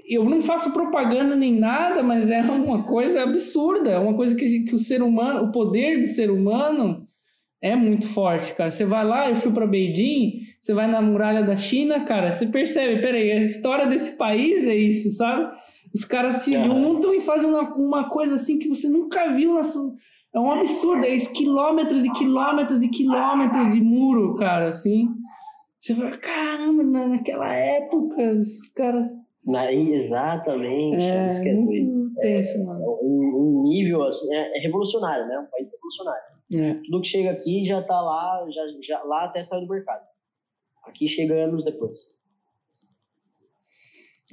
eu 0.08 0.24
não 0.24 0.40
faço 0.40 0.72
propaganda 0.72 1.34
nem 1.34 1.54
nada, 1.54 2.02
mas 2.02 2.30
é 2.30 2.40
uma 2.42 2.84
coisa 2.84 3.22
absurda, 3.22 3.90
é 3.90 3.98
uma 3.98 4.14
coisa 4.14 4.34
que, 4.34 4.60
que 4.60 4.74
o 4.74 4.78
ser 4.78 5.02
humano, 5.02 5.44
o 5.44 5.52
poder 5.52 5.98
do 5.98 6.06
ser 6.06 6.30
humano 6.30 7.07
é 7.60 7.74
muito 7.74 8.06
forte, 8.08 8.54
cara. 8.54 8.70
Você 8.70 8.84
vai 8.84 9.04
lá, 9.04 9.28
eu 9.28 9.36
fui 9.36 9.52
para 9.52 9.66
Beijing, 9.66 10.40
você 10.60 10.72
vai 10.72 10.86
na 10.86 11.02
muralha 11.02 11.42
da 11.42 11.56
China, 11.56 12.04
cara, 12.04 12.32
você 12.32 12.46
percebe, 12.46 13.00
peraí, 13.00 13.32
a 13.32 13.42
história 13.42 13.86
desse 13.86 14.16
país 14.16 14.66
é 14.66 14.74
isso, 14.74 15.10
sabe? 15.10 15.48
Os 15.94 16.04
caras 16.04 16.36
se 16.36 16.52
juntam 16.52 17.14
e 17.14 17.20
fazem 17.20 17.48
uma, 17.48 17.74
uma 17.74 18.08
coisa 18.08 18.34
assim 18.34 18.58
que 18.58 18.68
você 18.68 18.88
nunca 18.88 19.32
viu 19.32 19.54
na 19.54 19.64
sua. 19.64 19.94
É 20.34 20.38
um 20.38 20.52
absurdo, 20.52 21.04
é 21.06 21.16
quilômetros 21.16 22.04
e 22.04 22.12
quilômetros 22.12 22.82
e 22.82 22.88
quilômetros 22.88 23.72
de 23.72 23.80
muro, 23.80 24.36
cara, 24.36 24.68
assim. 24.68 25.08
Você 25.80 25.94
fala, 25.94 26.10
caramba, 26.18 26.82
naquela 26.84 27.52
época, 27.52 28.32
os 28.32 28.68
caras. 28.76 29.08
Na, 29.44 29.72
exatamente. 29.72 31.02
É, 31.02 31.26
isso 31.28 31.42
que 31.42 31.48
é 31.48 31.54
muito 31.54 32.14
tenso, 32.20 32.64
mano. 32.64 32.82
É, 32.82 33.04
um, 33.04 33.60
um 33.60 33.62
nível 33.62 34.02
assim, 34.04 34.32
é, 34.34 34.58
é 34.58 34.60
revolucionário, 34.60 35.26
né? 35.26 35.38
Um 35.38 35.46
país 35.46 35.70
revolucionário. 35.72 36.37
É. 36.54 36.74
Tudo 36.84 37.02
que 37.02 37.08
chega 37.08 37.30
aqui 37.30 37.64
já 37.64 37.80
está 37.80 38.00
lá, 38.00 38.46
já, 38.50 38.62
já, 38.82 39.02
lá 39.04 39.24
até 39.24 39.42
sair 39.42 39.60
do 39.60 39.68
mercado. 39.68 40.04
Aqui 40.84 41.06
chega 41.06 41.34
anos 41.34 41.64
depois. 41.64 41.96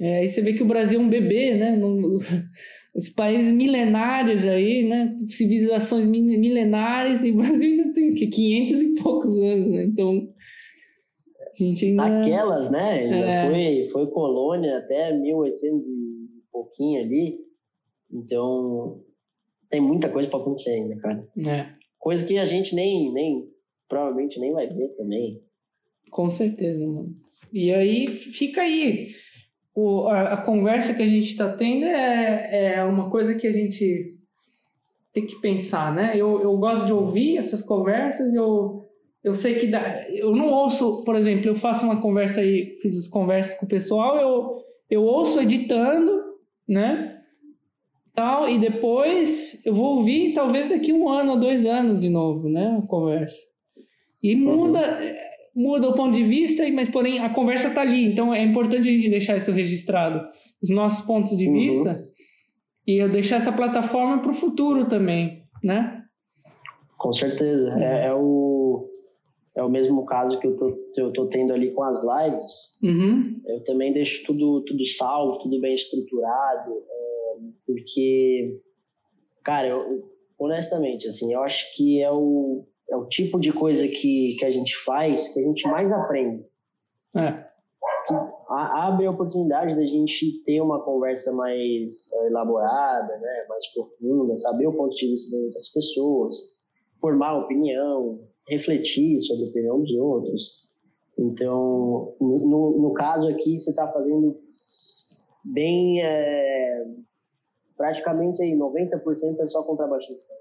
É, 0.00 0.18
aí 0.18 0.28
você 0.28 0.42
vê 0.42 0.52
que 0.52 0.62
o 0.62 0.66
Brasil 0.66 1.00
é 1.00 1.02
um 1.02 1.08
bebê, 1.08 1.54
né? 1.54 1.78
Os 2.94 3.10
países 3.10 3.52
milenários 3.52 4.46
aí, 4.46 4.84
né? 4.84 5.16
Civilizações 5.26 6.06
milenares, 6.06 7.22
e 7.22 7.30
o 7.30 7.36
Brasil 7.36 7.70
ainda 7.70 7.92
tem 7.92 8.14
que 8.14 8.26
500 8.26 8.82
e 8.82 9.02
poucos 9.02 9.38
anos, 9.38 9.68
né? 9.68 9.84
Então, 9.84 10.28
A 11.52 11.62
gente 11.62 11.84
ainda... 11.84 12.08
Naquelas, 12.08 12.70
né? 12.70 12.90
Ainda 13.00 13.16
é. 13.16 13.50
foi, 13.50 13.88
foi 13.88 14.06
colônia 14.10 14.78
até 14.78 15.12
1800 15.14 15.86
e 15.86 16.26
pouquinho 16.50 17.02
ali. 17.02 17.38
Então, 18.10 19.02
tem 19.68 19.80
muita 19.80 20.08
coisa 20.08 20.28
para 20.28 20.38
acontecer 20.38 20.70
ainda, 20.70 20.96
cara. 20.96 21.28
É. 21.38 21.75
Coisa 22.06 22.24
que 22.24 22.38
a 22.38 22.46
gente 22.46 22.72
nem, 22.72 23.12
nem, 23.12 23.48
provavelmente 23.88 24.38
nem 24.38 24.52
vai 24.52 24.68
ver 24.68 24.90
também. 24.90 25.42
Com 26.08 26.30
certeza, 26.30 26.78
mano. 26.78 27.16
E 27.52 27.74
aí, 27.74 28.06
fica 28.06 28.62
aí. 28.62 29.08
O, 29.74 30.06
a, 30.06 30.34
a 30.34 30.36
conversa 30.40 30.94
que 30.94 31.02
a 31.02 31.06
gente 31.08 31.26
está 31.26 31.52
tendo 31.52 31.84
é, 31.84 32.76
é 32.76 32.84
uma 32.84 33.10
coisa 33.10 33.34
que 33.34 33.44
a 33.44 33.50
gente 33.50 34.16
tem 35.12 35.26
que 35.26 35.40
pensar, 35.40 35.92
né? 35.92 36.12
Eu, 36.14 36.40
eu 36.40 36.56
gosto 36.58 36.86
de 36.86 36.92
ouvir 36.92 37.38
essas 37.38 37.60
conversas, 37.60 38.32
eu, 38.32 38.88
eu 39.24 39.34
sei 39.34 39.56
que 39.56 39.66
dá, 39.66 40.08
eu 40.08 40.30
não 40.30 40.48
ouço, 40.48 41.02
por 41.02 41.16
exemplo, 41.16 41.48
eu 41.48 41.56
faço 41.56 41.86
uma 41.86 42.00
conversa 42.00 42.40
aí, 42.40 42.76
fiz 42.80 42.96
as 42.96 43.08
conversas 43.08 43.58
com 43.58 43.66
o 43.66 43.68
pessoal, 43.68 44.16
eu, 44.16 44.64
eu 44.88 45.02
ouço 45.02 45.40
editando, 45.40 46.22
né? 46.68 47.15
Tal, 48.16 48.48
e 48.48 48.58
depois 48.58 49.60
eu 49.64 49.74
vou 49.74 49.98
ouvir 49.98 50.32
talvez 50.32 50.68
daqui 50.68 50.92
um 50.92 51.08
ano 51.08 51.32
ou 51.32 51.38
dois 51.38 51.66
anos 51.66 52.00
de 52.00 52.08
novo, 52.08 52.48
né, 52.48 52.80
a 52.82 52.86
conversa. 52.86 53.36
E 54.22 54.34
muda, 54.34 54.80
uhum. 54.80 55.62
muda 55.62 55.88
o 55.90 55.94
ponto 55.94 56.16
de 56.16 56.22
vista, 56.22 56.68
mas 56.72 56.88
porém 56.88 57.18
a 57.20 57.28
conversa 57.28 57.68
está 57.68 57.82
ali, 57.82 58.06
então 58.06 58.34
é 58.34 58.42
importante 58.42 58.88
a 58.88 58.92
gente 58.92 59.10
deixar 59.10 59.36
isso 59.36 59.52
registrado, 59.52 60.26
os 60.62 60.70
nossos 60.70 61.06
pontos 61.06 61.36
de 61.36 61.46
uhum. 61.46 61.52
vista, 61.52 61.94
e 62.86 62.96
eu 62.96 63.10
deixar 63.10 63.36
essa 63.36 63.52
plataforma 63.52 64.20
para 64.22 64.30
o 64.30 64.34
futuro 64.34 64.86
também, 64.86 65.42
né? 65.62 66.02
Com 66.96 67.12
certeza, 67.12 67.76
é, 67.78 68.06
é, 68.06 68.14
o 68.14 68.55
é 69.56 69.62
o 69.62 69.70
mesmo 69.70 70.04
caso 70.04 70.38
que 70.38 70.46
eu 70.46 70.54
tô, 70.54 70.78
eu 70.98 71.12
tô 71.14 71.26
tendo 71.28 71.54
ali 71.54 71.72
com 71.72 71.82
as 71.82 72.02
lives. 72.02 72.76
Uhum. 72.82 73.40
Eu 73.46 73.64
também 73.64 73.90
deixo 73.90 74.26
tudo 74.26 74.62
tudo 74.62 74.86
salvo, 74.86 75.38
tudo 75.38 75.58
bem 75.60 75.74
estruturado. 75.74 76.72
É, 76.72 77.36
porque, 77.66 78.60
cara, 79.42 79.68
eu, 79.68 80.04
honestamente, 80.38 81.08
assim, 81.08 81.32
eu 81.32 81.42
acho 81.42 81.74
que 81.74 82.02
é 82.02 82.12
o, 82.12 82.66
é 82.90 82.96
o 82.96 83.06
tipo 83.06 83.40
de 83.40 83.50
coisa 83.50 83.88
que, 83.88 84.36
que 84.38 84.44
a 84.44 84.50
gente 84.50 84.76
faz 84.76 85.30
que 85.30 85.40
a 85.40 85.42
gente 85.42 85.66
mais 85.66 85.90
aprende. 85.90 86.44
É. 87.14 87.46
Abre 88.48 89.06
a 89.06 89.10
oportunidade 89.10 89.74
da 89.74 89.84
gente 89.86 90.42
ter 90.44 90.60
uma 90.60 90.80
conversa 90.84 91.32
mais 91.32 92.12
eh, 92.12 92.26
elaborada, 92.28 93.18
né, 93.18 93.46
mais 93.48 93.66
profunda, 93.72 94.36
saber 94.36 94.68
o 94.68 94.72
ponto 94.72 94.94
de 94.94 95.08
vista 95.08 95.34
das 95.34 95.46
outras 95.46 95.68
pessoas, 95.70 96.36
formar 97.00 97.38
opinião, 97.38 98.20
refletir 98.48 99.20
sobre 99.20 99.46
a 99.46 99.48
opinião 99.48 99.80
dos 99.80 99.92
outros. 99.92 100.66
Então, 101.18 102.14
no, 102.20 102.78
no 102.78 102.92
caso 102.92 103.28
aqui, 103.28 103.58
você 103.58 103.70
está 103.70 103.90
fazendo 103.90 104.38
bem 105.44 106.02
é, 106.02 106.84
praticamente 107.76 108.42
aí 108.42 108.52
90% 108.52 109.40
é 109.40 109.46
só 109.46 109.62
contrabaixista. 109.62 110.32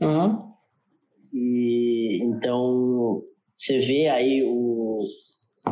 Uhum. 0.00 0.52
E 1.32 2.20
então 2.22 3.22
você 3.56 3.80
vê 3.80 4.08
aí 4.08 4.44
o, 4.44 5.00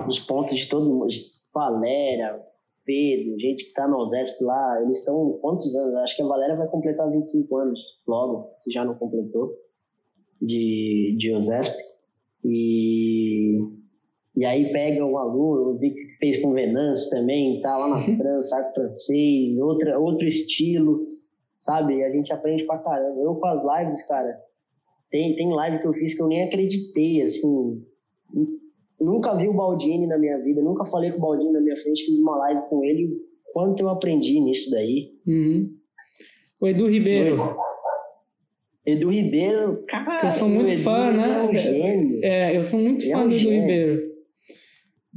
os 0.08 0.20
pontos 0.20 0.56
de 0.56 0.68
todo 0.68 0.88
mundo, 0.88 1.06
Valéria, 1.52 2.40
Pedro, 2.84 3.38
gente 3.38 3.64
que 3.64 3.72
tá 3.72 3.86
no 3.86 3.98
Odesp 3.98 4.42
lá, 4.42 4.82
eles 4.82 4.98
estão 4.98 5.38
quantos 5.40 5.74
anos? 5.76 5.94
Acho 5.96 6.16
que 6.16 6.22
a 6.22 6.26
Valéria 6.26 6.56
vai 6.56 6.68
completar 6.68 7.10
25 7.10 7.56
anos 7.56 7.80
logo, 8.06 8.54
se 8.60 8.70
já 8.70 8.84
não 8.84 8.94
completou, 8.94 9.54
de, 10.40 11.16
de 11.18 11.32
OSESP. 11.32 11.76
E 12.44 13.58
e 14.40 14.44
aí 14.46 14.72
pega 14.72 15.04
um 15.04 15.18
aluno, 15.18 15.72
o 15.72 15.78
vi 15.78 15.90
que 15.90 16.00
fez 16.18 16.40
com 16.40 16.54
Venâncio 16.54 17.10
também, 17.10 17.60
tá 17.60 17.76
lá 17.76 17.88
na 17.88 17.98
França, 18.16 18.56
arte 18.56 18.74
francês, 18.74 19.58
outra, 19.58 19.98
outro 19.98 20.26
estilo, 20.26 20.98
sabe? 21.58 22.02
A 22.02 22.10
gente 22.10 22.32
aprende 22.32 22.64
pra 22.64 22.78
caramba. 22.78 23.20
Eu 23.20 23.34
com 23.34 23.46
as 23.46 23.62
lives, 23.62 24.02
cara, 24.06 24.40
tem, 25.10 25.36
tem 25.36 25.52
live 25.52 25.80
que 25.80 25.86
eu 25.86 25.92
fiz 25.92 26.14
que 26.14 26.22
eu 26.22 26.28
nem 26.28 26.44
acreditei, 26.44 27.20
assim. 27.20 27.84
Nunca 28.98 29.34
vi 29.34 29.46
o 29.46 29.52
Baldini 29.52 30.06
na 30.06 30.16
minha 30.16 30.38
vida, 30.42 30.62
nunca 30.62 30.86
falei 30.86 31.10
com 31.10 31.18
o 31.18 31.20
Baldini 31.20 31.52
na 31.52 31.60
minha 31.60 31.76
frente, 31.76 32.06
fiz 32.06 32.18
uma 32.18 32.38
live 32.38 32.62
com 32.70 32.82
ele. 32.82 33.10
Quanto 33.52 33.82
eu 33.82 33.90
aprendi 33.90 34.40
nisso 34.40 34.70
daí. 34.70 35.10
Uhum. 35.26 35.70
O 36.62 36.68
Edu 36.68 36.86
Ribeiro. 36.86 37.36
Edu 38.90 39.10
Ribeiro, 39.10 39.84
cara. 39.88 40.26
Eu 40.26 40.30
sou 40.30 40.48
muito 40.48 40.78
fã, 40.78 41.10
né? 41.12 41.36
É, 41.36 41.42
um 41.42 41.54
gênio. 41.54 42.20
é, 42.22 42.56
eu 42.56 42.64
sou 42.64 42.80
muito 42.80 43.08
fã 43.08 43.12
é 43.12 43.16
um 43.16 43.28
do 43.28 43.34
Edu 43.34 43.50
Ribeiro. 43.50 44.02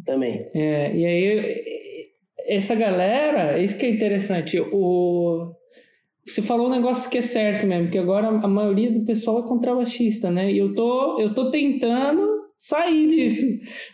Também. 0.05 0.49
É, 0.53 0.95
e 0.95 1.05
aí, 1.05 1.55
essa 2.47 2.75
galera, 2.75 3.59
isso 3.59 3.77
que 3.77 3.85
é 3.85 3.89
interessante, 3.89 4.59
o... 4.59 5.53
Você 6.25 6.41
falou 6.41 6.67
um 6.67 6.71
negócio 6.71 7.09
que 7.09 7.17
é 7.17 7.21
certo 7.21 7.67
mesmo, 7.67 7.91
que 7.91 7.97
agora 7.97 8.27
a 8.27 8.47
maioria 8.47 8.89
do 8.89 9.05
pessoal 9.05 9.39
é 9.39 9.47
contrabaixista, 9.47 10.31
né? 10.31 10.51
E 10.51 10.57
eu 10.57 10.73
tô, 10.73 11.19
eu 11.19 11.33
tô 11.35 11.51
tentando 11.51 12.43
sair 12.57 13.07
disso. 13.07 13.45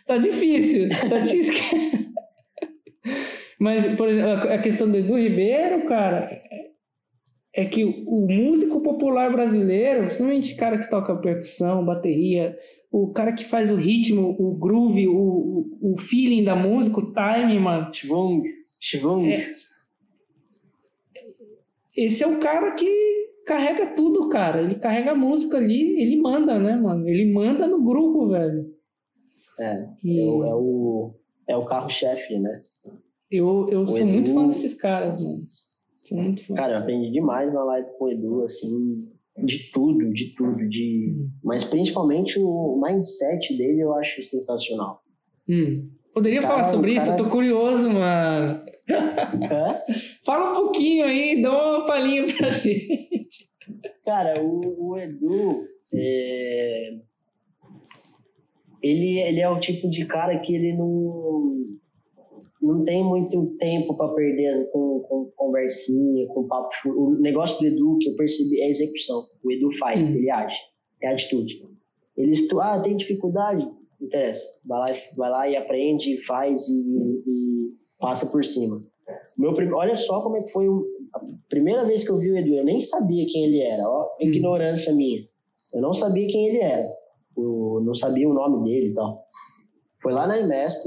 Tá 0.06 0.18
difícil, 0.18 0.90
tá 1.10 1.18
difícil. 1.20 1.56
Mas, 3.60 3.86
por 3.98 4.08
exemplo, 4.08 4.50
a 4.50 4.58
questão 4.60 4.90
do 4.90 4.98
Edu 4.98 5.18
Ribeiro, 5.18 5.86
cara, 5.88 6.30
é 7.60 7.66
que 7.66 7.84
o 7.84 8.26
músico 8.26 8.80
popular 8.80 9.30
brasileiro, 9.34 10.06
principalmente 10.06 10.56
cara 10.56 10.78
que 10.78 10.90
toca 10.90 11.14
percussão, 11.18 11.84
bateria, 11.84 12.58
o 12.90 13.12
cara 13.12 13.34
que 13.34 13.44
faz 13.44 13.70
o 13.70 13.76
ritmo, 13.76 14.34
o 14.40 14.56
groove, 14.56 15.10
o, 15.10 15.78
o, 15.82 15.98
feeling 15.98 16.46
da 16.46 16.56
música, 16.56 17.02
o 17.02 17.12
time, 17.12 17.60
mano. 17.60 17.94
Chivung, 17.94 18.44
chivung. 18.80 19.28
É, 19.28 19.54
esse 21.98 22.24
é 22.24 22.28
o 22.28 22.40
cara 22.40 22.72
que 22.72 22.90
carrega 23.46 23.88
tudo, 23.88 24.30
cara. 24.30 24.62
Ele 24.62 24.76
carrega 24.76 25.12
a 25.12 25.16
música 25.16 25.58
ali, 25.58 26.02
ele 26.02 26.16
manda, 26.16 26.58
né, 26.58 26.78
mano? 26.78 27.10
Ele 27.10 27.30
manda 27.30 27.68
no 27.68 27.84
grupo, 27.84 28.30
velho. 28.30 28.74
É, 29.60 29.86
e... 30.02 30.18
é, 30.18 30.24
o, 30.24 30.46
é 30.46 30.56
o, 30.56 31.14
é 31.50 31.58
o 31.58 31.66
carro-chefe, 31.66 32.40
né? 32.40 32.58
Eu, 33.30 33.68
eu 33.70 33.86
sou 33.86 33.98
Edu... 33.98 34.08
muito 34.08 34.34
fã 34.34 34.48
desses 34.48 34.74
caras, 34.76 35.22
mano. 35.22 35.44
Sou 36.10 36.18
muito 36.18 36.44
fã. 36.44 36.56
Cara, 36.56 36.74
eu 36.74 36.78
aprendi 36.80 37.12
demais 37.12 37.54
na 37.54 37.64
live 37.64 37.88
com 37.98 38.06
o 38.06 38.10
Edu, 38.10 38.44
assim 38.44 39.08
de 39.46 39.72
tudo, 39.72 40.12
de 40.12 40.36
tudo, 40.36 40.68
de 40.68 41.16
hum. 41.16 41.30
mas 41.44 41.64
principalmente 41.64 42.40
o 42.40 42.82
mindset 42.84 43.56
dele 43.58 43.82
eu 43.82 43.94
acho 43.94 44.24
sensacional. 44.24 45.02
Hum. 45.48 45.90
Poderia 46.14 46.42
cara, 46.42 46.54
falar 46.56 46.64
sobre 46.66 46.96
cara... 46.96 47.04
isso? 47.04 47.12
Eu 47.12 47.18
tô 47.18 47.30
curioso, 47.30 47.90
mano. 47.90 48.66
É? 48.90 49.94
Fala 50.26 50.52
um 50.52 50.56
pouquinho 50.56 51.06
aí, 51.06 51.42
dá 51.42 51.52
uma 51.52 51.86
palhinha 51.86 52.26
pra 52.26 52.52
gente. 52.52 53.50
Cara, 54.04 54.42
o, 54.42 54.90
o 54.90 54.98
Edu, 54.98 55.64
é... 55.94 56.98
ele, 58.82 59.20
ele 59.20 59.40
é 59.40 59.50
o 59.50 59.60
tipo 59.60 59.90
de 59.90 60.06
cara 60.06 60.40
que 60.40 60.56
ele 60.56 60.76
não 60.76 61.64
não 62.62 62.84
tem 62.84 63.04
muito 63.04 63.56
tempo 63.58 63.96
para 63.96 64.14
perder 64.14 64.70
com, 64.72 65.00
com, 65.08 65.32
conversinha, 65.36 66.28
com 66.28 66.48
papo. 66.48 66.70
O 66.88 67.20
negócio 67.20 67.60
do 67.60 67.68
Edu 67.68 67.98
que 68.00 68.10
eu 68.10 68.16
percebi 68.16 68.60
é 68.62 68.66
a 68.66 68.70
execução. 68.70 69.28
O 69.44 69.52
Edu 69.52 69.72
faz, 69.78 70.10
uhum. 70.10 70.18
ele 70.18 70.30
age, 70.30 70.58
é 71.02 71.08
atitude. 71.08 71.62
Ele 72.18 72.32
estu... 72.32 72.60
ah, 72.60 72.82
tem 72.82 72.98
dificuldade, 72.98 73.64
não 73.64 74.08
interessa. 74.08 74.46
Vai 74.66 74.80
lá, 74.80 75.00
vai 75.16 75.30
lá 75.30 75.50
e 75.50 75.56
aprende, 75.56 76.18
faz 76.26 76.68
e, 76.68 77.24
e 77.26 77.74
passa 77.98 78.26
por 78.28 78.44
cima. 78.44 78.82
Meu 79.38 79.54
prim... 79.54 79.72
Olha 79.72 79.96
só 79.96 80.22
como 80.22 80.38
é 80.38 80.44
que 80.44 80.52
foi 80.52 80.68
a 81.14 81.20
primeira 81.48 81.86
vez 81.86 82.04
que 82.04 82.12
eu 82.12 82.18
vi 82.18 82.32
o 82.32 82.38
Edu. 82.38 82.56
Eu 82.56 82.66
nem 82.66 82.82
sabia 82.82 83.26
quem 83.26 83.46
ele 83.46 83.62
era. 83.62 83.84
Ó, 83.88 84.04
uhum. 84.20 84.28
ignorância 84.28 84.94
minha. 84.94 85.22
Eu 85.74 85.82
não 85.82 85.94
sabia 85.94 86.28
quem 86.28 86.48
ele 86.50 86.60
era. 86.60 86.92
Eu 87.38 87.82
não 87.86 87.94
sabia 87.94 88.28
o 88.28 88.34
nome 88.34 88.64
dele 88.64 88.90
e 88.90 88.94
tal. 88.94 89.26
Foi 90.02 90.14
lá 90.14 90.28
na 90.28 90.40
Imesp, 90.40 90.86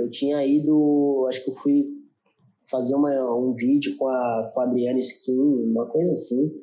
eu 0.00 0.10
tinha 0.10 0.44
ido, 0.46 1.26
acho 1.28 1.44
que 1.44 1.50
eu 1.50 1.54
fui 1.54 1.86
fazer 2.70 2.94
uma, 2.94 3.10
um 3.34 3.52
vídeo 3.54 3.96
com 3.96 4.08
a, 4.08 4.50
com 4.52 4.60
a 4.60 4.64
Adriana 4.64 4.98
Skin, 5.00 5.70
uma 5.70 5.86
coisa 5.86 6.12
assim. 6.12 6.62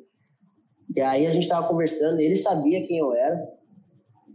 E 0.94 1.00
aí 1.00 1.26
a 1.26 1.30
gente 1.30 1.48
tava 1.48 1.68
conversando, 1.68 2.20
ele 2.20 2.36
sabia 2.36 2.84
quem 2.84 2.98
eu 2.98 3.12
era. 3.12 3.56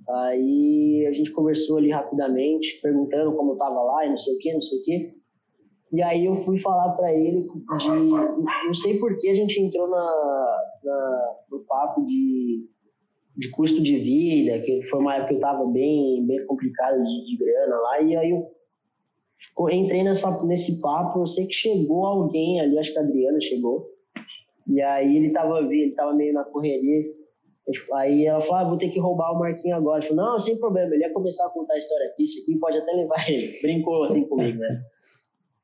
Aí 0.10 1.06
a 1.08 1.14
gente 1.14 1.32
conversou 1.32 1.78
ali 1.78 1.90
rapidamente, 1.90 2.80
perguntando 2.82 3.36
como 3.36 3.54
eu 3.54 3.58
tava 3.58 3.82
lá 3.82 4.06
e 4.06 4.10
não 4.10 4.18
sei 4.18 4.36
o 4.36 4.38
que, 4.38 4.54
não 4.54 4.62
sei 4.62 4.80
o 4.80 4.84
que. 4.84 5.22
E 5.94 6.02
aí 6.02 6.26
eu 6.26 6.34
fui 6.34 6.58
falar 6.58 6.92
para 6.92 7.14
ele 7.14 7.48
de. 7.78 7.90
Não 7.90 8.74
sei 8.74 9.00
por 9.00 9.18
que 9.18 9.30
a 9.30 9.34
gente 9.34 9.60
entrou 9.62 9.90
na, 9.90 10.58
na, 10.84 11.36
no 11.50 11.60
papo 11.62 12.06
de, 12.06 12.66
de 13.36 13.50
custo 13.52 13.82
de 13.82 13.98
vida, 13.98 14.60
que 14.60 14.82
foi 14.84 15.00
uma 15.00 15.16
época 15.16 15.30
que 15.30 15.36
eu 15.36 15.40
tava 15.40 15.66
bem, 15.68 16.26
bem 16.26 16.46
complicado 16.46 17.02
de, 17.02 17.26
de 17.26 17.38
grana 17.38 17.76
lá. 17.76 18.02
E 18.02 18.16
aí 18.16 18.30
eu 18.32 18.46
entrei 19.72 20.04
nessa, 20.04 20.46
nesse 20.46 20.82
papo, 20.82 21.22
eu 21.22 21.28
sei 21.28 21.46
que 21.46 21.54
chegou 21.54 22.06
alguém 22.06 22.60
ali, 22.60 22.78
acho 22.78 22.92
que 22.92 23.00
a 23.00 23.02
Adriana 23.02 23.40
chegou. 23.40 23.90
E 24.68 24.82
aí 24.82 25.18
ele 25.18 25.32
tava, 25.32 25.60
ele 25.60 25.92
tava 25.92 26.14
meio 26.14 26.34
na 26.34 26.44
correria. 26.44 27.06
Aí 27.94 28.26
ela 28.26 28.40
falou, 28.40 28.56
ah, 28.56 28.64
vou 28.70 28.78
ter 28.78 28.90
que 28.90 29.00
roubar 29.00 29.32
o 29.32 29.40
Marquinhos 29.40 29.78
agora. 29.78 30.04
Eu 30.04 30.08
falei, 30.08 30.24
não, 30.24 30.40
sem 30.40 30.58
problema, 30.58 30.94
ele 30.94 31.04
ia 31.04 31.14
começar 31.14 31.46
a 31.46 31.50
contar 31.50 31.74
a 31.74 31.78
história 31.78 32.12
triste 32.16 32.42
aqui, 32.42 32.58
pode 32.58 32.78
até 32.78 32.92
levar 32.92 33.30
ele. 33.30 33.58
Brincou 33.62 34.04
assim 34.04 34.24
comigo, 34.24 34.60
né? 34.60 34.84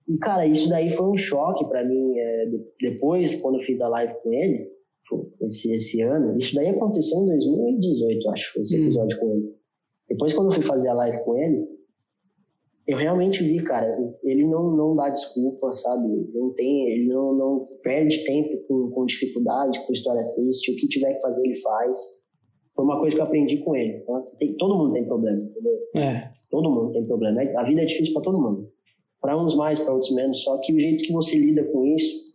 E, 0.07 0.17
cara, 0.17 0.45
isso 0.45 0.69
daí 0.69 0.89
foi 0.89 1.07
um 1.07 1.17
choque 1.17 1.65
para 1.65 1.83
mim. 1.83 2.17
É, 2.17 2.45
depois, 2.79 3.35
quando 3.41 3.55
eu 3.55 3.61
fiz 3.61 3.81
a 3.81 3.89
live 3.89 4.13
com 4.23 4.31
ele, 4.31 4.71
esse, 5.41 5.73
esse 5.73 6.01
ano, 6.01 6.35
isso 6.37 6.55
daí 6.55 6.69
aconteceu 6.69 7.19
em 7.19 7.25
2018, 7.25 8.29
acho, 8.29 8.59
esse 8.59 8.79
hum. 8.79 8.83
episódio 8.85 9.17
hum. 9.17 9.19
com 9.19 9.31
ele. 9.33 9.55
Depois, 10.09 10.33
quando 10.33 10.47
eu 10.47 10.53
fui 10.53 10.63
fazer 10.63 10.89
a 10.89 10.93
live 10.93 11.23
com 11.25 11.37
ele, 11.37 11.76
eu 12.87 12.97
realmente 12.97 13.43
vi, 13.43 13.61
cara, 13.63 13.97
ele 14.23 14.45
não, 14.45 14.71
não 14.71 14.95
dá 14.95 15.09
desculpa, 15.09 15.73
sabe? 15.73 16.07
Não 16.33 16.53
tem, 16.53 16.89
ele 16.89 17.09
não, 17.09 17.33
não 17.33 17.65
perde 17.83 18.23
tempo 18.23 18.65
com, 18.65 18.89
com 18.91 19.05
dificuldade, 19.05 19.85
com 19.85 19.91
história 19.91 20.27
triste. 20.29 20.71
O 20.71 20.75
que 20.77 20.87
tiver 20.87 21.13
que 21.13 21.21
fazer, 21.21 21.45
ele 21.45 21.55
faz. 21.55 21.97
Foi 22.73 22.85
uma 22.85 22.97
coisa 22.97 23.13
que 23.13 23.21
eu 23.21 23.25
aprendi 23.25 23.57
com 23.57 23.75
ele. 23.75 23.97
Então, 23.97 24.15
assim, 24.15 24.37
tem, 24.37 24.55
todo 24.55 24.77
mundo 24.77 24.93
tem 24.93 25.05
problema, 25.05 25.43
entendeu? 25.43 25.77
É. 25.97 26.31
Todo 26.49 26.71
mundo 26.71 26.93
tem 26.93 27.05
problema. 27.05 27.41
A 27.57 27.63
vida 27.63 27.81
é 27.81 27.85
difícil 27.85 28.13
para 28.13 28.23
todo 28.23 28.41
mundo. 28.41 28.71
Para 29.19 29.37
uns 29.37 29.53
mais, 29.55 29.79
para 29.81 29.93
outros 29.93 30.13
menos. 30.15 30.41
Só 30.41 30.57
que 30.61 30.73
o 30.73 30.79
jeito 30.79 31.03
que 31.03 31.11
você 31.11 31.37
lida 31.37 31.65
com 31.65 31.85
isso 31.85 32.27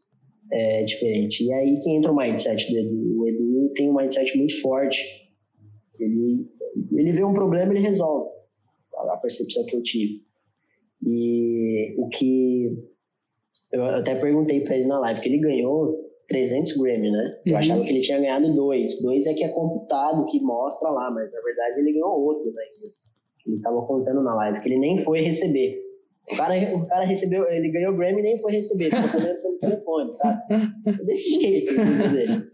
é 0.53 0.85
diferente. 0.85 1.45
E 1.45 1.53
aí 1.53 1.81
que 1.81 1.91
entra 1.93 2.13
o 2.13 2.17
mindset 2.17 2.71
do 2.71 2.79
Edu. 2.79 3.21
O 3.23 3.27
Edu 3.27 3.73
tem 3.75 3.89
um 3.89 3.95
mindset 3.95 4.37
muito 4.37 4.61
forte. 4.61 5.01
Ele, 5.99 6.47
ele 6.93 7.13
vê 7.13 7.25
um 7.25 7.33
problema, 7.33 7.73
ele 7.73 7.81
resolve. 7.81 8.29
A 8.99 9.17
percepção 9.17 9.65
que 9.65 9.75
eu 9.75 9.83
tive. 9.83 10.31
E 11.05 11.95
o 11.99 12.09
que 12.09 12.93
eu 13.73 13.85
até 13.85 14.15
perguntei 14.15 14.61
para 14.61 14.77
ele 14.77 14.87
na 14.87 15.01
live, 15.01 15.21
que 15.21 15.29
ele 15.29 15.39
ganhou 15.39 15.97
300 16.29 16.77
Grammy, 16.77 17.11
né? 17.11 17.39
Eu 17.45 17.53
uhum. 17.53 17.59
achava 17.59 17.83
que 17.83 17.91
ele 17.91 18.01
tinha 18.01 18.19
ganhado 18.19 18.55
dois. 18.55 19.01
Dois 19.03 19.27
é 19.27 19.35
que 19.35 19.45
é 19.45 19.49
computado, 19.49 20.27
que 20.27 20.41
mostra 20.41 20.91
lá, 20.91 21.11
mas 21.11 21.33
na 21.33 21.41
verdade 21.41 21.81
ele 21.81 21.93
ganhou 21.93 22.21
outros 22.21 22.57
ainda. 22.59 22.95
Ele 23.47 23.61
tava 23.61 23.83
contando 23.87 24.23
na 24.23 24.35
live, 24.35 24.61
que 24.61 24.69
ele 24.69 24.79
nem 24.79 24.99
foi 24.99 25.21
receber. 25.21 25.81
O 26.31 26.37
cara, 26.37 26.55
o 26.77 26.87
cara 26.87 27.05
recebeu, 27.05 27.49
ele 27.51 27.71
ganhou 27.71 27.97
Grammy 27.97 28.21
e 28.21 28.23
nem 28.23 28.39
foi 28.39 28.53
receber, 28.53 28.91
ficou 28.91 29.09
sabendo 29.09 29.43
pelo 29.43 29.59
telefone, 29.59 30.15
sabe? 30.15 30.41
Desse 31.05 31.41
jeito, 31.41 31.75
dele. 31.75 32.45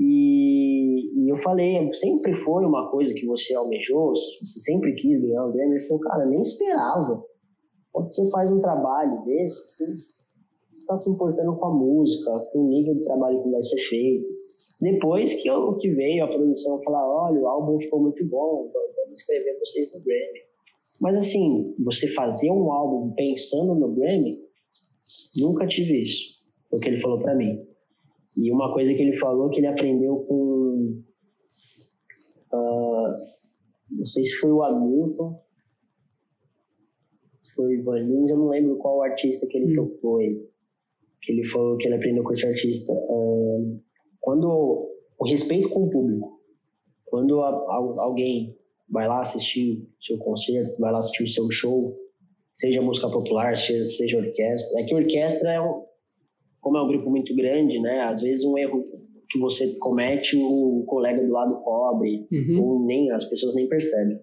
E, 0.00 1.24
e, 1.24 1.30
eu 1.30 1.36
falei, 1.36 1.90
sempre 1.92 2.34
foi 2.34 2.64
uma 2.64 2.90
coisa 2.90 3.14
que 3.14 3.26
você 3.26 3.54
almejou, 3.54 4.10
você 4.10 4.60
sempre 4.60 4.94
quis 4.94 5.20
ganhar 5.20 5.46
um 5.46 5.52
Grammy. 5.52 5.72
Ele 5.72 5.80
falou, 5.80 6.02
cara, 6.02 6.26
nem 6.26 6.40
esperava. 6.40 7.22
Quando 7.92 8.10
você 8.10 8.30
faz 8.30 8.52
um 8.52 8.60
trabalho 8.60 9.24
desse, 9.24 9.86
você 9.86 10.18
está 10.72 10.96
se 10.96 11.10
importando 11.10 11.56
com 11.56 11.64
a 11.66 11.74
música, 11.74 12.38
com 12.52 12.64
o 12.64 12.68
nível 12.68 12.94
de 12.94 13.02
trabalho 13.02 13.42
que 13.42 13.50
vai 13.50 13.62
ser 13.62 13.78
feito. 13.78 14.26
Depois 14.80 15.42
que, 15.42 15.48
eu, 15.48 15.74
que 15.74 15.90
veio 15.94 16.24
a 16.24 16.28
produção 16.28 16.80
falar, 16.82 17.04
olha, 17.06 17.40
o 17.40 17.48
álbum 17.48 17.78
ficou 17.80 18.00
muito 18.00 18.24
bom, 18.26 18.70
vamos 18.72 19.20
escrever 19.20 19.58
vocês 19.58 19.92
no 19.92 20.00
Grammy. 20.00 20.40
Mas 21.00 21.16
assim, 21.16 21.74
você 21.78 22.08
fazer 22.08 22.50
um 22.50 22.72
álbum 22.72 23.12
pensando 23.14 23.74
no 23.74 23.94
Grammy, 23.94 24.40
nunca 25.36 25.66
tive 25.66 26.02
isso. 26.02 26.38
Foi 26.70 26.78
o 26.78 26.82
que 26.82 26.88
ele 26.88 27.00
falou 27.00 27.18
para 27.20 27.34
mim. 27.34 27.66
E 28.36 28.52
uma 28.52 28.72
coisa 28.72 28.94
que 28.94 29.02
ele 29.02 29.14
falou 29.14 29.50
que 29.50 29.58
ele 29.58 29.66
aprendeu 29.66 30.16
com. 30.28 31.02
Uh, 32.52 33.08
não 33.90 34.04
sei 34.04 34.24
se 34.24 34.34
foi 34.36 34.52
o 34.52 34.62
Hamilton 34.62 35.40
foi 37.58 37.74
Ivan 37.74 37.98
Lins, 37.98 38.30
eu 38.30 38.38
não 38.38 38.48
lembro 38.50 38.76
qual 38.76 39.02
artista 39.02 39.48
que 39.48 39.58
ele 39.58 39.72
hum. 39.72 39.84
tocou 39.84 40.18
aí. 40.18 40.40
Que 41.20 41.32
ele 41.32 41.44
falou 41.44 41.76
que 41.76 41.88
ele 41.88 41.96
aprendeu 41.96 42.22
com 42.22 42.32
esse 42.32 42.46
artista. 42.46 42.92
Um, 42.92 43.80
quando 44.20 44.88
o 45.18 45.28
respeito 45.28 45.68
com 45.68 45.84
o 45.84 45.90
público. 45.90 46.38
Quando 47.06 47.40
a, 47.40 47.48
a, 47.48 48.02
alguém 48.02 48.56
vai 48.88 49.08
lá 49.08 49.20
assistir 49.20 49.82
o 49.98 50.04
seu 50.04 50.18
concerto, 50.18 50.78
vai 50.78 50.92
lá 50.92 50.98
assistir 50.98 51.24
o 51.24 51.28
seu 51.28 51.50
show, 51.50 51.96
seja 52.54 52.80
música 52.80 53.08
popular, 53.08 53.56
seja, 53.56 53.84
seja 53.84 54.18
orquestra. 54.18 54.80
É 54.80 54.84
que 54.84 54.94
orquestra 54.94 55.52
é 55.52 55.60
um, 55.60 55.82
como 56.60 56.76
é 56.76 56.82
um 56.82 56.88
grupo 56.88 57.10
muito 57.10 57.34
grande, 57.34 57.80
né? 57.80 58.02
Às 58.02 58.20
vezes 58.20 58.44
um 58.44 58.56
erro 58.56 58.84
que 59.28 59.38
você 59.38 59.74
comete, 59.78 60.36
o 60.36 60.84
colega 60.86 61.22
do 61.26 61.32
lado 61.32 61.60
cobre, 61.60 62.26
uhum. 62.32 62.62
ou 62.62 62.86
nem 62.86 63.10
as 63.10 63.24
pessoas 63.24 63.54
nem 63.54 63.68
percebem. 63.68 64.18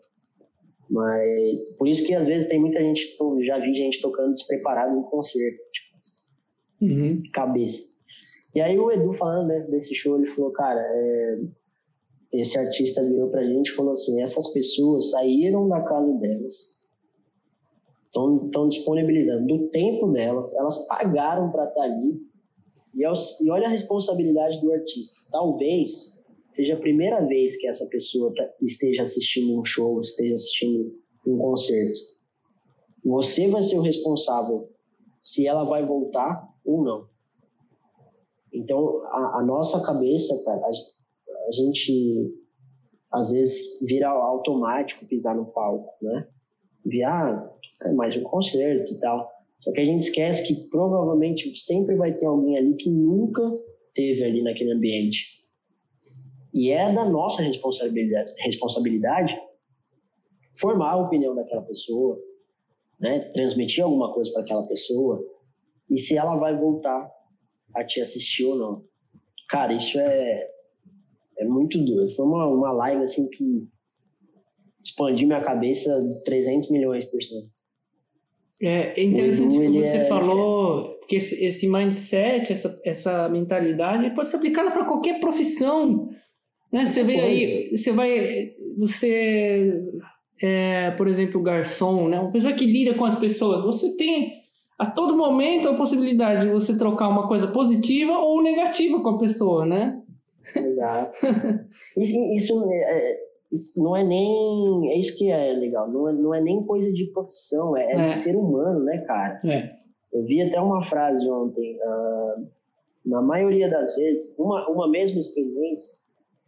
Mas 0.89 1.59
por 1.77 1.87
isso 1.87 2.05
que 2.05 2.13
às 2.13 2.27
vezes 2.27 2.47
tem 2.47 2.59
muita 2.59 2.79
gente, 2.79 3.17
já 3.43 3.57
vi 3.59 3.73
gente 3.73 4.01
tocando 4.01 4.33
despreparado 4.33 4.95
no 4.95 5.03
concerto, 5.03 5.59
tipo, 5.71 5.95
uhum. 6.81 7.23
cabeça. 7.33 7.83
E 8.53 8.61
aí 8.61 8.79
o 8.79 8.91
Edu 8.91 9.11
falando 9.11 9.47
desse, 9.47 9.69
desse 9.69 9.95
show, 9.95 10.17
ele 10.17 10.27
falou, 10.27 10.51
cara, 10.51 10.81
é, 10.81 11.39
esse 12.31 12.57
artista 12.57 13.03
virou 13.03 13.29
pra 13.29 13.43
gente 13.43 13.67
e 13.67 13.73
falou 13.75 13.91
assim, 13.91 14.21
essas 14.21 14.47
pessoas 14.53 15.11
saíram 15.11 15.67
da 15.67 15.81
casa 15.81 16.13
delas, 16.13 16.79
estão 18.07 18.69
disponibilizando 18.69 19.45
do 19.45 19.67
tempo 19.67 20.07
delas, 20.09 20.55
elas 20.55 20.87
pagaram 20.87 21.51
para 21.51 21.65
estar 21.65 21.81
tá 21.81 21.83
ali, 21.83 22.21
e, 22.93 23.03
e 23.03 23.49
olha 23.49 23.67
a 23.67 23.69
responsabilidade 23.69 24.61
do 24.61 24.71
artista. 24.71 25.19
Talvez 25.29 26.14
seja 26.55 26.75
a 26.75 26.79
primeira 26.79 27.19
vez 27.25 27.57
que 27.57 27.67
essa 27.67 27.85
pessoa 27.87 28.33
tá, 28.33 28.49
esteja 28.61 29.01
assistindo 29.01 29.59
um 29.59 29.65
show, 29.65 29.99
esteja 29.99 30.33
assistindo 30.33 30.95
um 31.27 31.37
concerto. 31.37 31.99
Você 33.03 33.49
vai 33.49 33.61
ser 33.61 33.77
o 33.77 33.81
responsável 33.81 34.69
se 35.21 35.45
ela 35.45 35.65
vai 35.65 35.85
voltar 35.85 36.47
ou 36.63 36.81
não. 36.81 37.09
Então, 38.53 39.03
a, 39.07 39.39
a 39.39 39.45
nossa 39.45 39.85
cabeça, 39.85 40.33
cara, 40.45 40.61
a, 40.65 40.69
a, 40.69 41.51
gente 41.51 42.33
às 43.11 43.31
vezes 43.33 43.85
vira 43.85 44.07
automático 44.07 45.05
pisar 45.05 45.35
no 45.35 45.47
palco, 45.47 45.93
né? 46.01 46.25
Viar 46.85 47.53
é 47.83 47.91
mais 47.93 48.15
um 48.15 48.23
concerto 48.23 48.93
e 48.93 48.99
tal. 48.99 49.29
Só 49.59 49.73
que 49.73 49.81
a 49.81 49.85
gente 49.85 50.03
esquece 50.03 50.47
que 50.47 50.69
provavelmente 50.69 51.53
sempre 51.57 51.95
vai 51.97 52.13
ter 52.13 52.27
alguém 52.27 52.57
ali 52.57 52.75
que 52.75 52.89
nunca 52.89 53.41
teve 53.93 54.23
ali 54.23 54.41
naquele 54.41 54.71
ambiente. 54.71 55.44
E 56.55 56.71
é 56.71 56.89
da 56.89 57.03
nossa 57.03 57.41
responsabilidade, 57.41 58.31
responsabilidade 58.39 59.37
formar 60.57 60.91
a 60.91 60.97
opinião 60.97 61.35
daquela 61.35 61.61
pessoa, 61.63 62.17
né? 62.97 63.19
transmitir 63.33 63.83
alguma 63.83 64.13
coisa 64.13 64.31
para 64.31 64.41
aquela 64.41 64.65
pessoa 64.65 65.21
e 65.89 65.97
se 65.99 66.15
ela 66.15 66.37
vai 66.37 66.57
voltar 66.57 67.11
a 67.75 67.83
te 67.83 67.99
assistir 67.99 68.45
ou 68.45 68.55
não. 68.55 68.85
Cara, 69.49 69.73
isso 69.73 69.99
é, 69.99 70.49
é 71.39 71.43
muito 71.43 71.77
duro. 71.83 72.07
Foi 72.11 72.25
uma, 72.25 72.47
uma 72.47 72.71
live 72.71 73.03
assim 73.03 73.29
que 73.29 73.67
expandiu 74.81 75.27
minha 75.27 75.43
cabeça 75.43 75.91
300 76.23 76.71
milhões 76.71 77.03
por 77.03 77.21
cento. 77.21 77.49
É, 78.61 78.97
é 78.97 79.03
interessante 79.03 79.59
que 79.59 79.81
você 79.81 79.97
é 79.97 80.05
falou 80.05 80.97
que 81.05 81.17
esse, 81.17 81.43
esse 81.43 81.67
mindset, 81.67 82.53
essa, 82.53 82.81
essa 82.85 83.27
mentalidade 83.27 84.09
pode 84.15 84.29
ser 84.29 84.37
aplicada 84.37 84.71
para 84.71 84.85
qualquer 84.85 85.19
profissão. 85.19 86.09
Né? 86.75 86.85
Você 86.85 87.03
vê 87.03 87.21
aí, 87.21 87.69
você 87.73 87.89
vai, 87.93 88.51
você, 88.77 89.81
é, 90.43 90.91
por 90.91 91.07
exemplo, 91.07 91.41
garçom, 91.41 92.09
né? 92.09 92.19
uma 92.19 92.33
pessoa 92.33 92.53
que 92.53 92.65
lida 92.65 92.93
com 92.95 93.05
as 93.05 93.15
pessoas, 93.15 93.63
você 93.63 93.95
tem 93.95 94.43
a 94.77 94.85
todo 94.85 95.15
momento 95.15 95.69
a 95.69 95.73
possibilidade 95.73 96.41
de 96.41 96.51
você 96.51 96.77
trocar 96.77 97.07
uma 97.07 97.29
coisa 97.29 97.47
positiva 97.47 98.11
ou 98.11 98.43
negativa 98.43 99.01
com 99.01 99.07
a 99.07 99.17
pessoa, 99.17 99.65
né? 99.65 100.01
Exato. 100.53 101.25
Isso, 101.97 102.17
isso 102.33 102.69
é, 102.69 102.75
é, 102.75 103.17
não 103.77 103.95
é 103.95 104.03
nem. 104.03 104.91
É 104.91 104.99
isso 104.99 105.17
que 105.17 105.31
é 105.31 105.53
legal. 105.53 105.89
Não 105.89 106.09
é, 106.09 106.13
não 106.13 106.35
é 106.35 106.41
nem 106.41 106.61
coisa 106.65 106.91
de 106.91 107.05
profissão, 107.05 107.75
é, 107.77 107.85
é, 107.85 107.95
é. 107.95 108.03
de 108.03 108.17
ser 108.17 108.35
humano, 108.35 108.83
né, 108.83 108.97
cara? 109.07 109.39
É. 109.45 109.71
Eu 110.13 110.23
vi 110.23 110.41
até 110.41 110.59
uma 110.59 110.81
frase 110.81 111.25
ontem. 111.29 111.77
Uh, 111.77 112.47
na 113.05 113.21
maioria 113.21 113.69
das 113.69 113.95
vezes, 113.95 114.33
uma, 114.37 114.67
uma 114.69 114.89
mesma 114.89 115.19
experiência 115.19 115.95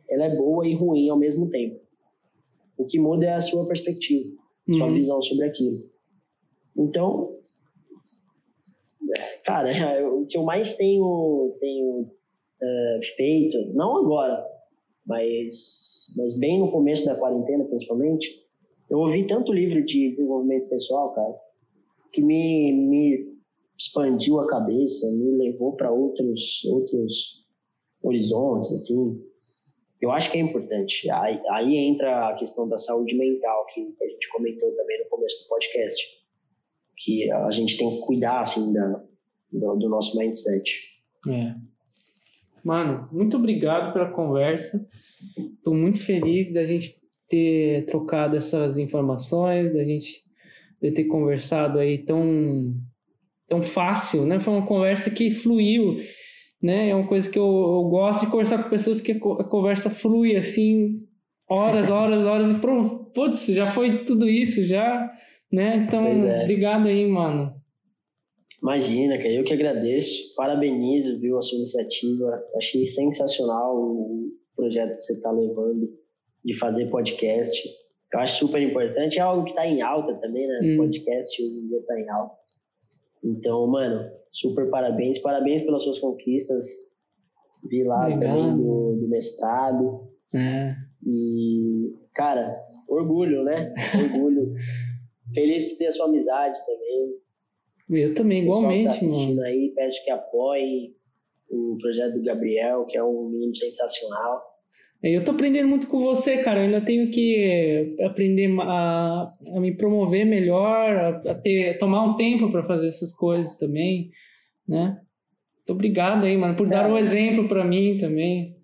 ela 0.10 0.26
é 0.26 0.36
boa 0.36 0.68
e 0.68 0.74
ruim 0.74 1.10
ao 1.10 1.18
mesmo 1.18 1.50
tempo. 1.50 1.80
O 2.78 2.86
que 2.86 3.00
muda 3.00 3.26
é 3.26 3.34
a 3.34 3.42
sua 3.42 3.68
perspectiva, 3.68 4.30
uhum. 4.68 4.78
sua 4.78 4.92
visão 4.92 5.22
sobre 5.22 5.46
aquilo. 5.46 5.90
Então, 6.76 7.36
cara, 9.44 9.72
o 10.14 10.26
que 10.26 10.38
eu 10.38 10.44
mais 10.44 10.76
tenho, 10.76 11.56
tenho 11.60 12.02
uh, 12.02 13.06
feito, 13.16 13.74
não 13.74 13.98
agora, 13.98 14.46
mas, 15.06 16.06
mas 16.16 16.38
bem 16.38 16.60
no 16.60 16.72
começo 16.72 17.06
da 17.06 17.16
quarentena, 17.16 17.66
principalmente, 17.66 18.46
eu 18.90 19.00
ouvi 19.00 19.26
tanto 19.28 19.52
livro 19.52 19.84
de 19.86 20.10
desenvolvimento 20.10 20.70
pessoal, 20.70 21.14
cara, 21.14 21.36
que 22.12 22.22
me, 22.22 22.72
me 22.72 23.38
expandiu 23.78 24.40
a 24.40 24.48
cabeça, 24.48 25.10
me 25.12 25.32
levou 25.32 25.74
para 25.76 25.92
outros, 25.92 26.64
outros 26.66 27.46
horizontes, 28.02 28.72
assim, 28.72 29.22
eu 30.02 30.12
acho 30.12 30.32
que 30.32 30.38
é 30.38 30.42
importante. 30.42 31.10
Aí, 31.10 31.40
aí, 31.52 31.76
entra 31.76 32.30
a 32.30 32.36
questão 32.36 32.68
da 32.68 32.78
saúde 32.78 33.16
mental, 33.16 33.66
que 33.74 33.82
a 33.82 34.08
gente 34.08 34.30
comentou 34.30 34.72
também 34.76 35.00
no 35.00 35.10
começo 35.10 35.44
do 35.44 35.50
podcast. 35.50 36.04
Que 36.98 37.32
a 37.32 37.52
gente 37.52 37.78
tem 37.78 37.92
que 37.92 38.02
cuidar, 38.02 38.40
assim, 38.40 38.74
da, 38.74 39.04
do, 39.52 39.76
do 39.76 39.90
nosso 39.90 40.18
mindset. 40.18 40.98
É. 41.28 41.56
Mano, 42.64 43.08
muito 43.12 43.38
obrigado 43.38 43.94
pela 43.94 44.12
conversa. 44.12 44.86
Estou 45.58 45.74
muito 45.74 46.00
feliz 46.00 46.52
da 46.52 46.66
gente 46.66 46.98
ter 47.28 47.86
trocado 47.86 48.36
essas 48.36 48.78
informações, 48.78 49.74
da 49.74 49.84
gente 49.84 50.24
de 50.82 50.92
ter 50.92 51.06
conversado 51.06 51.80
aí 51.80 51.98
tão 51.98 52.76
tão 53.48 53.64
fácil, 53.64 54.26
né? 54.26 54.40
Foi 54.40 54.54
uma 54.54 54.66
conversa 54.66 55.10
que 55.10 55.32
fluiu, 55.32 55.98
né? 56.62 56.90
É 56.90 56.96
uma 56.96 57.08
coisa 57.08 57.30
que 57.30 57.38
eu, 57.38 57.46
eu 57.46 57.84
gosto 57.90 58.26
de 58.26 58.32
conversar 58.32 58.64
com 58.64 58.70
pessoas 58.70 59.00
que 59.00 59.12
a 59.12 59.44
conversa 59.44 59.90
flui 59.90 60.36
assim, 60.36 61.08
horas, 61.50 61.90
horas, 61.90 62.26
horas 62.26 62.52
e 62.52 62.56
pronto. 62.56 63.12
Putz, 63.14 63.48
já 63.48 63.68
foi 63.68 64.06
tudo 64.06 64.28
isso, 64.28 64.62
já, 64.64 65.12
né? 65.52 65.78
Então, 65.78 66.06
é. 66.06 66.44
obrigado 66.44 66.88
aí, 66.88 67.06
mano. 67.08 67.56
Imagina, 68.62 69.18
cara, 69.18 69.32
eu 69.32 69.44
que 69.44 69.54
agradeço, 69.54 70.34
parabenizo, 70.36 71.20
viu, 71.20 71.38
a 71.38 71.42
sua 71.42 71.58
iniciativa, 71.58 72.44
achei 72.56 72.84
sensacional 72.86 73.78
o 73.78 74.32
projeto 74.56 74.98
que 74.98 75.04
você 75.04 75.14
está 75.14 75.32
levando 75.32 75.88
de 76.44 76.54
fazer 76.56 76.88
podcast. 76.88 77.70
Eu 78.12 78.20
acho 78.20 78.40
super 78.40 78.62
importante, 78.62 79.20
é 79.20 79.22
algo 79.22 79.44
que 79.44 79.52
está 79.52 79.68
em 79.68 79.82
alta 79.82 80.16
também, 80.16 80.48
né? 80.48 80.62
Hum. 80.64 80.78
Podcast 80.78 81.42
hoje 81.42 81.54
em 81.54 81.68
dia 81.68 81.78
está 81.78 82.00
em 82.00 82.10
alta. 82.10 82.36
Então, 83.24 83.68
mano, 83.68 84.10
super 84.32 84.70
parabéns. 84.70 85.20
Parabéns 85.20 85.64
pelas 85.64 85.84
suas 85.84 86.00
conquistas. 86.00 86.66
Vi 87.64 87.84
lá 87.84 88.08
Obrigado. 88.08 88.36
também 88.36 88.58
do, 88.58 88.98
do 89.02 89.08
mestrado. 89.10 90.08
É. 90.34 90.76
E, 91.06 91.94
cara, 92.14 92.56
orgulho, 92.88 93.44
né? 93.44 93.74
Orgulho. 93.96 94.54
Feliz 95.34 95.66
por 95.66 95.78
ter 95.78 95.88
a 95.88 95.92
sua 95.92 96.06
amizade 96.06 96.60
também. 96.66 97.18
Eu 97.90 98.14
também, 98.14 98.44
igualmente, 98.44 98.86
tá 98.86 98.90
assistindo 98.92 99.38
mano. 99.38 99.48
aí, 99.48 99.72
peço 99.74 100.04
que 100.04 100.12
apoie 100.12 100.96
o 101.50 101.78
projeto 101.80 102.16
do 102.16 102.24
Gabriel, 102.24 102.86
que 102.86 102.98
é 102.98 103.04
um 103.04 103.30
menino 103.30 103.56
sensacional. 103.56 104.42
É, 105.02 105.16
eu 105.16 105.24
tô 105.24 105.32
aprendendo 105.32 105.68
muito 105.68 105.88
com 105.88 106.00
você, 106.00 106.38
cara. 106.38 106.60
Eu 106.60 106.66
ainda 106.66 106.82
tenho 106.82 107.12
que 107.12 107.96
aprender 108.04 108.50
a, 108.62 109.34
a 109.56 109.60
me 109.60 109.76
promover 109.76 110.26
melhor, 110.26 110.96
a, 110.96 111.32
a 111.32 111.36
ter, 111.36 111.78
tomar 111.78 112.04
um 112.04 112.16
tempo 112.16 112.52
para 112.52 112.64
fazer 112.64 112.90
essas 112.90 113.14
coisas 113.14 113.58
também, 113.58 114.10
né? 114.68 115.00
Muito 115.58 115.74
obrigado 115.74 116.26
aí, 116.26 116.38
mano, 116.38 116.56
por 116.56 116.68
dar 116.68 116.90
o 116.90 116.94
um 116.94 116.98
exemplo 116.98 117.48
para 117.48 117.64
mim 117.64 117.98
também. 118.00 118.56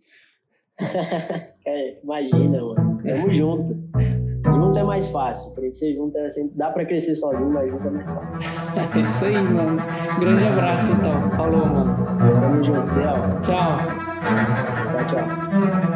é, 1.65 1.99
imagina, 2.01 2.63
mano. 2.63 3.03
Tamo 3.03 3.33
junto. 3.33 3.83
Junto 4.45 4.79
é 4.79 4.83
mais 4.83 5.07
fácil. 5.07 5.53
Crescer 5.53 5.93
junto 5.93 6.17
é 6.17 6.29
sempre. 6.29 6.57
Dá 6.57 6.71
pra 6.71 6.85
crescer 6.85 7.15
sozinho, 7.15 7.49
mas 7.51 7.69
junto 7.69 7.87
é 7.87 7.91
mais 7.91 8.09
fácil. 8.09 8.39
É 8.95 8.99
isso 8.99 9.25
aí, 9.25 9.33
mano. 9.33 9.77
Grande 10.19 10.45
abraço, 10.45 10.91
então. 10.93 11.29
Falou, 11.31 11.65
mano. 11.65 11.95
Tamo 12.41 12.63
junto. 12.63 12.87
Tchau. 13.41 13.77
Tchau, 14.91 15.07
tchau. 15.09 15.92